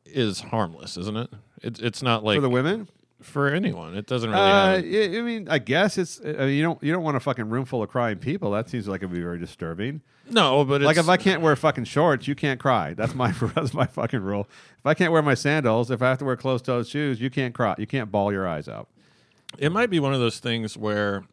is 0.04 0.40
harmless, 0.40 0.96
isn't 0.96 1.16
it? 1.16 1.30
It's 1.62 1.80
it's 1.80 2.02
not 2.02 2.24
like 2.24 2.36
for 2.36 2.40
the 2.42 2.50
women. 2.50 2.88
For 3.20 3.48
anyone. 3.52 3.96
It 3.96 4.06
doesn't 4.06 4.30
really. 4.30 4.40
Uh, 4.42 5.18
I 5.18 5.22
mean, 5.22 5.48
I 5.48 5.58
guess 5.58 5.98
it's. 5.98 6.20
I 6.24 6.32
mean, 6.46 6.50
you 6.56 6.62
don't. 6.62 6.82
You 6.82 6.92
don't 6.92 7.02
want 7.02 7.16
a 7.16 7.20
fucking 7.20 7.48
room 7.50 7.64
full 7.64 7.82
of 7.82 7.88
crying 7.88 8.18
people. 8.18 8.52
That 8.52 8.68
seems 8.68 8.86
like 8.86 9.00
it'd 9.02 9.12
be 9.12 9.20
very 9.20 9.38
disturbing. 9.40 10.02
no, 10.30 10.64
but 10.64 10.82
like 10.82 10.96
if 10.98 11.08
I 11.08 11.16
can't 11.16 11.42
wear 11.42 11.56
fucking 11.56 11.84
shorts, 11.84 12.28
you 12.28 12.34
can't 12.36 12.60
cry. 12.60 12.94
That's 12.94 13.14
my 13.14 13.32
that's 13.54 13.74
my 13.74 13.86
fucking 13.86 14.20
rule. 14.20 14.46
If 14.78 14.86
I 14.86 14.94
can't 14.94 15.10
wear 15.12 15.22
my 15.22 15.34
sandals, 15.34 15.90
if 15.90 16.00
I 16.00 16.08
have 16.10 16.18
to 16.18 16.24
wear 16.24 16.36
closed-toed 16.36 16.86
shoes, 16.86 17.20
you 17.20 17.28
can't 17.30 17.54
cry. 17.54 17.74
You 17.78 17.86
can't 17.88 18.12
bawl 18.12 18.30
your 18.32 18.46
eyes 18.46 18.68
out. 18.68 18.88
It 19.58 19.72
might 19.72 19.90
be 19.90 19.98
one 19.98 20.12
of 20.14 20.20
those 20.20 20.38
things 20.38 20.76
where, 20.76 21.24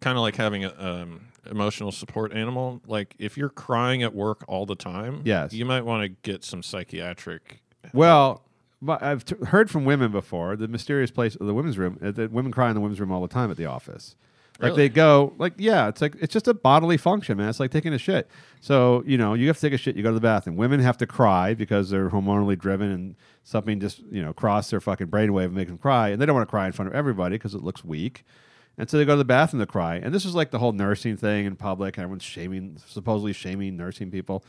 kind 0.00 0.16
of 0.16 0.22
like 0.22 0.34
having 0.36 0.64
a 0.64 0.74
um, 0.78 1.26
emotional 1.48 1.92
support 1.92 2.32
animal. 2.32 2.80
Like 2.86 3.14
if 3.18 3.36
you're 3.36 3.50
crying 3.50 4.02
at 4.02 4.14
work 4.14 4.42
all 4.48 4.66
the 4.66 4.74
time, 4.74 5.20
Yes. 5.24 5.52
you 5.52 5.64
might 5.64 5.82
want 5.82 6.02
to 6.02 6.08
get 6.28 6.42
some 6.42 6.62
psychiatric. 6.62 7.60
Well, 7.92 8.42
I've 8.88 9.24
t- 9.24 9.36
heard 9.46 9.70
from 9.70 9.84
women 9.84 10.12
before 10.12 10.56
the 10.56 10.68
mysterious 10.68 11.10
place, 11.10 11.34
of 11.36 11.46
the 11.46 11.54
women's 11.54 11.78
room. 11.78 11.98
uh, 12.02 12.10
That 12.10 12.32
women 12.32 12.52
cry 12.52 12.68
in 12.68 12.74
the 12.74 12.80
women's 12.80 13.00
room 13.00 13.10
all 13.12 13.22
the 13.22 13.28
time 13.28 13.50
at 13.50 13.56
the 13.56 13.66
office. 13.66 14.16
Like 14.60 14.70
Really? 14.70 14.82
they 14.82 14.88
go, 14.88 15.32
like 15.36 15.54
yeah, 15.56 15.88
it's 15.88 16.00
like 16.00 16.14
it's 16.20 16.32
just 16.32 16.46
a 16.46 16.54
bodily 16.54 16.96
function, 16.96 17.38
man. 17.38 17.48
It's 17.48 17.58
like 17.58 17.72
taking 17.72 17.92
a 17.92 17.98
shit. 17.98 18.28
So 18.60 19.02
you 19.04 19.18
know, 19.18 19.34
you 19.34 19.48
have 19.48 19.56
to 19.56 19.60
take 19.62 19.72
a 19.72 19.76
shit. 19.78 19.96
You 19.96 20.02
go 20.04 20.10
to 20.10 20.14
the 20.14 20.20
bathroom. 20.20 20.54
Women 20.56 20.78
have 20.78 20.96
to 20.98 21.06
cry 21.08 21.54
because 21.54 21.90
they're 21.90 22.08
hormonally 22.10 22.56
driven, 22.56 22.88
and 22.90 23.16
something 23.42 23.80
just 23.80 23.98
you 24.12 24.22
know 24.22 24.32
crossed 24.32 24.70
their 24.70 24.80
fucking 24.80 25.08
brainwave 25.08 25.46
and 25.46 25.54
make 25.54 25.66
them 25.66 25.78
cry, 25.78 26.10
and 26.10 26.22
they 26.22 26.26
don't 26.26 26.36
want 26.36 26.46
to 26.48 26.50
cry 26.50 26.66
in 26.66 26.72
front 26.72 26.88
of 26.88 26.94
everybody 26.94 27.34
because 27.34 27.54
it 27.54 27.62
looks 27.64 27.84
weak. 27.84 28.24
And 28.78 28.88
so 28.90 28.96
they 28.98 29.04
go 29.04 29.12
to 29.14 29.18
the 29.18 29.24
bathroom 29.24 29.60
to 29.60 29.66
cry. 29.66 29.96
And 29.96 30.12
this 30.14 30.24
is 30.24 30.34
like 30.36 30.50
the 30.52 30.58
whole 30.60 30.72
nursing 30.72 31.16
thing 31.16 31.46
in 31.46 31.54
public. 31.56 31.96
Everyone's 31.98 32.24
shaming, 32.24 32.76
supposedly 32.86 33.32
shaming 33.32 33.76
nursing 33.76 34.10
people. 34.12 34.44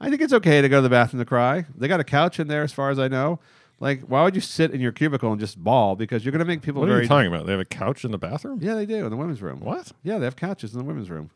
I 0.00 0.08
think 0.10 0.20
it's 0.22 0.32
okay 0.34 0.60
to 0.62 0.68
go 0.68 0.78
to 0.78 0.82
the 0.82 0.90
bathroom 0.90 1.20
to 1.20 1.26
cry. 1.26 1.64
They 1.76 1.88
got 1.88 2.00
a 2.00 2.04
couch 2.04 2.38
in 2.40 2.48
there, 2.48 2.62
as 2.62 2.72
far 2.72 2.90
as 2.90 2.98
I 2.98 3.08
know. 3.08 3.38
Like, 3.78 4.02
why 4.02 4.22
would 4.24 4.34
you 4.34 4.40
sit 4.40 4.70
in 4.70 4.80
your 4.80 4.92
cubicle 4.92 5.30
and 5.32 5.38
just 5.40 5.62
bawl? 5.62 5.96
Because 5.96 6.24
you're 6.24 6.32
going 6.32 6.38
to 6.40 6.46
make 6.46 6.62
people 6.62 6.80
What 6.80 6.88
are 6.88 6.92
very. 6.92 7.02
you 7.02 7.08
talking 7.08 7.32
about? 7.32 7.44
They 7.46 7.52
have 7.52 7.60
a 7.60 7.64
couch 7.66 8.04
in 8.04 8.10
the 8.10 8.18
bathroom. 8.18 8.58
Yeah, 8.62 8.74
they 8.74 8.86
do 8.86 9.04
in 9.04 9.10
the 9.10 9.16
women's 9.16 9.42
room. 9.42 9.60
What? 9.60 9.92
Yeah, 10.02 10.18
they 10.18 10.24
have 10.24 10.36
couches 10.36 10.72
in 10.72 10.78
the 10.78 10.84
women's 10.84 11.10
room. 11.10 11.30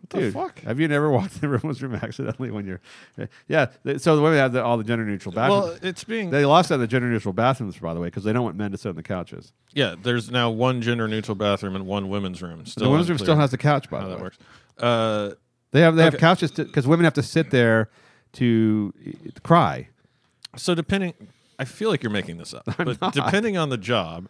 What 0.00 0.10
the 0.10 0.18
Dude, 0.20 0.34
fuck? 0.34 0.60
have 0.60 0.78
you 0.78 0.86
never 0.86 1.10
walked 1.16 1.34
in 1.34 1.40
the 1.40 1.48
women's 1.48 1.82
room 1.82 1.94
accidentally 1.96 2.50
when 2.52 2.64
you're? 2.66 2.80
Yeah, 3.48 3.66
th- 3.84 4.00
so 4.00 4.14
the 4.14 4.22
women 4.22 4.38
have 4.38 4.52
the, 4.52 4.62
all 4.62 4.76
the 4.76 4.84
gender 4.84 5.04
neutral 5.04 5.34
bathrooms. 5.34 5.64
Well, 5.64 5.78
it's 5.82 6.04
being 6.04 6.30
they 6.30 6.44
lost 6.44 6.70
out 6.70 6.76
the 6.76 6.86
gender 6.86 7.08
neutral 7.08 7.32
bathrooms, 7.32 7.76
by 7.78 7.92
the 7.94 7.98
way, 8.00 8.06
because 8.08 8.22
they 8.22 8.32
don't 8.32 8.44
want 8.44 8.56
men 8.56 8.70
to 8.70 8.78
sit 8.78 8.90
on 8.90 8.96
the 8.96 9.02
couches. 9.02 9.52
yeah. 9.72 9.94
There's 10.00 10.30
now 10.30 10.50
one 10.50 10.80
gender 10.82 11.08
neutral 11.08 11.34
bathroom 11.34 11.74
and 11.74 11.86
one 11.86 12.08
women's 12.08 12.40
room. 12.42 12.64
Still 12.66 12.84
the 12.84 12.90
women's 12.90 13.08
room 13.08 13.14
unclear 13.16 13.26
still 13.26 13.36
has 13.40 13.50
the 13.50 13.58
couch, 13.58 13.88
by 13.90 13.98
how 14.00 14.04
the 14.04 14.10
that 14.10 14.16
way. 14.18 14.22
works. 14.22 14.38
Uh, 14.78 15.30
They 15.72 15.80
have 15.80 15.96
they 15.96 16.04
have 16.04 16.14
Okay. 16.14 16.20
couches 16.20 16.52
because 16.52 16.86
women 16.86 17.02
have 17.04 17.14
to 17.14 17.22
sit 17.22 17.50
there 17.50 17.88
to 18.34 18.92
uh, 19.08 19.40
cry. 19.42 19.88
So 20.56 20.74
depending, 20.74 21.14
I 21.58 21.64
feel 21.64 21.90
like 21.90 22.02
you're 22.02 22.12
making 22.12 22.38
this 22.38 22.54
up, 22.54 22.64
but 22.76 23.12
depending 23.12 23.56
on 23.56 23.68
the 23.68 23.76
job, 23.78 24.28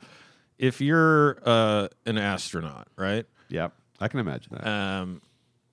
if 0.59 0.81
you're 0.81 1.39
uh, 1.45 1.89
an 2.07 2.19
astronaut, 2.19 2.89
right, 2.97 3.27
Yep, 3.49 3.73
I 4.01 4.09
can 4.09 4.21
imagine 4.21 4.53
that. 4.55 4.67
um, 4.67 5.21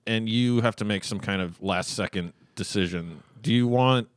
and 0.06 0.28
you 0.28 0.60
have 0.62 0.76
to 0.76 0.84
make 0.84 1.04
some 1.04 1.20
kind 1.20 1.40
of 1.42 1.62
last 1.62 1.90
second 1.90 2.32
decision, 2.56 3.22
do 3.40 3.52
you 3.52 3.66
want 3.68 4.08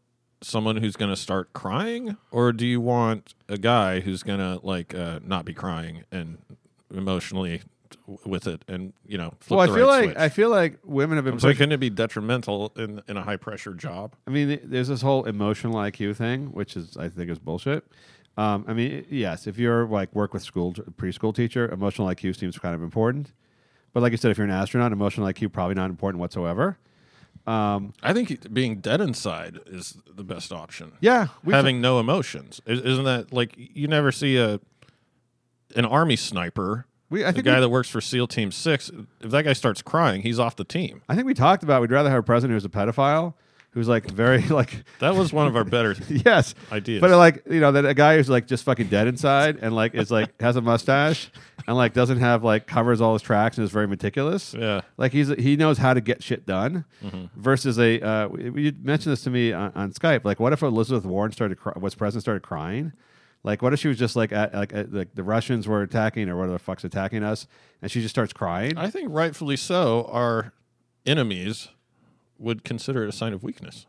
someone 0.41 0.77
who's 0.77 0.95
going 0.95 1.11
to 1.11 1.15
start 1.15 1.53
crying, 1.53 2.17
or 2.31 2.51
do 2.51 2.65
you 2.65 2.79
want 2.81 3.33
a 3.49 3.57
guy 3.57 3.99
who's 3.99 4.21
going 4.23 4.39
to 4.39 4.59
like 4.65 4.93
uh, 4.95 5.19
not 5.23 5.45
be 5.45 5.53
crying 5.53 6.03
and 6.11 6.37
emotionally 6.93 7.61
with 8.25 8.47
it 8.47 8.63
and 8.67 8.93
you 9.05 9.17
know 9.17 9.33
flip 9.39 9.57
well, 9.57 9.69
I 9.69 9.75
feel 9.75 9.87
right 9.87 9.97
like 9.97 10.03
switch. 10.05 10.17
I 10.17 10.29
feel 10.29 10.49
like 10.49 10.79
women 10.83 11.17
have 11.17 11.25
been 11.25 11.37
pushed. 11.37 11.57
couldn't 11.57 11.71
it 11.71 11.79
be 11.79 11.89
detrimental 11.89 12.71
in 12.75 13.01
in 13.07 13.17
a 13.17 13.23
high 13.23 13.37
pressure 13.37 13.73
job? 13.73 14.15
I 14.27 14.31
mean, 14.31 14.59
there's 14.63 14.87
this 14.87 15.01
whole 15.01 15.25
emotional 15.25 15.75
IQ 15.75 16.15
thing, 16.15 16.47
which 16.53 16.75
is 16.75 16.97
I 16.97 17.09
think 17.09 17.29
is 17.29 17.39
bullshit. 17.39 17.85
Um, 18.37 18.65
I 18.67 18.73
mean, 18.73 19.05
yes, 19.09 19.47
if 19.47 19.57
you're 19.57 19.87
like 19.87 20.13
work 20.13 20.33
with 20.33 20.43
school 20.43 20.73
preschool 20.73 21.33
teacher, 21.33 21.69
emotional 21.69 22.07
IQ 22.07 22.37
seems 22.37 22.57
kind 22.57 22.75
of 22.75 22.83
important. 22.83 23.31
But 23.93 24.03
like 24.03 24.11
I 24.11 24.17
said, 24.17 24.31
if 24.31 24.37
you're 24.37 24.45
an 24.45 24.51
astronaut, 24.51 24.91
emotional 24.91 25.25
IQ 25.27 25.53
probably 25.53 25.75
not 25.75 25.89
important 25.89 26.19
whatsoever. 26.19 26.77
Um, 27.47 27.93
I 28.01 28.11
think 28.11 28.51
being 28.53 28.77
dead 28.79 29.01
inside 29.01 29.59
is 29.67 29.97
the 30.13 30.23
best 30.23 30.51
option. 30.51 30.93
yeah, 30.99 31.27
having 31.49 31.79
no 31.79 31.99
emotions 31.99 32.59
isn't 32.65 33.03
that 33.05 33.31
like 33.31 33.53
you 33.55 33.87
never 33.87 34.11
see 34.11 34.37
a 34.37 34.59
an 35.75 35.85
army 35.85 36.15
sniper 36.15 36.87
we 37.15 37.23
I 37.23 37.27
the 37.27 37.33
think 37.33 37.45
guy 37.45 37.55
we, 37.55 37.61
that 37.61 37.69
works 37.69 37.89
for 37.89 38.01
SEAL 38.01 38.27
Team 38.27 38.51
Six, 38.51 38.91
if 39.21 39.31
that 39.31 39.43
guy 39.43 39.53
starts 39.53 39.81
crying, 39.81 40.21
he's 40.21 40.39
off 40.39 40.55
the 40.55 40.63
team. 40.63 41.01
I 41.09 41.15
think 41.15 41.25
we 41.27 41.33
talked 41.33 41.63
about 41.63 41.81
we'd 41.81 41.91
rather 41.91 42.09
have 42.09 42.19
a 42.19 42.23
president 42.23 42.53
who's 42.55 42.65
a 42.65 42.69
pedophile, 42.69 43.33
who's 43.71 43.87
like 43.87 44.09
very 44.11 44.41
like 44.49 44.83
That 44.99 45.15
was 45.15 45.33
one 45.33 45.47
of 45.47 45.55
our 45.55 45.63
better 45.63 45.95
yes 46.09 46.53
ideas. 46.71 47.01
But 47.01 47.11
like 47.17 47.43
you 47.49 47.59
know, 47.59 47.71
that 47.71 47.85
a 47.85 47.93
guy 47.93 48.17
who's 48.17 48.29
like 48.29 48.47
just 48.47 48.63
fucking 48.65 48.87
dead 48.87 49.07
inside 49.07 49.57
and 49.61 49.73
like 49.75 49.95
is 49.95 50.11
like 50.11 50.39
has 50.41 50.55
a 50.55 50.61
mustache 50.61 51.29
and 51.67 51.75
like 51.75 51.93
doesn't 51.93 52.19
have 52.19 52.43
like 52.43 52.67
covers 52.67 53.01
all 53.01 53.13
his 53.13 53.21
tracks 53.21 53.57
and 53.57 53.65
is 53.65 53.71
very 53.71 53.87
meticulous. 53.87 54.53
yeah, 54.53 54.81
Like 54.97 55.11
he's 55.11 55.29
he 55.29 55.55
knows 55.55 55.77
how 55.79 55.93
to 55.93 56.01
get 56.01 56.21
shit 56.21 56.45
done. 56.45 56.85
Versus 57.35 57.77
a 57.79 57.99
uh, 58.05 58.29
you 58.37 58.73
mentioned 58.81 59.13
this 59.13 59.23
to 59.23 59.29
me 59.29 59.51
on, 59.53 59.71
on 59.75 59.91
Skype. 59.93 60.23
Like, 60.25 60.39
what 60.39 60.53
if 60.53 60.61
Elizabeth 60.61 61.05
Warren 61.05 61.31
started 61.31 61.57
cry- 61.59 61.73
was 61.79 61.95
president 61.95 62.23
started 62.23 62.43
crying? 62.43 62.91
Like, 63.45 63.61
what 63.61 63.73
if 63.73 63.79
she 63.79 63.87
was 63.87 63.99
just 63.99 64.15
like 64.15 64.31
at, 64.31 64.55
like 64.55 64.73
at, 64.73 64.91
like 64.91 65.13
the 65.13 65.23
Russians 65.23 65.67
were 65.67 65.83
attacking 65.83 66.29
or 66.29 66.35
whatever 66.35 66.53
the 66.53 66.59
fuck's 66.59 66.83
attacking 66.83 67.23
us, 67.23 67.45
and 67.79 67.91
she 67.91 68.01
just 68.01 68.13
starts 68.13 68.33
crying? 68.33 68.75
I 68.75 68.89
think 68.89 69.09
rightfully 69.11 69.55
so. 69.55 70.09
Our 70.11 70.51
enemies 71.05 71.67
would 72.39 72.63
consider 72.63 73.03
it 73.03 73.09
a 73.09 73.11
sign 73.11 73.33
of 73.33 73.43
weakness. 73.43 73.85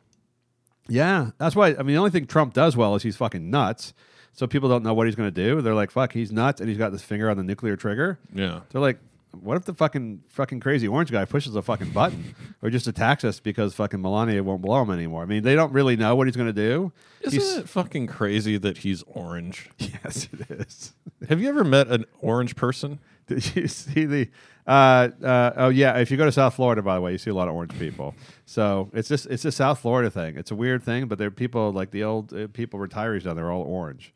Yeah, 0.89 1.31
that's 1.39 1.57
why. 1.57 1.69
I 1.69 1.79
mean, 1.79 1.87
the 1.87 1.97
only 1.97 2.11
thing 2.11 2.27
Trump 2.27 2.53
does 2.53 2.77
well 2.77 2.95
is 2.97 3.03
he's 3.03 3.17
fucking 3.17 3.49
nuts. 3.51 3.95
So 4.35 4.47
people 4.47 4.69
don't 4.69 4.83
know 4.83 4.93
what 4.93 5.07
he's 5.07 5.17
going 5.17 5.33
to 5.33 5.43
do. 5.45 5.63
They're 5.63 5.75
like, 5.75 5.91
"Fuck, 5.91 6.13
he's 6.13 6.31
nuts," 6.31 6.61
and 6.61 6.69
he's 6.69 6.77
got 6.77 6.93
this 6.93 7.03
finger 7.03 7.31
on 7.31 7.39
the 7.39 7.43
nuclear 7.43 7.77
trigger. 7.77 8.19
Yeah, 8.35 8.61
They're 8.69 8.83
like, 8.83 8.99
"What 9.43 9.57
if 9.57 9.65
the 9.65 9.75
fucking 9.75 10.23
fucking 10.29 10.61
crazy 10.61 10.89
orange 10.89 11.11
guy 11.11 11.25
pushes 11.25 11.55
a 11.57 11.63
fucking 11.63 11.91
button 11.91 12.35
or 12.63 12.71
just 12.71 12.87
attacks 12.87 13.25
us 13.25 13.41
because 13.41 13.75
fucking 13.75 14.01
Melania 14.01 14.43
won't 14.43 14.63
blow 14.63 14.83
him 14.83 14.91
anymore?" 14.91 15.23
I 15.23 15.27
mean, 15.27 15.43
they 15.43 15.55
don't 15.55 15.73
really 15.73 15.97
know 15.97 16.15
what 16.17 16.27
he's 16.27 16.37
going 16.37 16.49
to 16.49 16.53
do. 16.53 16.93
isn't 17.23 17.41
He's- 17.41 17.57
it 17.59 17.69
fucking 17.69 18.07
crazy 18.09 18.57
that 18.59 18.79
he's 18.79 19.03
orange? 19.07 19.71
Yes, 20.05 20.29
it 20.33 20.51
is. 20.51 20.93
Have 21.29 21.41
you 21.41 21.49
ever 21.49 21.65
met 21.65 21.89
an 21.89 22.05
orange 22.21 22.55
person? 22.55 22.99
Did 23.27 23.57
you 23.57 23.67
see 23.69 24.05
the? 24.05 24.29
Uh, 24.67 25.09
uh, 25.23 25.53
oh 25.57 25.69
yeah, 25.69 25.97
if 25.99 26.11
you 26.11 26.17
go 26.17 26.25
to 26.27 26.33
South 26.33 26.55
Florida, 26.55 26.83
by 26.83 26.97
the 26.97 27.01
way, 27.01 27.13
you 27.13 27.19
see 27.19 27.31
a 27.31 27.35
lot 27.35 27.49
of 27.49 27.55
orange 27.55 27.77
people. 27.79 28.15
So 28.47 28.91
it's 28.93 29.09
just 29.09 29.27
it's 29.27 29.45
a 29.45 29.53
South 29.53 29.79
Florida 29.81 30.11
thing. 30.11 30.37
It's 30.37 30.51
a 30.51 30.55
weird 30.57 30.83
thing, 30.83 31.07
but 31.07 31.19
there 31.19 31.29
are 31.29 31.33
people 31.33 31.73
like 31.73 31.91
the 31.93 32.03
old 32.05 32.33
uh, 32.33 32.49
people 32.53 32.79
retirees 32.81 33.23
down 33.25 33.37
there 33.37 33.51
all 33.51 33.63
orange. 33.63 34.13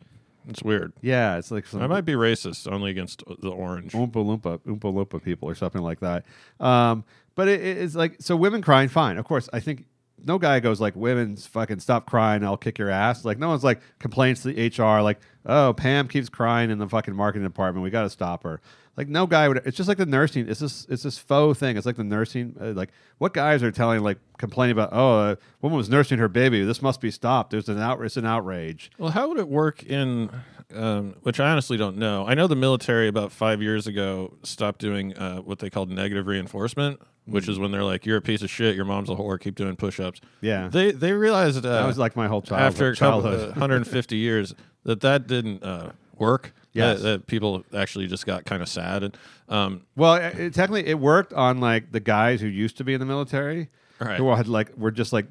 It's 0.51 0.63
weird. 0.63 0.93
Yeah, 1.01 1.39
it's 1.39 1.51
like 1.51 1.67
some 1.67 1.81
I 1.81 1.87
might 1.87 2.05
be 2.05 2.13
racist 2.15 2.71
only 2.71 2.91
against 2.91 3.23
the 3.41 3.51
orange. 3.51 3.93
Oompa 3.93 4.13
Loompa, 4.15 4.59
Oompa 4.61 4.81
Loompa 4.81 5.23
people 5.23 5.49
or 5.49 5.55
something 5.55 5.81
like 5.81 6.01
that. 6.01 6.25
Um, 6.59 7.05
but 7.35 7.49
it, 7.49 7.61
it's 7.63 7.95
like 7.95 8.17
so 8.21 8.37
women 8.37 8.61
crying, 8.61 8.89
fine. 8.89 9.17
Of 9.17 9.25
course, 9.25 9.49
I 9.53 9.61
think 9.61 9.87
no 10.25 10.39
guy 10.39 10.61
goes 10.61 10.81
like 10.81 10.97
women 10.97 11.37
fucking 11.37 11.81
stop 11.81 12.07
crying, 12.07 12.45
I'll 12.45 12.57
kick 12.57 12.79
your 12.79 12.91
ass. 12.91 13.25
Like 13.25 13.39
no 13.39 13.49
one's 13.49 13.65
like 13.65 13.81
complains 13.99 14.43
to 14.43 14.53
the 14.53 14.69
HR 14.69 15.01
like 15.01 15.21
oh 15.47 15.73
Pam 15.73 16.09
keeps 16.09 16.29
crying 16.29 16.71
in 16.71 16.79
the 16.79 16.89
fucking 16.89 17.15
marketing 17.15 17.47
department, 17.47 17.85
we 17.85 17.91
got 17.91 18.03
to 18.03 18.11
stop 18.11 18.43
her. 18.43 18.61
Like 18.97 19.09
no 19.09 19.27
guy 19.27 19.49
would. 19.49 19.63
It's 19.65 19.77
just 19.77 19.89
like 19.89 19.99
the 19.99 20.07
nursing. 20.07 20.49
It's 20.49 20.61
this. 20.61 20.87
It's 20.91 21.05
this 21.05 21.17
faux 21.17 21.59
thing. 21.59 21.77
It's 21.77 21.87
like 21.87 21.97
the 21.97 22.05
nursing. 22.05 22.57
Uh, 22.61 22.73
like 22.73 22.91
what 23.19 23.33
guys 23.33 23.63
are 23.63 23.71
telling 23.71 24.03
like 24.03 24.19
complaining 24.37 24.73
about? 24.73 24.91
Oh, 24.93 25.31
a 25.31 25.39
woman 25.63 25.77
was 25.79 25.89
nursing 25.89 26.19
her 26.19 26.29
baby. 26.29 26.65
This 26.65 26.83
must 26.83 27.01
be 27.01 27.11
stopped. 27.11 27.51
There's 27.51 27.69
an 27.69 27.79
out. 27.81 28.03
It's 28.03 28.17
an 28.17 28.27
outrage. 28.27 28.91
Well, 28.99 29.11
how 29.11 29.29
would 29.29 29.39
it 29.39 29.49
work 29.49 29.85
in, 29.85 30.29
um, 30.75 31.15
which 31.23 31.41
I 31.41 31.51
honestly 31.51 31.77
don't 31.77 31.97
know. 31.97 32.27
I 32.27 32.35
know 32.35 32.47
the 32.47 32.57
military 32.57 33.09
about 33.09 33.33
five 33.33 33.63
years 33.63 33.87
ago 33.87 34.35
stopped 34.43 34.81
doing 34.81 35.17
uh, 35.17 35.39
what 35.39 35.61
they 35.61 35.71
called 35.71 35.89
negative 35.91 36.27
reinforcement, 36.27 37.01
which 37.27 37.49
is 37.49 37.59
when 37.59 37.71
they're 37.71 37.85
like, 37.85 38.05
"You're 38.05 38.19
a 38.19 38.23
piece 38.23 38.43
of 38.43 38.51
shit. 38.51 38.75
Your 38.77 38.85
mom's 38.85 39.09
a 39.09 39.15
whore. 39.15 39.41
Keep 39.41 39.55
doing 39.55 39.77
push-ups." 39.77 40.21
Yeah. 40.41 40.69
they 40.69 40.91
they 40.91 41.13
realized 41.13 41.65
uh, 41.65 41.71
That 41.81 41.87
was 41.87 41.97
like 41.97 42.17
my 42.17 42.27
whole 42.27 42.43
childhood. 42.43 42.73
after 42.73 42.91
uh, 42.91 42.95
childhood. 42.95 43.49
150 43.51 44.17
years 44.17 44.53
that 44.85 45.01
that 45.03 45.27
didn't 45.27 45.63
uh, 45.63 45.93
work. 46.19 46.53
Yes. 46.73 46.99
that, 47.01 47.03
that 47.05 47.27
people 47.27 47.65
actually 47.75 48.07
just 48.07 48.27
got 48.27 48.45
kind 48.45 48.63
of 48.63 48.69
sad. 48.69 49.03
And 49.03 49.17
um, 49.49 49.83
Well, 49.97 50.15
it, 50.15 50.39
it- 50.39 50.55
technically, 50.55 50.87
it 50.89 50.99
worked 50.99 51.33
on 51.33 51.59
like 51.61 51.91
the 51.93 52.01
guys 52.01 52.41
who 52.41 52.47
used 52.47 52.77
to 52.79 52.85
be 52.85 52.95
in 52.95 53.01
the 53.01 53.07
military, 53.07 53.69
Right. 53.99 54.17
who 54.17 54.31
had 54.35 54.49
like 54.49 54.77
were 54.77 54.91
just 54.91 55.13
like 55.13 55.27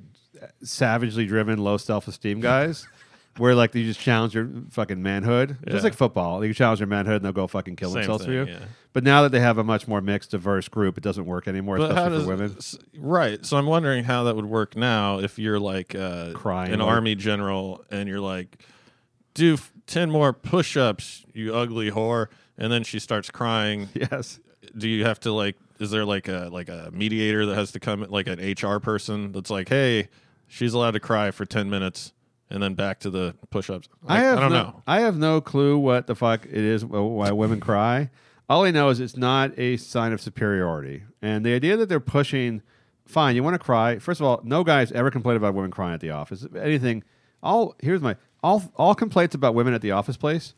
savagely 0.64 1.26
driven, 1.26 1.60
low 1.60 1.78
self 1.78 2.08
esteem 2.08 2.40
guys, 2.40 2.88
where 3.38 3.56
like 3.56 3.74
you 3.76 3.84
just 3.86 4.00
challenge 4.00 4.34
your 4.36 4.50
fucking 4.70 5.02
manhood, 5.02 5.58
Yeah. 5.66 5.72
just 5.72 5.84
like 5.84 5.94
football. 5.94 6.44
You 6.44 6.54
challenge 6.54 6.80
your 6.80 6.88
manhood, 6.88 7.18
and 7.18 7.26
they'll 7.26 7.32
go 7.32 7.48
fucking 7.48 7.76
kill 7.78 7.90
Same 7.90 8.02
themselves 8.02 8.26
for 8.26 8.32
you. 8.32 8.46
yeah. 8.46 8.60
But 8.92 9.04
now 9.04 9.22
that 9.24 9.32
they 9.32 9.40
have 9.40 9.58
a 9.60 9.64
much 9.64 9.88
more 9.88 10.02
mixed, 10.02 10.32
diverse 10.32 10.68
group, 10.68 10.98
it 10.98 11.04
doesn't 11.04 11.26
work 11.26 11.48
anymore, 11.48 11.78
but 11.78 11.92
especially 11.92 12.18
does 12.18 12.24
for 12.26 12.30
women. 12.30 12.58
right? 13.10 13.46
So 13.46 13.58
I'm 13.58 13.68
wondering 13.68 14.04
how 14.04 14.24
that 14.24 14.36
would 14.36 14.46
work 14.48 14.76
now 14.76 15.20
if 15.20 15.38
you're 15.40 15.60
like 15.60 15.94
uh, 15.96 16.32
Crying, 16.34 16.74
an 16.74 16.80
like- 16.80 16.90
army 16.90 17.16
general 17.16 17.86
and 17.92 18.10
you're 18.10 18.20
like, 18.20 18.58
do 19.36 19.58
f- 19.90 19.94
ten 19.94 20.12
more 20.12 20.34
push-ups, 20.34 21.26
you 21.34 21.56
ugly 21.56 21.92
whore, 21.92 22.28
and 22.58 22.72
then 22.72 22.84
she 22.84 23.00
starts 23.00 23.30
crying. 23.32 23.90
Yes. 23.94 24.40
Do 24.78 24.88
you 24.88 25.06
have 25.06 25.20
to 25.22 25.32
like? 25.32 25.56
Is 25.80 25.92
there 25.92 26.06
like 26.06 26.28
a 26.28 26.50
like 26.52 26.70
a 26.70 26.90
mediator 26.94 27.46
that 27.48 27.56
has 27.56 27.72
to 27.72 27.80
come, 27.80 28.06
like 28.10 28.28
an 28.28 28.40
HR 28.40 28.80
person 28.80 29.32
that's 29.32 29.50
like, 29.50 29.70
hey, 29.70 30.10
she's 30.48 30.74
allowed 30.74 30.92
to 30.92 31.00
cry 31.00 31.32
for 31.32 31.46
ten 31.46 31.70
minutes, 31.70 32.14
and 32.50 32.62
then 32.62 32.76
back 32.76 33.00
to 33.00 33.10
the 33.10 33.36
push-ups? 33.50 33.88
I 34.08 34.16
Like, 34.16 34.24
have 34.24 34.38
I 34.38 34.42
don't 34.42 34.52
no, 34.52 34.64
know. 34.64 34.84
I 34.86 35.00
have 35.02 35.18
no 35.18 35.42
clue 35.42 35.78
what 35.80 36.06
the 36.08 36.16
fuck 36.16 36.46
it 36.46 36.52
is 36.54 36.86
why 36.86 37.32
women 37.32 37.60
cry. 37.60 38.10
All 38.48 38.64
I 38.66 38.72
know 38.72 38.90
is 38.90 39.00
it's 39.00 39.16
not 39.18 39.58
a 39.58 39.78
sign 39.78 40.12
of 40.12 40.22
superiority, 40.22 41.04
and 41.22 41.46
the 41.46 41.54
idea 41.54 41.78
that 41.78 41.88
they're 41.90 42.00
pushing. 42.00 42.62
Fine, 43.06 43.36
you 43.36 43.42
want 43.42 43.56
to 43.56 43.60
cry. 43.60 43.98
First 43.98 44.20
of 44.22 44.28
all, 44.28 44.40
no 44.44 44.64
guys 44.64 44.92
ever 44.92 45.10
complain 45.10 45.36
about 45.36 45.56
women 45.56 45.72
crying 45.72 45.96
at 45.96 46.00
the 46.00 46.12
office. 46.12 46.46
Anything, 46.56 47.04
all 47.42 47.76
here's 47.82 48.02
my 48.02 48.16
all 48.44 48.72
all 48.76 48.96
complaints 48.96 49.36
about 49.36 49.54
women 49.56 49.74
at 49.74 49.82
the 49.82 49.92
office 49.92 50.18
place 50.18 50.54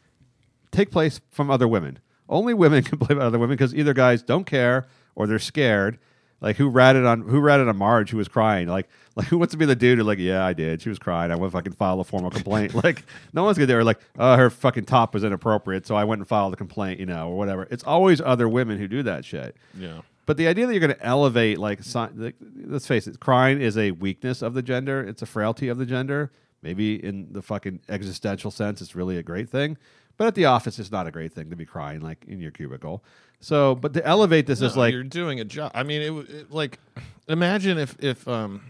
take 0.72 0.92
place 0.92 1.20
from 1.30 1.50
other 1.52 1.68
women. 1.68 2.00
Only 2.30 2.54
women 2.54 2.84
complain 2.92 3.18
about 3.18 3.28
other 3.28 3.40
women 3.40 3.56
because 3.58 3.74
either 3.76 3.94
guys 3.94 4.22
don't 4.24 4.46
care 4.46 4.86
or 5.16 5.28
they're 5.28 5.40
scared. 5.40 6.00
Like 6.40 6.56
who 6.56 6.70
ratted 6.70 7.06
on 7.06 7.22
who 7.22 7.40
ratted 7.40 7.68
on 7.68 7.78
Marge 7.78 8.10
who 8.12 8.18
was 8.18 8.28
crying? 8.28 8.68
Like 8.68 8.90
like 9.16 9.28
who 9.28 9.38
wants 9.38 9.52
to 9.52 9.58
be 9.58 9.66
the 9.66 9.76
dude 9.76 9.98
who 10.00 10.04
like 10.04 10.18
yeah 10.18 10.44
I 10.46 10.54
did 10.54 10.82
she 10.82 10.90
was 10.90 10.98
crying 10.98 11.32
I 11.32 11.36
went 11.36 11.54
fucking 11.54 11.74
file 11.74 12.00
a 12.00 12.04
formal 12.04 12.32
complaint 12.32 12.74
like 12.84 13.04
no 13.34 13.44
one's 13.44 13.58
gonna 13.58 13.68
do 13.68 13.80
it 13.80 13.84
like 13.84 14.00
oh 14.18 14.36
her 14.38 14.50
fucking 14.50 14.86
top 14.86 15.14
was 15.14 15.24
inappropriate 15.24 15.86
so 15.86 15.96
I 15.96 16.04
went 16.06 16.20
and 16.20 16.28
filed 16.28 16.54
a 16.54 16.58
complaint 16.58 17.00
you 17.00 17.06
know 17.06 17.30
or 17.30 17.38
whatever 17.38 17.68
it's 17.70 17.84
always 17.84 18.22
other 18.22 18.48
women 18.50 18.78
who 18.80 18.88
do 18.88 19.04
that 19.04 19.24
shit 19.26 19.56
Yeah. 19.78 20.02
but 20.26 20.38
the 20.38 20.48
idea 20.48 20.66
that 20.66 20.74
you're 20.74 20.80
going 20.80 20.96
to 20.98 21.06
elevate, 21.06 21.60
like, 21.60 21.84
si- 21.84 22.08
like, 22.16 22.36
let's 22.66 22.88
face 22.88 23.06
it, 23.06 23.20
crying 23.20 23.60
is 23.62 23.78
a 23.78 23.92
weakness 23.92 24.42
of 24.42 24.54
the 24.54 24.62
gender. 24.62 25.04
It's 25.04 25.22
a 25.22 25.26
frailty 25.26 25.68
of 25.68 25.78
the 25.78 25.86
gender. 25.86 26.32
Maybe 26.62 27.04
in 27.04 27.34
the 27.34 27.42
fucking 27.42 27.82
existential 27.90 28.52
sense, 28.52 28.82
it's 28.82 28.96
really 28.96 29.18
a 29.18 29.24
great 29.24 29.50
thing. 29.50 29.78
But 30.18 30.28
at 30.28 30.36
the 30.36 30.46
office, 30.46 30.78
it's 30.78 30.92
not 30.92 31.08
a 31.08 31.12
great 31.12 31.34
thing 31.34 31.50
to 31.50 31.56
be 31.56 31.66
crying, 31.66 32.02
like 32.02 32.24
in 32.28 32.40
your 32.40 32.52
cubicle. 32.52 33.04
So, 33.40 33.74
but 33.74 33.94
to 33.94 34.06
elevate 34.06 34.46
this 34.46 34.62
is 34.62 34.78
like, 34.78 34.94
you're 34.94 35.04
doing 35.04 35.40
a 35.40 35.44
job. 35.46 35.72
I 35.74 35.82
mean, 35.84 36.02
it, 36.02 36.30
it 36.30 36.52
like 36.52 36.80
imagine 37.28 37.78
if 37.80 37.96
if 38.04 38.28
um, 38.28 38.62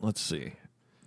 let's 0.00 0.20
see, 0.20 0.52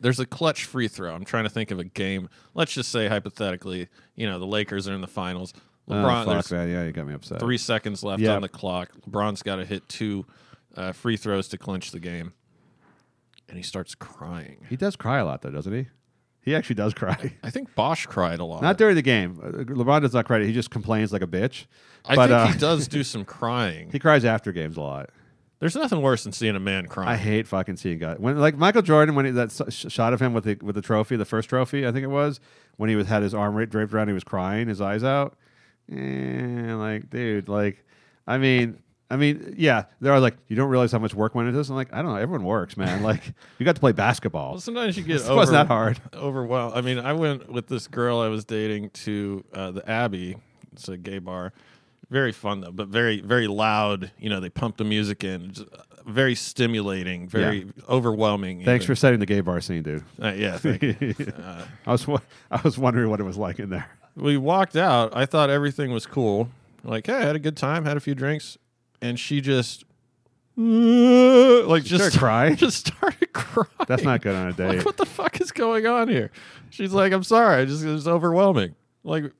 there's 0.01 0.19
a 0.19 0.25
clutch 0.25 0.65
free 0.65 0.87
throw. 0.89 1.13
I'm 1.15 1.23
trying 1.23 1.45
to 1.45 1.49
think 1.49 1.71
of 1.71 1.79
a 1.79 1.83
game. 1.85 2.27
Let's 2.53 2.73
just 2.73 2.91
say 2.91 3.07
hypothetically, 3.07 3.87
you 4.15 4.27
know, 4.27 4.39
the 4.39 4.47
Lakers 4.47 4.87
are 4.89 4.93
in 4.93 5.01
the 5.01 5.07
finals. 5.07 5.53
oh, 5.87 5.93
LeBron, 5.93 6.25
fuck, 6.25 6.51
man, 6.51 6.69
yeah, 6.69 6.83
you 6.83 6.91
got 6.91 7.07
me 7.07 7.13
upset. 7.13 7.39
three 7.39 7.57
seconds 7.57 8.03
left 8.03 8.21
Yeah. 8.21 8.35
on 8.35 8.41
the 8.41 8.49
clock. 8.49 8.89
LeBron's 9.09 9.43
got 9.43 9.57
to 9.57 9.65
hit 9.65 9.87
two 9.87 10.25
uh, 10.75 10.91
free 10.91 11.15
throws 11.17 11.47
to 11.49 11.57
clinch 11.57 11.91
the 11.91 11.99
game, 11.99 12.33
and 13.51 13.57
he 13.57 13.63
starts 13.63 13.95
crying. 13.95 14.65
He 14.69 14.77
does 14.77 14.95
cry 14.95 15.19
a 15.19 15.25
lot, 15.25 15.41
though, 15.41 15.51
doesn't 15.51 15.73
he? 15.73 15.87
He 16.41 16.55
actually 16.55 16.75
does 16.75 16.93
cry. 16.93 17.33
I 17.43 17.49
think 17.49 17.75
Bosh 17.75 18.05
cried 18.05 18.39
a 18.39 18.45
lot. 18.45 18.61
Not 18.61 18.77
during 18.77 18.95
the 18.95 19.01
game. 19.01 19.39
Uh, 19.43 19.49
LeBron 19.49 20.01
does 20.01 20.13
not 20.13 20.25
cry. 20.25 20.43
He 20.43 20.53
just 20.53 20.71
complains 20.71 21.11
like 21.11 21.21
a 21.21 21.27
bitch. 21.27 21.65
I 22.05 22.15
but, 22.15 22.29
think 22.29 22.39
uh, 22.39 22.47
he 22.47 22.57
does 22.57 22.87
do 22.87 23.03
some 23.03 23.25
crying. 23.25 23.89
He 23.91 23.99
cries 23.99 24.23
after 24.23 24.53
games 24.53 24.77
a 24.77 24.81
lot. 24.81 25.09
There's 25.59 25.75
nothing 25.75 26.01
worse 26.01 26.23
than 26.23 26.31
seeing 26.31 26.55
a 26.55 26.59
man 26.59 26.87
cry. 26.87 27.11
I 27.11 27.17
hate 27.17 27.45
fucking 27.45 27.75
seeing 27.75 27.99
guys 27.99 28.17
when 28.17 28.39
like 28.39 28.57
Michael 28.57 28.81
Jordan 28.81 29.13
when 29.13 29.25
he, 29.25 29.31
that 29.31 29.51
sh- 29.69 29.91
shot 29.91 30.13
of 30.13 30.21
him 30.21 30.33
with 30.33 30.45
the 30.45 30.57
with 30.63 30.73
the 30.73 30.81
trophy, 30.81 31.17
the 31.17 31.25
first 31.25 31.49
trophy, 31.49 31.85
I 31.85 31.91
think 31.91 32.03
it 32.03 32.07
was 32.07 32.39
when 32.77 32.89
he 32.89 32.95
was 32.95 33.07
had 33.07 33.21
his 33.21 33.35
arm 33.35 33.63
draped 33.65 33.93
around, 33.93 34.07
he 34.07 34.13
was 34.13 34.23
crying, 34.23 34.69
his 34.69 34.81
eyes 34.81 35.03
out. 35.03 35.37
And 35.87 36.79
like 36.79 37.11
dude, 37.11 37.49
like 37.49 37.85
I 38.25 38.39
mean, 38.39 38.79
I 39.11 39.17
mean, 39.17 39.55
yeah, 39.57 39.83
there 39.99 40.13
are 40.13 40.19
like 40.19 40.37
you 40.47 40.55
don't 40.55 40.69
realize 40.69 40.91
how 40.91 40.99
much 40.99 41.13
work 41.13 41.35
went 41.35 41.47
into 41.49 41.57
this. 41.57 41.69
I'm 41.69 41.75
like, 41.75 41.93
I 41.93 41.97
don't 42.01 42.11
know, 42.11 42.15
everyone 42.15 42.45
works, 42.45 42.77
man. 42.77 43.03
Like 43.11 43.21
you 43.59 43.65
got 43.65 43.75
to 43.75 43.79
play 43.81 43.91
basketball. 43.91 44.51
Well, 44.53 44.61
sometimes 44.61 44.95
you 44.97 45.03
get 45.03 45.19
This 45.19 45.29
wasn't 45.29 45.55
that 45.57 45.67
hard. 45.67 45.99
Overwhelmed. 46.13 46.75
I 46.75 46.81
mean, 46.81 46.97
I 46.97 47.13
went 47.13 47.51
with 47.51 47.67
this 47.67 47.87
girl 47.87 48.19
I 48.19 48.29
was 48.29 48.45
dating 48.45 48.89
to 49.05 49.43
uh, 49.53 49.71
the 49.71 49.87
Abbey. 49.89 50.37
It's 50.73 50.87
a 50.87 50.97
gay 50.97 51.19
bar. 51.19 51.51
very 52.09 52.31
fun 52.31 52.61
though, 52.61 52.71
but 52.71 52.87
very 52.87 53.21
very 53.21 53.47
loud. 53.47 54.11
You 54.17 54.29
know, 54.29 54.39
they 54.39 54.49
pump 54.49 54.77
the 54.77 54.83
music 54.85 55.23
in, 55.23 55.51
just, 55.51 55.67
uh, 55.73 55.83
very 56.05 56.33
stimulating, 56.35 57.27
very 57.27 57.67
overwhelming. 57.89 58.63
Thanks 58.65 58.85
for 58.85 58.95
setting 58.95 59.19
the 59.19 59.25
gay 59.25 59.41
bar 59.41 59.61
scene, 59.61 59.83
dude. 59.83 60.03
Uh, 60.21 60.31
yeah. 60.35 60.57
Thank 60.57 60.81
you. 60.83 60.95
I 61.85 61.91
was 61.91 62.07
wa- 62.07 62.21
I 62.49 62.59
was 62.63 62.77
wondering 62.77 63.09
what 63.09 63.19
it 63.19 63.23
was 63.23 63.37
like 63.37 63.59
in 63.59 63.69
there. 63.69 63.89
we 64.15 64.37
walked 64.37 64.75
out. 64.75 65.15
I 65.15 65.25
thought 65.25 65.49
everything 65.49 65.91
was 65.91 66.05
cool. 66.05 66.49
Like, 66.83 67.05
hey, 67.07 67.13
I 67.15 67.21
had 67.21 67.35
a 67.35 67.39
good 67.39 67.55
time, 67.57 67.85
had 67.85 67.97
a 67.97 67.99
few 67.99 68.15
drinks, 68.15 68.57
and 69.01 69.19
she 69.19 69.41
just 69.41 69.85
like 70.57 71.83
just 71.83 72.03
started 72.03 72.19
crying? 72.19 72.55
Just 72.57 72.87
started 72.87 73.33
crying. 73.33 73.69
That's 73.87 74.03
not 74.03 74.21
good 74.21 74.35
on 74.35 74.49
a 74.49 74.53
date. 74.53 74.77
Like, 74.77 74.85
what 74.85 74.97
the 74.97 75.05
fuck 75.05 75.39
is 75.41 75.51
going 75.51 75.87
on 75.87 76.07
here? 76.07 76.31
She's 76.69 76.93
like, 76.93 77.13
I'm 77.13 77.23
sorry. 77.23 77.61
I 77.61 77.65
just 77.65 77.83
it's 77.83 78.07
overwhelming. 78.07 78.75
Like, 79.03 79.31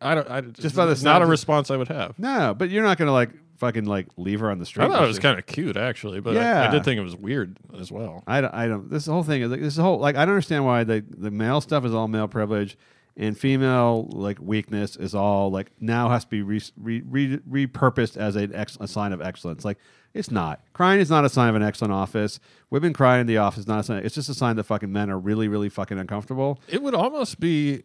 I 0.00 0.14
don't. 0.14 0.28
I 0.30 0.40
just 0.40 0.74
thought 0.74 0.88
it's 0.88 1.02
not 1.02 1.22
a 1.22 1.26
response 1.26 1.70
I 1.70 1.76
would 1.76 1.88
have. 1.88 2.18
No, 2.18 2.54
but 2.56 2.70
you're 2.70 2.82
not 2.82 2.98
gonna 2.98 3.12
like 3.12 3.30
fucking 3.58 3.84
like 3.84 4.06
leave 4.16 4.40
her 4.40 4.50
on 4.50 4.58
the 4.58 4.66
street. 4.66 4.84
I 4.84 4.88
thought 4.88 5.04
it 5.04 5.08
was 5.08 5.18
kind 5.18 5.38
of 5.38 5.46
cute 5.46 5.76
actually, 5.76 6.20
but 6.20 6.36
I, 6.36 6.68
I 6.68 6.70
did 6.70 6.84
think 6.84 6.98
it 6.98 7.04
was 7.04 7.16
weird 7.16 7.56
as 7.78 7.92
well. 7.92 8.24
I 8.26 8.40
don't, 8.40 8.54
I 8.54 8.66
don't. 8.66 8.90
This 8.90 9.06
whole 9.06 9.22
thing 9.22 9.42
is 9.42 9.50
like 9.50 9.60
this 9.60 9.76
whole 9.76 9.98
like 9.98 10.16
I 10.16 10.24
don't 10.24 10.34
understand 10.34 10.64
why 10.64 10.84
the 10.84 11.04
the 11.08 11.30
male 11.30 11.60
stuff 11.60 11.84
is 11.84 11.94
all 11.94 12.08
male 12.08 12.28
privilege, 12.28 12.76
and 13.16 13.38
female 13.38 14.08
like 14.10 14.38
weakness 14.40 14.96
is 14.96 15.14
all 15.14 15.50
like 15.50 15.70
now 15.80 16.08
has 16.08 16.24
to 16.24 16.30
be 16.30 16.42
re, 16.42 16.60
re, 16.76 17.02
re, 17.06 17.38
repurposed 17.66 18.16
as 18.16 18.34
an 18.36 18.54
ex, 18.54 18.76
a 18.80 18.88
sign 18.88 19.12
of 19.12 19.20
excellence. 19.22 19.64
Like 19.64 19.78
it's 20.14 20.30
not. 20.30 20.60
Crying 20.72 21.00
is 21.00 21.10
not 21.10 21.24
a 21.24 21.28
sign 21.28 21.48
of 21.48 21.54
an 21.54 21.62
excellent 21.62 21.92
office. 21.92 22.40
Women 22.70 22.92
crying 22.92 23.22
in 23.22 23.26
the 23.26 23.38
office 23.38 23.60
is 23.60 23.66
not 23.68 23.80
a 23.80 23.82
sign. 23.82 24.04
It's 24.04 24.14
just 24.14 24.28
a 24.28 24.34
sign 24.34 24.56
that 24.56 24.64
fucking 24.64 24.90
men 24.92 25.10
are 25.10 25.18
really 25.18 25.48
really 25.48 25.68
fucking 25.68 25.98
uncomfortable. 25.98 26.60
It 26.68 26.82
would 26.82 26.94
almost 26.94 27.38
be 27.40 27.84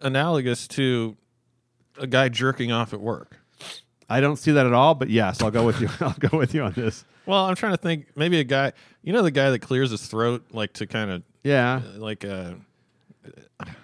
analogous 0.00 0.68
to 0.68 1.16
a 1.98 2.06
guy 2.06 2.28
jerking 2.28 2.72
off 2.72 2.92
at 2.92 3.00
work. 3.00 3.38
I 4.08 4.20
don't 4.20 4.36
see 4.36 4.52
that 4.52 4.66
at 4.66 4.72
all. 4.72 4.94
But 4.94 5.10
yes, 5.10 5.42
I'll 5.42 5.50
go 5.50 5.64
with 5.66 5.80
you. 5.80 5.88
I'll 6.00 6.14
go 6.18 6.36
with 6.38 6.54
you 6.54 6.62
on 6.62 6.72
this. 6.72 7.04
Well, 7.24 7.46
I'm 7.46 7.56
trying 7.56 7.72
to 7.72 7.78
think. 7.78 8.06
Maybe 8.14 8.38
a 8.38 8.44
guy, 8.44 8.72
you 9.02 9.12
know, 9.12 9.22
the 9.22 9.32
guy 9.32 9.50
that 9.50 9.58
clears 9.60 9.90
his 9.90 10.06
throat, 10.06 10.44
like 10.52 10.74
to 10.74 10.86
kind 10.86 11.10
of 11.10 11.22
Yeah. 11.42 11.80
like 11.96 12.24
uh, 12.24 12.52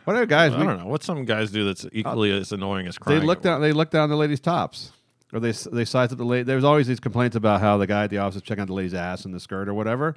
What 0.04 0.16
are 0.16 0.26
guys? 0.26 0.52
I 0.52 0.58
we- 0.58 0.64
don't 0.64 0.78
know 0.78 0.86
what 0.86 1.02
some 1.02 1.24
guys 1.24 1.50
do 1.50 1.64
that's 1.64 1.86
equally 1.92 2.32
uh, 2.32 2.36
as 2.40 2.52
annoying 2.52 2.86
as 2.86 2.98
They 3.06 3.20
look 3.20 3.42
down. 3.42 3.60
work. 3.60 3.68
They 3.68 3.72
look 3.72 3.90
down 3.90 4.08
the 4.10 4.16
ladies' 4.16 4.40
tops, 4.40 4.92
or 5.32 5.40
they 5.40 5.52
they 5.52 5.84
size 5.84 6.12
up 6.12 6.18
the 6.18 6.24
lady. 6.24 6.42
There's 6.44 6.64
always 6.64 6.86
these 6.86 7.00
complaints 7.00 7.36
about 7.36 7.60
how 7.60 7.76
the 7.78 7.86
guy 7.86 8.04
at 8.04 8.10
the 8.10 8.18
office 8.18 8.36
is 8.36 8.42
checking 8.42 8.62
out 8.62 8.66
the 8.68 8.74
lady's 8.74 8.94
ass 8.94 9.24
in 9.24 9.32
the 9.32 9.40
skirt 9.40 9.68
or 9.68 9.74
whatever. 9.74 10.16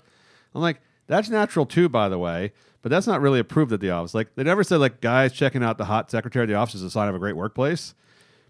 I'm 0.54 0.62
like, 0.62 0.82
that's 1.08 1.30
natural 1.30 1.66
too, 1.66 1.90
by 1.90 2.10
the 2.10 2.18
way, 2.18 2.52
but 2.82 2.90
that's 2.90 3.08
not 3.08 3.22
really 3.22 3.40
approved 3.40 3.72
at 3.74 3.80
the 3.80 3.92
office. 3.92 4.14
Like 4.14 4.34
they 4.36 4.44
never 4.44 4.64
said 4.64 4.78
like 4.78 5.02
guys 5.02 5.34
checking 5.34 5.64
out 5.64 5.78
the 5.78 5.86
hot 5.86 6.10
secretary 6.12 6.44
at 6.44 6.48
the 6.48 6.56
office 6.56 6.76
is 6.76 6.84
a 6.84 6.90
sign 6.92 7.08
of 7.10 7.16
a 7.16 7.20
great 7.20 7.36
workplace 7.36 7.94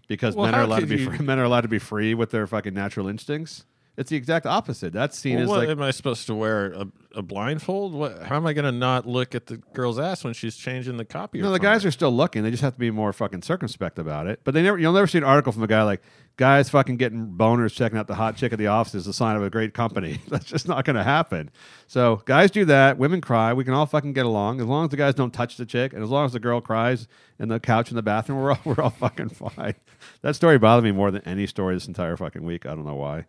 because 0.08 0.34
Well, 0.36 0.46
men 0.46 0.54
are 0.54 0.62
allowed 0.62 0.80
to 0.80 0.86
be 0.86 0.96
you- 0.98 1.10
free, 1.10 1.18
men 1.18 1.38
are 1.38 1.44
allowed 1.44 1.62
to 1.62 1.68
be 1.68 1.78
free 1.78 2.14
with 2.14 2.30
their 2.30 2.46
fucking 2.46 2.74
natural 2.74 3.08
instincts. 3.08 3.64
It's 3.96 4.10
the 4.10 4.16
exact 4.16 4.44
opposite. 4.46 4.92
That's 4.92 5.18
seen 5.18 5.34
Well, 5.36 5.42
as 5.44 5.48
what 5.48 5.58
like 5.60 5.68
am 5.70 5.80
I 5.82 5.90
supposed 5.90 6.26
to 6.26 6.34
wear 6.34 6.72
a, 6.72 6.86
a 7.16 7.22
blindfold? 7.22 7.94
What, 7.94 8.22
how 8.22 8.36
am 8.36 8.46
I 8.46 8.52
going 8.52 8.64
to 8.64 8.72
not 8.72 9.06
look 9.06 9.34
at 9.34 9.46
the 9.46 9.56
girl's 9.56 9.98
ass 9.98 10.22
when 10.22 10.34
she's 10.34 10.56
changing 10.56 10.96
the 10.96 11.04
copy? 11.04 11.40
No, 11.40 11.50
the 11.50 11.58
guys 11.58 11.84
are 11.84 11.90
still 11.90 12.12
looking. 12.12 12.42
They 12.42 12.50
just 12.50 12.62
have 12.62 12.74
to 12.74 12.78
be 12.78 12.90
more 12.90 13.12
fucking 13.12 13.42
circumspect 13.42 13.98
about 13.98 14.26
it. 14.26 14.40
But 14.44 14.54
they 14.54 14.62
never, 14.62 14.78
you'll 14.78 14.92
never 14.92 15.06
see 15.06 15.18
an 15.18 15.24
article 15.24 15.52
from 15.52 15.62
a 15.62 15.66
guy 15.66 15.82
like 15.82 16.02
guys 16.36 16.68
fucking 16.68 16.98
getting 16.98 17.34
boners 17.36 17.72
checking 17.72 17.98
out 17.98 18.06
the 18.06 18.14
hot 18.14 18.36
chick 18.36 18.52
at 18.52 18.58
the 18.58 18.66
office 18.66 18.94
is 18.94 19.06
a 19.06 19.12
sign 19.12 19.36
of 19.36 19.42
a 19.42 19.50
great 19.50 19.74
company. 19.74 20.20
That's 20.28 20.44
just 20.44 20.68
not 20.68 20.84
going 20.84 20.96
to 20.96 21.02
happen. 21.02 21.50
So 21.86 22.22
guys 22.26 22.50
do 22.50 22.64
that. 22.66 22.98
Women 22.98 23.20
cry. 23.20 23.52
We 23.52 23.64
can 23.64 23.74
all 23.74 23.86
fucking 23.86 24.12
get 24.12 24.26
along 24.26 24.60
as 24.60 24.66
long 24.66 24.84
as 24.84 24.90
the 24.90 24.96
guys 24.96 25.14
don't 25.14 25.32
touch 25.32 25.56
the 25.56 25.66
chick, 25.66 25.92
and 25.92 26.02
as 26.02 26.10
long 26.10 26.26
as 26.26 26.32
the 26.32 26.40
girl 26.40 26.60
cries 26.60 27.08
in 27.38 27.48
the 27.48 27.60
couch 27.60 27.90
in 27.90 27.96
the 27.96 28.02
bathroom, 28.02 28.40
we're 28.40 28.52
all 28.52 28.58
we're 28.64 28.82
all 28.82 28.90
fucking 29.00 29.30
fine. 29.30 29.74
That 30.22 30.36
story 30.36 30.58
bothered 30.58 30.84
me 30.84 30.92
more 30.92 31.10
than 31.10 31.22
any 31.22 31.46
story 31.46 31.74
this 31.74 31.88
entire 31.88 32.16
fucking 32.16 32.44
week. 32.44 32.66
I 32.66 32.74
don't 32.74 32.86
know 32.86 32.94
why. 32.94 33.26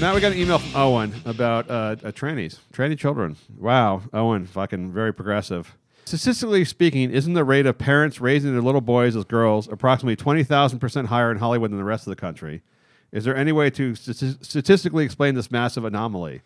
Now 0.00 0.14
we 0.14 0.20
got 0.20 0.32
an 0.32 0.38
email 0.38 0.58
from 0.58 0.76
Owen 0.76 1.14
about 1.24 1.70
uh, 1.70 1.72
uh, 1.72 2.12
trannies, 2.12 2.58
tranny 2.72 2.98
children. 2.98 3.36
Wow, 3.58 4.02
Owen, 4.12 4.44
fucking 4.46 4.92
very 4.92 5.14
progressive. 5.14 5.76
Statistically 6.04 6.64
speaking, 6.66 7.10
isn't 7.10 7.32
the 7.32 7.44
rate 7.44 7.64
of 7.64 7.78
parents 7.78 8.20
raising 8.20 8.52
their 8.52 8.60
little 8.60 8.82
boys 8.82 9.16
as 9.16 9.24
girls 9.24 9.66
approximately 9.68 10.16
20,000% 10.16 11.06
higher 11.06 11.30
in 11.30 11.38
Hollywood 11.38 11.70
than 11.70 11.78
the 11.78 11.84
rest 11.84 12.06
of 12.06 12.10
the 12.10 12.16
country? 12.20 12.62
Is 13.12 13.24
there 13.24 13.34
any 13.34 13.52
way 13.52 13.70
to 13.70 13.92
stati- 13.92 14.44
statistically 14.44 15.04
explain 15.04 15.36
this 15.36 15.50
massive 15.50 15.84
anomaly? 15.84 16.42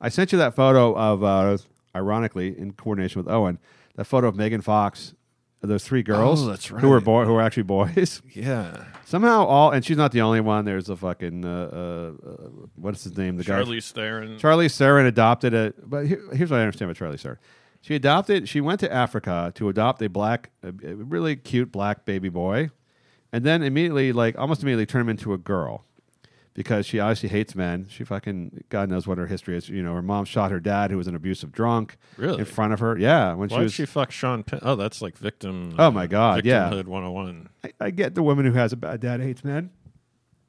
I 0.00 0.08
sent 0.08 0.32
you 0.32 0.38
that 0.38 0.54
photo 0.54 0.96
of, 0.96 1.22
uh, 1.22 1.58
ironically, 1.94 2.56
in 2.58 2.72
coordination 2.72 3.22
with 3.22 3.30
Owen, 3.30 3.58
that 3.96 4.04
photo 4.04 4.28
of 4.28 4.36
Megan 4.36 4.62
Fox, 4.62 5.14
those 5.60 5.84
three 5.84 6.02
girls 6.02 6.42
Oh, 6.42 6.46
that's 6.46 6.66
who 6.66 6.88
were 6.88 6.96
right. 6.96 7.04
boy, 7.04 7.24
who 7.24 7.32
were 7.32 7.42
actually 7.42 7.64
boys. 7.64 8.22
yeah. 8.32 8.84
Somehow, 9.04 9.44
all 9.46 9.70
and 9.70 9.84
she's 9.84 9.96
not 9.96 10.12
the 10.12 10.20
only 10.20 10.40
one. 10.40 10.64
There's 10.64 10.88
a 10.88 10.96
fucking 10.96 11.44
uh, 11.44 11.48
uh, 11.48 12.28
uh, 12.28 12.32
what's 12.76 13.04
his 13.04 13.16
name? 13.16 13.36
The 13.36 13.44
guy 13.44 13.54
Charlie 13.56 13.80
Theron. 13.80 14.38
Charlie 14.38 14.68
Theron 14.68 15.06
adopted 15.06 15.54
a. 15.54 15.74
But 15.84 16.06
here, 16.06 16.22
here's 16.32 16.50
what 16.50 16.58
I 16.60 16.62
understand 16.62 16.90
about 16.90 16.98
Charlie 16.98 17.16
Theron. 17.16 17.38
She 17.80 17.94
adopted. 17.94 18.48
She 18.48 18.60
went 18.60 18.80
to 18.80 18.92
Africa 18.92 19.50
to 19.56 19.68
adopt 19.68 20.02
a 20.02 20.08
black, 20.08 20.50
a, 20.62 20.68
a 20.68 20.94
really 20.94 21.36
cute 21.36 21.72
black 21.72 22.04
baby 22.04 22.28
boy, 22.28 22.70
and 23.32 23.44
then 23.44 23.62
immediately, 23.62 24.12
like 24.12 24.38
almost 24.38 24.62
immediately, 24.62 24.86
turned 24.86 25.02
him 25.02 25.08
into 25.08 25.32
a 25.32 25.38
girl 25.38 25.84
because 26.58 26.86
she 26.86 26.98
obviously 26.98 27.28
hates 27.28 27.54
men. 27.54 27.86
She 27.88 28.02
fucking 28.02 28.64
God 28.68 28.88
knows 28.90 29.06
what 29.06 29.16
her 29.16 29.28
history 29.28 29.56
is. 29.56 29.68
You 29.68 29.80
know, 29.80 29.94
her 29.94 30.02
mom 30.02 30.24
shot 30.24 30.50
her 30.50 30.58
dad, 30.58 30.90
who 30.90 30.96
was 30.96 31.06
an 31.06 31.14
abusive 31.14 31.52
drunk, 31.52 31.96
Really? 32.16 32.40
in 32.40 32.44
front 32.44 32.72
of 32.72 32.80
her. 32.80 32.98
Yeah, 32.98 33.34
when 33.34 33.48
she 33.48 33.54
Why 33.54 33.58
did 33.60 33.64
was. 33.66 33.72
she 33.74 33.86
fuck 33.86 34.10
Sean 34.10 34.42
Penn? 34.42 34.58
Oh, 34.62 34.74
that's 34.74 35.00
like 35.00 35.16
victim. 35.16 35.76
Oh, 35.78 35.92
my 35.92 36.08
God, 36.08 36.44
yeah. 36.44 36.68
Victimhood 36.68 36.86
101. 36.86 37.48
I, 37.64 37.72
I 37.80 37.90
get 37.90 38.16
the 38.16 38.24
woman 38.24 38.44
who 38.44 38.52
has 38.54 38.72
a 38.72 38.76
bad 38.76 38.98
dad 39.00 39.20
hates 39.20 39.44
men. 39.44 39.70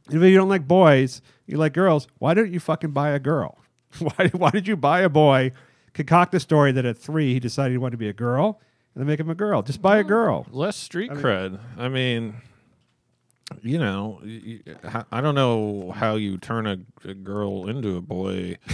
If 0.09 0.15
you 0.15 0.35
don't 0.35 0.49
like 0.49 0.67
boys, 0.67 1.21
you 1.45 1.57
like 1.57 1.73
girls. 1.73 2.07
Why 2.17 2.33
don't 2.33 2.51
you 2.51 2.59
fucking 2.59 2.89
buy 2.91 3.09
a 3.11 3.19
girl? 3.19 3.59
Why, 3.99 4.29
why 4.33 4.49
did 4.51 4.67
you 4.67 4.75
buy 4.75 5.01
a 5.01 5.09
boy, 5.09 5.51
concoct 5.93 6.33
a 6.33 6.39
story 6.39 6.71
that 6.71 6.85
at 6.85 6.97
three 6.97 7.33
he 7.33 7.39
decided 7.39 7.71
he 7.71 7.77
wanted 7.77 7.91
to 7.91 7.97
be 7.97 8.09
a 8.09 8.13
girl, 8.13 8.59
and 8.95 9.01
then 9.01 9.07
make 9.07 9.19
him 9.19 9.29
a 9.29 9.35
girl? 9.35 9.61
Just 9.61 9.81
buy 9.81 9.97
a 9.99 10.03
girl. 10.03 10.47
Less 10.49 10.75
street 10.75 11.11
cred. 11.11 11.59
I 11.77 11.87
mean, 11.89 12.35
you 13.63 13.77
know, 13.77 14.21
I 15.11 15.21
don't 15.21 15.35
know 15.35 15.91
how 15.95 16.15
you 16.15 16.37
turn 16.37 16.65
a, 16.67 16.77
a 17.07 17.13
girl 17.13 17.67
into 17.69 17.95
a 17.97 18.01
boy. 18.01 18.57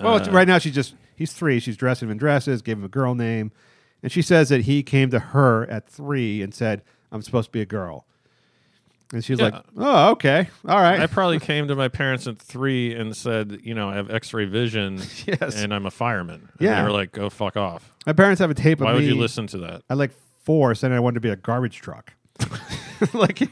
Well, 0.00 0.14
Uh, 0.22 0.30
right 0.30 0.46
now 0.46 0.58
she's 0.58 0.74
just 0.76 0.94
he's 1.16 1.32
three. 1.32 1.58
She's 1.58 1.76
dressing 1.76 2.06
him 2.06 2.12
in 2.12 2.18
dresses, 2.18 2.62
gave 2.62 2.78
him 2.78 2.84
a 2.84 2.88
girl 2.88 3.16
name, 3.16 3.50
and 4.00 4.12
she 4.12 4.22
says 4.22 4.48
that 4.50 4.60
he 4.62 4.84
came 4.84 5.10
to 5.10 5.18
her 5.18 5.68
at 5.68 5.88
three 5.88 6.40
and 6.40 6.54
said, 6.54 6.82
"I'm 7.10 7.20
supposed 7.20 7.48
to 7.48 7.50
be 7.52 7.60
a 7.62 7.66
girl," 7.66 8.06
and 9.12 9.24
she's 9.24 9.40
like, 9.40 9.54
"Oh, 9.76 10.10
okay, 10.12 10.50
all 10.68 10.80
right." 10.80 11.00
I 11.00 11.08
probably 11.08 11.40
came 11.40 11.66
to 11.66 11.74
my 11.74 11.88
parents 11.88 12.28
at 12.28 12.38
three 12.38 12.94
and 12.94 13.16
said, 13.16 13.58
you 13.64 13.74
know, 13.74 13.88
I 13.90 13.96
have 13.96 14.08
X-ray 14.08 14.44
vision, 14.44 15.00
Yes. 15.26 15.60
and 15.60 15.74
I'm 15.74 15.84
a 15.86 15.90
fireman. 15.90 16.42
And 16.52 16.60
Yeah. 16.60 16.76
they 16.76 16.82
were 16.84 16.92
like, 16.92 17.10
"Go 17.10 17.28
fuck 17.28 17.56
off." 17.56 17.92
My 18.06 18.12
parents 18.12 18.38
have 18.40 18.50
a 18.50 18.54
tape 18.54 18.78
of 18.78 18.82
me. 18.82 18.86
Why 18.86 18.92
would 18.94 19.02
you 19.04 19.16
listen 19.16 19.48
to 19.48 19.58
that? 19.58 19.82
at 19.90 19.96
like 19.98 20.12
four 20.44 20.76
saying 20.76 20.92
I 20.94 21.00
wanted 21.00 21.14
to 21.14 21.20
be 21.22 21.30
a 21.30 21.36
garbage 21.36 21.78
truck. 21.78 22.12
like, 23.14 23.48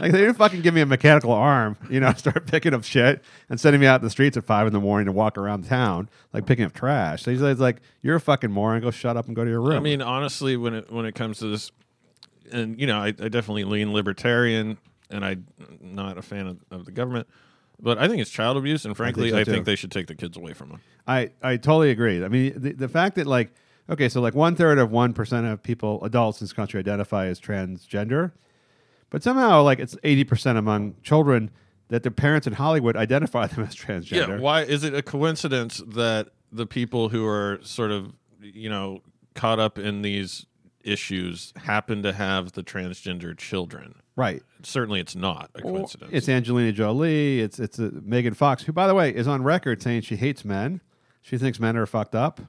like 0.00 0.12
they 0.12 0.18
didn't 0.20 0.34
fucking 0.36 0.62
give 0.62 0.74
me 0.74 0.80
a 0.80 0.86
mechanical 0.86 1.32
arm, 1.32 1.76
you 1.90 2.00
know, 2.00 2.12
start 2.16 2.46
picking 2.46 2.74
up 2.74 2.84
shit 2.84 3.22
and 3.48 3.60
sending 3.60 3.80
me 3.80 3.86
out 3.86 4.00
in 4.00 4.04
the 4.04 4.10
streets 4.10 4.36
at 4.36 4.44
five 4.44 4.66
in 4.66 4.72
the 4.72 4.80
morning 4.80 5.06
to 5.06 5.12
walk 5.12 5.36
around 5.38 5.66
town, 5.66 6.08
like 6.32 6.46
picking 6.46 6.64
up 6.64 6.72
trash. 6.72 7.22
So 7.22 7.30
he's 7.30 7.40
like- 7.40 7.58
like, 7.58 7.80
you're 8.02 8.16
a 8.16 8.20
fucking 8.20 8.50
moron. 8.50 8.80
Go 8.80 8.90
shut 8.90 9.16
up 9.16 9.26
and 9.26 9.36
go 9.36 9.44
to 9.44 9.50
your 9.50 9.60
room. 9.60 9.76
I 9.76 9.80
mean, 9.80 10.00
honestly, 10.02 10.56
when 10.56 10.74
it 10.74 10.90
when 10.90 11.04
it 11.06 11.14
comes 11.14 11.38
to 11.40 11.46
this, 11.48 11.70
and 12.50 12.80
you 12.80 12.86
know, 12.86 12.98
I, 12.98 13.08
I 13.08 13.28
definitely 13.28 13.64
lean 13.64 13.92
libertarian, 13.92 14.78
and 15.10 15.24
I'm 15.24 15.46
not 15.80 16.18
a 16.18 16.22
fan 16.22 16.46
of, 16.46 16.58
of 16.70 16.84
the 16.86 16.92
government. 16.92 17.28
But 17.82 17.98
I 17.98 18.08
think 18.08 18.20
it's 18.20 18.30
child 18.30 18.56
abuse, 18.56 18.84
and 18.84 18.96
frankly, 18.96 19.30
so, 19.30 19.38
I 19.38 19.44
think 19.44 19.64
they 19.64 19.76
should 19.76 19.90
take 19.90 20.06
the 20.06 20.14
kids 20.14 20.36
away 20.36 20.52
from 20.52 20.68
them. 20.70 20.80
I, 21.06 21.30
I 21.42 21.56
totally 21.56 21.90
agree. 21.90 22.22
I 22.24 22.28
mean, 22.28 22.52
the, 22.56 22.72
the 22.72 22.88
fact 22.88 23.16
that 23.16 23.26
like, 23.26 23.52
okay, 23.88 24.08
so 24.08 24.20
like 24.20 24.34
one 24.34 24.54
third 24.54 24.78
of 24.78 24.90
one 24.90 25.12
percent 25.14 25.46
of 25.46 25.62
people, 25.62 26.02
adults 26.04 26.40
in 26.40 26.44
this 26.46 26.52
country, 26.52 26.78
identify 26.80 27.26
as 27.26 27.40
transgender, 27.40 28.32
but 29.10 29.22
somehow 29.22 29.62
like 29.62 29.78
it's 29.78 29.96
eighty 30.04 30.24
percent 30.24 30.56
among 30.58 30.94
children 31.02 31.50
that 31.88 32.02
their 32.02 32.12
parents 32.12 32.46
in 32.46 32.52
Hollywood 32.54 32.96
identify 32.96 33.46
them 33.46 33.64
as 33.64 33.74
transgender. 33.74 34.28
Yeah. 34.28 34.38
Why 34.38 34.62
is 34.62 34.84
it 34.84 34.94
a 34.94 35.02
coincidence 35.02 35.82
that 35.86 36.28
the 36.52 36.66
people 36.66 37.08
who 37.10 37.26
are 37.26 37.58
sort 37.62 37.90
of 37.90 38.12
you 38.40 38.68
know 38.70 39.02
caught 39.34 39.58
up 39.58 39.78
in 39.78 40.02
these 40.02 40.46
issues 40.82 41.52
happen 41.56 42.02
to 42.02 42.12
have 42.12 42.52
the 42.52 42.62
transgender 42.62 43.36
children? 43.36 43.96
Right. 44.16 44.42
Certainly, 44.62 45.00
it's 45.00 45.16
not 45.16 45.50
a 45.54 45.62
coincidence. 45.62 46.10
It's 46.12 46.28
Angelina 46.28 46.72
Jolie. 46.72 47.40
It's 47.40 47.58
it's 47.58 47.78
uh, 47.78 47.90
Megan 48.02 48.34
Fox, 48.34 48.62
who, 48.62 48.72
by 48.72 48.86
the 48.86 48.94
way, 48.94 49.10
is 49.14 49.26
on 49.26 49.42
record 49.42 49.82
saying 49.82 50.02
she 50.02 50.16
hates 50.16 50.44
men. 50.44 50.80
She 51.22 51.38
thinks 51.38 51.58
men 51.60 51.76
are 51.76 51.86
fucked 51.86 52.14
up. 52.14 52.40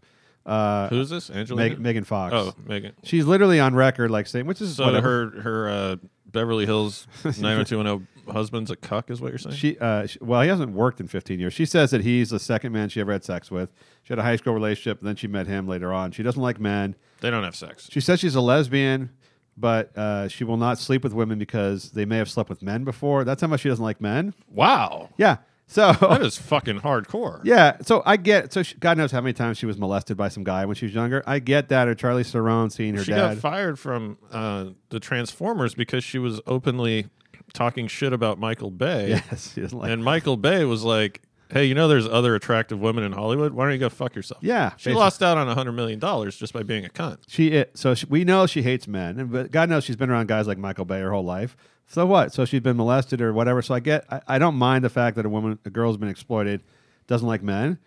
Uh, 0.46 0.90
Who's 0.90 1.10
this? 1.10 1.30
Angelina. 1.30 1.70
Meg, 1.70 1.80
Megan 1.80 2.04
Fox. 2.04 2.34
Oh, 2.36 2.54
Megan. 2.66 2.94
She's 3.04 3.26
literally 3.26 3.60
on 3.60 3.76
record, 3.76 4.10
like 4.12 4.28
saying, 4.28 4.48
which 4.48 4.60
is 4.60 4.76
So 4.76 4.86
whatever. 4.86 5.30
her 5.36 5.42
her 5.42 5.70
uh, 5.70 5.96
Beverly 6.32 6.66
Hills 6.66 7.08
90210 7.24 8.08
husband's 8.32 8.72
a 8.72 8.76
cuck, 8.76 9.10
is 9.10 9.20
what 9.20 9.30
you're 9.32 9.38
saying? 9.40 9.56
She, 9.56 9.78
uh, 9.80 10.06
she, 10.06 10.20
well, 10.22 10.42
he 10.42 10.48
hasn't 10.50 10.72
worked 10.74 11.00
in 11.00 11.08
15 11.08 11.40
years. 11.40 11.54
She 11.54 11.66
says 11.66 11.92
that 11.92 12.02
he's 12.02 12.30
the 12.30 12.40
second 12.40 12.72
man 12.72 12.90
she 12.90 13.02
ever 13.02 13.12
had 13.12 13.24
sex 13.24 13.50
with. 13.52 13.72
She 14.04 14.12
had 14.12 14.20
a 14.20 14.24
high 14.24 14.36
school 14.36 14.54
relationship, 14.54 15.00
and 15.00 15.08
then 15.08 15.16
she 15.16 15.28
met 15.28 15.48
him 15.48 15.68
later 15.68 15.92
on. 15.92 16.12
She 16.12 16.24
doesn't 16.24 16.42
like 16.42 16.60
men. 16.60 16.96
they 17.20 17.30
don't 17.30 17.44
have 17.44 17.56
sex. 17.56 17.88
She 17.92 18.00
says 18.00 18.20
she's 18.20 18.36
a 18.36 18.42
lesbian, 18.42 19.10
but 19.58 19.96
uh, 19.98 20.28
she 20.28 20.44
will 20.44 20.58
not 20.58 20.78
sleep 20.78 21.04
with 21.04 21.14
women 21.14 21.40
because 21.40 21.92
they 21.92 22.06
may 22.06 22.18
have 22.18 22.30
slept 22.30 22.50
with 22.50 22.62
men 22.62 22.84
before. 22.84 23.24
That's 23.24 23.42
how 23.42 23.48
much 23.48 23.62
she 23.62 23.70
doesn't 23.70 23.84
like 23.84 24.00
men. 24.00 24.34
Wow. 24.50 25.10
Yeah. 25.18 25.38
So 25.72 25.94
That 25.94 26.22
is 26.26 26.38
fucking 26.38 26.82
hardcore. 26.82 27.40
yeah. 27.46 27.78
So 27.82 28.04
I 28.06 28.18
get. 28.18 28.52
So 28.52 28.62
she, 28.62 28.76
God 28.76 28.98
knows 28.98 29.12
how 29.12 29.22
many 29.22 29.32
times 29.34 29.58
she 29.58 29.66
was 29.66 29.78
molested 29.78 30.18
by 30.18 30.28
some 30.28 30.44
guy 30.44 30.66
when 30.66 30.76
she 30.76 30.86
was 30.86 30.94
younger. 30.94 31.24
I 31.26 31.40
get 31.40 31.70
that. 31.70 31.88
Or 31.88 31.96
Charlie 31.96 32.24
Theron 32.26 32.70
seeing 32.70 32.96
her 32.96 33.04
She 33.04 33.12
dad. 33.12 33.36
got 33.36 33.38
fired 33.38 33.80
from 33.80 34.18
uh, 34.32 34.66
the 34.90 35.00
Transformers 35.00 35.74
because 35.74 36.04
she 36.04 36.20
was 36.20 36.42
openly 36.46 37.08
talking 37.54 37.88
shit 37.88 38.12
about 38.12 38.38
Michael 38.38 38.70
Bay. 38.72 39.10
yes. 39.30 39.54
She 39.54 39.62
doesn't 39.62 39.78
like. 39.78 39.90
and 39.92 40.04
Michael 40.04 40.36
Bay 40.38 40.66
was 40.66 40.84
like, 40.84 41.22
"Hey, 41.52 41.66
you 41.66 41.76
know, 41.76 41.88
there's 41.88 42.08
other 42.08 42.36
attractive 42.36 42.80
women 42.80 43.04
in 43.04 43.12
Hollywood. 43.12 43.54
Why 43.54 43.66
don't 43.66 43.74
you 43.74 43.80
go 43.80 43.90
fuck 43.90 44.16
yourself?" 44.16 44.44
Yeah, 44.44 44.70
she 44.72 44.76
basically. 44.76 44.94
lost 44.96 45.24
out 45.24 45.38
on 45.38 45.48
a 45.48 45.56
hundred 45.56 45.74
million 45.74 46.00
dollars 46.00 46.38
just 46.38 46.54
by 46.54 46.64
being 46.64 46.86
a 46.86 46.90
cunt. 46.90 47.18
She 47.28 47.66
so 47.74 47.94
she, 47.94 48.06
we 48.08 48.24
know 48.24 48.46
she 48.46 48.62
hates 48.62 48.88
men, 48.88 49.20
and 49.20 49.32
but 49.32 49.52
God 49.52 49.70
knows 49.70 49.84
she's 49.84 49.96
been 49.96 50.10
around 50.10 50.28
guys 50.28 50.48
like 50.48 50.58
Michael 50.58 50.86
Bay 50.86 51.00
her 51.00 51.12
whole 51.12 51.24
life. 51.26 51.56
So 51.88 52.06
what? 52.06 52.34
So 52.34 52.46
she's 52.46 52.62
been 52.62 52.78
molested 52.78 53.22
or 53.22 53.34
whatever. 53.34 53.62
So 53.62 53.74
I 53.74 53.80
get 53.82 54.06
I, 54.10 54.22
I 54.28 54.40
don't 54.40 54.56
mind 54.56 54.84
the 54.84 54.90
fact 54.90 55.16
that 55.18 55.26
a 55.26 55.30
woman, 55.30 55.60
a 55.66 55.70
girl's 55.70 55.98
been 55.98 56.10
exploited, 56.10 56.64
doesn't 57.08 57.28
like 57.28 57.44
men, 57.44 57.80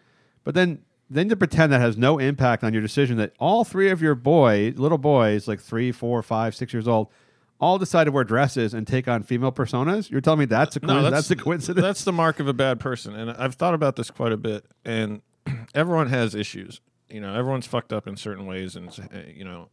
but 0.45 0.55
then 0.55 0.83
then 1.09 1.29
to 1.29 1.37
pretend 1.37 1.73
that 1.73 1.81
has 1.81 1.97
no 1.97 2.19
impact 2.19 2.65
on 2.65 2.73
your 2.73 2.83
decision 2.83 3.17
that 3.19 3.33
all 3.39 3.65
three 3.65 3.91
of 3.91 4.03
your 4.03 4.15
boy 4.15 4.73
little 4.77 4.99
boys 4.99 5.47
like 5.49 5.61
three, 5.61 5.93
four, 5.93 6.23
five, 6.23 6.55
six 6.55 6.73
years 6.73 6.89
old. 6.89 7.09
All 7.61 7.79
decide 7.79 8.05
to 8.05 8.13
wear 8.13 8.25
dresses 8.25 8.75
and 8.75 8.87
take 8.87 9.07
on 9.09 9.23
female 9.23 9.53
personas. 9.53 10.11
You're 10.11 10.21
telling 10.21 10.41
me 10.41 10.45
that's 10.45 10.77
a 10.77 10.81
No, 10.81 10.89
coincidence? 10.89 11.13
that's, 11.15 11.31
a 11.31 11.37
coincidence. 11.37 11.83
That's 11.83 12.05
the 12.05 12.13
mark 12.13 12.41
of 12.41 12.49
a 12.49 12.53
bad 12.53 12.81
person. 12.81 13.15
And 13.15 13.31
I've 13.31 13.55
thought 13.55 13.75
about 13.75 13.97
this 13.97 14.11
quite 14.11 14.33
a 14.33 14.37
bit. 14.37 14.65
And 14.85 15.23
everyone 15.75 16.09
has 16.09 16.35
issues. 16.35 16.81
You 17.09 17.21
know, 17.21 17.35
everyone's 17.35 17.67
fucked 17.67 17.93
up 17.93 18.07
in 18.09 18.17
certain 18.17 18.45
ways, 18.47 18.75
and 18.77 18.89
uh, 18.89 19.19
you 19.33 19.45
know, 19.45 19.69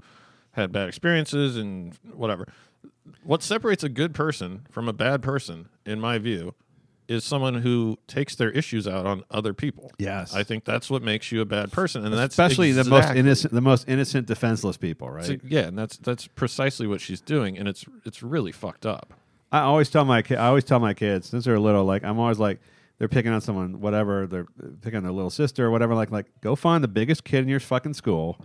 had 0.51 0.71
bad 0.71 0.87
experiences 0.87 1.57
and 1.57 1.97
whatever. 2.13 2.47
What 3.23 3.41
separates 3.41 3.83
a 3.83 3.89
good 3.89 4.13
person 4.13 4.67
from 4.69 4.87
a 4.87 4.93
bad 4.93 5.21
person, 5.23 5.69
in 5.85 5.99
my 5.99 6.19
view, 6.19 6.53
is 7.11 7.23
someone 7.23 7.55
who 7.55 7.97
takes 8.07 8.35
their 8.35 8.49
issues 8.51 8.87
out 8.87 9.05
on 9.05 9.23
other 9.29 9.53
people. 9.53 9.91
Yes. 9.97 10.33
I 10.33 10.43
think 10.43 10.63
that's 10.63 10.89
what 10.89 11.01
makes 11.01 11.31
you 11.31 11.41
a 11.41 11.45
bad 11.45 11.71
person, 11.71 12.05
and 12.05 12.13
that's 12.13 12.33
especially 12.33 12.71
the 12.71 12.85
most 12.85 13.13
innocent, 13.13 13.53
the 13.53 13.61
most 13.61 13.87
innocent, 13.89 14.27
defenseless 14.27 14.77
people, 14.77 15.09
right? 15.09 15.25
So, 15.25 15.35
yeah, 15.43 15.61
and 15.67 15.77
that's 15.77 15.97
that's 15.97 16.27
precisely 16.27 16.87
what 16.87 17.01
she's 17.01 17.21
doing, 17.21 17.57
and 17.57 17.67
it's 17.67 17.85
it's 18.05 18.23
really 18.23 18.51
fucked 18.51 18.85
up. 18.85 19.13
I 19.51 19.59
always 19.59 19.89
tell 19.89 20.05
my 20.05 20.21
ki- 20.21 20.37
I 20.37 20.47
always 20.47 20.63
tell 20.63 20.79
my 20.79 20.93
kids 20.93 21.27
since 21.29 21.45
they're 21.45 21.59
little, 21.59 21.83
like 21.83 22.03
I'm 22.03 22.17
always 22.19 22.39
like 22.39 22.61
they're 22.97 23.09
picking 23.09 23.31
on 23.31 23.41
someone, 23.41 23.81
whatever 23.81 24.27
they're 24.27 24.47
picking 24.81 24.97
on 24.97 25.03
their 25.03 25.11
little 25.11 25.29
sister 25.29 25.65
or 25.65 25.71
whatever. 25.71 25.93
Like 25.93 26.11
like 26.11 26.27
go 26.41 26.55
find 26.55 26.83
the 26.83 26.87
biggest 26.87 27.23
kid 27.23 27.39
in 27.43 27.49
your 27.49 27.59
fucking 27.59 27.93
school 27.95 28.39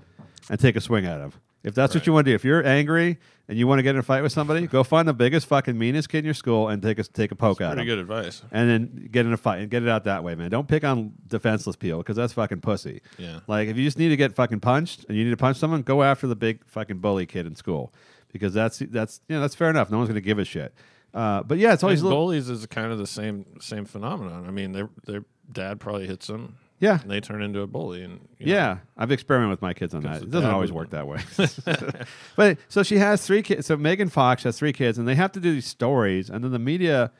and 0.50 0.58
take 0.58 0.76
a 0.76 0.80
swing 0.80 1.06
at 1.06 1.20
him. 1.20 1.32
If 1.62 1.74
that's 1.74 1.94
what 1.94 2.06
you 2.06 2.12
want 2.12 2.26
to 2.26 2.30
do, 2.30 2.34
if 2.36 2.44
you're 2.44 2.64
angry 2.64 3.18
and 3.48 3.58
you 3.58 3.66
want 3.66 3.80
to 3.80 3.82
get 3.82 3.90
in 3.96 3.98
a 3.98 4.02
fight 4.02 4.22
with 4.22 4.30
somebody, 4.30 4.68
go 4.68 4.84
find 4.84 5.08
the 5.08 5.12
biggest 5.12 5.46
fucking 5.48 5.76
meanest 5.76 6.08
kid 6.08 6.18
in 6.18 6.24
your 6.26 6.34
school 6.34 6.68
and 6.68 6.80
take 6.80 6.98
a 7.00 7.02
take 7.02 7.32
a 7.32 7.34
poke 7.34 7.60
at 7.60 7.74
Pretty 7.74 7.82
him. 7.90 7.96
good 7.96 7.98
advice. 7.98 8.42
And 8.52 8.70
then 8.70 9.08
get 9.10 9.26
in 9.26 9.32
a 9.32 9.36
fight 9.36 9.58
and 9.60 9.70
get 9.70 9.82
it 9.82 9.88
out 9.88 10.04
that 10.04 10.22
way, 10.22 10.36
man. 10.36 10.48
Don't 10.50 10.68
pick 10.68 10.84
on 10.84 11.14
defenseless 11.26 11.74
people 11.74 11.98
because 11.98 12.14
that's 12.16 12.32
fucking 12.34 12.60
pussy. 12.60 13.02
Yeah. 13.18 13.40
Like 13.48 13.68
if 13.68 13.76
you 13.76 13.84
just 13.84 13.98
need 13.98 14.10
to 14.10 14.16
get 14.16 14.34
fucking 14.36 14.60
punched 14.60 15.06
and 15.08 15.18
you 15.18 15.24
need 15.24 15.30
to 15.30 15.36
punch 15.36 15.56
someone, 15.56 15.82
go 15.82 16.04
after 16.04 16.28
the 16.28 16.36
big 16.36 16.64
fucking 16.66 16.98
bully 16.98 17.26
kid 17.26 17.46
in 17.46 17.56
school 17.56 17.92
because 18.32 18.54
that's 18.54 18.78
that's 18.78 19.20
you 19.28 19.34
know 19.34 19.40
that's 19.40 19.56
fair 19.56 19.70
enough. 19.70 19.90
No 19.90 19.96
one's 19.98 20.08
gonna 20.08 20.20
give 20.20 20.38
a 20.38 20.44
shit. 20.44 20.72
Uh, 21.12 21.42
but 21.42 21.58
yeah, 21.58 21.72
it's 21.72 21.82
always 21.82 22.00
And 22.00 22.06
a 22.06 22.08
little, 22.10 22.24
bullies 22.26 22.48
is 22.48 22.64
kind 22.66 22.92
of 22.92 22.98
the 22.98 23.06
same 23.08 23.44
same 23.60 23.86
phenomenon. 23.86 24.44
I 24.46 24.52
mean, 24.52 24.70
their 24.72 24.88
their 25.04 25.24
dad 25.50 25.80
probably 25.80 26.06
hits 26.06 26.26
them, 26.28 26.58
yeah. 26.78 27.00
and 27.00 27.10
they 27.10 27.20
turn 27.20 27.42
into 27.42 27.60
a 27.60 27.66
bully. 27.66 28.02
And 28.02 28.20
you 28.38 28.46
know, 28.46 28.52
Yeah, 28.52 28.78
I've 28.96 29.10
experimented 29.10 29.50
with 29.50 29.62
my 29.62 29.74
kids 29.74 29.94
on 29.94 30.02
that. 30.02 30.22
It 30.22 30.30
doesn't 30.30 30.50
always 30.50 30.72
work 30.72 30.90
that 30.90 31.06
way. 31.06 31.20
but 32.36 32.58
so 32.68 32.82
she 32.82 32.98
has 32.98 33.26
three 33.26 33.42
kids. 33.42 33.66
So 33.66 33.76
Megan 33.76 34.08
Fox 34.08 34.42
has 34.44 34.58
three 34.58 34.72
kids, 34.72 34.98
and 34.98 35.08
they 35.08 35.14
have 35.14 35.32
to 35.32 35.40
do 35.40 35.52
these 35.52 35.66
stories, 35.66 36.28
and 36.30 36.44
then 36.44 36.52
the 36.52 36.58
media, 36.58 37.12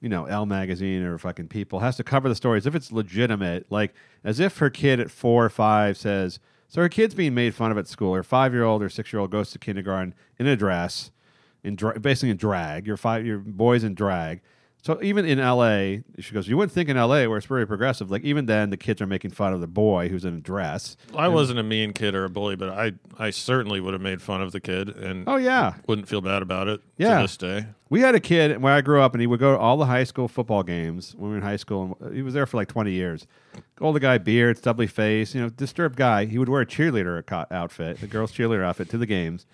you 0.00 0.08
know, 0.08 0.24
Elle 0.24 0.46
magazine 0.46 1.02
or 1.02 1.18
fucking 1.18 1.48
People 1.48 1.80
has 1.80 1.96
to 1.96 2.04
cover 2.04 2.28
the 2.28 2.34
stories 2.34 2.66
if 2.66 2.74
it's 2.74 2.90
legitimate, 2.92 3.66
like 3.70 3.94
as 4.24 4.40
if 4.40 4.58
her 4.58 4.70
kid 4.70 5.00
at 5.00 5.10
four 5.10 5.44
or 5.44 5.50
five 5.50 5.96
says. 5.96 6.38
So 6.68 6.80
her 6.80 6.88
kid's 6.88 7.14
being 7.14 7.34
made 7.34 7.54
fun 7.54 7.70
of 7.70 7.76
at 7.76 7.86
school. 7.86 8.14
Her 8.14 8.22
five 8.22 8.54
year 8.54 8.64
old 8.64 8.82
or 8.82 8.88
six 8.88 9.12
year 9.12 9.20
old 9.20 9.30
goes 9.30 9.50
to 9.50 9.58
kindergarten 9.58 10.14
in 10.38 10.46
a 10.46 10.56
dress, 10.56 11.10
in 11.62 11.76
dra- 11.76 12.00
basically 12.00 12.30
in 12.30 12.38
drag. 12.38 12.86
Your 12.86 12.96
five 12.96 13.26
your 13.26 13.38
boys 13.38 13.84
in 13.84 13.94
drag. 13.94 14.40
So 14.84 14.98
even 15.00 15.24
in 15.24 15.38
L.A., 15.38 16.02
she 16.18 16.34
goes. 16.34 16.48
You 16.48 16.56
wouldn't 16.56 16.72
think 16.72 16.88
in 16.88 16.96
L.A. 16.96 17.28
where 17.28 17.38
it's 17.38 17.46
very 17.46 17.64
progressive. 17.68 18.10
Like 18.10 18.24
even 18.24 18.46
then, 18.46 18.70
the 18.70 18.76
kids 18.76 19.00
are 19.00 19.06
making 19.06 19.30
fun 19.30 19.52
of 19.52 19.60
the 19.60 19.68
boy 19.68 20.08
who's 20.08 20.24
in 20.24 20.34
a 20.34 20.40
dress. 20.40 20.96
I 21.16 21.28
wasn't 21.28 21.60
a 21.60 21.62
mean 21.62 21.92
kid 21.92 22.16
or 22.16 22.24
a 22.24 22.28
bully, 22.28 22.56
but 22.56 22.70
I 22.70 22.92
I 23.16 23.30
certainly 23.30 23.80
would 23.80 23.92
have 23.92 24.02
made 24.02 24.20
fun 24.20 24.42
of 24.42 24.50
the 24.50 24.58
kid 24.60 24.88
and 24.88 25.22
Oh 25.28 25.36
yeah, 25.36 25.74
wouldn't 25.86 26.08
feel 26.08 26.20
bad 26.20 26.42
about 26.42 26.66
it 26.66 26.80
Yeah. 26.96 27.18
to 27.18 27.22
this 27.22 27.36
day. 27.36 27.66
we 27.90 28.00
had 28.00 28.16
a 28.16 28.20
kid 28.20 28.60
where 28.60 28.72
I 28.74 28.80
grew 28.80 29.00
up, 29.00 29.12
and 29.14 29.20
he 29.20 29.28
would 29.28 29.38
go 29.38 29.52
to 29.52 29.58
all 29.58 29.76
the 29.76 29.86
high 29.86 30.02
school 30.02 30.26
football 30.26 30.64
games 30.64 31.14
when 31.16 31.30
we 31.30 31.34
were 31.34 31.36
in 31.36 31.42
high 31.44 31.54
school. 31.56 31.96
And 32.00 32.16
he 32.16 32.22
was 32.22 32.34
there 32.34 32.46
for 32.46 32.56
like 32.56 32.66
twenty 32.68 32.90
years. 32.90 33.28
Older 33.80 34.00
guy, 34.00 34.18
beard, 34.18 34.58
stubbly 34.58 34.88
face, 34.88 35.32
you 35.32 35.40
know, 35.42 35.48
disturbed 35.48 35.94
guy. 35.94 36.24
He 36.24 36.38
would 36.38 36.48
wear 36.48 36.62
a 36.62 36.66
cheerleader 36.66 37.22
outfit, 37.52 38.02
a 38.02 38.08
girl's 38.08 38.32
cheerleader 38.32 38.64
outfit, 38.64 38.88
to 38.90 38.98
the 38.98 39.06
games, 39.06 39.46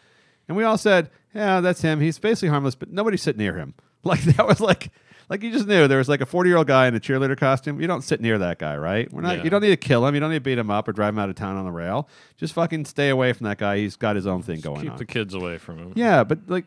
and 0.48 0.56
we 0.56 0.64
all 0.64 0.78
said, 0.78 1.10
"Yeah, 1.34 1.60
that's 1.60 1.82
him. 1.82 2.00
He's 2.00 2.18
basically 2.18 2.48
harmless, 2.48 2.74
but 2.76 2.90
nobody 2.90 3.18
sit 3.18 3.36
near 3.36 3.58
him." 3.58 3.74
Like 4.04 4.22
that 4.22 4.46
was 4.46 4.60
like. 4.60 4.90
Like 5.28 5.42
you 5.42 5.52
just 5.52 5.66
knew 5.66 5.86
there 5.88 5.98
was 5.98 6.08
like 6.08 6.20
a 6.20 6.26
forty 6.26 6.48
year 6.48 6.56
old 6.56 6.66
guy 6.66 6.86
in 6.86 6.94
a 6.94 7.00
cheerleader 7.00 7.36
costume. 7.36 7.80
You 7.80 7.86
don't 7.86 8.02
sit 8.02 8.20
near 8.20 8.38
that 8.38 8.58
guy, 8.58 8.76
right? 8.76 9.12
We're 9.12 9.20
not. 9.20 9.38
Yeah. 9.38 9.44
You 9.44 9.50
don't 9.50 9.60
need 9.60 9.68
to 9.68 9.76
kill 9.76 10.06
him. 10.06 10.14
You 10.14 10.20
don't 10.20 10.30
need 10.30 10.36
to 10.36 10.40
beat 10.40 10.58
him 10.58 10.70
up 10.70 10.88
or 10.88 10.92
drive 10.92 11.14
him 11.14 11.18
out 11.18 11.28
of 11.28 11.34
town 11.34 11.56
on 11.56 11.64
the 11.64 11.70
rail. 11.70 12.08
Just 12.38 12.54
fucking 12.54 12.86
stay 12.86 13.10
away 13.10 13.32
from 13.34 13.44
that 13.44 13.58
guy. 13.58 13.78
He's 13.78 13.96
got 13.96 14.16
his 14.16 14.26
own 14.26 14.42
thing 14.42 14.60
going 14.60 14.82
Keep 14.82 14.92
on. 14.92 14.98
Keep 14.98 15.06
the 15.06 15.12
kids 15.12 15.34
away 15.34 15.58
from 15.58 15.78
him. 15.78 15.92
Yeah, 15.96 16.24
but 16.24 16.38
like, 16.46 16.64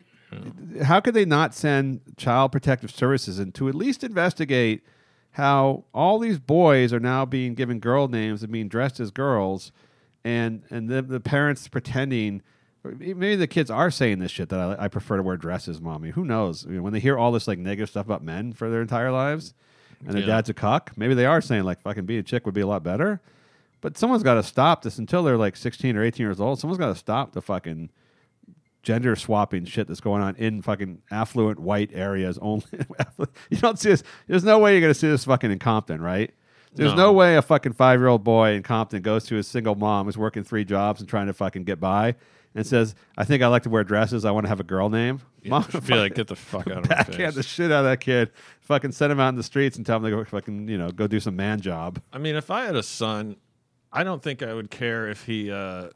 how 0.84 1.00
could 1.00 1.14
they 1.14 1.24
not 1.24 1.54
send 1.54 2.00
child 2.16 2.52
protective 2.52 2.92
services 2.92 3.38
in 3.38 3.50
to 3.52 3.68
at 3.68 3.74
least 3.74 4.04
investigate 4.04 4.82
how 5.32 5.84
all 5.92 6.18
these 6.18 6.38
boys 6.38 6.92
are 6.92 7.00
now 7.00 7.24
being 7.24 7.54
given 7.54 7.80
girl 7.80 8.06
names 8.06 8.42
and 8.42 8.52
being 8.52 8.68
dressed 8.68 9.00
as 9.00 9.10
girls, 9.10 9.72
and 10.24 10.62
and 10.70 10.88
the, 10.88 11.02
the 11.02 11.20
parents 11.20 11.66
pretending. 11.68 12.42
Maybe 12.84 13.36
the 13.36 13.46
kids 13.46 13.70
are 13.70 13.90
saying 13.90 14.18
this 14.18 14.30
shit 14.32 14.48
that 14.48 14.58
I, 14.58 14.84
I 14.84 14.88
prefer 14.88 15.16
to 15.16 15.22
wear 15.22 15.36
dresses, 15.36 15.80
mommy. 15.80 16.10
Who 16.10 16.24
knows? 16.24 16.64
You 16.64 16.72
know, 16.76 16.82
when 16.82 16.92
they 16.92 16.98
hear 17.00 17.16
all 17.16 17.30
this 17.30 17.46
like 17.46 17.58
negative 17.58 17.88
stuff 17.90 18.06
about 18.06 18.24
men 18.24 18.52
for 18.52 18.68
their 18.68 18.82
entire 18.82 19.12
lives, 19.12 19.54
and 20.04 20.14
their 20.14 20.22
Yeah. 20.22 20.26
dad's 20.26 20.48
a 20.48 20.54
cuck, 20.54 20.90
maybe 20.96 21.14
they 21.14 21.26
are 21.26 21.40
saying 21.40 21.62
like 21.62 21.80
fucking 21.80 22.06
being 22.06 22.18
a 22.20 22.24
chick 22.24 22.44
would 22.44 22.54
be 22.56 22.60
a 22.60 22.66
lot 22.66 22.82
better. 22.82 23.20
But 23.80 23.96
someone's 23.96 24.22
got 24.24 24.34
to 24.34 24.42
stop 24.42 24.82
this 24.82 24.98
until 24.98 25.22
they're 25.22 25.36
like 25.36 25.56
16 25.56 25.96
or 25.96 26.02
18 26.04 26.24
years 26.26 26.40
old. 26.40 26.58
Someone's 26.58 26.78
got 26.78 26.88
to 26.88 26.94
stop 26.96 27.32
the 27.32 27.42
fucking 27.42 27.90
gender 28.82 29.14
swapping 29.14 29.64
shit 29.64 29.86
that's 29.86 30.00
going 30.00 30.22
on 30.22 30.34
in 30.36 30.60
fucking 30.62 31.02
affluent 31.10 31.60
white 31.60 31.90
areas 31.94 32.36
only. 32.42 32.64
you 33.50 33.58
don't 33.58 33.78
see 33.78 33.90
this. 33.90 34.02
There's 34.26 34.44
no 34.44 34.58
way 34.58 34.72
you're 34.72 34.80
going 34.80 34.92
to 34.92 34.98
see 34.98 35.08
this 35.08 35.24
fucking 35.24 35.50
in 35.52 35.58
Compton, 35.60 36.00
right? 36.00 36.32
There's 36.74 36.92
no, 36.92 36.96
No. 37.08 37.12
way 37.12 37.36
a 37.36 37.42
fucking 37.42 37.74
five 37.74 38.00
year 38.00 38.08
old 38.08 38.24
boy 38.24 38.52
in 38.54 38.62
Compton 38.62 39.02
goes 39.02 39.24
to 39.26 39.34
his 39.36 39.46
single 39.46 39.74
mom 39.76 40.06
who's 40.06 40.18
working 40.18 40.42
three 40.42 40.64
jobs 40.64 41.00
and 41.00 41.08
trying 41.08 41.26
to 41.26 41.32
fucking 41.32 41.64
get 41.64 41.78
by 41.78 42.14
and 42.54 42.66
says, 42.66 42.94
I 43.16 43.24
think 43.24 43.42
I 43.42 43.46
like 43.46 43.62
to 43.62 43.70
wear 43.70 43.84
dresses. 43.84 44.24
I 44.24 44.30
want 44.30 44.44
to 44.44 44.48
have 44.48 44.60
a 44.60 44.64
girl 44.64 44.88
name. 44.88 45.20
Mom, 45.44 45.64
I 45.72 45.80
feel 45.80 45.98
like 45.98 46.14
get 46.14 46.26
the 46.28 46.36
fuck 46.36 46.66
out 46.68 46.78
of 46.78 46.88
my 46.88 46.96
backhand 46.96 47.34
the 47.34 47.42
shit 47.42 47.72
out 47.72 47.84
of 47.84 47.90
that 47.90 48.00
kid. 48.00 48.30
Fucking 48.60 48.92
send 48.92 49.12
him 49.12 49.20
out 49.20 49.30
in 49.30 49.36
the 49.36 49.42
streets 49.42 49.76
and 49.76 49.86
tell 49.86 49.96
him 49.96 50.04
to 50.04 50.10
go 50.10 50.24
fucking, 50.24 50.68
you 50.68 50.78
know, 50.78 50.90
go 50.90 51.06
do 51.06 51.20
some 51.20 51.36
man 51.36 51.60
job. 51.60 52.00
I 52.12 52.18
mean, 52.18 52.36
if 52.36 52.50
I 52.50 52.64
had 52.66 52.76
a 52.76 52.82
son, 52.82 53.36
I 53.92 54.04
don't 54.04 54.22
think 54.22 54.42
I 54.42 54.52
would 54.52 54.70
care 54.70 55.08
if 55.08 55.24
he, 55.24 55.50
uh, 55.50 55.88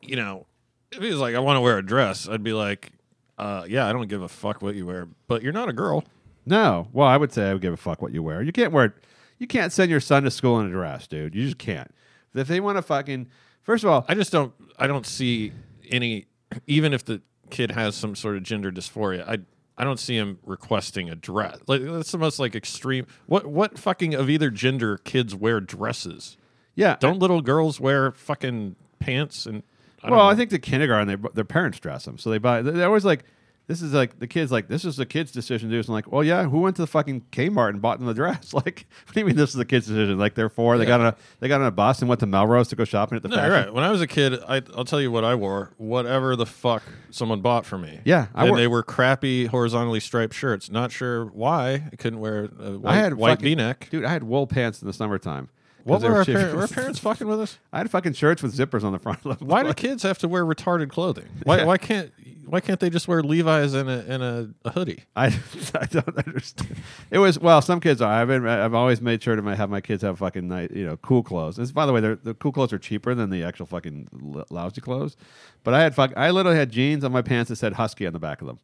you 0.00 0.16
know, 0.16 0.46
if 0.92 1.02
he 1.02 1.08
was 1.10 1.18
like, 1.18 1.34
I 1.34 1.38
want 1.40 1.56
to 1.56 1.60
wear 1.60 1.78
a 1.78 1.84
dress, 1.84 2.28
I'd 2.28 2.42
be 2.42 2.52
like, 2.52 2.92
uh, 3.38 3.64
yeah, 3.68 3.86
I 3.86 3.92
don't 3.92 4.06
give 4.06 4.22
a 4.22 4.28
fuck 4.28 4.62
what 4.62 4.74
you 4.74 4.86
wear, 4.86 5.08
but 5.26 5.42
you're 5.42 5.52
not 5.52 5.68
a 5.68 5.72
girl. 5.72 6.04
No. 6.46 6.88
Well, 6.92 7.08
I 7.08 7.16
would 7.16 7.32
say 7.32 7.48
I 7.48 7.52
would 7.52 7.62
give 7.62 7.72
a 7.72 7.78
fuck 7.78 8.00
what 8.02 8.12
you 8.12 8.22
wear. 8.22 8.42
You 8.42 8.52
can't 8.52 8.72
wear 8.72 8.94
you 9.38 9.46
can't 9.48 9.72
send 9.72 9.90
your 9.90 10.00
son 10.00 10.22
to 10.22 10.30
school 10.30 10.60
in 10.60 10.66
a 10.66 10.70
dress, 10.70 11.06
dude. 11.08 11.34
You 11.34 11.44
just 11.44 11.58
can't. 11.58 11.92
If 12.34 12.46
they 12.48 12.60
want 12.60 12.78
to 12.78 12.82
fucking 12.82 13.28
first 13.62 13.82
of 13.82 13.90
all, 13.90 14.04
I 14.08 14.14
just 14.14 14.30
don't, 14.30 14.52
I 14.78 14.86
don't 14.86 15.06
see 15.06 15.52
any, 15.90 16.26
even 16.66 16.92
if 16.92 17.04
the 17.04 17.22
kid 17.50 17.70
has 17.72 17.94
some 17.94 18.14
sort 18.14 18.36
of 18.36 18.42
gender 18.42 18.70
dysphoria, 18.70 19.26
I, 19.28 19.38
I 19.76 19.84
don't 19.84 19.98
see 19.98 20.16
him 20.16 20.38
requesting 20.44 21.10
a 21.10 21.14
dress. 21.14 21.58
Like 21.66 21.82
that's 21.82 22.12
the 22.12 22.18
most 22.18 22.38
like 22.38 22.54
extreme. 22.54 23.06
What, 23.26 23.46
what 23.46 23.78
fucking 23.78 24.14
of 24.14 24.30
either 24.30 24.50
gender 24.50 24.98
kids 24.98 25.34
wear 25.34 25.60
dresses? 25.60 26.36
yeah. 26.74 26.96
Don't 26.98 27.18
little 27.18 27.40
girls 27.40 27.80
wear 27.80 28.12
fucking 28.12 28.76
pants 28.98 29.46
and? 29.46 29.62
I 30.02 30.10
well, 30.10 30.20
know. 30.20 30.26
I 30.26 30.34
think 30.34 30.50
the 30.50 30.58
kindergarten 30.58 31.08
they, 31.08 31.28
their 31.32 31.44
parents 31.44 31.80
dress 31.80 32.04
them, 32.04 32.18
so 32.18 32.28
they 32.28 32.38
buy. 32.38 32.60
They're 32.60 32.86
always 32.86 33.06
like 33.06 33.24
this 33.66 33.80
is 33.80 33.94
like 33.94 34.18
the 34.18 34.26
kids 34.26 34.52
like 34.52 34.68
this 34.68 34.84
is 34.84 34.96
the 34.96 35.06
kid's 35.06 35.32
decision 35.32 35.70
to 35.70 35.76
do. 35.76 35.82
So 35.82 35.90
I'm 35.90 35.94
like, 35.94 36.12
well, 36.12 36.22
yeah, 36.22 36.44
who 36.44 36.60
went 36.60 36.76
to 36.76 36.82
the 36.82 36.86
fucking 36.86 37.22
Kmart 37.32 37.70
and 37.70 37.80
bought 37.80 37.98
them 37.98 38.06
the 38.06 38.12
dress? 38.14 38.52
Like, 38.54 38.86
what 39.06 39.14
do 39.14 39.20
you 39.20 39.26
mean 39.26 39.36
this 39.36 39.50
is 39.50 39.56
the 39.56 39.64
kid's 39.64 39.86
decision? 39.86 40.18
Like 40.18 40.34
they're 40.34 40.48
four, 40.50 40.76
they 40.78 40.84
got 40.84 41.00
on 41.00 41.06
a 41.06 41.16
they 41.40 41.48
got 41.48 41.60
on 41.60 41.66
a 41.66 41.70
bus 41.70 42.00
and 42.00 42.08
went 42.08 42.20
to 42.20 42.26
Melrose 42.26 42.68
to 42.68 42.76
go 42.76 42.84
shopping 42.84 43.16
at 43.16 43.22
the 43.22 43.28
No, 43.28 43.36
fashion. 43.36 43.52
right. 43.52 43.72
When 43.72 43.82
I 43.84 43.90
was 43.90 44.00
a 44.02 44.06
kid, 44.06 44.34
I, 44.46 44.60
I'll 44.76 44.84
tell 44.84 45.00
you 45.00 45.10
what 45.10 45.24
I 45.24 45.34
wore. 45.34 45.72
Whatever 45.78 46.36
the 46.36 46.46
fuck 46.46 46.82
someone 47.10 47.40
bought 47.40 47.64
for 47.64 47.78
me. 47.78 48.00
Yeah, 48.04 48.26
I 48.34 48.42
and 48.42 48.50
wore- 48.50 48.58
they 48.58 48.66
were 48.68 48.82
crappy 48.82 49.46
horizontally 49.46 50.00
striped 50.00 50.34
shirts. 50.34 50.70
Not 50.70 50.92
sure 50.92 51.26
why 51.26 51.84
I 51.92 51.96
couldn't 51.96 52.20
wear 52.20 52.44
a 52.60 52.78
white, 52.78 52.92
I 52.92 52.96
had 52.96 53.14
white 53.14 53.30
fucking- 53.38 53.44
V-neck. 53.44 53.88
dude. 53.90 54.04
I 54.04 54.10
had 54.12 54.24
wool 54.24 54.46
pants 54.46 54.82
in 54.82 54.86
the 54.86 54.92
summertime 54.92 55.48
What 55.84 56.02
were 56.02 56.14
our, 56.16 56.24
par- 56.24 56.54
were 56.54 56.60
our 56.62 56.68
parents 56.68 56.98
fucking 56.98 57.26
with 57.26 57.40
us? 57.40 57.58
I 57.72 57.78
had 57.78 57.90
fucking 57.90 58.12
shirts 58.12 58.42
with 58.42 58.56
zippers 58.56 58.84
on 58.84 58.92
the 58.92 58.98
front. 58.98 59.24
Why 59.42 59.62
do 59.62 59.72
kids 59.74 60.02
have 60.02 60.18
to 60.18 60.28
wear 60.28 60.44
retarded 60.44 60.90
clothing? 60.90 61.28
Why, 61.44 61.58
Yeah. 61.58 61.64
why 61.64 61.78
can't 61.78 62.12
why 62.46 62.60
can't 62.60 62.80
they 62.80 62.90
just 62.90 63.08
wear 63.08 63.22
Levi's 63.22 63.74
and 63.74 63.88
a 63.88 64.04
and 64.08 64.22
a, 64.22 64.50
a 64.64 64.70
hoodie? 64.70 65.04
I, 65.16 65.26
I 65.74 65.86
don't 65.86 66.16
understand. 66.16 66.76
It 67.10 67.18
was 67.18 67.38
well, 67.38 67.60
some 67.62 67.80
kids 67.80 68.00
are. 68.00 68.12
I've 68.12 68.28
been, 68.28 68.46
I've 68.46 68.74
always 68.74 69.00
made 69.00 69.22
sure 69.22 69.36
to 69.36 69.42
my, 69.42 69.54
have 69.54 69.70
my 69.70 69.80
kids 69.80 70.02
have 70.02 70.18
fucking 70.18 70.48
nice, 70.48 70.70
you 70.72 70.86
know, 70.86 70.96
cool 70.98 71.22
clothes. 71.22 71.58
And 71.58 71.72
by 71.74 71.86
the 71.86 71.92
way, 71.92 72.00
the 72.00 72.34
cool 72.40 72.52
clothes 72.52 72.72
are 72.72 72.78
cheaper 72.78 73.14
than 73.14 73.30
the 73.30 73.42
actual 73.44 73.66
fucking 73.66 74.08
l- 74.36 74.44
lousy 74.50 74.80
clothes. 74.80 75.16
But 75.62 75.74
I 75.74 75.82
had 75.82 75.94
fuck, 75.94 76.12
I 76.16 76.30
literally 76.30 76.58
had 76.58 76.70
jeans 76.70 77.04
on 77.04 77.12
my 77.12 77.22
pants 77.22 77.48
that 77.48 77.56
said 77.56 77.74
Husky 77.74 78.06
on 78.06 78.12
the 78.12 78.18
back 78.18 78.40
of 78.40 78.46
them. 78.46 78.58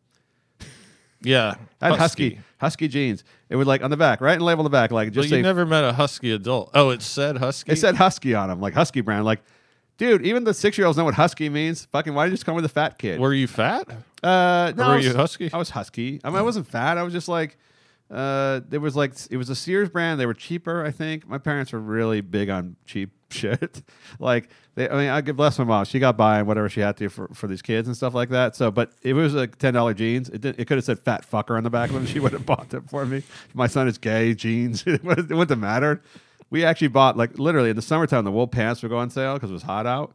Yeah, 1.22 1.54
I 1.80 1.90
had 1.90 1.98
Husky, 1.98 2.40
Husky 2.58 2.88
jeans. 2.88 3.24
It 3.50 3.56
would 3.56 3.66
like 3.66 3.82
on 3.82 3.90
the 3.90 3.96
back, 3.96 4.20
right, 4.20 4.34
and 4.34 4.42
label 4.42 4.64
the 4.64 4.70
back, 4.70 4.90
like 4.90 5.12
just 5.12 5.28
you 5.28 5.36
say 5.36 5.42
never 5.42 5.66
met 5.66 5.84
a 5.84 5.92
Husky 5.92 6.32
adult. 6.32 6.70
Oh, 6.72 6.90
it 6.90 7.02
said 7.02 7.36
Husky. 7.36 7.72
it 7.72 7.76
said 7.76 7.96
Husky 7.96 8.34
on 8.34 8.48
them, 8.48 8.60
like 8.60 8.72
Husky 8.72 9.02
brand. 9.02 9.24
Like, 9.24 9.40
dude, 10.00 10.24
even 10.26 10.44
the 10.44 10.54
six 10.54 10.78
year 10.78 10.86
olds 10.86 10.96
know 10.98 11.04
what 11.04 11.14
Husky 11.14 11.48
means. 11.50 11.84
Fucking, 11.92 12.14
why 12.14 12.24
did 12.24 12.30
you 12.30 12.36
just 12.36 12.46
come 12.46 12.54
with 12.56 12.64
a 12.64 12.68
fat 12.70 12.98
kid? 12.98 13.20
Were 13.20 13.34
you 13.34 13.46
fat? 13.46 13.86
Uh, 14.22 14.72
no, 14.74 14.84
Or 14.84 14.86
were 14.86 14.92
I 14.92 14.96
was- 14.96 15.04
you 15.06 15.14
husky? 15.14 15.52
I 15.52 15.56
was 15.58 15.70
husky. 15.70 16.20
I 16.24 16.30
mean, 16.30 16.38
I 16.38 16.42
wasn't 16.42 16.66
fat. 16.66 16.96
I 16.98 17.02
was 17.02 17.12
just 17.12 17.28
like, 17.28 17.58
uh, 18.10 18.60
there 18.68 18.80
was 18.80 18.96
like, 18.96 19.12
it 19.30 19.36
was 19.36 19.50
a 19.50 19.54
Sears 19.54 19.88
brand. 19.90 20.18
They 20.18 20.26
were 20.26 20.34
cheaper, 20.34 20.84
I 20.84 20.90
think. 20.90 21.28
My 21.28 21.38
parents 21.38 21.72
were 21.72 21.78
really 21.78 22.22
big 22.22 22.48
on 22.50 22.76
cheap 22.86 23.10
shit. 23.30 23.82
like, 24.18 24.48
they, 24.74 24.88
I 24.88 24.96
mean, 24.96 25.08
I 25.10 25.20
give 25.20 25.36
bless 25.36 25.58
my 25.58 25.64
mom. 25.64 25.84
She 25.84 25.98
got 25.98 26.16
by 26.16 26.38
and 26.38 26.46
whatever 26.48 26.68
she 26.68 26.80
had 26.80 26.96
to 26.96 27.08
for, 27.10 27.28
for 27.34 27.46
these 27.46 27.60
kids 27.62 27.86
and 27.86 27.96
stuff 27.96 28.14
like 28.14 28.30
that. 28.30 28.56
So, 28.56 28.70
but 28.70 28.92
if 29.02 29.10
it 29.10 29.12
was 29.12 29.34
like 29.34 29.56
ten 29.58 29.74
dollar 29.74 29.92
jeans, 29.94 30.28
it 30.30 30.40
did, 30.40 30.58
it 30.58 30.64
could 30.64 30.78
have 30.78 30.84
said 30.84 30.98
fat 31.00 31.28
fucker 31.30 31.56
on 31.56 31.62
the 31.62 31.70
back 31.70 31.90
of 31.90 31.94
them. 31.94 32.06
She 32.06 32.18
would 32.20 32.32
have 32.32 32.46
bought 32.46 32.70
them 32.70 32.84
for 32.88 33.04
me. 33.04 33.22
My 33.54 33.66
son 33.66 33.86
is 33.86 33.98
gay. 33.98 34.34
Jeans. 34.34 34.82
it 34.86 35.04
wouldn't 35.04 35.50
have 35.50 35.58
mattered. 35.58 36.00
We 36.50 36.64
actually 36.64 36.88
bought 36.88 37.16
like 37.16 37.38
literally 37.38 37.70
in 37.70 37.76
the 37.76 37.82
summertime. 37.82 38.24
The 38.24 38.32
wool 38.32 38.48
pants 38.48 38.82
would 38.82 38.88
go 38.90 38.98
on 38.98 39.10
sale 39.10 39.34
because 39.34 39.50
it 39.50 39.54
was 39.54 39.62
hot 39.62 39.86
out. 39.86 40.14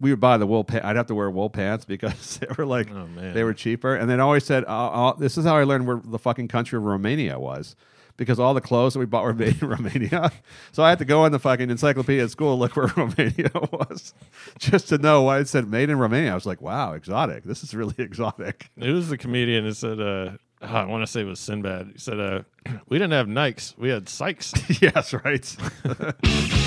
We 0.00 0.10
would 0.10 0.20
buy 0.20 0.36
the 0.38 0.46
wool. 0.46 0.64
pants. 0.64 0.86
I'd 0.86 0.96
have 0.96 1.06
to 1.06 1.14
wear 1.14 1.30
wool 1.30 1.50
pants 1.50 1.84
because 1.84 2.38
they 2.40 2.46
were 2.56 2.66
like 2.66 2.90
Oh, 2.90 3.06
man. 3.06 3.34
they 3.34 3.44
were 3.44 3.54
cheaper. 3.54 3.94
And 3.94 4.08
then 4.08 4.20
always 4.20 4.44
said, 4.44 4.64
uh, 4.64 4.68
uh, 5.08 5.12
"This 5.14 5.36
is 5.38 5.44
how 5.44 5.56
I 5.56 5.64
learned 5.64 5.86
where 5.86 6.00
the 6.04 6.18
fucking 6.18 6.48
country 6.48 6.76
of 6.76 6.84
Romania 6.84 7.38
was." 7.38 7.76
Because 8.16 8.38
all 8.38 8.52
the 8.52 8.60
clothes 8.60 8.92
that 8.92 8.98
we 8.98 9.06
bought 9.06 9.24
were 9.24 9.32
made 9.32 9.62
in 9.62 9.68
Romania, 9.76 10.30
so 10.72 10.82
I 10.82 10.90
had 10.90 10.98
to 10.98 11.06
go 11.06 11.24
in 11.24 11.32
the 11.32 11.38
fucking 11.38 11.70
encyclopedia 11.70 12.22
at 12.24 12.30
school 12.30 12.58
look 12.58 12.76
where 12.76 12.88
Romania 12.96 13.50
was, 13.72 14.12
just 14.58 14.88
to 14.88 14.98
know 14.98 15.22
why 15.22 15.38
it 15.38 15.48
said 15.48 15.66
"made 15.70 15.88
in 15.88 15.98
Romania." 15.98 16.32
I 16.32 16.34
was 16.34 16.44
like, 16.44 16.60
"Wow, 16.60 16.92
exotic! 16.92 17.44
This 17.44 17.62
is 17.64 17.74
really 17.74 17.94
exotic." 17.96 18.70
It 18.76 18.90
was 18.90 19.08
the 19.08 19.16
comedian 19.16 19.64
who 19.64 19.72
said, 19.72 20.00
uh, 20.02 20.32
oh, 20.62 20.66
I 20.66 20.84
want 20.84 21.02
to 21.02 21.06
say 21.06 21.22
it 21.22 21.24
was 21.24 21.40
Sinbad. 21.40 21.90
He 21.92 21.98
said, 21.98 22.20
uh, 22.20 22.42
We 22.88 22.98
didn't 22.98 23.12
have 23.12 23.26
Nikes, 23.26 23.76
we 23.78 23.90
had 23.90 24.08
Sykes. 24.08 24.52
yes, 24.82 25.14
right. 25.14 25.56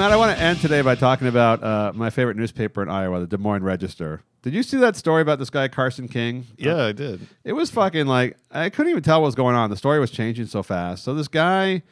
Matt, 0.00 0.12
I 0.12 0.16
want 0.16 0.34
to 0.34 0.42
end 0.42 0.58
today 0.62 0.80
by 0.80 0.94
talking 0.94 1.26
about 1.26 1.62
uh, 1.62 1.92
my 1.94 2.08
favorite 2.08 2.38
newspaper 2.38 2.82
in 2.82 2.88
Iowa, 2.88 3.20
the 3.20 3.26
Des 3.26 3.36
Moines 3.36 3.62
Register. 3.62 4.22
Did 4.40 4.54
you 4.54 4.62
see 4.62 4.78
that 4.78 4.96
story 4.96 5.20
about 5.20 5.38
this 5.38 5.50
guy 5.50 5.68
Carson 5.68 6.08
King? 6.08 6.46
yeah, 6.56 6.86
I 6.86 6.92
did. 6.92 7.26
It 7.44 7.52
was 7.52 7.70
fucking 7.70 8.06
like 8.06 8.38
I 8.50 8.70
couldn't 8.70 8.92
even 8.92 9.02
tell 9.02 9.20
what 9.20 9.26
was 9.26 9.34
going 9.34 9.56
on. 9.56 9.68
The 9.68 9.76
story 9.76 10.00
was 10.00 10.10
changing 10.10 10.46
so 10.46 10.62
fast. 10.62 11.04
So 11.04 11.12
this 11.12 11.28
guy 11.28 11.82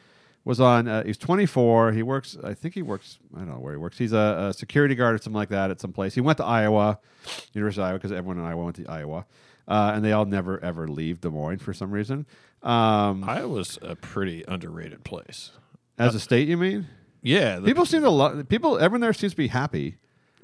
was 0.45 0.59
on. 0.59 0.87
Uh, 0.87 1.03
he's 1.03 1.17
24. 1.17 1.91
He 1.91 2.01
works. 2.03 2.37
I 2.43 2.53
think 2.53 2.73
he 2.73 2.81
works. 2.81 3.19
I 3.35 3.39
don't 3.39 3.49
know 3.49 3.59
where 3.59 3.73
he 3.73 3.77
works. 3.77 3.97
He's 3.97 4.13
a, 4.13 4.47
a 4.49 4.53
security 4.53 4.95
guard 4.95 5.15
or 5.15 5.17
something 5.17 5.33
like 5.37 5.49
that 5.49 5.69
at 5.71 5.79
some 5.79 5.93
place. 5.93 6.15
He 6.15 6.21
went 6.21 6.37
to 6.37 6.45
Iowa, 6.45 6.99
University 7.53 7.81
of 7.81 7.87
Iowa, 7.87 7.97
because 7.99 8.11
everyone 8.11 8.39
in 8.39 8.45
Iowa 8.45 8.63
went 8.63 8.75
to 8.77 8.85
Iowa, 8.87 9.25
uh, 9.67 9.91
and 9.93 10.03
they 10.03 10.11
all 10.13 10.25
never 10.25 10.63
ever 10.63 10.87
leave 10.87 11.21
Des 11.21 11.29
Moines 11.29 11.59
for 11.59 11.73
some 11.73 11.91
reason. 11.91 12.25
Um, 12.63 13.23
Iowa's 13.27 13.77
a 13.81 13.95
pretty 13.95 14.43
underrated 14.47 15.03
place. 15.03 15.51
as 15.97 16.15
a 16.15 16.19
state, 16.19 16.47
you 16.47 16.57
mean? 16.57 16.87
Yeah. 17.21 17.59
the- 17.59 17.65
People 17.65 17.85
seem 17.85 18.01
to 18.01 18.09
love. 18.09 18.47
People. 18.49 18.77
Everyone 18.77 19.01
there 19.01 19.13
seems 19.13 19.33
to 19.33 19.37
be 19.37 19.47
happy. 19.47 19.97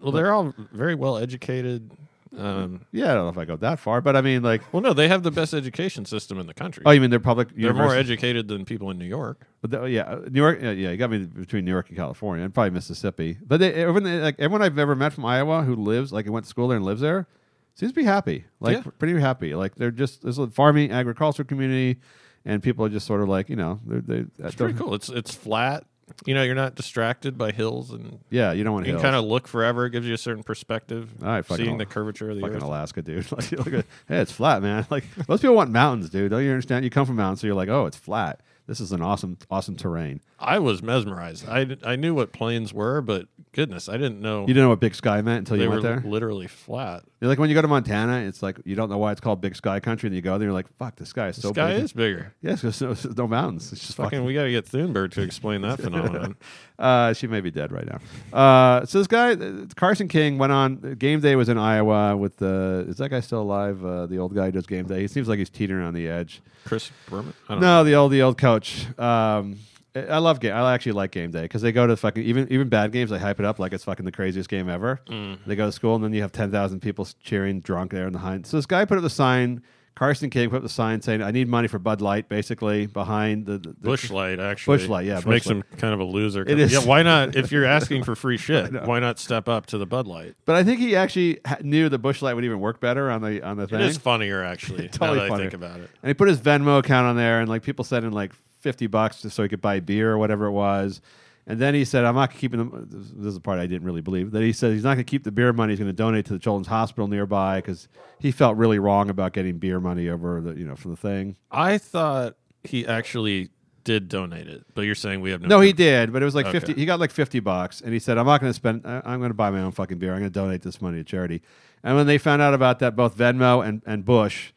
well, 0.04 0.12
they're 0.12 0.32
all 0.34 0.54
very 0.72 0.96
well 0.96 1.18
educated. 1.18 1.92
Um, 2.38 2.86
Yeah, 2.92 3.12
I 3.12 3.16
don't 3.16 3.24
know 3.26 3.30
if 3.30 3.38
I 3.38 3.46
go 3.46 3.56
that 3.58 3.80
far, 3.80 4.02
but 4.02 4.16
I 4.16 4.22
mean, 4.22 4.42
like, 4.44 4.62
well, 4.74 4.82
no, 4.82 4.94
they 4.94 5.08
have 5.08 5.24
the 5.24 5.32
best 5.32 5.54
education 5.54 6.06
system 6.06 6.40
in 6.40 6.48
the 6.48 6.54
country. 6.54 6.84
oh, 6.86 6.92
you 6.92 7.02
mean 7.02 7.10
they're 7.10 7.20
public? 7.20 7.50
they're 7.50 7.74
more 7.74 7.84
universities? 7.84 8.12
educated 8.12 8.48
than 8.48 8.66
people 8.66 8.90
in 8.92 8.98
New 8.98 9.06
York. 9.06 9.48
But 9.62 9.72
the, 9.72 9.84
yeah, 9.86 10.04
uh, 10.04 10.22
New 10.30 10.42
York. 10.42 10.60
Yeah, 10.62 10.72
yeah, 10.72 10.92
you 10.92 10.98
got 10.98 11.10
me 11.10 11.20
between 11.20 11.66
New 11.66 11.72
York 11.72 11.88
and 11.90 11.98
California, 11.98 12.44
and 12.46 12.54
probably 12.54 12.72
Mississippi. 12.72 13.38
But 13.46 13.60
they, 13.60 13.74
everyone, 13.74 14.22
like 14.22 14.36
everyone 14.40 14.62
I've 14.62 14.78
ever 14.78 14.96
met 14.96 15.14
from 15.14 15.26
Iowa 15.26 15.64
who 15.64 15.76
lives, 15.76 16.12
like, 16.12 16.30
went 16.30 16.46
to 16.46 16.50
school 16.50 16.68
there 16.68 16.78
and 16.78 16.86
lives 16.86 17.02
there, 17.02 17.28
seems 17.76 17.92
to 17.92 17.96
be 17.96 18.04
happy. 18.04 18.46
Like, 18.60 18.84
Yeah. 18.86 18.92
pretty 19.00 19.20
happy. 19.20 19.56
Like, 19.56 19.76
they're 19.76 19.92
just 19.92 20.22
there's 20.24 20.38
a 20.38 20.48
farming 20.48 20.92
agriculture 20.92 21.44
community, 21.44 22.00
and 22.44 22.62
people 22.62 22.86
are 22.86 22.90
just 22.90 23.08
sort 23.08 23.22
of 23.22 23.30
like, 23.30 23.50
you 23.50 23.56
know, 23.56 23.80
they're, 23.86 24.02
they. 24.02 24.26
It's 24.46 24.56
pretty 24.56 24.74
cool. 24.78 24.94
It's 24.94 25.10
it's 25.10 25.34
flat. 25.34 25.86
You 26.26 26.34
know, 26.36 26.44
you're 26.44 26.56
not 26.56 26.76
distracted 26.76 27.38
by 27.38 27.52
hills, 27.52 27.92
and 27.92 28.20
Yeah, 28.30 28.52
you 28.52 28.64
don't 28.64 28.74
want 28.74 28.86
you 28.86 28.92
to 28.94 28.98
can 29.00 29.04
kind 29.04 29.16
of 29.16 29.26
look 29.26 29.48
forever. 29.48 29.86
It 29.88 29.92
gives 29.92 30.08
you 30.08 30.14
a 30.14 30.18
certain 30.20 30.44
perspective. 30.44 31.10
All 31.22 31.28
right, 31.28 31.46
fucking 31.46 31.66
seeing 31.66 31.76
Al- 31.76 31.80
the 31.80 31.86
curvature 31.86 32.30
of 32.30 32.36
the 32.36 32.42
fucking 32.42 32.58
earth. 32.58 32.64
Alaska, 32.64 33.02
dude. 33.02 33.26
Like, 33.32 33.52
look 33.52 33.74
at, 33.74 33.86
hey, 34.08 34.20
it's 34.20 34.32
flat, 34.32 34.62
man. 34.62 34.86
Like 34.92 35.06
most 35.28 35.42
people 35.42 35.56
want 35.56 35.72
mountains, 35.72 36.10
dude. 36.10 36.32
Don't 36.32 36.44
you 36.44 36.50
understand? 36.52 36.86
You 36.86 36.92
come 36.92 37.06
from 37.06 37.16
mountains, 37.16 37.42
so 37.42 37.48
you're 37.48 37.56
like, 37.56 37.70
oh, 37.70 37.86
it's 37.88 37.98
flat. 37.98 38.42
This 38.68 38.80
is 38.80 38.92
an 38.92 39.02
awesome, 39.02 39.38
awesome 39.52 39.76
terrain. 39.76 40.22
I 40.40 40.58
was 40.60 40.82
mesmerized. 40.82 41.48
I, 41.48 41.78
I 41.84 41.96
knew 41.96 42.14
what 42.16 42.34
plains 42.34 42.74
were, 42.74 43.00
but 43.02 43.28
goodness, 43.54 43.88
I 43.88 43.94
didn't 43.94 44.20
know 44.22 44.42
You 44.42 44.48
didn't 44.48 44.64
know 44.64 44.70
what 44.70 44.80
Big 44.80 44.96
Sky 44.96 45.22
meant 45.22 45.40
until 45.40 45.58
they 45.58 45.64
you 45.64 45.70
were 45.70 45.82
went 45.82 45.84
there. 46.04 46.12
literally 46.12 46.48
flat. 46.48 47.04
You're 47.22 47.30
like 47.30 47.40
when 47.40 47.50
you 47.50 47.56
go 47.56 47.62
to 47.62 47.68
Montana, 47.68 48.20
it's 48.28 48.44
like 48.44 48.60
you 48.66 48.76
don't 48.76 48.90
know 48.90 48.98
why 48.98 49.12
it's 49.12 49.22
called 49.22 49.40
Big 49.40 49.56
Sky 49.56 49.80
Country, 49.80 50.08
and 50.08 50.16
you 50.16 50.22
go 50.22 50.38
there, 50.38 50.48
you're 50.48 50.54
like, 50.54 50.68
"Fuck, 50.78 50.96
the 50.98 51.06
sky 51.06 51.30
is 51.30 51.42
so 51.42 51.54
big. 51.54 51.56
This 51.56 51.64
Sky 51.64 51.74
big." 51.76 51.84
is 51.84 51.94
bigger. 51.94 52.34
Yes, 52.42 52.62
there's 52.62 52.82
no, 52.82 52.94
there's 52.94 53.18
no 53.18 53.28
mountains. 53.28 53.72
It's 53.72 53.82
just 53.82 53.96
Fucking, 53.98 54.10
fucking. 54.10 54.26
we 54.26 54.34
got 54.34 54.44
to 54.44 54.52
get 54.52 54.66
Thunberg 54.66 55.12
to 55.12 55.22
explain 55.22 55.62
that 55.62 55.80
phenomenon. 55.82 56.36
Uh, 56.78 57.14
she 57.14 57.28
may 57.28 57.40
be 57.42 57.52
dead 57.52 57.72
right 57.72 57.88
now. 57.88 58.38
Uh, 58.38 58.86
so 58.86 58.98
this 58.98 59.08
guy, 59.08 59.36
Carson 59.76 60.08
King, 60.08 60.38
went 60.38 60.52
on. 60.52 60.96
Game 61.00 61.20
Day 61.22 61.36
was 61.36 61.50
in 61.50 61.58
Iowa 61.58 62.18
with 62.18 62.38
the. 62.38 62.86
Is 62.90 62.98
that 62.98 63.10
guy 63.10 63.22
still 63.22 63.42
alive? 63.42 63.84
Uh, 63.86 64.06
the 64.08 64.18
old 64.18 64.36
guy 64.36 64.48
who 64.48 64.52
does 64.52 64.66
Game 64.68 64.86
Day. 64.86 65.02
He 65.02 65.08
seems 65.08 65.28
like 65.30 65.40
he's 65.40 65.50
teetering 65.50 65.86
on 65.86 65.94
the 65.94 66.08
edge. 66.08 66.42
Chris 66.66 66.92
Berman? 67.10 67.34
I 67.48 67.54
don't 67.54 67.62
No, 67.62 67.84
the 67.84 67.94
old 67.96 68.12
the 68.12 68.22
old 68.24 68.38
coach. 68.38 68.55
Um, 68.98 69.60
I 69.96 70.00
I 70.00 70.18
love 70.18 70.40
game. 70.40 70.54
I 70.54 70.74
actually 70.74 70.94
like 70.94 71.12
game 71.12 71.32
day 71.32 71.44
because 71.44 71.62
they 71.62 71.72
go 71.72 71.88
to 71.88 71.96
fucking 71.96 72.24
even 72.24 72.52
even 72.52 72.70
bad 72.70 72.92
games. 72.92 73.10
They 73.10 73.20
hype 73.20 73.40
it 73.40 73.46
up 73.46 73.60
like 73.60 73.74
it's 73.74 73.84
fucking 73.84 74.06
the 74.06 74.12
craziest 74.12 74.50
game 74.50 74.70
ever. 74.70 75.02
Mm. 75.08 75.40
They 75.46 75.56
go 75.56 75.66
to 75.66 75.72
school 75.72 75.96
and 75.96 76.04
then 76.04 76.14
you 76.14 76.22
have 76.22 76.32
ten 76.32 76.52
thousand 76.52 76.82
people 76.82 77.08
cheering 77.22 77.62
drunk 77.62 77.92
there 77.92 78.08
in 78.08 78.14
the 78.14 78.20
hind. 78.20 78.46
So 78.46 78.58
this 78.58 78.66
guy 78.66 78.86
put 78.86 78.98
up 78.98 79.04
the 79.04 79.10
sign. 79.10 79.62
Carson 79.96 80.30
King 80.30 80.50
put 80.50 80.58
up 80.58 80.64
the 80.64 80.70
sign 80.70 81.02
saying, 81.02 81.22
"I 81.22 81.32
need 81.32 81.48
money 81.48 81.70
for 81.70 81.80
Bud 81.80 82.02
Light." 82.02 82.28
Basically 82.28 82.86
behind 82.86 83.46
the, 83.46 83.58
the, 83.58 83.70
Busch 83.70 84.12
Light, 84.12 84.40
actually. 84.40 84.78
Busch 84.78 84.90
Light, 84.90 85.06
yeah, 85.06 85.16
Which 85.16 85.26
Busch 85.26 85.32
makes 85.32 85.46
Light. 85.48 85.56
him 85.56 85.64
kind 85.78 85.94
of 85.94 86.02
a 86.02 86.04
loser. 86.04 86.42
It 86.42 86.60
is. 86.60 86.74
Yeah, 86.74 86.80
why 86.80 87.02
not? 87.02 87.36
If 87.36 87.52
you're 87.52 87.66
asking 87.78 88.04
for 88.04 88.14
free 88.16 88.38
shit, 88.38 88.74
why 88.86 89.00
not 89.00 89.20
step 89.20 89.48
up 89.48 89.68
to 89.68 89.78
the 89.78 89.86
Bud 89.86 90.06
Light? 90.06 90.36
But 90.44 90.56
I 90.58 90.64
think 90.64 90.80
he 90.80 90.96
actually 90.96 91.40
knew 91.62 91.88
the 91.88 91.98
Busch 91.98 92.22
Light 92.22 92.34
would 92.34 92.44
even 92.44 92.60
work 92.60 92.82
better 92.82 93.10
on 93.10 93.22
the 93.22 93.42
on 93.42 93.56
the 93.56 93.68
thing. 93.68 93.80
It 93.80 93.86
is 93.86 93.98
funnier, 93.98 94.44
actually, 94.44 94.90
Totally 94.90 95.18
now 95.20 95.28
that 95.28 95.34
I 95.34 95.38
think 95.38 95.54
about 95.54 95.80
it. 95.80 95.90
And 96.02 96.10
he 96.10 96.14
put 96.14 96.28
his 96.28 96.40
Venmo 96.40 96.80
account 96.80 97.08
on 97.08 97.16
there, 97.16 97.40
and 97.40 97.48
like 97.48 97.64
people 97.64 97.86
sent 97.86 98.06
in 98.06 98.12
like 98.12 98.34
fifty 98.60 98.88
bucks 98.88 99.22
just 99.22 99.36
so 99.36 99.44
he 99.44 99.50
could 99.50 99.62
buy 99.62 99.80
beer 99.80 100.12
or 100.12 100.18
whatever 100.18 100.46
it 100.46 100.52
was. 100.52 101.02
And 101.48 101.60
then 101.60 101.74
he 101.76 101.86
said, 101.86 102.06
"I'm 102.06 102.16
not 102.16 102.34
keeping 102.34 102.58
them." 102.58 102.88
This 102.90 103.28
is 103.28 103.36
the 103.36 103.40
part 103.40 103.60
I 103.60 103.68
didn't 103.68 103.86
really 103.86 104.02
believe. 104.02 104.32
That 104.32 104.42
he 104.42 104.52
said 104.52 104.74
he's 104.74 104.84
not 104.84 104.96
going 104.96 105.06
to 105.06 105.10
keep 105.10 105.24
the 105.24 105.32
beer 105.32 105.54
money. 105.54 105.74
He's 105.74 105.80
going 105.80 105.90
to 105.90 105.94
donate 105.94 106.26
to 106.26 106.34
the 106.34 106.40
children's 106.40 106.68
hospital 106.68 107.08
nearby 107.08 107.58
because 107.60 107.88
he 108.20 108.32
felt 108.32 108.58
really 108.58 108.80
wrong 108.80 109.10
about 109.10 109.34
getting 109.34 109.58
beer 109.60 109.80
money 109.80 110.10
over 110.10 110.42
the 110.42 110.58
you 110.58 110.66
know 110.66 110.76
from 110.76 110.92
the 110.92 110.98
thing. 110.98 111.38
I 111.52 111.78
thought 111.78 112.36
he 112.64 112.88
actually 112.88 113.50
did 113.84 114.10
donate 114.10 114.48
it, 114.48 114.64
but 114.74 114.82
you're 114.82 114.96
saying 114.96 115.22
we 115.22 115.30
have 115.30 115.42
no. 115.42 115.48
No, 115.48 115.60
he 115.60 115.72
did, 115.72 116.12
but 116.12 116.24
it 116.24 116.26
was 116.26 116.34
like 116.34 116.48
Okay. 116.48 116.60
fifty. 116.60 116.74
He 116.74 116.86
got 116.88 117.00
like 117.00 117.12
fifty 117.12 117.40
bucks, 117.40 117.80
and 117.82 117.94
he 117.94 118.00
said, 118.00 118.18
"I'm 118.18 118.26
not 118.26 118.42
going 118.42 118.50
to 118.50 118.56
spend. 118.56 118.82
I- 118.84 119.04
I'm 119.06 119.20
going 119.20 119.30
to 119.30 119.36
buy 119.36 119.52
my 119.52 119.60
own 119.62 119.72
fucking 119.72 120.00
beer. 120.00 120.14
I'm 120.14 120.20
going 120.22 120.32
to 120.32 120.40
donate 120.40 120.64
this 120.64 120.82
money 120.82 120.98
to 120.98 121.04
charity." 121.04 121.44
And 121.84 121.96
when 121.96 122.08
they 122.08 122.18
found 122.18 122.42
out 122.42 122.56
about 122.56 122.80
that, 122.80 122.96
both 122.96 123.16
Venmo 123.16 123.64
and 123.64 123.84
and 123.86 124.04
Busch, 124.04 124.52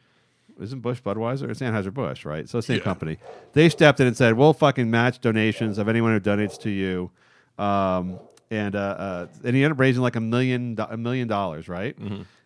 isn't 0.59 0.79
Busch 0.81 1.01
Budweiser? 1.01 1.49
It's 1.49 1.59
Anheuser 1.61 1.93
Busch, 1.93 2.25
right? 2.25 2.47
So 2.49 2.59
same 2.61 2.77
Yeah. 2.77 2.83
company. 2.83 3.17
They 3.53 3.69
stepped 3.69 3.99
in 3.99 4.07
and 4.07 4.15
said, 4.17 4.33
"We'll 4.35 4.53
fucking 4.53 4.89
match 4.91 5.19
donations 5.21 5.77
of 5.77 5.87
anyone 5.87 6.11
who 6.13 6.19
donates 6.19 6.59
to 6.61 6.69
you." 6.69 7.11
Um, 7.57 8.19
and 8.51 8.75
uh, 8.75 8.79
uh, 8.79 9.27
and 9.43 9.55
he 9.55 9.63
ended 9.63 9.73
up 9.73 9.79
raising 9.79 10.01
like 10.01 10.15
a 10.15 10.21
million 10.21 10.77
a 10.89 10.97
million 10.97 11.27
dollars, 11.27 11.67
right? 11.69 11.95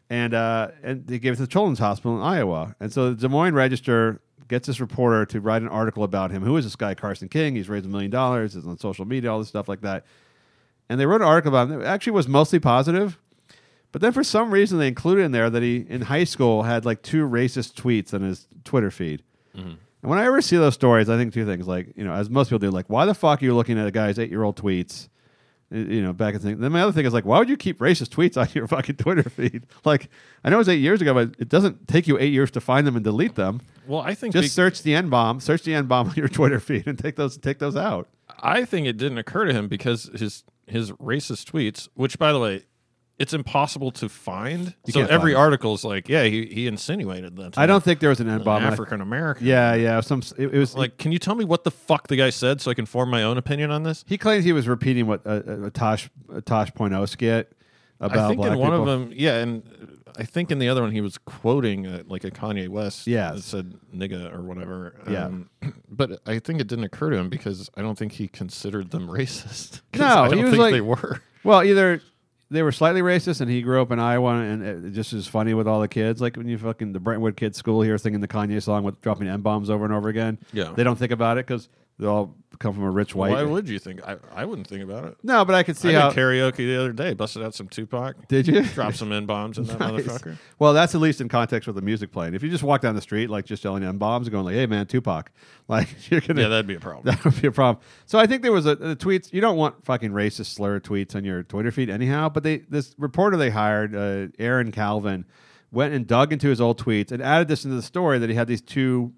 And 0.09 0.33
uh, 0.33 0.69
and 0.83 1.07
they 1.07 1.17
gave 1.19 1.33
it 1.33 1.35
to 1.37 1.41
the 1.43 1.47
Children's 1.47 1.79
Hospital 1.79 2.17
in 2.17 2.23
Iowa. 2.23 2.75
And 2.79 2.91
so 2.91 3.13
the 3.13 3.21
Des 3.21 3.27
Moines 3.29 3.53
Register 3.55 4.19
gets 4.49 4.67
this 4.67 4.79
reporter 4.81 5.25
to 5.27 5.39
write 5.39 5.61
an 5.61 5.69
article 5.69 6.03
about 6.03 6.29
him. 6.31 6.43
Who 6.43 6.57
is 6.57 6.65
this 6.65 6.75
guy, 6.75 6.93
Carson 6.93 7.29
King? 7.29 7.55
He's 7.55 7.69
raised 7.69 7.85
a 7.85 7.89
million 7.89 8.11
dollars. 8.11 8.53
He's 8.53 8.65
on 8.67 8.77
social 8.77 9.05
media, 9.05 9.31
all 9.31 9.39
this 9.39 9.47
stuff 9.47 9.67
like 9.69 9.81
that. 9.81 10.05
and 10.89 10.99
they 10.99 11.05
wrote 11.05 11.21
an 11.21 11.27
article 11.27 11.49
about 11.49 11.71
him 11.73 11.79
that 11.79 11.87
actually 11.87 12.11
was 12.11 12.27
mostly 12.27 12.59
positive. 12.59 13.17
But 13.93 14.01
then 14.01 14.11
for 14.11 14.23
some 14.23 14.51
reason 14.51 14.79
they 14.79 14.87
included 14.89 15.21
in 15.23 15.31
there 15.31 15.49
that 15.49 15.63
he 15.63 15.85
in 15.87 16.01
high 16.01 16.25
school 16.25 16.63
had 16.63 16.83
like 16.83 17.01
two 17.03 17.25
racist 17.29 17.75
tweets 17.75 18.13
on 18.13 18.21
his 18.23 18.47
Twitter 18.65 18.91
feed. 18.91 19.23
Mm-hmm. 19.55 19.69
And 19.69 20.09
when 20.09 20.19
I 20.19 20.25
ever 20.25 20.41
see 20.41 20.57
those 20.57 20.73
stories, 20.73 21.09
I 21.09 21.15
think 21.15 21.31
two 21.31 21.45
things. 21.45 21.65
Like, 21.67 21.95
you 21.95 22.03
know, 22.03 22.11
as 22.11 22.29
most 22.29 22.49
people 22.49 22.59
do, 22.59 22.71
like, 22.71 22.89
why 22.89 23.05
the 23.05 23.13
fuck 23.13 23.41
are 23.41 23.45
you 23.45 23.55
looking 23.55 23.79
at 23.79 23.87
a 23.87 23.91
guy's 23.91 24.19
eight 24.19 24.29
year 24.31 24.43
old 24.43 24.57
tweets? 24.57 25.07
You 25.71 26.01
know, 26.01 26.11
back 26.11 26.33
in 26.33 26.39
thing. 26.41 26.59
Then 26.59 26.71
my 26.71 26.81
other 26.81 26.91
thing 26.91 27.05
is 27.05 27.13
like, 27.13 27.25
why 27.25 27.39
would 27.39 27.49
you 27.49 27.55
keep 27.55 27.79
racist 27.79 28.09
tweets 28.09 28.35
on 28.41 28.47
your 28.53 28.67
fucking 28.67 28.97
Twitter 28.97 29.29
feed? 29.29 29.65
Like, 29.85 30.09
I 30.43 30.49
know 30.49 30.57
it 30.57 30.59
was 30.59 30.69
eight 30.69 30.81
years 30.81 31.01
ago, 31.01 31.13
but 31.13 31.35
it 31.39 31.47
doesn't 31.49 31.87
take 31.87 32.07
you 32.07 32.17
eight 32.19 32.33
years 32.33 32.51
to 32.51 32.61
find 32.61 32.85
them 32.85 32.95
and 32.95 33.03
delete 33.03 33.35
them. 33.35 33.61
Well, 33.87 34.01
I 34.01 34.13
think 34.15 34.33
Just 34.33 34.45
be- 34.45 34.49
search 34.49 34.81
the 34.81 34.93
N 34.95 35.09
bomb, 35.09 35.39
search 35.39 35.63
the 35.63 35.73
N 35.73 35.85
bomb 35.85 36.09
on 36.09 36.15
your 36.15 36.27
Twitter 36.39 36.59
feed, 36.59 36.87
and 36.87 36.97
take 36.97 37.15
those 37.15 37.37
take 37.37 37.59
those 37.59 37.75
out. 37.75 38.07
I 38.41 38.65
think 38.65 38.87
it 38.87 38.97
didn't 38.97 39.19
occur 39.19 39.45
to 39.45 39.53
him 39.53 39.67
because 39.67 40.09
his 40.15 40.43
his 40.67 40.91
racist 40.93 41.51
tweets, 41.51 41.87
which 41.93 42.19
by 42.19 42.33
the 42.33 42.39
way, 42.39 42.63
it's 43.23 43.33
impossible 43.33 43.89
to 43.91 44.07
find. 44.09 44.75
You 44.85 44.93
so 44.93 44.99
can't 44.99 45.11
every 45.11 45.31
find 45.33 45.39
it. 45.39 45.45
article 45.45 45.73
is 45.73 45.83
like, 45.83 46.07
yeah, 46.09 46.23
he, 46.25 46.45
he 46.45 46.67
insinuated 46.67 47.35
that. 47.37 47.57
I 47.57 47.65
don't 47.65 47.83
think 47.83 47.99
there 47.99 48.09
was 48.09 48.19
an 48.19 48.29
N 48.29 48.43
bomb. 48.43 48.63
African 48.63 49.01
American. 49.01 49.47
Yeah, 49.47 49.73
yeah. 49.73 49.99
Some 50.01 50.21
it, 50.37 50.53
it 50.53 50.57
was 50.57 50.75
like 50.75 50.97
can 50.97 51.11
you 51.11 51.19
tell 51.19 51.35
me 51.35 51.45
what 51.45 51.63
the 51.63 51.71
fuck 51.71 52.07
the 52.07 52.15
guy 52.17 52.29
said 52.29 52.61
so 52.61 52.69
I 52.69 52.73
can 52.73 52.85
form 52.85 53.09
my 53.09 53.23
own 53.23 53.37
opinion 53.37 53.71
on 53.71 53.83
this? 53.83 54.03
he 54.07 54.17
claims 54.17 54.45
he 54.45 54.53
was 54.53 54.67
repeating 54.67 55.07
what 55.07 55.25
uh, 55.25 55.41
uh, 55.47 55.69
Tosh 55.71 56.09
uh, 56.33 56.41
Tosh 56.45 56.73
Point 56.73 56.93
oh 56.93 57.05
skit 57.05 57.51
about 57.99 58.17
I 58.25 58.27
think 58.27 58.41
black 58.41 58.51
in 58.53 58.59
one 58.59 58.71
people. 58.71 58.89
of 58.89 58.99
them, 58.99 59.13
yeah, 59.15 59.37
and 59.37 59.63
I 60.17 60.23
think 60.25 60.51
in 60.51 60.59
the 60.59 60.67
other 60.67 60.81
one 60.81 60.91
he 60.91 60.99
was 61.01 61.17
quoting 61.17 61.87
uh, 61.87 62.03
like 62.05 62.23
a 62.25 62.31
Kanye 62.31 62.67
West. 62.67 63.07
Yes. 63.07 63.35
that 63.35 63.41
said 63.43 63.73
nigga 63.95 64.33
or 64.35 64.41
whatever. 64.41 64.99
Yeah. 65.09 65.25
Um, 65.27 65.49
but 65.89 66.19
I 66.25 66.39
think 66.39 66.59
it 66.59 66.67
didn't 66.67 66.83
occur 66.83 67.11
to 67.11 67.17
him 67.17 67.29
because 67.29 67.69
I 67.77 67.81
don't 67.81 67.97
think 67.97 68.11
he 68.13 68.27
considered 68.27 68.91
them 68.91 69.07
racist. 69.19 69.81
'Cause 69.93 70.01
No, 70.01 70.05
I 70.23 70.27
don't 70.27 70.37
he 70.37 70.43
was 70.43 70.51
think 70.51 70.61
like- 70.61 70.73
they 70.73 70.81
were. 70.81 71.21
Well, 71.45 71.63
either 71.63 72.01
they 72.53 72.61
were 72.63 72.71
slightly 72.71 73.01
racist, 73.01 73.41
and 73.41 73.49
he 73.49 73.61
grew 73.61 73.81
up 73.81 73.91
in 73.91 73.99
Iowa, 73.99 74.35
and 74.35 74.85
it 74.85 74.91
just 74.91 75.11
is 75.11 75.27
funny 75.27 75.53
with 75.53 75.67
all 75.67 75.81
the 75.81 75.87
kids. 75.87 76.21
Like 76.21 76.37
when 76.37 76.47
you 76.47 76.57
fucking 76.57 76.93
the 76.93 76.99
Brentwood 76.99 77.35
kids 77.35 77.57
school 77.57 77.81
here 77.81 77.97
singing 77.97 78.21
the 78.21 78.27
Kanye 78.27 78.61
song 78.61 78.83
with 78.83 79.01
dropping 79.01 79.27
n 79.27 79.41
bombs 79.41 79.69
over 79.69 79.83
and 79.83 79.93
over 79.93 80.07
again. 80.09 80.37
Yeah. 80.53 80.71
they 80.75 80.83
don't 80.83 80.97
think 80.97 81.11
about 81.11 81.37
it 81.37 81.47
because 81.47 81.67
they 81.99 82.07
all 82.07 82.35
come 82.59 82.73
from 82.73 82.83
a 82.83 82.89
rich 82.91 83.13
white. 83.15 83.31
Why 83.31 83.43
would 83.43 83.67
you 83.69 83.77
think? 83.79 84.01
I, 84.07 84.15
I 84.33 84.45
wouldn't 84.45 84.67
think 84.67 84.83
about 84.83 85.05
it. 85.05 85.17
no, 85.23 85.43
but 85.45 85.53
I 85.55 85.63
could 85.63 85.75
see 85.77 85.95
I 85.95 85.99
how. 85.99 86.09
did 86.09 86.17
karaoke 86.17 86.57
the 86.57 86.75
other 86.79 86.93
day. 86.93 87.13
Busted 87.13 87.43
out 87.43 87.53
some 87.53 87.67
Tupac. 87.67 88.27
Did 88.27 88.47
you 88.47 88.63
Drop 88.63 88.93
some 88.95 89.11
n 89.11 89.25
bombs 89.25 89.57
in 89.57 89.65
that 89.65 89.79
Nice. 89.79 89.91
motherfucker. 90.03 90.37
Well, 90.59 90.73
that's 90.73 90.95
at 90.95 91.01
least 91.01 91.21
in 91.21 91.29
context 91.29 91.67
with 91.67 91.75
the 91.75 91.81
music 91.81 92.11
playing. 92.11 92.33
If 92.33 92.41
you 92.43 92.49
just 92.49 92.63
walk 92.63 92.81
down 92.81 92.95
the 92.95 93.01
street 93.01 93.29
like 93.29 93.45
just 93.45 93.63
yelling 93.63 93.83
n 93.83 93.97
bombs 93.97 94.27
and 94.27 94.31
going 94.31 94.45
like, 94.45 94.55
"Hey 94.55 94.65
man, 94.65 94.85
Tupac," 94.87 95.31
like 95.67 95.87
you're 96.09 96.21
gonna 96.21 96.41
Yeah, 96.41 96.47
that'd 96.47 96.67
be 96.67 96.75
a 96.75 96.79
problem. 96.79 97.05
That 97.05 97.23
would 97.25 97.41
be 97.41 97.47
a 97.47 97.51
problem. 97.51 97.83
So 98.05 98.17
I 98.19 98.25
think 98.27 98.41
there 98.43 98.51
was 98.51 98.65
a, 98.65 98.75
the 98.75 98.95
tweets. 98.95 99.31
You 99.33 99.41
don't 99.41 99.57
want 99.57 99.83
fucking 99.85 100.11
racist 100.11 100.53
slur 100.55 100.79
tweets 100.79 101.15
on 101.15 101.23
your 101.23 101.43
Twitter 101.43 101.71
feed 101.71 101.89
anyhow. 101.89 102.29
But 102.29 102.43
they 102.43 102.57
this 102.69 102.95
reporter 102.97 103.37
they 103.37 103.49
hired, 103.51 103.95
uh, 103.95 104.27
Aaron 104.39 104.71
Calvin, 104.71 105.25
went 105.71 105.93
and 105.93 106.05
dug 106.07 106.31
into 106.31 106.47
his 106.49 106.61
old 106.61 106.79
tweets 106.79 107.11
and 107.11 107.21
added 107.21 107.47
this 107.47 107.65
into 107.65 107.75
the 107.75 107.81
story 107.81 108.19
that 108.19 108.29
he 108.29 108.35
had 108.35 108.47
these 108.47 108.61
two 108.61 109.11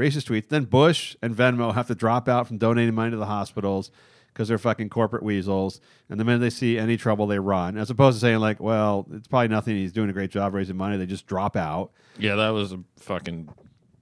racist 0.00 0.28
tweets. 0.30 0.48
Then 0.48 0.64
Busch 0.64 1.16
and 1.22 1.34
Venmo 1.34 1.74
have 1.74 1.86
to 1.88 1.94
drop 1.94 2.28
out 2.28 2.46
from 2.46 2.58
donating 2.58 2.94
money 2.94 3.10
to 3.10 3.16
the 3.16 3.26
hospitals 3.26 3.90
because 4.32 4.48
they're 4.48 4.58
fucking 4.58 4.88
corporate 4.88 5.22
weasels. 5.22 5.80
And 6.08 6.18
the 6.20 6.24
minute 6.24 6.38
they 6.38 6.50
see 6.50 6.78
any 6.78 6.96
trouble, 6.96 7.26
they 7.26 7.38
run. 7.38 7.76
As 7.76 7.90
opposed 7.90 8.16
to 8.16 8.20
saying 8.20 8.38
like, 8.38 8.60
well, 8.60 9.06
it's 9.12 9.26
probably 9.28 9.48
nothing. 9.48 9.76
He's 9.76 9.92
doing 9.92 10.08
a 10.08 10.12
great 10.12 10.30
job 10.30 10.54
raising 10.54 10.76
money. 10.76 10.96
They 10.96 11.06
just 11.06 11.26
drop 11.26 11.56
out. 11.56 11.90
Yeah, 12.18 12.36
that 12.36 12.50
was 12.50 12.72
a 12.72 12.80
fucking 12.98 13.48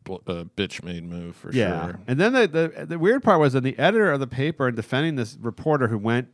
bl- 0.05 0.17
uh, 0.27 0.45
bitch 0.57 0.83
made 0.83 1.05
move 1.05 1.35
for 1.37 1.51
Yeah. 1.53 1.87
sure. 1.87 2.01
And 2.07 2.21
then 2.21 2.33
the, 2.35 2.47
the 2.47 2.87
the 2.87 2.99
weird 2.99 3.23
part 3.23 3.41
was 3.41 3.55
that 3.55 3.63
the 3.63 3.79
editor 3.79 4.11
of 4.13 4.21
the 4.21 4.27
paper, 4.27 4.69
in 4.69 4.75
defending 4.75 5.17
this 5.17 5.37
reporter 5.41 5.89
who 5.89 5.99
went 5.99 6.29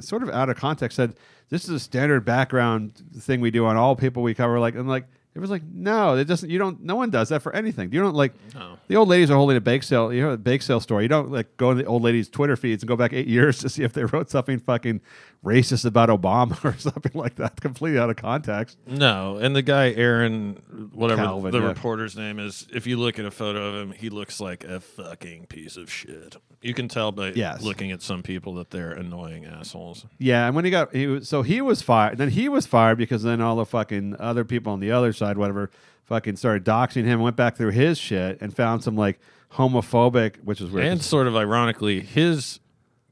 sort 0.00 0.22
of 0.22 0.30
out 0.30 0.48
of 0.48 0.56
context, 0.56 0.96
said 0.96 1.14
this 1.50 1.64
is 1.64 1.70
a 1.70 1.80
standard 1.80 2.24
background 2.24 3.02
thing 3.18 3.40
we 3.40 3.50
do 3.50 3.66
on 3.66 3.76
all 3.76 3.94
people 3.96 4.22
we 4.22 4.32
cover. 4.34 4.58
Like, 4.58 4.74
I'm 4.74 4.88
like, 4.88 5.04
it 5.34 5.40
was 5.40 5.50
like, 5.50 5.62
no, 5.64 6.16
it 6.16 6.26
doesn't. 6.26 6.48
You 6.48 6.58
don't. 6.58 6.80
No 6.82 6.94
one 6.94 7.10
does 7.10 7.30
that 7.30 7.42
for 7.42 7.54
anything. 7.56 7.92
You 7.92 8.00
don't 8.00 8.14
like. 8.14 8.34
No. 8.54 8.78
The 8.86 8.94
old 8.94 9.08
ladies 9.08 9.30
are 9.32 9.36
holding 9.36 9.56
a 9.56 9.60
bake 9.60 9.82
sale. 9.82 10.12
You 10.12 10.22
know, 10.22 10.30
a 10.30 10.36
bake 10.36 10.62
sale 10.62 10.78
store. 10.78 11.02
You 11.02 11.08
don't 11.08 11.32
like 11.32 11.56
go 11.56 11.72
in 11.72 11.78
the 11.78 11.84
old 11.86 12.02
ladies' 12.02 12.28
Twitter 12.28 12.54
feeds 12.54 12.84
and 12.84 12.88
go 12.88 12.94
back 12.96 13.12
eight 13.12 13.26
years 13.26 13.58
to 13.60 13.68
see 13.68 13.82
if 13.82 13.92
they 13.92 14.04
wrote 14.04 14.30
something 14.30 14.60
fucking 14.60 15.00
racist 15.44 15.84
about 15.84 16.08
Obama 16.08 16.62
or 16.64 16.78
something 16.78 17.12
like 17.14 17.34
that, 17.36 17.60
completely 17.60 17.98
out 17.98 18.10
of 18.10 18.16
context. 18.16 18.78
No, 18.86 19.36
and 19.36 19.54
the 19.54 19.62
guy 19.62 19.92
Aaron, 19.92 20.90
whatever 20.92 21.22
Calvin, 21.22 21.50
the 21.52 21.60
yeah. 21.60 21.66
reporter's 21.66 22.16
name 22.16 22.38
is, 22.38 22.66
if 22.72 22.86
you 22.86 22.96
look 22.96 23.18
at 23.18 23.24
a 23.24 23.30
photo 23.30 23.68
of 23.68 23.74
him, 23.74 23.92
he 23.92 24.10
looks 24.10 24.40
like 24.40 24.64
a 24.64 24.80
fucking 24.80 25.46
piece 25.46 25.76
of 25.76 25.90
shit. 25.92 26.36
You 26.62 26.72
can 26.72 26.88
tell 26.88 27.12
by 27.12 27.32
Yes. 27.34 27.62
looking 27.62 27.92
at 27.92 28.00
some 28.00 28.22
people 28.22 28.54
that 28.54 28.70
they're 28.70 28.92
annoying 28.92 29.44
assholes. 29.44 30.06
Yeah, 30.18 30.46
and 30.46 30.56
when 30.56 30.64
he 30.64 30.70
got 30.70 30.94
he 30.94 31.06
was, 31.06 31.28
so 31.28 31.42
he 31.42 31.60
was 31.60 31.82
fired. 31.82 32.16
Then 32.18 32.30
he 32.30 32.48
was 32.48 32.66
fired 32.66 32.96
because 32.96 33.22
then 33.22 33.40
all 33.40 33.56
the 33.56 33.66
fucking 33.66 34.16
other 34.18 34.44
people 34.44 34.72
on 34.72 34.80
the 34.80 34.90
other 34.90 35.12
side, 35.12 35.23
whatever, 35.36 35.70
fucking 36.04 36.36
started 36.36 36.64
doxing 36.64 37.04
him. 37.04 37.20
Went 37.20 37.36
back 37.36 37.56
through 37.56 37.70
his 37.70 37.98
shit 37.98 38.38
and 38.40 38.54
found 38.54 38.82
some 38.84 38.96
like 38.96 39.18
homophobic, 39.52 40.36
which 40.44 40.60
is 40.60 40.70
weird. 40.70 40.86
And 40.86 41.02
sort 41.02 41.26
of 41.26 41.36
ironically, 41.36 42.00
his 42.00 42.60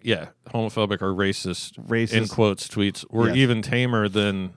yeah, 0.02 0.28
homophobic 0.48 1.00
or 1.02 1.12
racist, 1.14 1.78
Racist. 1.86 2.12
in 2.14 2.28
quotes 2.28 2.66
tweets 2.68 3.04
were 3.10 3.28
Yes. 3.28 3.36
even 3.36 3.62
tamer 3.62 4.08
than 4.08 4.52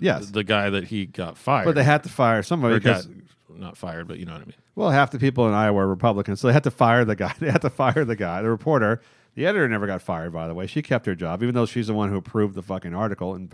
yes, 0.00 0.30
the 0.30 0.44
guy 0.44 0.70
that 0.70 0.84
he 0.84 1.06
got 1.06 1.36
fired. 1.38 1.64
but 1.66 1.74
they 1.74 1.84
had 1.84 2.02
to 2.02 2.08
fire 2.08 2.42
somebody 2.42 2.74
because 2.76 3.08
not 3.56 3.76
fired, 3.76 4.08
but 4.08 4.18
you 4.18 4.26
know 4.26 4.32
what 4.32 4.42
I 4.42 4.46
mean. 4.46 4.54
well, 4.74 4.90
half 4.90 5.12
the 5.12 5.18
people 5.20 5.46
in 5.46 5.54
Iowa 5.54 5.78
are 5.82 5.86
Republicans, 5.86 6.40
so 6.40 6.48
they 6.48 6.52
had 6.52 6.64
to 6.64 6.70
fire 6.72 7.04
the 7.04 7.14
guy. 7.14 7.32
They 7.38 7.50
had 7.50 7.62
to 7.62 7.70
fire 7.70 8.04
the 8.04 8.16
guy, 8.16 8.42
the 8.42 8.50
reporter. 8.50 9.00
The 9.36 9.46
editor 9.46 9.68
never 9.68 9.86
got 9.86 10.02
fired, 10.02 10.32
by 10.32 10.46
the 10.48 10.54
way. 10.54 10.66
She 10.66 10.82
kept 10.82 11.06
her 11.06 11.14
job, 11.14 11.42
even 11.42 11.54
though 11.54 11.66
she's 11.66 11.86
the 11.88 11.94
one 11.94 12.08
who 12.10 12.16
approved 12.16 12.54
the 12.54 12.62
fucking 12.62 12.94
article. 12.94 13.34
And 13.34 13.48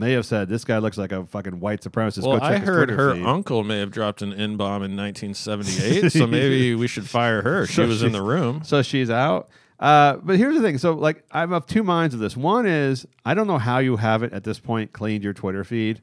May 0.00 0.12
have 0.12 0.26
said 0.26 0.48
this 0.48 0.64
guy 0.64 0.78
looks 0.78 0.96
like 0.98 1.12
a 1.12 1.24
fucking 1.26 1.60
white 1.60 1.82
supremacist. 1.82 2.22
Well, 2.26 2.38
Go 2.38 2.40
check 2.40 2.50
I 2.50 2.58
his 2.58 2.66
heard 2.68 2.86
Twitter 2.88 2.96
her 3.10 3.14
feed. 3.14 3.24
uncle 3.26 3.62
may 3.62 3.78
have 3.78 3.90
dropped 3.92 4.22
an 4.22 4.32
N 4.32 4.56
bomb 4.56 4.82
in 4.82 4.96
1978, 4.96 6.10
so 6.10 6.26
maybe 6.26 6.74
we 6.74 6.88
should 6.88 7.08
fire 7.08 7.42
her. 7.42 7.66
She 7.66 7.74
So 7.74 7.86
was 7.86 8.02
in 8.02 8.08
she's- 8.10 8.18
the 8.18 8.26
room. 8.26 8.62
So 8.64 8.82
she's 8.82 9.10
out. 9.10 9.50
Uh, 9.78 10.16
but 10.16 10.36
here's 10.36 10.54
the 10.56 10.60
thing. 10.62 10.76
So, 10.78 10.92
like, 10.92 11.24
I'm 11.30 11.52
of 11.52 11.66
two 11.66 11.82
minds 11.82 12.14
of 12.14 12.20
this. 12.20 12.36
One 12.36 12.66
is 12.66 13.06
I 13.24 13.34
don't 13.34 13.46
know 13.46 13.58
how 13.58 13.78
you 13.78 13.96
haven't 13.96 14.32
at 14.32 14.44
this 14.44 14.58
point 14.58 14.92
cleaned 14.92 15.22
your 15.24 15.32
Twitter 15.32 15.64
feed 15.64 16.02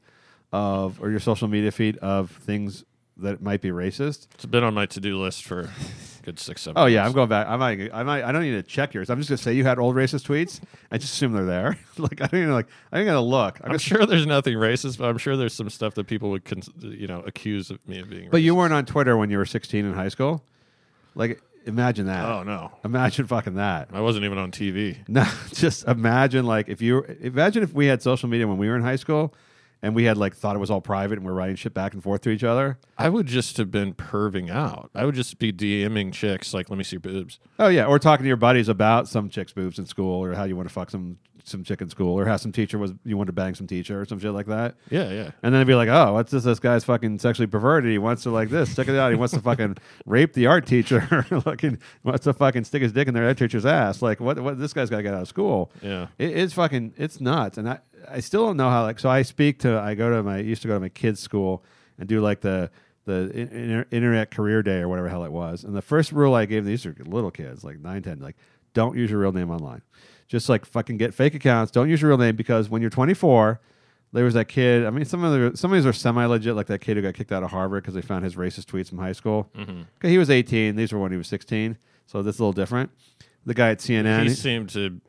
of 0.52 1.02
or 1.02 1.10
your 1.12 1.20
social 1.20 1.48
media 1.48 1.72
feed 1.72 1.98
of 1.98 2.32
things 2.32 2.84
that 3.18 3.42
might 3.42 3.62
be 3.62 3.70
racist. 3.70 4.28
It's 4.36 4.46
been 4.46 4.64
on 4.64 4.74
my 4.74 4.86
to 4.88 5.00
do 5.00 5.20
list 5.20 5.44
for 5.44 5.70
good 6.28 6.40
six, 6.40 6.62
seven. 6.62 6.82
Oh 6.82 6.88
yeah, 6.88 7.06
I'm 7.06 7.14
going 7.14 7.30
back. 7.30 7.48
I 7.48 7.56
might, 7.56 7.90
I 7.94 8.04
might, 8.04 8.24
I 8.24 8.34
don't 8.34 8.42
need 8.42 8.52
to 8.52 8.62
check 8.64 8.94
yours. 8.94 9.10
I'm 9.10 9.18
just 9.18 9.30
gonna 9.30 9.38
say 9.38 9.54
you 9.54 9.64
had 9.64 9.80
old 9.80 9.96
racist 9.96 10.28
tweets. 10.28 10.60
I 10.92 10.98
just 10.98 11.14
assume 11.14 11.32
they're 11.32 11.46
there. 11.46 11.78
like 11.98 12.22
I 12.22 12.28
don't 12.28 12.42
even 12.42 12.54
like. 12.54 12.68
I 12.92 13.00
ain't 13.00 13.08
gonna 13.08 13.22
look. 13.22 13.60
I'm 13.64 13.72
I'm 13.72 13.78
sure 13.78 14.06
there's 14.06 14.26
nothing 14.26 14.56
racist, 14.56 14.98
but 14.98 15.08
I'm 15.08 15.18
sure 15.18 15.38
there's 15.38 15.54
some 15.54 15.70
stuff 15.70 15.94
that 15.94 16.06
people 16.06 16.30
would, 16.32 16.44
cons- 16.44 16.70
you 16.82 17.08
know, 17.08 17.22
accuse 17.26 17.72
of 17.72 17.80
me 17.88 18.00
of 18.00 18.10
being. 18.10 18.30
But 18.30 18.42
you 18.42 18.56
weren't 18.56 18.74
on 18.74 18.86
Twitter 18.86 19.16
when 19.16 19.30
you 19.30 19.38
were 19.38 19.46
16 19.46 19.86
in 19.86 19.94
high 19.94 20.10
school. 20.10 20.44
Like, 21.16 21.42
imagine 21.66 22.08
that. 22.08 22.26
Oh 22.26 22.44
no, 22.44 22.74
Imagine 22.84 23.26
fucking 23.26 23.56
that. 23.56 23.88
I 23.94 24.02
wasn't 24.02 24.26
even 24.26 24.38
on 24.38 24.52
TV. 24.52 24.98
No, 25.08 25.26
just 25.54 25.88
imagine 25.88 26.46
like 26.46 26.68
if 26.68 26.82
you 26.82 27.04
imagine 27.22 27.64
if 27.64 27.74
we 27.74 27.86
had 27.86 28.02
social 28.02 28.28
media 28.28 28.48
when 28.48 28.58
we 28.58 28.68
were 28.68 28.76
in 28.76 28.82
high 28.82 28.98
school, 28.98 29.34
and 29.82 29.96
we 29.96 30.06
had 30.06 30.18
like 30.18 30.36
thought 30.36 30.56
it 30.56 30.60
was 30.60 30.70
all 30.72 30.82
private 30.82 31.18
and 31.18 31.26
we're 31.26 31.34
writing 31.34 31.56
shit 31.56 31.74
back 31.74 31.94
and 31.94 32.04
forth 32.04 32.22
to 32.22 32.30
each 32.30 32.44
other. 32.44 32.80
I 32.98 33.10
would 33.10 33.28
just 33.28 33.58
have 33.58 33.72
been 33.72 33.94
perving 33.94 34.50
out. 34.50 34.90
I 34.96 35.06
would 35.06 35.16
just 35.16 35.38
be 35.40 35.52
DMing 35.54 36.12
chicks 36.12 36.54
like, 36.54 36.70
"Let 36.70 36.78
me 36.78 36.84
see 36.84 36.96
your 36.96 37.02
boobs." 37.02 37.40
Oh 37.60 37.68
yeah, 37.68 37.86
or 37.86 38.00
talking 38.00 38.24
to 38.24 38.28
your 38.28 38.38
buddies 38.38 38.70
about 38.70 39.08
some 39.08 39.30
chick's 39.30 39.54
boobs 39.54 39.80
in 39.80 39.86
school, 39.86 40.24
or 40.24 40.34
how 40.34 40.44
you 40.44 40.56
want 40.56 40.68
to 40.68 40.74
fuck 40.74 40.90
some 40.90 41.18
some 41.48 41.64
chick 41.64 41.82
in 41.82 41.90
school, 41.90 42.18
or 42.18 42.26
how 42.26 42.38
some 42.38 42.52
teacher 42.52 42.78
was 42.78 42.94
you 43.04 43.18
want 43.18 43.28
to 43.28 43.34
bang 43.34 43.56
some 43.56 43.68
teacher 43.68 44.00
or 44.02 44.06
some 44.06 44.20
shit 44.20 44.32
like 44.32 44.48
that. 44.48 44.76
Yeah, 44.90 45.10
yeah. 45.10 45.32
And 45.42 45.54
then 45.54 45.56
it'd 45.56 45.68
be 45.68 45.76
like, 45.76 45.90
oh, 45.90 46.14
what's 46.14 46.32
this? 46.32 46.44
This 46.44 46.60
guy's 46.60 46.84
fucking 46.84 47.20
sexually 47.20 47.48
perverted. 47.48 47.90
He 47.92 47.98
wants 47.98 48.24
to 48.24 48.32
like 48.32 48.50
this. 48.50 48.76
Check 48.76 48.88
it 48.88 48.96
out. 48.96 49.12
He 49.12 49.18
wants 49.18 49.34
to 49.34 49.42
fucking 49.42 49.78
rape 50.06 50.34
the 50.34 50.48
art 50.48 50.66
teacher. 50.66 51.02
fucking 51.44 51.80
wants 52.04 52.26
to 52.26 52.34
fucking 52.34 52.66
stick 52.66 52.82
his 52.82 52.92
dick 52.92 53.08
in 53.08 53.14
their 53.14 53.26
art 53.26 53.38
teacher's 53.38 53.66
ass. 53.66 54.02
Like 54.02 54.20
what? 54.20 54.40
What? 54.40 54.60
This 54.60 54.74
guy's 54.74 54.90
got 54.90 54.98
to 54.98 55.04
get 55.04 55.14
out 55.14 55.22
of 55.22 55.28
school. 55.28 55.72
Yeah. 55.82 56.08
It, 56.18 56.38
it's 56.38 56.54
fucking. 56.54 56.94
It's 56.98 57.22
nuts. 57.22 57.58
And 57.58 57.70
I, 57.70 57.80
I 58.10 58.20
still 58.20 58.46
don't 58.46 58.58
know 58.58 58.70
how. 58.70 58.84
Like, 58.84 59.00
so 59.00 59.10
I 59.10 59.22
speak 59.22 59.60
to. 59.60 59.80
I 59.80 59.96
go 59.96 60.10
to 60.10 60.24
my. 60.24 60.40
Used 60.40 60.62
to 60.64 60.68
go 60.68 60.74
to 60.74 60.80
my 60.80 60.90
kids' 60.90 61.20
school 61.20 61.64
and 61.98 62.08
do 62.08 62.22
like 62.22 62.42
the 62.42 62.70
the 63.06 63.32
inter- 63.32 63.86
internet 63.90 64.32
career 64.32 64.62
day 64.62 64.80
or 64.80 64.90
whatever 64.90 65.08
hell 65.08 65.24
it 65.24 65.32
was. 65.32 65.64
And 65.64 65.76
the 65.76 65.82
first 65.82 66.12
rule 66.12 66.36
I 66.36 66.46
gave 66.46 66.66
these 66.66 66.86
are 66.86 66.96
little 67.06 67.32
kids, 67.32 67.64
like 67.64 67.80
nine, 67.80 68.04
ten, 68.04 68.20
like 68.20 68.36
don't 68.74 68.96
use 68.96 69.10
your 69.10 69.20
real 69.20 69.32
name 69.32 69.50
online. 69.50 69.82
Just 70.28 70.50
like 70.50 70.66
fucking 70.66 70.98
get 70.98 71.14
fake 71.14 71.36
accounts. 71.36 71.72
Don't 71.72 71.90
use 71.90 72.02
your 72.02 72.10
real 72.10 72.18
name 72.18 72.36
because 72.36 72.70
when 72.70 72.82
you're 72.82 72.92
24 72.92 73.62
there 74.14 74.24
was 74.24 74.34
that 74.36 74.48
kid. 74.48 74.86
I 74.86 74.90
mean, 74.90 75.06
some 75.06 75.24
of 75.24 75.52
the 75.52 75.58
some 75.58 75.72
of 75.72 75.78
these 75.78 75.86
are 75.86 75.94
semi 75.94 76.26
legit, 76.26 76.56
like 76.56 76.68
that 76.68 76.80
kid 76.80 76.98
who 76.98 77.04
got 77.04 77.14
kicked 77.14 77.32
out 77.32 77.44
of 77.44 77.52
Harvard 77.52 77.84
because 77.84 77.94
they 77.94 78.02
found 78.02 78.24
his 78.24 78.36
racist 78.36 78.66
tweets 78.66 78.90
from 78.90 79.00
high 79.00 79.12
school. 79.12 79.50
Mm-hmm. 79.56 79.82
Okay, 79.98 80.10
he 80.10 80.18
was 80.18 80.30
18. 80.30 80.76
These 80.76 80.94
were 80.94 81.00
when 81.00 81.12
he 81.12 81.18
was 81.18 81.28
16, 81.28 81.78
so 82.06 82.24
this 82.24 82.36
is 82.36 82.40
a 82.40 82.44
little 82.44 82.54
different. 82.54 82.90
The 83.46 83.54
guy 83.54 83.72
at 83.72 83.80
CNN, 83.80 84.24
he 84.24 84.30
seemed 84.30 84.70
to 84.70 85.02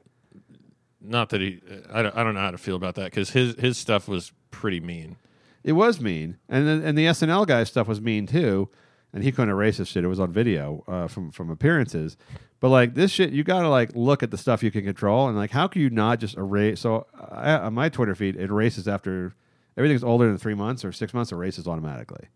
not 1.01 1.31
that 1.31 1.41
he 1.41 1.61
I 1.93 2.03
don't, 2.03 2.17
I 2.17 2.25
don't 2.25 2.35
know 2.35 2.41
how 2.41 2.51
to 2.51 2.59
feel 2.59 2.77
about 2.77 2.97
that 2.97 3.05
because 3.05 3.31
his 3.31 3.55
his 3.55 3.79
stuff 3.79 4.09
was 4.09 4.33
pretty 4.51 4.81
mean 4.81 5.17
it 5.65 5.73
was 5.73 6.01
mean, 6.01 6.39
and 6.49 6.67
then, 6.67 6.83
and 6.83 6.97
the 6.97 7.07
SNL 7.07 7.47
guy 7.47 7.65
stuff 7.65 7.89
was 7.89 8.01
mean 8.01 8.27
too. 8.27 8.69
and 9.13 9.23
he 9.25 9.33
couldn't 9.33 9.51
erase 9.51 9.79
this 9.79 9.89
shit. 9.89 10.05
It 10.05 10.09
was 10.09 10.21
on 10.21 10.33
video 10.33 10.85
uh, 10.87 11.09
from 11.09 11.31
from 11.31 11.51
appearances. 11.51 12.17
But 12.61 12.71
like 12.71 12.95
this 12.95 13.11
shit, 13.11 13.31
you 13.31 13.45
got 13.45 13.61
to 13.61 13.69
like 13.69 13.91
look 13.95 14.23
at 14.23 14.31
the 14.31 14.39
stuff 14.39 14.63
you 14.63 14.71
can 14.71 14.85
control, 14.85 15.29
and 15.29 15.37
like 15.37 15.51
how 15.51 15.69
can 15.69 15.83
you 15.83 15.91
not 15.91 16.19
just 16.19 16.37
erase? 16.37 16.81
So 16.81 17.07
I, 17.31 17.53
on 17.55 17.75
my 17.75 17.89
Twitter 17.89 18.15
feed, 18.15 18.37
it 18.37 18.51
erases 18.51 18.89
after 18.89 19.35
everything's 19.77 20.03
older 20.03 20.27
than 20.27 20.39
three 20.39 20.55
months 20.55 20.85
or 20.85 20.91
six 20.93 21.15
months, 21.15 21.31
it 21.31 21.37
erases 21.37 21.69
automatically. 21.69 22.29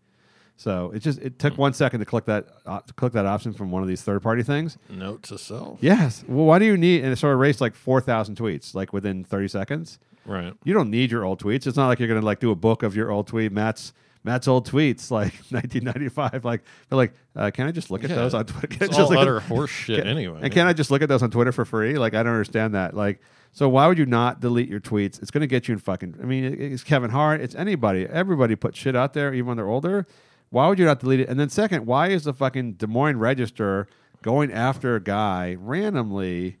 So 0.55 0.91
it 0.91 0.99
just 0.99 1.19
it 1.19 1.39
took 1.39 1.57
one 1.57 1.73
second 1.73 1.99
to 1.99 2.05
click 2.05 2.25
that 2.25 2.47
uh, 2.65 2.79
to 2.81 2.93
click 2.93 3.13
that 3.13 3.25
option 3.25 3.53
from 3.53 3.71
one 3.71 3.81
of 3.81 3.87
these 3.89 4.01
third 4.01 4.21
party 4.21 4.43
things. 4.43 4.77
Note 4.87 5.23
to 5.23 5.37
self. 5.37 5.79
Yes. 5.81 6.23
Well, 6.27 6.45
why 6.45 6.59
do 6.59 6.65
you 6.65 6.77
need? 6.77 7.03
And 7.03 7.11
it 7.11 7.17
sort 7.17 7.33
of 7.33 7.39
erased 7.39 7.59
like 7.59 7.75
four 7.75 7.99
thousand 7.99 8.37
tweets 8.37 8.73
like 8.73 8.93
within 8.93 9.23
thirty 9.23 9.47
seconds. 9.47 9.99
Right. 10.25 10.53
You 10.63 10.73
don't 10.73 10.89
need 10.89 11.11
your 11.11 11.25
old 11.25 11.41
tweets. 11.41 11.67
It's 11.67 11.75
not 11.75 11.87
like 11.87 11.99
you're 11.99 12.07
gonna 12.07 12.21
like 12.21 12.39
do 12.39 12.51
a 12.51 12.55
book 12.55 12.83
of 12.83 12.95
your 12.95 13.11
old 13.11 13.27
tweet. 13.27 13.51
Matt's 13.51 13.93
Matt's 14.23 14.47
old 14.47 14.67
tweets 14.69 15.11
like 15.11 15.33
1995. 15.49 16.45
Like 16.45 16.63
they're 16.89 16.97
like, 16.97 17.13
uh, 17.35 17.51
can 17.51 17.67
I 17.67 17.71
just 17.71 17.91
look 17.91 18.03
at 18.03 18.09
Yeah. 18.09 18.15
those 18.17 18.33
on 18.33 18.45
Twitter? 18.45 18.67
Can 18.67 18.83
I 18.83 18.85
It's 18.85 18.97
just 18.97 19.11
all 19.11 19.17
utter 19.17 19.39
horse 19.41 19.69
shit 19.69 19.99
can- 19.99 20.07
anyway. 20.07 20.39
And 20.43 20.53
can 20.53 20.65
I 20.67 20.73
just 20.73 20.91
look 20.91 21.01
at 21.01 21.09
those 21.09 21.21
on 21.23 21.31
Twitter 21.31 21.51
for 21.51 21.65
free? 21.65 21.97
Like 21.97 22.13
I 22.13 22.23
don't 22.23 22.31
understand 22.33 22.73
that. 22.75 22.95
Like 22.95 23.19
so 23.51 23.67
why 23.69 23.85
would 23.87 23.97
you 23.97 24.05
not 24.05 24.39
delete 24.39 24.69
your 24.69 24.79
tweets? 24.79 25.21
It's 25.21 25.29
gonna 25.31 25.45
get 25.47 25.67
you 25.67 25.73
in 25.73 25.79
fucking. 25.79 26.15
I 26.21 26.25
mean, 26.25 26.43
it's 26.45 26.83
Kevin 26.83 27.11
Hart. 27.11 27.41
It's 27.41 27.53
anybody. 27.55 28.05
Everybody 28.07 28.55
put 28.55 28.75
shit 28.75 28.95
out 28.95 29.13
there, 29.13 29.33
even 29.33 29.47
when 29.47 29.57
they're 29.57 29.69
older. 29.69 30.07
Why 30.49 30.67
would 30.67 30.79
you 30.79 30.85
not 30.85 30.99
delete 30.99 31.19
it? 31.19 31.29
And 31.29 31.39
then 31.39 31.49
second, 31.49 31.85
why 31.85 32.09
is 32.09 32.23
the 32.23 32.33
fucking 32.33 32.73
Des 32.73 32.87
Moines 32.87 33.17
Register 33.17 33.87
going 34.21 34.51
after 34.53 34.95
a 34.95 34.99
guy 35.01 35.55
randomly? 35.59 36.57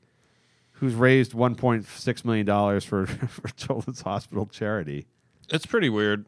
Who's 0.77 0.95
raised 0.95 1.31
1.6 1.33 2.25
million 2.25 2.45
dollars 2.45 2.83
for 2.83 3.05
for 3.07 3.47
Children's 3.55 4.01
Hospital 4.01 4.47
charity? 4.47 5.05
It's 5.49 5.65
pretty 5.65 5.89
weird. 5.89 6.25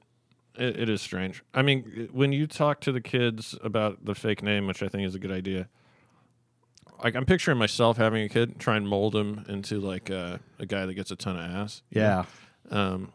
It, 0.57 0.79
it 0.81 0.89
is 0.89 1.01
strange. 1.01 1.43
I 1.53 1.61
mean, 1.61 2.09
when 2.11 2.31
you 2.31 2.47
talk 2.47 2.81
to 2.81 2.91
the 2.91 3.01
kids 3.01 3.55
about 3.63 4.05
the 4.05 4.15
fake 4.15 4.41
name, 4.43 4.67
which 4.67 4.81
I 4.83 4.87
think 4.87 5.05
is 5.07 5.15
a 5.15 5.19
good 5.19 5.31
idea, 5.31 5.67
like 7.03 7.15
I'm 7.15 7.25
picturing 7.25 7.57
myself 7.57 7.97
having 7.97 8.23
a 8.23 8.29
kid, 8.29 8.59
try 8.59 8.77
and 8.77 8.87
mold 8.87 9.15
him 9.15 9.45
into 9.49 9.79
like 9.79 10.09
uh, 10.09 10.37
a 10.59 10.65
guy 10.65 10.85
that 10.85 10.93
gets 10.93 11.11
a 11.11 11.15
ton 11.15 11.35
of 11.37 11.43
ass. 11.43 11.81
know? 11.91 12.01
Yeah, 12.01 12.25
Um, 12.71 13.11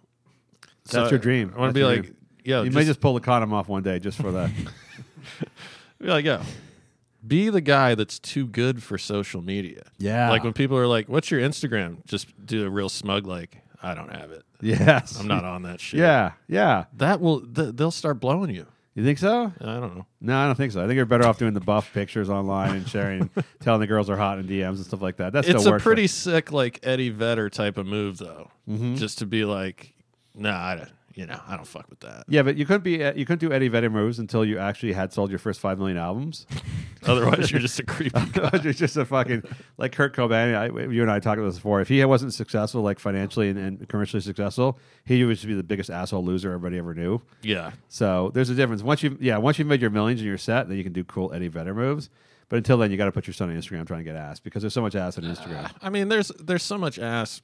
That's 0.90 1.10
your 1.10 1.18
dream. 1.18 1.52
I 1.56 1.60
want 1.60 1.70
to 1.74 1.78
be 1.78 1.84
like, 1.84 2.02
dream. 2.02 2.16
yeah, 2.44 2.62
you 2.62 2.70
may 2.70 2.84
just 2.84 3.00
pull 3.00 3.14
the 3.14 3.20
condom 3.20 3.52
off 3.52 3.68
one 3.68 3.82
day 3.82 3.98
just 3.98 4.18
for 4.20 4.32
that. 4.32 4.50
be 5.98 6.06
like, 6.06 6.24
yeah, 6.24 6.42
be 7.26 7.48
the 7.50 7.60
guy 7.60 7.94
that's 7.94 8.18
too 8.18 8.46
good 8.46 8.82
for 8.82 8.98
social 8.98 9.42
media. 9.42 9.82
Yeah. 9.98 10.30
Like 10.30 10.44
when 10.44 10.52
people 10.52 10.76
are 10.76 10.86
like, 10.86 11.08
"What's 11.08 11.30
your 11.30 11.40
Instagram?" 11.40 12.04
Just 12.06 12.28
do 12.46 12.66
a 12.66 12.70
real 12.70 12.88
smug 12.88 13.26
like, 13.26 13.58
"I 13.82 13.94
don't 13.94 14.12
have 14.14 14.30
it. 14.30 14.42
yes, 14.60 15.18
I'm 15.18 15.26
not 15.28 15.44
on 15.44 15.62
that 15.62 15.80
shit." 15.80 16.00
Yeah, 16.00 16.32
yeah. 16.48 16.84
that 16.96 17.20
will 17.20 17.40
th- 17.40 17.74
they'll 17.74 17.90
start 17.90 18.20
blowing 18.20 18.54
you. 18.54 18.66
You 18.94 19.04
think 19.04 19.18
so? 19.18 19.52
I 19.60 19.64
don't 19.64 19.96
know. 19.96 20.06
No, 20.20 20.36
I 20.36 20.46
don't 20.46 20.56
think 20.56 20.72
so. 20.72 20.82
I 20.82 20.86
think 20.86 20.96
you're 20.96 21.06
better 21.06 21.26
off 21.26 21.38
doing 21.38 21.54
the 21.54 21.60
buff 21.60 21.92
pictures 21.94 22.28
online 22.28 22.74
and 22.76 22.88
sharing, 22.88 23.30
telling 23.60 23.80
the 23.80 23.86
girls 23.86 24.10
are 24.10 24.16
hot 24.16 24.38
in 24.40 24.46
DMs 24.48 24.76
and 24.76 24.84
stuff 24.84 25.00
like 25.00 25.16
that. 25.18 25.32
That 25.32 25.48
it's 25.48 25.60
still 25.62 25.74
a 25.74 25.78
pretty 25.78 26.08
sick 26.08 26.50
like 26.50 26.80
Eddie 26.82 27.10
Vedder 27.10 27.48
type 27.48 27.78
of 27.78 27.86
move 27.86 28.18
though. 28.18 28.50
Mm-hmm. 28.68 28.96
Just 28.96 29.18
to 29.18 29.26
be 29.26 29.44
like, 29.44 29.94
nah, 30.34 30.58
I 30.60 30.76
don't, 30.76 30.88
you 31.14 31.26
know, 31.26 31.40
I 31.46 31.56
don't 31.56 31.66
fuck 31.66 31.88
with 31.90 32.00
that. 32.00 32.24
yeah, 32.28 32.42
but 32.42 32.56
you 32.56 32.64
couldn't 32.66 32.84
be 32.84 32.92
you 32.92 33.24
couldn't 33.24 33.38
do 33.38 33.52
Eddie 33.52 33.68
Vedder 33.68 33.90
moves 33.90 34.18
until 34.18 34.44
you 34.44 34.58
actually 34.58 34.92
had 34.92 35.12
sold 35.12 35.30
your 35.30 35.38
first 35.38 35.60
five 35.60 35.78
million 35.78 35.98
albums. 35.98 36.46
Otherwise, 37.06 37.50
you're 37.50 37.60
just 37.60 37.78
a 37.80 37.84
creepy. 37.84 38.20
guy. 38.32 38.50
it's 38.52 38.78
just 38.78 38.96
a 38.96 39.04
fucking 39.04 39.42
like 39.78 39.92
Kurt 39.92 40.14
Cobain. 40.14 40.54
I, 40.54 40.66
you 40.90 41.02
and 41.02 41.10
I 41.10 41.18
talked 41.18 41.38
about 41.38 41.48
this 41.48 41.56
before. 41.56 41.80
If 41.80 41.88
he 41.88 42.04
wasn't 42.04 42.34
successful, 42.34 42.82
like 42.82 42.98
financially 42.98 43.48
and, 43.48 43.58
and 43.58 43.88
commercially 43.88 44.20
successful, 44.20 44.78
he 45.04 45.24
would 45.24 45.34
just 45.34 45.46
be 45.46 45.54
the 45.54 45.62
biggest 45.62 45.90
asshole 45.90 46.24
loser 46.24 46.52
everybody 46.52 46.78
ever 46.78 46.94
knew. 46.94 47.20
Yeah, 47.42 47.72
So 47.88 48.30
there's 48.34 48.50
a 48.50 48.54
difference. 48.54 48.82
Once 48.82 49.02
you 49.02 49.16
yeah, 49.20 49.38
once 49.38 49.58
you've 49.58 49.68
made 49.68 49.80
your 49.80 49.90
millions 49.90 50.20
and 50.20 50.28
you're 50.28 50.38
set, 50.38 50.68
then 50.68 50.76
you 50.76 50.84
can 50.84 50.92
do 50.92 51.04
cool 51.04 51.32
Eddie 51.32 51.48
Vedder 51.48 51.74
moves. 51.74 52.10
But 52.48 52.56
until 52.56 52.78
then, 52.78 52.90
you 52.90 52.96
got 52.96 53.04
to 53.04 53.12
put 53.12 53.28
your 53.28 53.34
son 53.34 53.48
on 53.48 53.56
Instagram 53.56 53.86
trying 53.86 54.00
to 54.00 54.04
get 54.04 54.16
ass 54.16 54.40
because 54.40 54.62
there's 54.62 54.74
so 54.74 54.82
much 54.82 54.96
ass 54.96 55.16
on 55.16 55.24
uh, 55.24 55.32
Instagram. 55.32 55.70
I 55.80 55.88
mean, 55.88 56.08
there's 56.08 56.28
there's 56.40 56.64
so 56.64 56.76
much 56.76 56.98
ass 56.98 57.40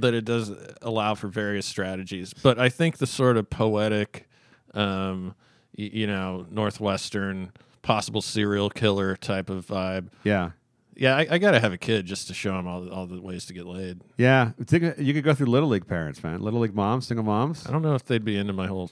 that 0.00 0.14
it 0.14 0.24
does 0.24 0.52
allow 0.82 1.14
for 1.14 1.28
various 1.28 1.66
strategies, 1.66 2.32
but 2.34 2.58
I 2.58 2.68
think 2.68 2.98
the 2.98 3.06
sort 3.06 3.36
of 3.36 3.48
poetic, 3.50 4.28
um, 4.74 5.34
y- 5.76 5.90
you 5.92 6.06
know, 6.06 6.46
northwestern 6.50 7.52
possible 7.82 8.20
serial 8.22 8.68
killer 8.70 9.16
type 9.16 9.48
of 9.50 9.66
vibe. 9.66 10.08
Yeah. 10.24 10.50
Yeah, 10.98 11.14
I, 11.16 11.26
I 11.32 11.38
got 11.38 11.50
to 11.50 11.60
have 11.60 11.72
a 11.74 11.78
kid 11.78 12.06
just 12.06 12.26
to 12.28 12.34
show 12.34 12.58
him 12.58 12.66
all 12.66 12.88
all 12.88 13.06
the 13.06 13.20
ways 13.20 13.44
to 13.46 13.52
get 13.52 13.66
laid. 13.66 14.00
Yeah, 14.16 14.52
Think- 14.64 14.98
you 14.98 15.12
could 15.12 15.24
go 15.24 15.34
through 15.34 15.46
little 15.48 15.68
league 15.68 15.86
parents, 15.86 16.22
man. 16.24 16.40
Little 16.40 16.60
league 16.60 16.74
moms, 16.74 17.06
single 17.06 17.24
moms. 17.24 17.66
I 17.66 17.70
don't 17.70 17.82
know 17.82 17.94
if 17.94 18.04
they'd 18.06 18.24
be 18.24 18.38
into 18.38 18.54
my 18.54 18.66
whole 18.66 18.90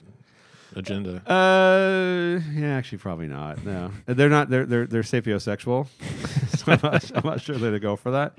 agenda. 0.75 1.23
Uh, 1.27 2.41
yeah, 2.53 2.77
actually, 2.77 2.99
probably 2.99 3.27
not. 3.27 3.65
No, 3.65 3.91
they're 4.05 4.29
not. 4.29 4.51
They're 4.51 4.67
they're 4.67 4.85
they're 4.85 5.01
sapiosexual. 5.01 5.87
so 6.57 6.71
I'm 6.73 6.79
not, 6.83 7.11
I'm 7.17 7.25
not 7.25 7.41
sure 7.41 7.55
they'd 7.57 7.81
go 7.81 7.95
for 7.95 8.11
that. 8.11 8.33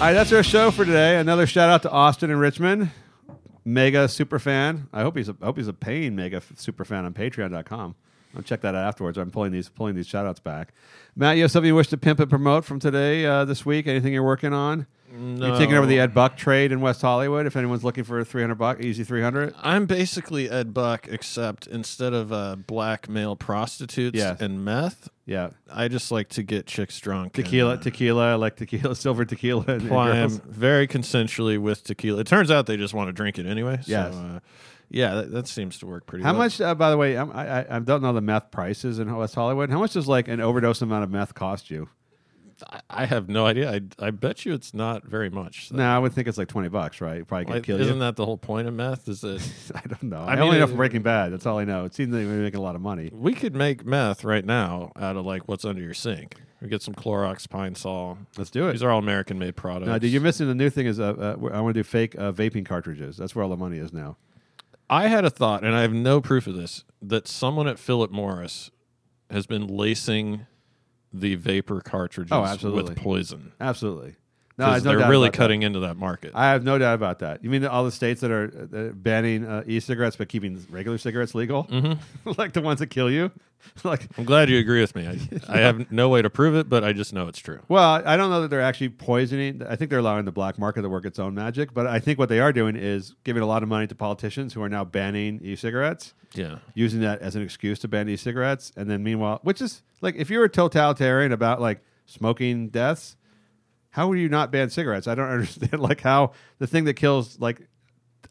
All 0.00 0.04
right, 0.04 0.12
that's 0.12 0.32
our 0.32 0.44
show 0.44 0.70
for 0.70 0.84
today. 0.84 1.18
Another 1.18 1.44
shout 1.44 1.70
out 1.70 1.82
to 1.82 1.90
Austin 1.90 2.30
and 2.30 2.38
Richmond. 2.38 2.92
Mega 3.64 4.06
super 4.06 4.38
fan. 4.38 4.86
I 4.92 5.02
hope 5.02 5.16
he's 5.16 5.28
a 5.28 5.34
I 5.42 5.46
hope 5.46 5.56
he's 5.56 5.66
a 5.66 5.72
paying 5.72 6.14
mega 6.14 6.40
super 6.54 6.84
fan 6.84 7.04
on 7.04 7.12
Patreon.com. 7.14 7.96
I'll 8.36 8.42
check 8.42 8.60
that 8.60 8.76
out 8.76 8.86
afterwards. 8.86 9.18
I'm 9.18 9.32
pulling 9.32 9.50
these 9.50 9.68
pulling 9.68 9.96
these 9.96 10.06
shout 10.06 10.24
outs 10.24 10.38
back. 10.38 10.72
Matt, 11.16 11.34
you 11.34 11.42
have 11.42 11.50
something 11.50 11.66
you 11.66 11.74
wish 11.74 11.88
to 11.88 11.96
pimp 11.96 12.20
and 12.20 12.30
promote 12.30 12.64
from 12.64 12.78
today, 12.78 13.26
uh, 13.26 13.44
this 13.44 13.66
week? 13.66 13.88
Anything 13.88 14.12
you're 14.12 14.22
working 14.22 14.52
on? 14.52 14.86
You're 15.10 15.56
taking 15.56 15.74
over 15.74 15.86
the 15.86 16.00
Ed 16.00 16.12
Buck 16.14 16.36
trade 16.36 16.70
in 16.72 16.80
West 16.80 17.00
Hollywood. 17.02 17.46
If 17.46 17.56
anyone's 17.56 17.82
looking 17.84 18.04
for 18.04 18.18
a 18.18 18.24
300 18.24 18.54
buck, 18.56 18.80
easy 18.80 19.04
300. 19.04 19.54
I'm 19.62 19.86
basically 19.86 20.50
Ed 20.50 20.74
Buck, 20.74 21.08
except 21.08 21.66
instead 21.66 22.12
of 22.12 22.32
uh, 22.32 22.56
black 22.56 23.08
male 23.08 23.34
prostitutes 23.34 24.16
Yes. 24.18 24.40
and 24.40 24.64
meth, 24.64 25.08
Yeah, 25.24 25.50
I 25.72 25.88
just 25.88 26.10
like 26.12 26.28
to 26.30 26.42
get 26.42 26.66
chicks 26.66 26.98
drunk. 27.00 27.36
and, 27.38 27.44
tequila, 27.44 27.74
uh, 27.74 27.76
tequila, 27.78 28.32
I 28.32 28.34
like 28.34 28.56
tequila, 28.56 28.94
silver 28.96 29.24
tequila. 29.24 29.64
And, 29.68 29.82
and 29.82 29.92
am 29.92 30.28
girls. 30.28 30.40
very 30.46 30.86
consensually 30.86 31.58
with 31.58 31.84
tequila. 31.84 32.20
It 32.20 32.26
turns 32.26 32.50
out 32.50 32.66
they 32.66 32.76
just 32.76 32.92
want 32.94 33.08
to 33.08 33.12
drink 33.12 33.38
it 33.38 33.46
anyway. 33.46 33.80
Yes. 33.86 34.14
Uh, 34.14 34.40
yeah, 34.90 35.14
that, 35.16 35.30
that 35.32 35.48
seems 35.48 35.78
to 35.80 35.86
work 35.86 36.06
pretty 36.06 36.24
How 36.24 36.32
well. 36.32 36.42
much, 36.42 36.60
uh, 36.60 36.74
by 36.74 36.90
the 36.90 36.96
way, 36.96 37.16
I'm- 37.16 37.30
I, 37.34 37.60
I, 37.60 37.76
I 37.76 37.78
don't 37.78 38.02
know 38.02 38.12
the 38.12 38.20
meth 38.22 38.50
prices 38.50 38.98
in 38.98 39.14
West 39.14 39.34
Hollywood. 39.34 39.70
How 39.70 39.78
much 39.78 39.92
does 39.94 40.06
like 40.08 40.28
an 40.28 40.40
overdose 40.40 40.80
amount 40.82 41.04
of 41.04 41.10
meth 41.10 41.34
cost 41.34 41.70
you? 41.70 41.88
I, 42.90 43.04
have 43.06 43.28
no 43.28 43.46
idea. 43.46 43.70
I, 43.72 43.80
I 43.98 44.10
bet 44.10 44.44
you 44.44 44.52
it's 44.52 44.74
not 44.74 45.04
very 45.04 45.30
much. 45.30 45.68
So. 45.68 45.76
No, 45.76 45.84
I 45.84 45.98
would 45.98 46.12
think 46.12 46.26
it's 46.28 46.38
like 46.38 46.48
20 46.48 46.68
bucks, 46.68 47.00
right? 47.00 47.26
Probably 47.26 47.44
could 47.46 47.54
Like, 47.54 47.62
kill 47.64 47.80
isn't 47.80 47.94
you. 47.94 48.00
that 48.00 48.16
the 48.16 48.24
whole 48.24 48.36
point 48.36 48.66
of 48.68 48.74
meth? 48.74 49.08
Is 49.08 49.20
that 49.20 49.40
I 49.74 49.80
don't 49.86 50.02
know. 50.04 50.20
I, 50.22 50.34
I 50.34 50.40
only 50.40 50.50
mean, 50.52 50.58
know 50.58 50.64
it- 50.64 50.68
from 50.68 50.76
Breaking 50.76 51.02
Bad. 51.02 51.32
That's 51.32 51.46
all 51.46 51.58
I 51.58 51.64
know. 51.64 51.84
It 51.84 51.94
seems 51.94 52.12
like 52.14 52.26
we're 52.26 52.42
making 52.42 52.58
a 52.58 52.62
lot 52.62 52.74
of 52.74 52.80
money. 52.80 53.10
we 53.12 53.32
could 53.34 53.54
make 53.54 53.84
meth 53.86 54.24
right 54.24 54.44
now 54.44 54.92
out 54.96 55.16
of 55.16 55.24
like 55.24 55.46
what's 55.48 55.64
under 55.64 55.82
your 55.82 55.94
sink. 55.94 56.36
We 56.60 56.66
get 56.68 56.82
some 56.82 56.94
Clorox, 56.94 57.48
Pine 57.48 57.76
Sol. 57.76 58.18
Let's 58.36 58.50
do 58.50 58.66
it. 58.68 58.72
These 58.72 58.82
are 58.82 58.90
all 58.90 58.98
American 58.98 59.38
made 59.38 59.54
products. 59.54 59.86
No, 59.86 59.96
dude, 59.98 60.10
you're 60.10 60.20
missing 60.20 60.48
the 60.48 60.56
new 60.56 60.70
thing. 60.70 60.86
Is 60.86 60.98
uh, 60.98 61.36
uh, 61.40 61.48
I 61.52 61.60
want 61.60 61.74
to 61.76 61.78
do 61.80 61.84
fake 61.84 62.16
uh, 62.18 62.32
vaping 62.32 62.66
cartridges. 62.66 63.16
That's 63.16 63.34
where 63.36 63.44
all 63.44 63.50
the 63.50 63.56
money 63.56 63.78
is 63.78 63.92
now. 63.92 64.16
I 64.90 65.06
had 65.06 65.24
a 65.24 65.30
thought, 65.30 65.62
and 65.64 65.76
I 65.76 65.82
have 65.82 65.92
no 65.92 66.20
proof 66.20 66.46
of 66.48 66.56
this, 66.56 66.82
that 67.02 67.28
someone 67.28 67.68
at 67.68 67.78
Philip 67.78 68.10
Morris 68.10 68.70
has 69.30 69.46
been 69.46 69.66
lacing 69.68 70.46
the 71.20 71.34
vapor 71.34 71.80
cartridges 71.80 72.32
Oh, 72.32 72.44
absolutely. 72.44 72.94
with 72.94 72.96
poison. 72.98 73.52
Absolutely. 73.60 74.16
No, 74.58 74.72
no 74.72 74.80
they're 74.80 74.98
really 74.98 75.28
about 75.28 75.32
that. 75.32 75.38
cutting 75.38 75.62
into 75.62 75.80
that 75.80 75.96
market. 75.96 76.32
I 76.34 76.50
have 76.50 76.64
no 76.64 76.78
doubt 76.78 76.94
about 76.94 77.20
that. 77.20 77.44
You 77.44 77.50
mean 77.50 77.64
all 77.64 77.84
the 77.84 77.92
states 77.92 78.20
that 78.22 78.30
are 78.32 78.68
uh, 78.74 78.92
banning 78.92 79.46
uh, 79.46 79.62
e-cigarettes 79.66 80.16
but 80.16 80.28
keeping 80.28 80.66
regular 80.68 80.98
cigarettes 80.98 81.34
legal, 81.34 81.64
mm-hmm. 81.64 82.30
like 82.38 82.52
the 82.52 82.60
ones 82.60 82.80
that 82.80 82.88
kill 82.88 83.10
you? 83.10 83.30
like, 83.84 84.08
I'm 84.18 84.24
glad 84.24 84.48
you 84.48 84.58
agree 84.58 84.80
with 84.80 84.94
me. 84.94 85.06
I, 85.06 85.18
I 85.48 85.58
have 85.58 85.90
no 85.92 86.08
way 86.08 86.22
to 86.22 86.30
prove 86.30 86.54
it, 86.54 86.68
but 86.68 86.84
I 86.84 86.92
just 86.92 87.12
know 87.12 87.28
it's 87.28 87.38
true. 87.38 87.60
well, 87.68 88.02
I 88.04 88.16
don't 88.16 88.30
know 88.30 88.42
that 88.42 88.48
they're 88.48 88.60
actually 88.60 88.90
poisoning. 88.90 89.62
I 89.66 89.76
think 89.76 89.90
they're 89.90 89.98
allowing 90.00 90.24
the 90.24 90.32
black 90.32 90.58
market 90.58 90.82
to 90.82 90.88
work 90.88 91.04
its 91.04 91.18
own 91.18 91.34
magic. 91.34 91.72
But 91.72 91.86
I 91.86 92.00
think 92.00 92.18
what 92.18 92.28
they 92.28 92.40
are 92.40 92.52
doing 92.52 92.76
is 92.76 93.14
giving 93.24 93.42
a 93.42 93.46
lot 93.46 93.62
of 93.62 93.68
money 93.68 93.86
to 93.86 93.94
politicians 93.94 94.54
who 94.54 94.62
are 94.62 94.68
now 94.68 94.84
banning 94.84 95.40
e-cigarettes. 95.42 96.14
Yeah. 96.34 96.58
using 96.74 97.00
that 97.00 97.22
as 97.22 97.36
an 97.36 97.42
excuse 97.42 97.78
to 97.78 97.88
ban 97.88 98.06
e-cigarettes, 98.06 98.70
and 98.76 98.90
then 98.90 99.02
meanwhile, 99.02 99.40
which 99.44 99.62
is 99.62 99.82
like 100.02 100.14
if 100.16 100.28
you're 100.28 100.44
a 100.44 100.48
totalitarian 100.48 101.32
about 101.32 101.58
like 101.58 101.80
smoking 102.04 102.68
deaths, 102.68 103.16
how 103.98 104.06
would 104.08 104.18
you 104.18 104.28
not 104.28 104.52
ban 104.52 104.70
cigarettes? 104.70 105.08
I 105.08 105.14
don't 105.16 105.28
understand 105.38 105.80
like 105.80 106.00
how 106.00 106.32
the 106.58 106.66
thing 106.68 106.84
that 106.84 106.94
kills 106.94 107.38
like 107.40 107.60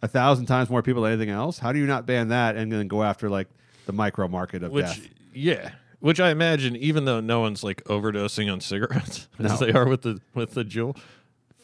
a 0.02 0.08
thousand 0.08 0.46
times 0.46 0.70
more 0.70 0.82
people 0.82 1.02
than 1.04 1.12
anything 1.12 1.30
else. 1.30 1.60
How 1.60 1.72
do 1.74 1.80
you 1.80 1.86
not 1.88 2.06
ban 2.06 2.30
that 2.30 2.56
and 2.56 2.72
then 2.72 2.88
go 2.88 3.04
after 3.04 3.30
like 3.30 3.48
the 3.86 3.94
micro 3.94 4.28
market 4.28 4.64
of 4.64 4.72
Which, 4.72 4.86
death? 4.86 5.02
yeah. 5.34 5.72
Which 6.00 6.20
I 6.20 6.30
imagine, 6.30 6.76
even 6.76 7.06
though 7.06 7.20
no 7.20 7.40
one's 7.40 7.64
like 7.64 7.84
overdosing 7.86 8.52
on 8.52 8.62
cigarettes 8.62 9.28
No. 9.40 9.50
as 9.52 9.60
they 9.60 9.72
are 9.74 9.88
with 9.88 10.04
the 10.04 10.22
with 10.36 10.54
the 10.54 10.64
JUUL, 10.64 10.96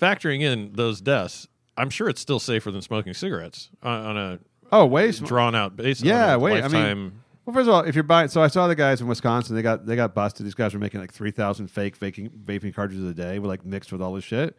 factoring 0.01 0.41
in 0.41 0.73
those 0.73 0.99
deaths, 1.01 1.47
I'm 1.77 1.89
sure 1.89 2.09
it's 2.09 2.19
still 2.21 2.39
safer 2.39 2.71
than 2.71 2.81
smoking 2.81 3.13
cigarettes 3.13 3.69
on, 3.83 4.05
on 4.05 4.17
a 4.17 4.39
Oh, 4.71 4.85
way 4.87 5.11
sm- 5.11 5.25
drawn 5.25 5.53
out 5.55 5.75
basis. 5.77 6.03
Yeah, 6.03 6.35
wait, 6.37 6.63
I 6.63 6.67
mean- 6.67 7.21
Well, 7.45 7.53
first 7.53 7.67
of 7.67 7.73
all, 7.73 7.81
if 7.81 7.93
you're 7.95 8.03
buying, 8.03 8.29
so 8.29 8.41
I 8.41 8.47
saw 8.47 8.67
the 8.67 8.75
guys 8.75 9.01
in 9.01 9.07
Wisconsin. 9.07 9.55
They 9.55 9.61
got 9.61 9.85
they 9.85 9.95
got 9.95 10.13
busted. 10.13 10.45
These 10.45 10.53
guys 10.53 10.73
were 10.73 10.79
making 10.79 11.01
like 11.01 11.11
three 11.11 11.31
thousand 11.31 11.67
fake 11.67 11.99
vaping 11.99 12.29
vaping 12.29 12.73
cartridges 12.73 13.03
a 13.03 13.13
day, 13.13 13.39
with 13.39 13.49
like 13.49 13.65
mixed 13.65 13.91
with 13.91 14.01
all 14.01 14.13
this 14.13 14.23
shit, 14.23 14.57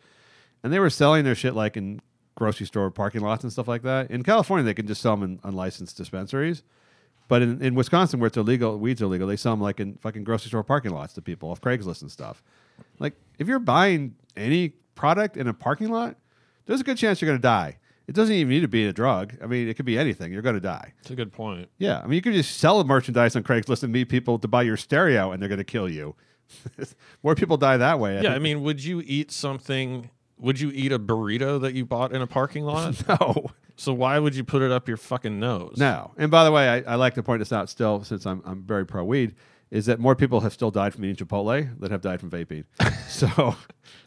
and 0.63 0.73
they 0.73 0.79
were 0.79 0.91
selling 0.91 1.25
their 1.25 1.35
shit 1.35 1.55
like 1.55 1.77
in 1.77 2.01
grocery 2.35 2.67
store 2.67 2.91
parking 2.91 3.23
lots 3.23 3.43
and 3.43 3.53
stuff 3.53 3.69
like 3.69 3.83
that. 3.83 4.11
In 4.11 4.23
California, 4.23 4.65
they 4.65 4.75
can 4.75 4.87
just 4.87 5.01
sell 5.01 5.17
them 5.17 5.23
in 5.23 5.41
unlicensed 5.45 5.97
dispensaries. 5.97 6.63
But 7.27 7.41
in, 7.41 7.63
in 7.63 7.75
Wisconsin, 7.75 8.21
where 8.21 8.27
it's 8.27 8.37
illegal, 8.37 8.79
weed's 8.79 9.01
illegal, 9.01 9.27
they 9.27 9.37
sell 9.37 9.53
them 9.53 9.61
like 9.61 9.81
in 9.81 9.95
fucking 9.97 10.25
grocery 10.25 10.49
store 10.49 10.63
parking 10.63 10.93
lots 10.93 11.15
to 11.15 11.23
people 11.23 11.51
off 11.51 11.61
Craigslist 11.61 12.03
and 12.03 12.11
stuff. 12.13 12.43
Like, 12.99 13.15
if 13.39 13.49
you're 13.49 13.59
buying 13.59 14.17
any 14.37 14.71
product 14.95 15.37
in 15.39 15.47
a 15.47 15.55
parking 15.55 15.89
lot, 15.89 16.17
there's 16.67 16.81
a 16.81 16.85
good 16.85 16.99
chance 16.99 17.23
you're 17.23 17.29
going 17.29 17.39
to 17.39 17.43
die. 17.43 17.79
It 18.07 18.15
doesn't 18.15 18.35
even 18.35 18.51
need 18.51 18.61
to 18.61 18.69
be 18.69 18.87
a 18.87 18.93
drug. 18.93 19.35
I 19.43 19.47
mean, 19.47 19.69
it 19.69 19.75
could 19.75 19.87
be 19.87 19.99
anything. 19.99 20.33
You're 20.33 20.43
going 20.43 20.57
to 20.57 20.61
die. 20.61 20.93
It's 21.01 21.11
a 21.11 21.15
good 21.15 21.33
point. 21.33 21.71
Yeah, 21.79 22.01
I 22.01 22.03
mean, 22.03 22.15
you 22.15 22.23
could 22.23 22.35
just 22.35 22.59
sell 22.59 22.83
merchandise 22.85 23.35
on 23.35 23.43
Craigslist 23.43 23.83
and 23.83 23.93
meet 23.93 24.09
people 24.09 24.39
to 24.39 24.49
buy 24.49 24.63
your 24.63 24.77
stereo, 24.77 25.33
and 25.33 25.41
they're 25.41 25.49
going 25.49 25.59
to 25.59 25.65
kill 25.65 25.89
you. 25.89 26.15
More 27.23 27.35
people 27.35 27.57
die 27.57 27.79
that 27.79 27.99
way. 27.99 28.21
Yeah, 28.23 28.35
I 28.35 28.39
mean, 28.39 28.63
would 28.63 28.85
you 28.85 29.03
eat 29.07 29.33
something? 29.33 30.11
Would 30.39 30.61
you 30.61 30.71
eat 30.75 30.93
a 30.93 30.99
burrito 30.99 31.61
that 31.63 31.75
you 31.75 31.87
bought 31.87 32.13
in 32.13 32.21
a 32.21 32.27
parking 32.27 32.65
lot? 32.65 33.09
no, 33.21 33.47
so 33.77 33.95
why 33.95 34.19
would 34.19 34.35
you 34.35 34.45
put 34.45 34.61
it 34.61 34.71
up 34.71 34.87
your 34.87 34.97
fucking 34.99 35.41
nose? 35.41 35.77
no. 35.79 36.13
And 36.19 36.31
by 36.31 36.45
the 36.45 36.53
way, 36.53 36.69
I, 36.69 36.93
I 36.93 36.95
like 36.97 37.15
to 37.15 37.23
point 37.23 37.39
this 37.39 37.53
out 37.53 37.71
still, 37.71 38.05
since 38.05 38.27
I'm 38.27 38.43
I'm 38.45 38.63
very 38.63 38.85
pro 38.85 39.03
weed, 39.05 39.35
is 39.75 39.87
that 39.87 39.99
more 39.99 40.15
people 40.15 40.41
have 40.41 40.53
still 40.53 40.71
died 40.71 40.95
from 40.95 41.05
eating 41.05 41.27
Chipotle 41.27 41.69
than 41.81 41.91
have 41.91 42.01
died 42.01 42.21
from 42.21 42.31
vaping. 42.31 42.65
so, 43.09 43.57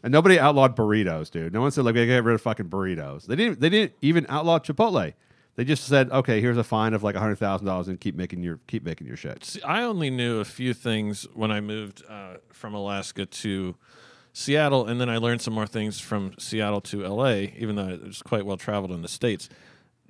and 0.02 0.10
nobody 0.10 0.40
outlawed 0.40 0.74
burritos, 0.74 1.30
dude. 1.30 1.52
No 1.52 1.60
one 1.60 1.70
said 1.70 1.84
like 1.84 1.94
they 1.94 2.06
get 2.06 2.24
rid 2.24 2.34
of 2.34 2.40
fucking 2.40 2.70
burritos. 2.70 3.26
They 3.26 3.36
didn't. 3.36 3.60
They 3.60 3.68
didn't 3.68 3.92
even 4.00 4.24
outlaw 4.30 4.60
Chipotle. 4.60 5.12
They 5.56 5.64
just 5.64 5.84
said, 5.84 6.10
okay, 6.10 6.40
here's 6.40 6.56
a 6.56 6.64
fine 6.64 6.94
of 6.94 7.02
like 7.02 7.16
hundred 7.16 7.36
thousand 7.36 7.66
dollars, 7.66 7.86
and 7.86 8.00
keep 8.00 8.14
making 8.14 8.42
your 8.42 8.60
keep 8.66 8.82
making 8.82 9.06
your 9.06 9.18
shit. 9.18 9.44
See, 9.44 9.60
I 9.60 9.82
only 9.82 10.08
knew 10.08 10.40
a 10.40 10.44
few 10.46 10.72
things 10.72 11.26
when 11.34 11.50
I 11.50 11.60
moved 11.60 12.02
uh, 12.08 12.36
from 12.50 12.72
Alaska 12.72 13.26
to 13.26 13.76
Seattle, 14.32 14.86
and 14.86 14.98
then 14.98 15.10
I 15.10 15.18
learned 15.18 15.42
some 15.42 15.52
more 15.52 15.66
things 15.66 16.00
from 16.00 16.32
Seattle 16.38 16.80
to 16.80 17.06
LA, 17.06 17.50
even 17.58 17.76
though 17.76 17.88
it 17.88 18.02
was 18.02 18.22
quite 18.22 18.46
well 18.46 18.56
traveled 18.56 18.90
in 18.90 19.02
the 19.02 19.08
States. 19.08 19.50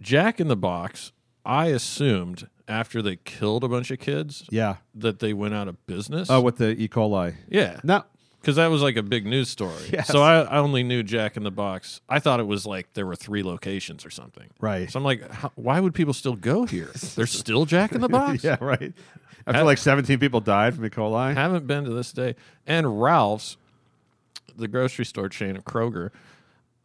Jack 0.00 0.38
in 0.38 0.46
the 0.46 0.56
Box, 0.56 1.10
I 1.44 1.66
assumed 1.66 2.48
after 2.68 3.00
they 3.02 3.16
killed 3.16 3.64
a 3.64 3.68
bunch 3.68 3.90
of 3.90 3.98
kids 3.98 4.44
Yeah. 4.50 4.76
that 4.94 5.18
they 5.20 5.32
went 5.32 5.54
out 5.54 5.68
of 5.68 5.84
business. 5.86 6.28
Oh, 6.30 6.40
with 6.40 6.58
the 6.58 6.70
E. 6.80 6.86
coli. 6.88 7.34
yeah. 7.48 7.80
No, 7.82 8.04
Because 8.40 8.56
that 8.56 8.68
was 8.70 8.82
like 8.82 8.96
a 8.96 9.02
big 9.02 9.24
news 9.26 9.48
story. 9.48 9.74
Yes. 9.92 10.08
So 10.08 10.22
I, 10.22 10.40
I 10.42 10.58
only 10.58 10.82
knew 10.82 11.02
Jack 11.02 11.36
in 11.36 11.42
the 11.44 11.50
Box. 11.50 12.00
I 12.08 12.18
thought 12.18 12.40
it 12.40 12.46
was 12.46 12.66
like 12.66 12.92
there 12.92 13.06
were 13.06 13.16
three 13.16 13.42
locations 13.42 14.04
or 14.04 14.10
something. 14.10 14.50
Right. 14.60 14.90
So 14.90 14.98
I'm 14.98 15.04
like, 15.04 15.28
how, 15.30 15.50
why 15.54 15.80
would 15.80 15.94
people 15.94 16.12
still 16.14 16.36
go 16.36 16.64
here? 16.66 16.90
There's 17.16 17.32
still 17.32 17.64
Jack 17.64 17.92
in 17.92 18.00
the 18.00 18.08
Box? 18.08 18.44
yeah, 18.44 18.58
right. 18.60 18.92
After 19.46 19.60
Ha- 19.60 19.64
like 19.64 19.78
17 19.78 20.18
people 20.18 20.40
died 20.40 20.74
from 20.74 20.84
E. 20.84 20.90
coli. 20.90 21.34
Haven't 21.34 21.66
been 21.66 21.84
to 21.84 21.90
this 21.90 22.12
day. 22.12 22.34
And 22.66 23.00
Ralph's, 23.00 23.56
the 24.56 24.68
grocery 24.68 25.04
store 25.06 25.28
chain 25.30 25.56
of 25.56 25.64
Kroger, 25.64 26.10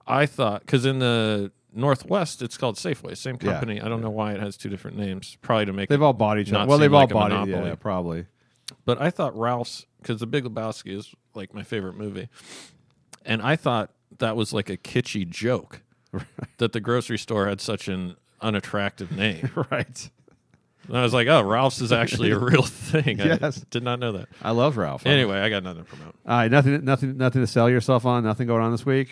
I 0.07 0.25
thought 0.27 0.61
because 0.61 0.85
in 0.85 0.99
the 0.99 1.51
Northwest 1.75 2.41
it's 2.41 2.57
called 2.57 2.75
Safeway, 2.75 3.17
same 3.17 3.37
Yeah. 3.41 3.51
company. 3.53 3.81
I 3.81 3.87
don't 3.89 4.01
know 4.01 4.09
why 4.09 4.33
it 4.33 4.39
has 4.39 4.57
two 4.57 4.69
different 4.69 4.97
names. 4.97 5.37
Probably 5.41 5.65
to 5.65 5.73
make 5.73 5.89
They've 5.89 6.01
all 6.01 6.13
bought 6.13 6.37
each 6.39 6.51
not 6.51 6.61
other. 6.61 6.69
Well, 6.69 6.77
seem 6.77 6.81
they've 6.83 6.93
all 6.93 6.99
like 7.01 7.11
a 7.11 7.13
bought 7.13 7.31
monopoly. 7.31 7.69
Yeah, 7.69 7.75
probably. 7.75 8.25
But 8.85 9.01
I 9.01 9.09
thought 9.09 9.37
Ralph's 9.37 9.85
because 10.01 10.19
The 10.19 10.27
Big 10.27 10.43
Lebowski 10.45 10.95
is 10.97 11.13
like 11.35 11.53
my 11.53 11.63
favorite 11.63 11.95
movie, 11.95 12.29
and 13.25 13.41
I 13.41 13.55
thought 13.55 13.91
that 14.19 14.35
was 14.35 14.53
like 14.53 14.69
a 14.69 14.77
kitschy 14.77 15.27
joke 15.29 15.81
that 16.57 16.73
the 16.73 16.79
grocery 16.79 17.17
store 17.17 17.47
had 17.47 17.59
such 17.61 17.87
an 17.87 18.15
unattractive 18.41 19.11
name. 19.11 19.49
right. 19.71 20.09
And 20.87 20.97
I 20.97 21.01
was 21.03 21.13
like, 21.13 21.27
oh, 21.29 21.41
Ralph's 21.41 21.79
is 21.81 21.93
actually 21.93 22.31
a 22.31 22.37
real 22.51 22.61
thing. 22.63 23.21
I 23.21 23.25
Yes. 23.41 23.61
did 23.69 23.83
not 23.83 23.99
know 23.99 24.11
that. 24.13 24.27
I 24.41 24.51
love 24.51 24.75
Ralph. 24.75 25.05
Anyway, 25.05 25.37
I 25.39 25.49
got 25.49 25.63
nothing 25.63 25.83
to 25.85 25.89
promote. 25.89 26.13
All 26.27 26.37
right, 26.37 26.51
nothing, 26.51 26.83
nothing, 26.83 27.15
nothing 27.17 27.41
to 27.41 27.47
sell 27.47 27.69
yourself 27.69 28.05
on. 28.05 28.23
Nothing 28.25 28.47
going 28.47 28.61
on 28.61 28.71
this 28.71 28.85
week. 28.85 29.09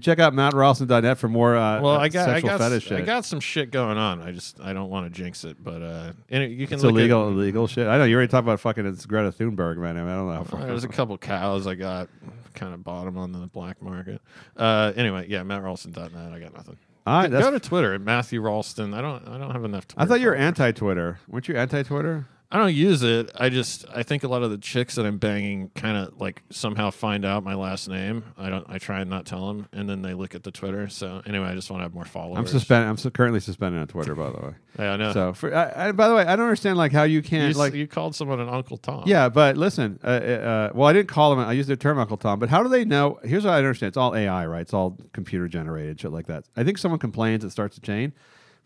Check 0.00 0.18
out 0.18 0.32
MattRalston.net 0.32 1.16
for 1.16 1.28
more. 1.28 1.56
Uh, 1.56 1.80
Well, 1.80 1.96
I 1.96 2.08
got, 2.08 2.28
I 2.28 2.40
got, 2.40 2.58
fetish 2.58 2.86
I 2.90 2.96
shit. 2.96 3.06
got 3.06 3.24
some 3.24 3.38
shit 3.38 3.70
going 3.70 3.96
on. 3.96 4.20
I 4.20 4.32
just, 4.32 4.60
I 4.60 4.72
don't 4.72 4.90
want 4.90 5.06
to 5.06 5.16
jinx 5.16 5.44
it, 5.44 5.62
but 5.62 5.80
uh, 5.80 6.12
you 6.28 6.66
can 6.66 6.74
it's 6.74 6.82
illegal, 6.82 7.28
At, 7.28 7.32
illegal 7.34 7.68
shit. 7.68 7.86
I 7.86 7.96
know 7.96 8.04
you 8.04 8.16
already 8.16 8.28
talked 8.30 8.44
about 8.44 8.58
fucking 8.58 8.84
it's 8.84 9.06
Greta 9.06 9.30
Thunberg, 9.30 9.76
man. 9.76 9.96
I, 9.96 10.00
mean, 10.00 10.08
I 10.10 10.16
don't 10.16 10.26
know. 10.26 10.32
How 10.34 10.44
far- 10.44 10.66
there's 10.66 10.82
a 10.82 10.88
couple 10.88 11.16
cows 11.18 11.68
I 11.68 11.76
got, 11.76 12.08
kind 12.54 12.74
of 12.74 12.82
bought 12.82 13.04
them 13.04 13.16
on 13.16 13.30
the 13.30 13.46
black 13.46 13.80
market. 13.80 14.20
Uh, 14.56 14.92
anyway, 14.96 15.26
yeah, 15.28 15.42
MattRalston.net. 15.42 16.32
I 16.32 16.40
got 16.40 16.52
nothing. 16.54 16.76
All 17.06 17.20
right, 17.20 17.30
Go 17.30 17.52
to 17.52 17.60
Twitter 17.60 17.94
at 17.94 18.00
Matthew 18.00 18.40
Ralston. 18.40 18.92
I 18.92 19.00
don't, 19.00 19.28
I 19.28 19.38
don't 19.38 19.52
have 19.52 19.62
enough. 19.64 19.86
Twitter 19.86 20.02
I 20.02 20.06
thought 20.06 20.20
you 20.20 20.26
were 20.26 20.34
anti-Twitter. 20.34 21.20
Weren't 21.28 21.46
you 21.46 21.56
anti-Twitter? 21.56 22.26
I 22.48 22.58
don't 22.58 22.72
use 22.74 23.02
it. 23.02 23.30
I 23.34 23.48
just 23.48 23.84
I 23.92 24.04
think 24.04 24.22
a 24.22 24.28
lot 24.28 24.44
of 24.44 24.52
the 24.52 24.58
chicks 24.58 24.94
that 24.94 25.04
I'm 25.04 25.18
banging 25.18 25.70
kind 25.74 25.96
of 25.96 26.20
like 26.20 26.42
somehow 26.50 26.90
find 26.92 27.24
out 27.24 27.42
my 27.42 27.54
last 27.54 27.88
name. 27.88 28.22
I 28.38 28.48
don't. 28.50 28.64
I 28.68 28.78
try 28.78 29.00
and 29.00 29.10
not 29.10 29.26
tell 29.26 29.48
them, 29.48 29.66
and 29.72 29.88
then 29.88 30.02
they 30.02 30.14
look 30.14 30.36
at 30.36 30.44
the 30.44 30.52
Twitter. 30.52 30.88
So 30.88 31.22
anyway, 31.26 31.46
I 31.48 31.54
just 31.56 31.70
want 31.72 31.80
to 31.80 31.82
have 31.84 31.94
more 31.94 32.04
followers. 32.04 32.38
I'm 32.38 32.46
suspended. 32.46 32.88
I'm 32.88 32.96
su- 32.98 33.10
currently 33.10 33.40
suspended 33.40 33.80
on 33.80 33.88
Twitter, 33.88 34.14
by 34.14 34.30
the 34.30 34.38
way. 34.38 34.52
Yeah, 34.78 34.92
I 34.92 34.96
know. 34.96 35.12
So, 35.12 35.32
for, 35.32 35.52
I, 35.52 35.88
I, 35.88 35.92
by 35.92 36.06
the 36.06 36.14
way, 36.14 36.22
I 36.22 36.36
don't 36.36 36.44
understand 36.46 36.78
like 36.78 36.92
how 36.92 37.02
you 37.02 37.16
you, 37.16 37.22
can't 37.22 37.50
s- 37.50 37.56
like. 37.56 37.74
you 37.74 37.88
called 37.88 38.14
someone 38.14 38.38
an 38.38 38.48
Uncle 38.48 38.76
Tom. 38.76 39.02
Yeah, 39.06 39.28
but 39.28 39.56
listen. 39.56 39.98
Uh, 40.04 40.06
uh, 40.06 40.70
well, 40.72 40.88
I 40.88 40.92
didn't 40.92 41.08
call 41.08 41.32
him. 41.32 41.40
I 41.40 41.52
used 41.52 41.68
the 41.68 41.76
term 41.76 41.98
Uncle 41.98 42.16
Tom. 42.16 42.38
But 42.38 42.48
how 42.48 42.62
do 42.62 42.68
they 42.68 42.84
know? 42.84 43.18
Here's 43.24 43.44
what 43.44 43.54
I 43.54 43.58
understand. 43.58 43.88
It's 43.88 43.96
all 43.96 44.14
AI, 44.14 44.46
right? 44.46 44.60
It's 44.60 44.72
all 44.74 44.96
computer 45.12 45.48
generated 45.48 46.00
shit 46.00 46.12
like 46.12 46.26
that. 46.26 46.44
I 46.56 46.62
think 46.62 46.78
someone 46.78 47.00
complains, 47.00 47.42
it 47.42 47.50
starts 47.50 47.76
a 47.76 47.80
chain. 47.80 48.12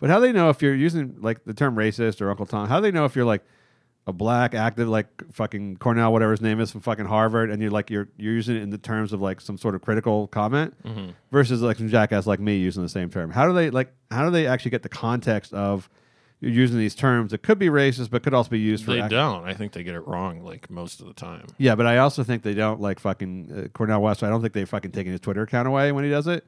But 0.00 0.10
how 0.10 0.16
do 0.20 0.26
they 0.26 0.32
know 0.32 0.50
if 0.50 0.60
you're 0.60 0.74
using 0.74 1.16
like 1.20 1.44
the 1.44 1.54
term 1.54 1.76
racist 1.76 2.20
or 2.20 2.28
Uncle 2.28 2.44
Tom? 2.46 2.68
How 2.68 2.76
do 2.80 2.82
they 2.82 2.90
know 2.90 3.06
if 3.06 3.16
you're 3.16 3.24
like 3.24 3.42
a 4.06 4.12
black 4.12 4.54
active 4.54 4.88
like 4.88 5.08
fucking 5.32 5.76
Cornel, 5.76 6.12
whatever 6.12 6.30
his 6.32 6.40
name 6.40 6.58
is 6.60 6.70
from 6.72 6.80
fucking 6.80 7.04
Harvard, 7.06 7.50
and 7.50 7.60
you're 7.62 7.70
like 7.70 7.90
you're 7.90 8.08
you're 8.16 8.32
using 8.32 8.56
it 8.56 8.62
in 8.62 8.70
the 8.70 8.78
terms 8.78 9.12
of 9.12 9.20
like 9.20 9.40
some 9.40 9.56
sort 9.58 9.74
of 9.74 9.82
critical 9.82 10.26
comment 10.28 10.74
versus 11.30 11.62
like 11.62 11.76
some 11.76 11.88
jackass 11.88 12.26
like 12.26 12.40
me 12.40 12.56
using 12.56 12.82
the 12.82 12.88
same 12.88 13.10
term? 13.10 13.30
How 13.30 13.46
do 13.46 13.52
they 13.52 13.70
like? 13.70 13.92
How 14.10 14.24
do 14.24 14.30
they 14.30 14.46
actually 14.46 14.70
get 14.72 14.82
the 14.82 14.88
context 14.88 15.52
of? 15.52 15.88
You're 16.42 16.52
using 16.52 16.78
these 16.78 16.94
terms 16.94 17.32
that 17.32 17.42
could 17.42 17.58
be 17.58 17.68
racist, 17.68 18.08
but 18.10 18.22
could 18.22 18.32
also 18.32 18.48
be 18.48 18.58
used 18.58 18.86
for 18.86 18.92
they 18.92 19.02
act- 19.02 19.10
don't. 19.10 19.44
I 19.44 19.52
think 19.52 19.72
they 19.74 19.82
get 19.82 19.94
it 19.94 20.06
wrong 20.06 20.42
like 20.42 20.70
most 20.70 21.00
of 21.02 21.06
the 21.06 21.12
time. 21.12 21.46
yeah, 21.58 21.74
but 21.74 21.84
I 21.86 21.98
also 21.98 22.24
think 22.24 22.42
they 22.42 22.54
don't 22.54 22.80
like 22.80 22.98
fucking 22.98 23.52
uh, 23.66 23.68
Cornel 23.76 24.00
West. 24.00 24.22
I 24.22 24.30
don't 24.30 24.40
think 24.40 24.54
they 24.54 24.64
fucking 24.64 24.92
taking 24.92 25.12
his 25.12 25.20
Twitter 25.20 25.42
account 25.42 25.68
away 25.68 25.92
when 25.92 26.02
he 26.02 26.08
does 26.08 26.26
it, 26.26 26.46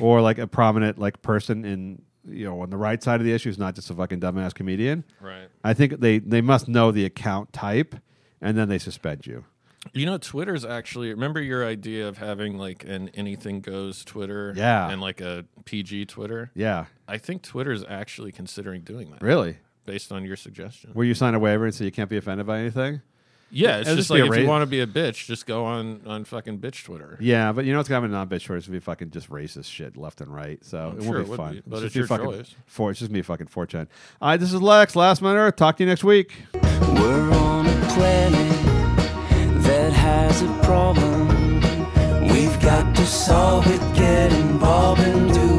or 0.00 0.22
like 0.22 0.38
a 0.38 0.46
prominent 0.46 0.98
like 0.98 1.20
person 1.20 1.66
in 1.66 2.00
you 2.28 2.44
know 2.44 2.60
on 2.62 2.70
the 2.70 2.76
right 2.76 3.02
side 3.02 3.20
of 3.20 3.26
the 3.26 3.32
issue 3.32 3.48
is 3.48 3.58
not 3.58 3.74
just 3.74 3.90
a 3.90 3.94
fucking 3.94 4.20
dumbass 4.20 4.54
comedian. 4.54 5.04
Right. 5.20 5.48
I 5.62 5.74
think 5.74 6.00
they 6.00 6.18
they 6.18 6.40
must 6.40 6.68
know 6.68 6.90
the 6.92 7.04
account 7.04 7.52
type, 7.52 7.94
and 8.40 8.56
then 8.56 8.68
they 8.68 8.78
suspend 8.78 9.26
you. 9.26 9.44
You 9.92 10.06
know, 10.06 10.16
Twitter's 10.16 10.64
actually. 10.64 11.10
Remember 11.10 11.42
your 11.42 11.66
idea 11.66 12.08
of 12.08 12.16
having 12.18 12.56
like 12.56 12.84
an 12.84 13.10
anything 13.10 13.60
goes 13.60 14.02
Twitter, 14.04 14.54
Yeah. 14.56 14.88
and 14.88 15.00
like 15.00 15.20
a 15.20 15.44
PG 15.66 16.06
Twitter. 16.06 16.50
Yeah, 16.54 16.86
I 17.06 17.18
think 17.18 17.42
Twitter's 17.42 17.84
actually 17.86 18.32
considering 18.32 18.80
doing 18.80 19.10
that, 19.10 19.20
really. 19.22 19.58
based 19.84 20.10
on 20.10 20.24
your 20.24 20.36
suggestion. 20.36 20.90
Where 20.94 21.04
you 21.06 21.12
sign 21.12 21.34
a 21.34 21.38
waiver 21.38 21.66
and 21.66 21.74
say 21.74 21.84
you 21.84 21.92
can't 21.92 22.08
be 22.08 22.16
offended 22.16 22.46
by 22.46 22.60
anything. 22.60 23.02
Yeah, 23.50 23.78
it's 23.78 23.88
It'll 23.88 23.96
just 23.96 24.08
just 24.08 24.16
be 24.16 24.20
like 24.22 24.30
a 24.30 24.32
if 24.34 24.38
you 24.40 24.44
ra- 24.46 24.50
want 24.50 24.62
to 24.62 24.66
be 24.66 24.80
a 24.80 24.86
bitch, 24.86 25.26
just 25.26 25.46
go 25.46 25.64
on 25.64 26.00
on 26.06 26.24
fucking 26.24 26.58
bitch 26.58 26.84
Twitter. 26.84 27.16
Yeah, 27.20 27.52
but 27.52 27.64
you 27.64 27.72
know 27.72 27.78
what's 27.78 27.88
coming 27.88 28.10
non 28.10 28.28
bitch 28.28 28.40
shorts 28.42 28.66
would 28.66 28.72
be 28.72 28.80
fucking 28.80 29.10
just 29.10 29.30
racist 29.30 29.66
shit 29.66 29.96
left 29.96 30.20
and 30.20 30.34
right. 30.34 30.64
So 30.64 30.90
I'm 30.90 30.98
it 30.98 31.02
sure 31.04 31.12
won't 31.12 31.20
it 31.20 31.24
be 31.24 31.30
would 31.30 31.36
fun. 31.36 31.52
be, 31.54 31.62
but 31.66 31.76
just 31.76 31.84
it's 31.86 31.94
be 31.94 31.98
your 32.00 32.06
fucking 32.08 32.30
choice. 32.30 32.54
For, 32.66 32.90
it's 32.90 32.98
just 33.00 33.12
me 33.12 33.22
fucking 33.22 33.46
fortune. 33.46 33.86
All 34.20 34.30
right, 34.30 34.40
this 34.40 34.52
is 34.52 34.60
Lex. 34.60 34.96
Last 34.96 35.22
minute. 35.22 35.36
Earth. 35.38 35.56
Talk 35.56 35.76
to 35.76 35.84
you 35.84 35.88
next 35.88 36.02
week. 36.04 36.32
We're 36.54 37.30
on 37.32 37.66
a 37.66 37.86
planet 37.94 39.62
that 39.62 39.92
has 39.92 40.42
a 40.42 40.52
problem. 40.64 41.28
We've 42.28 42.60
got 42.60 42.96
to 42.96 43.06
solve 43.06 43.66
it, 43.68 43.80
get 43.94 44.32
involved 44.32 45.00
and 45.02 45.32
do 45.32 45.40
it 45.40 45.53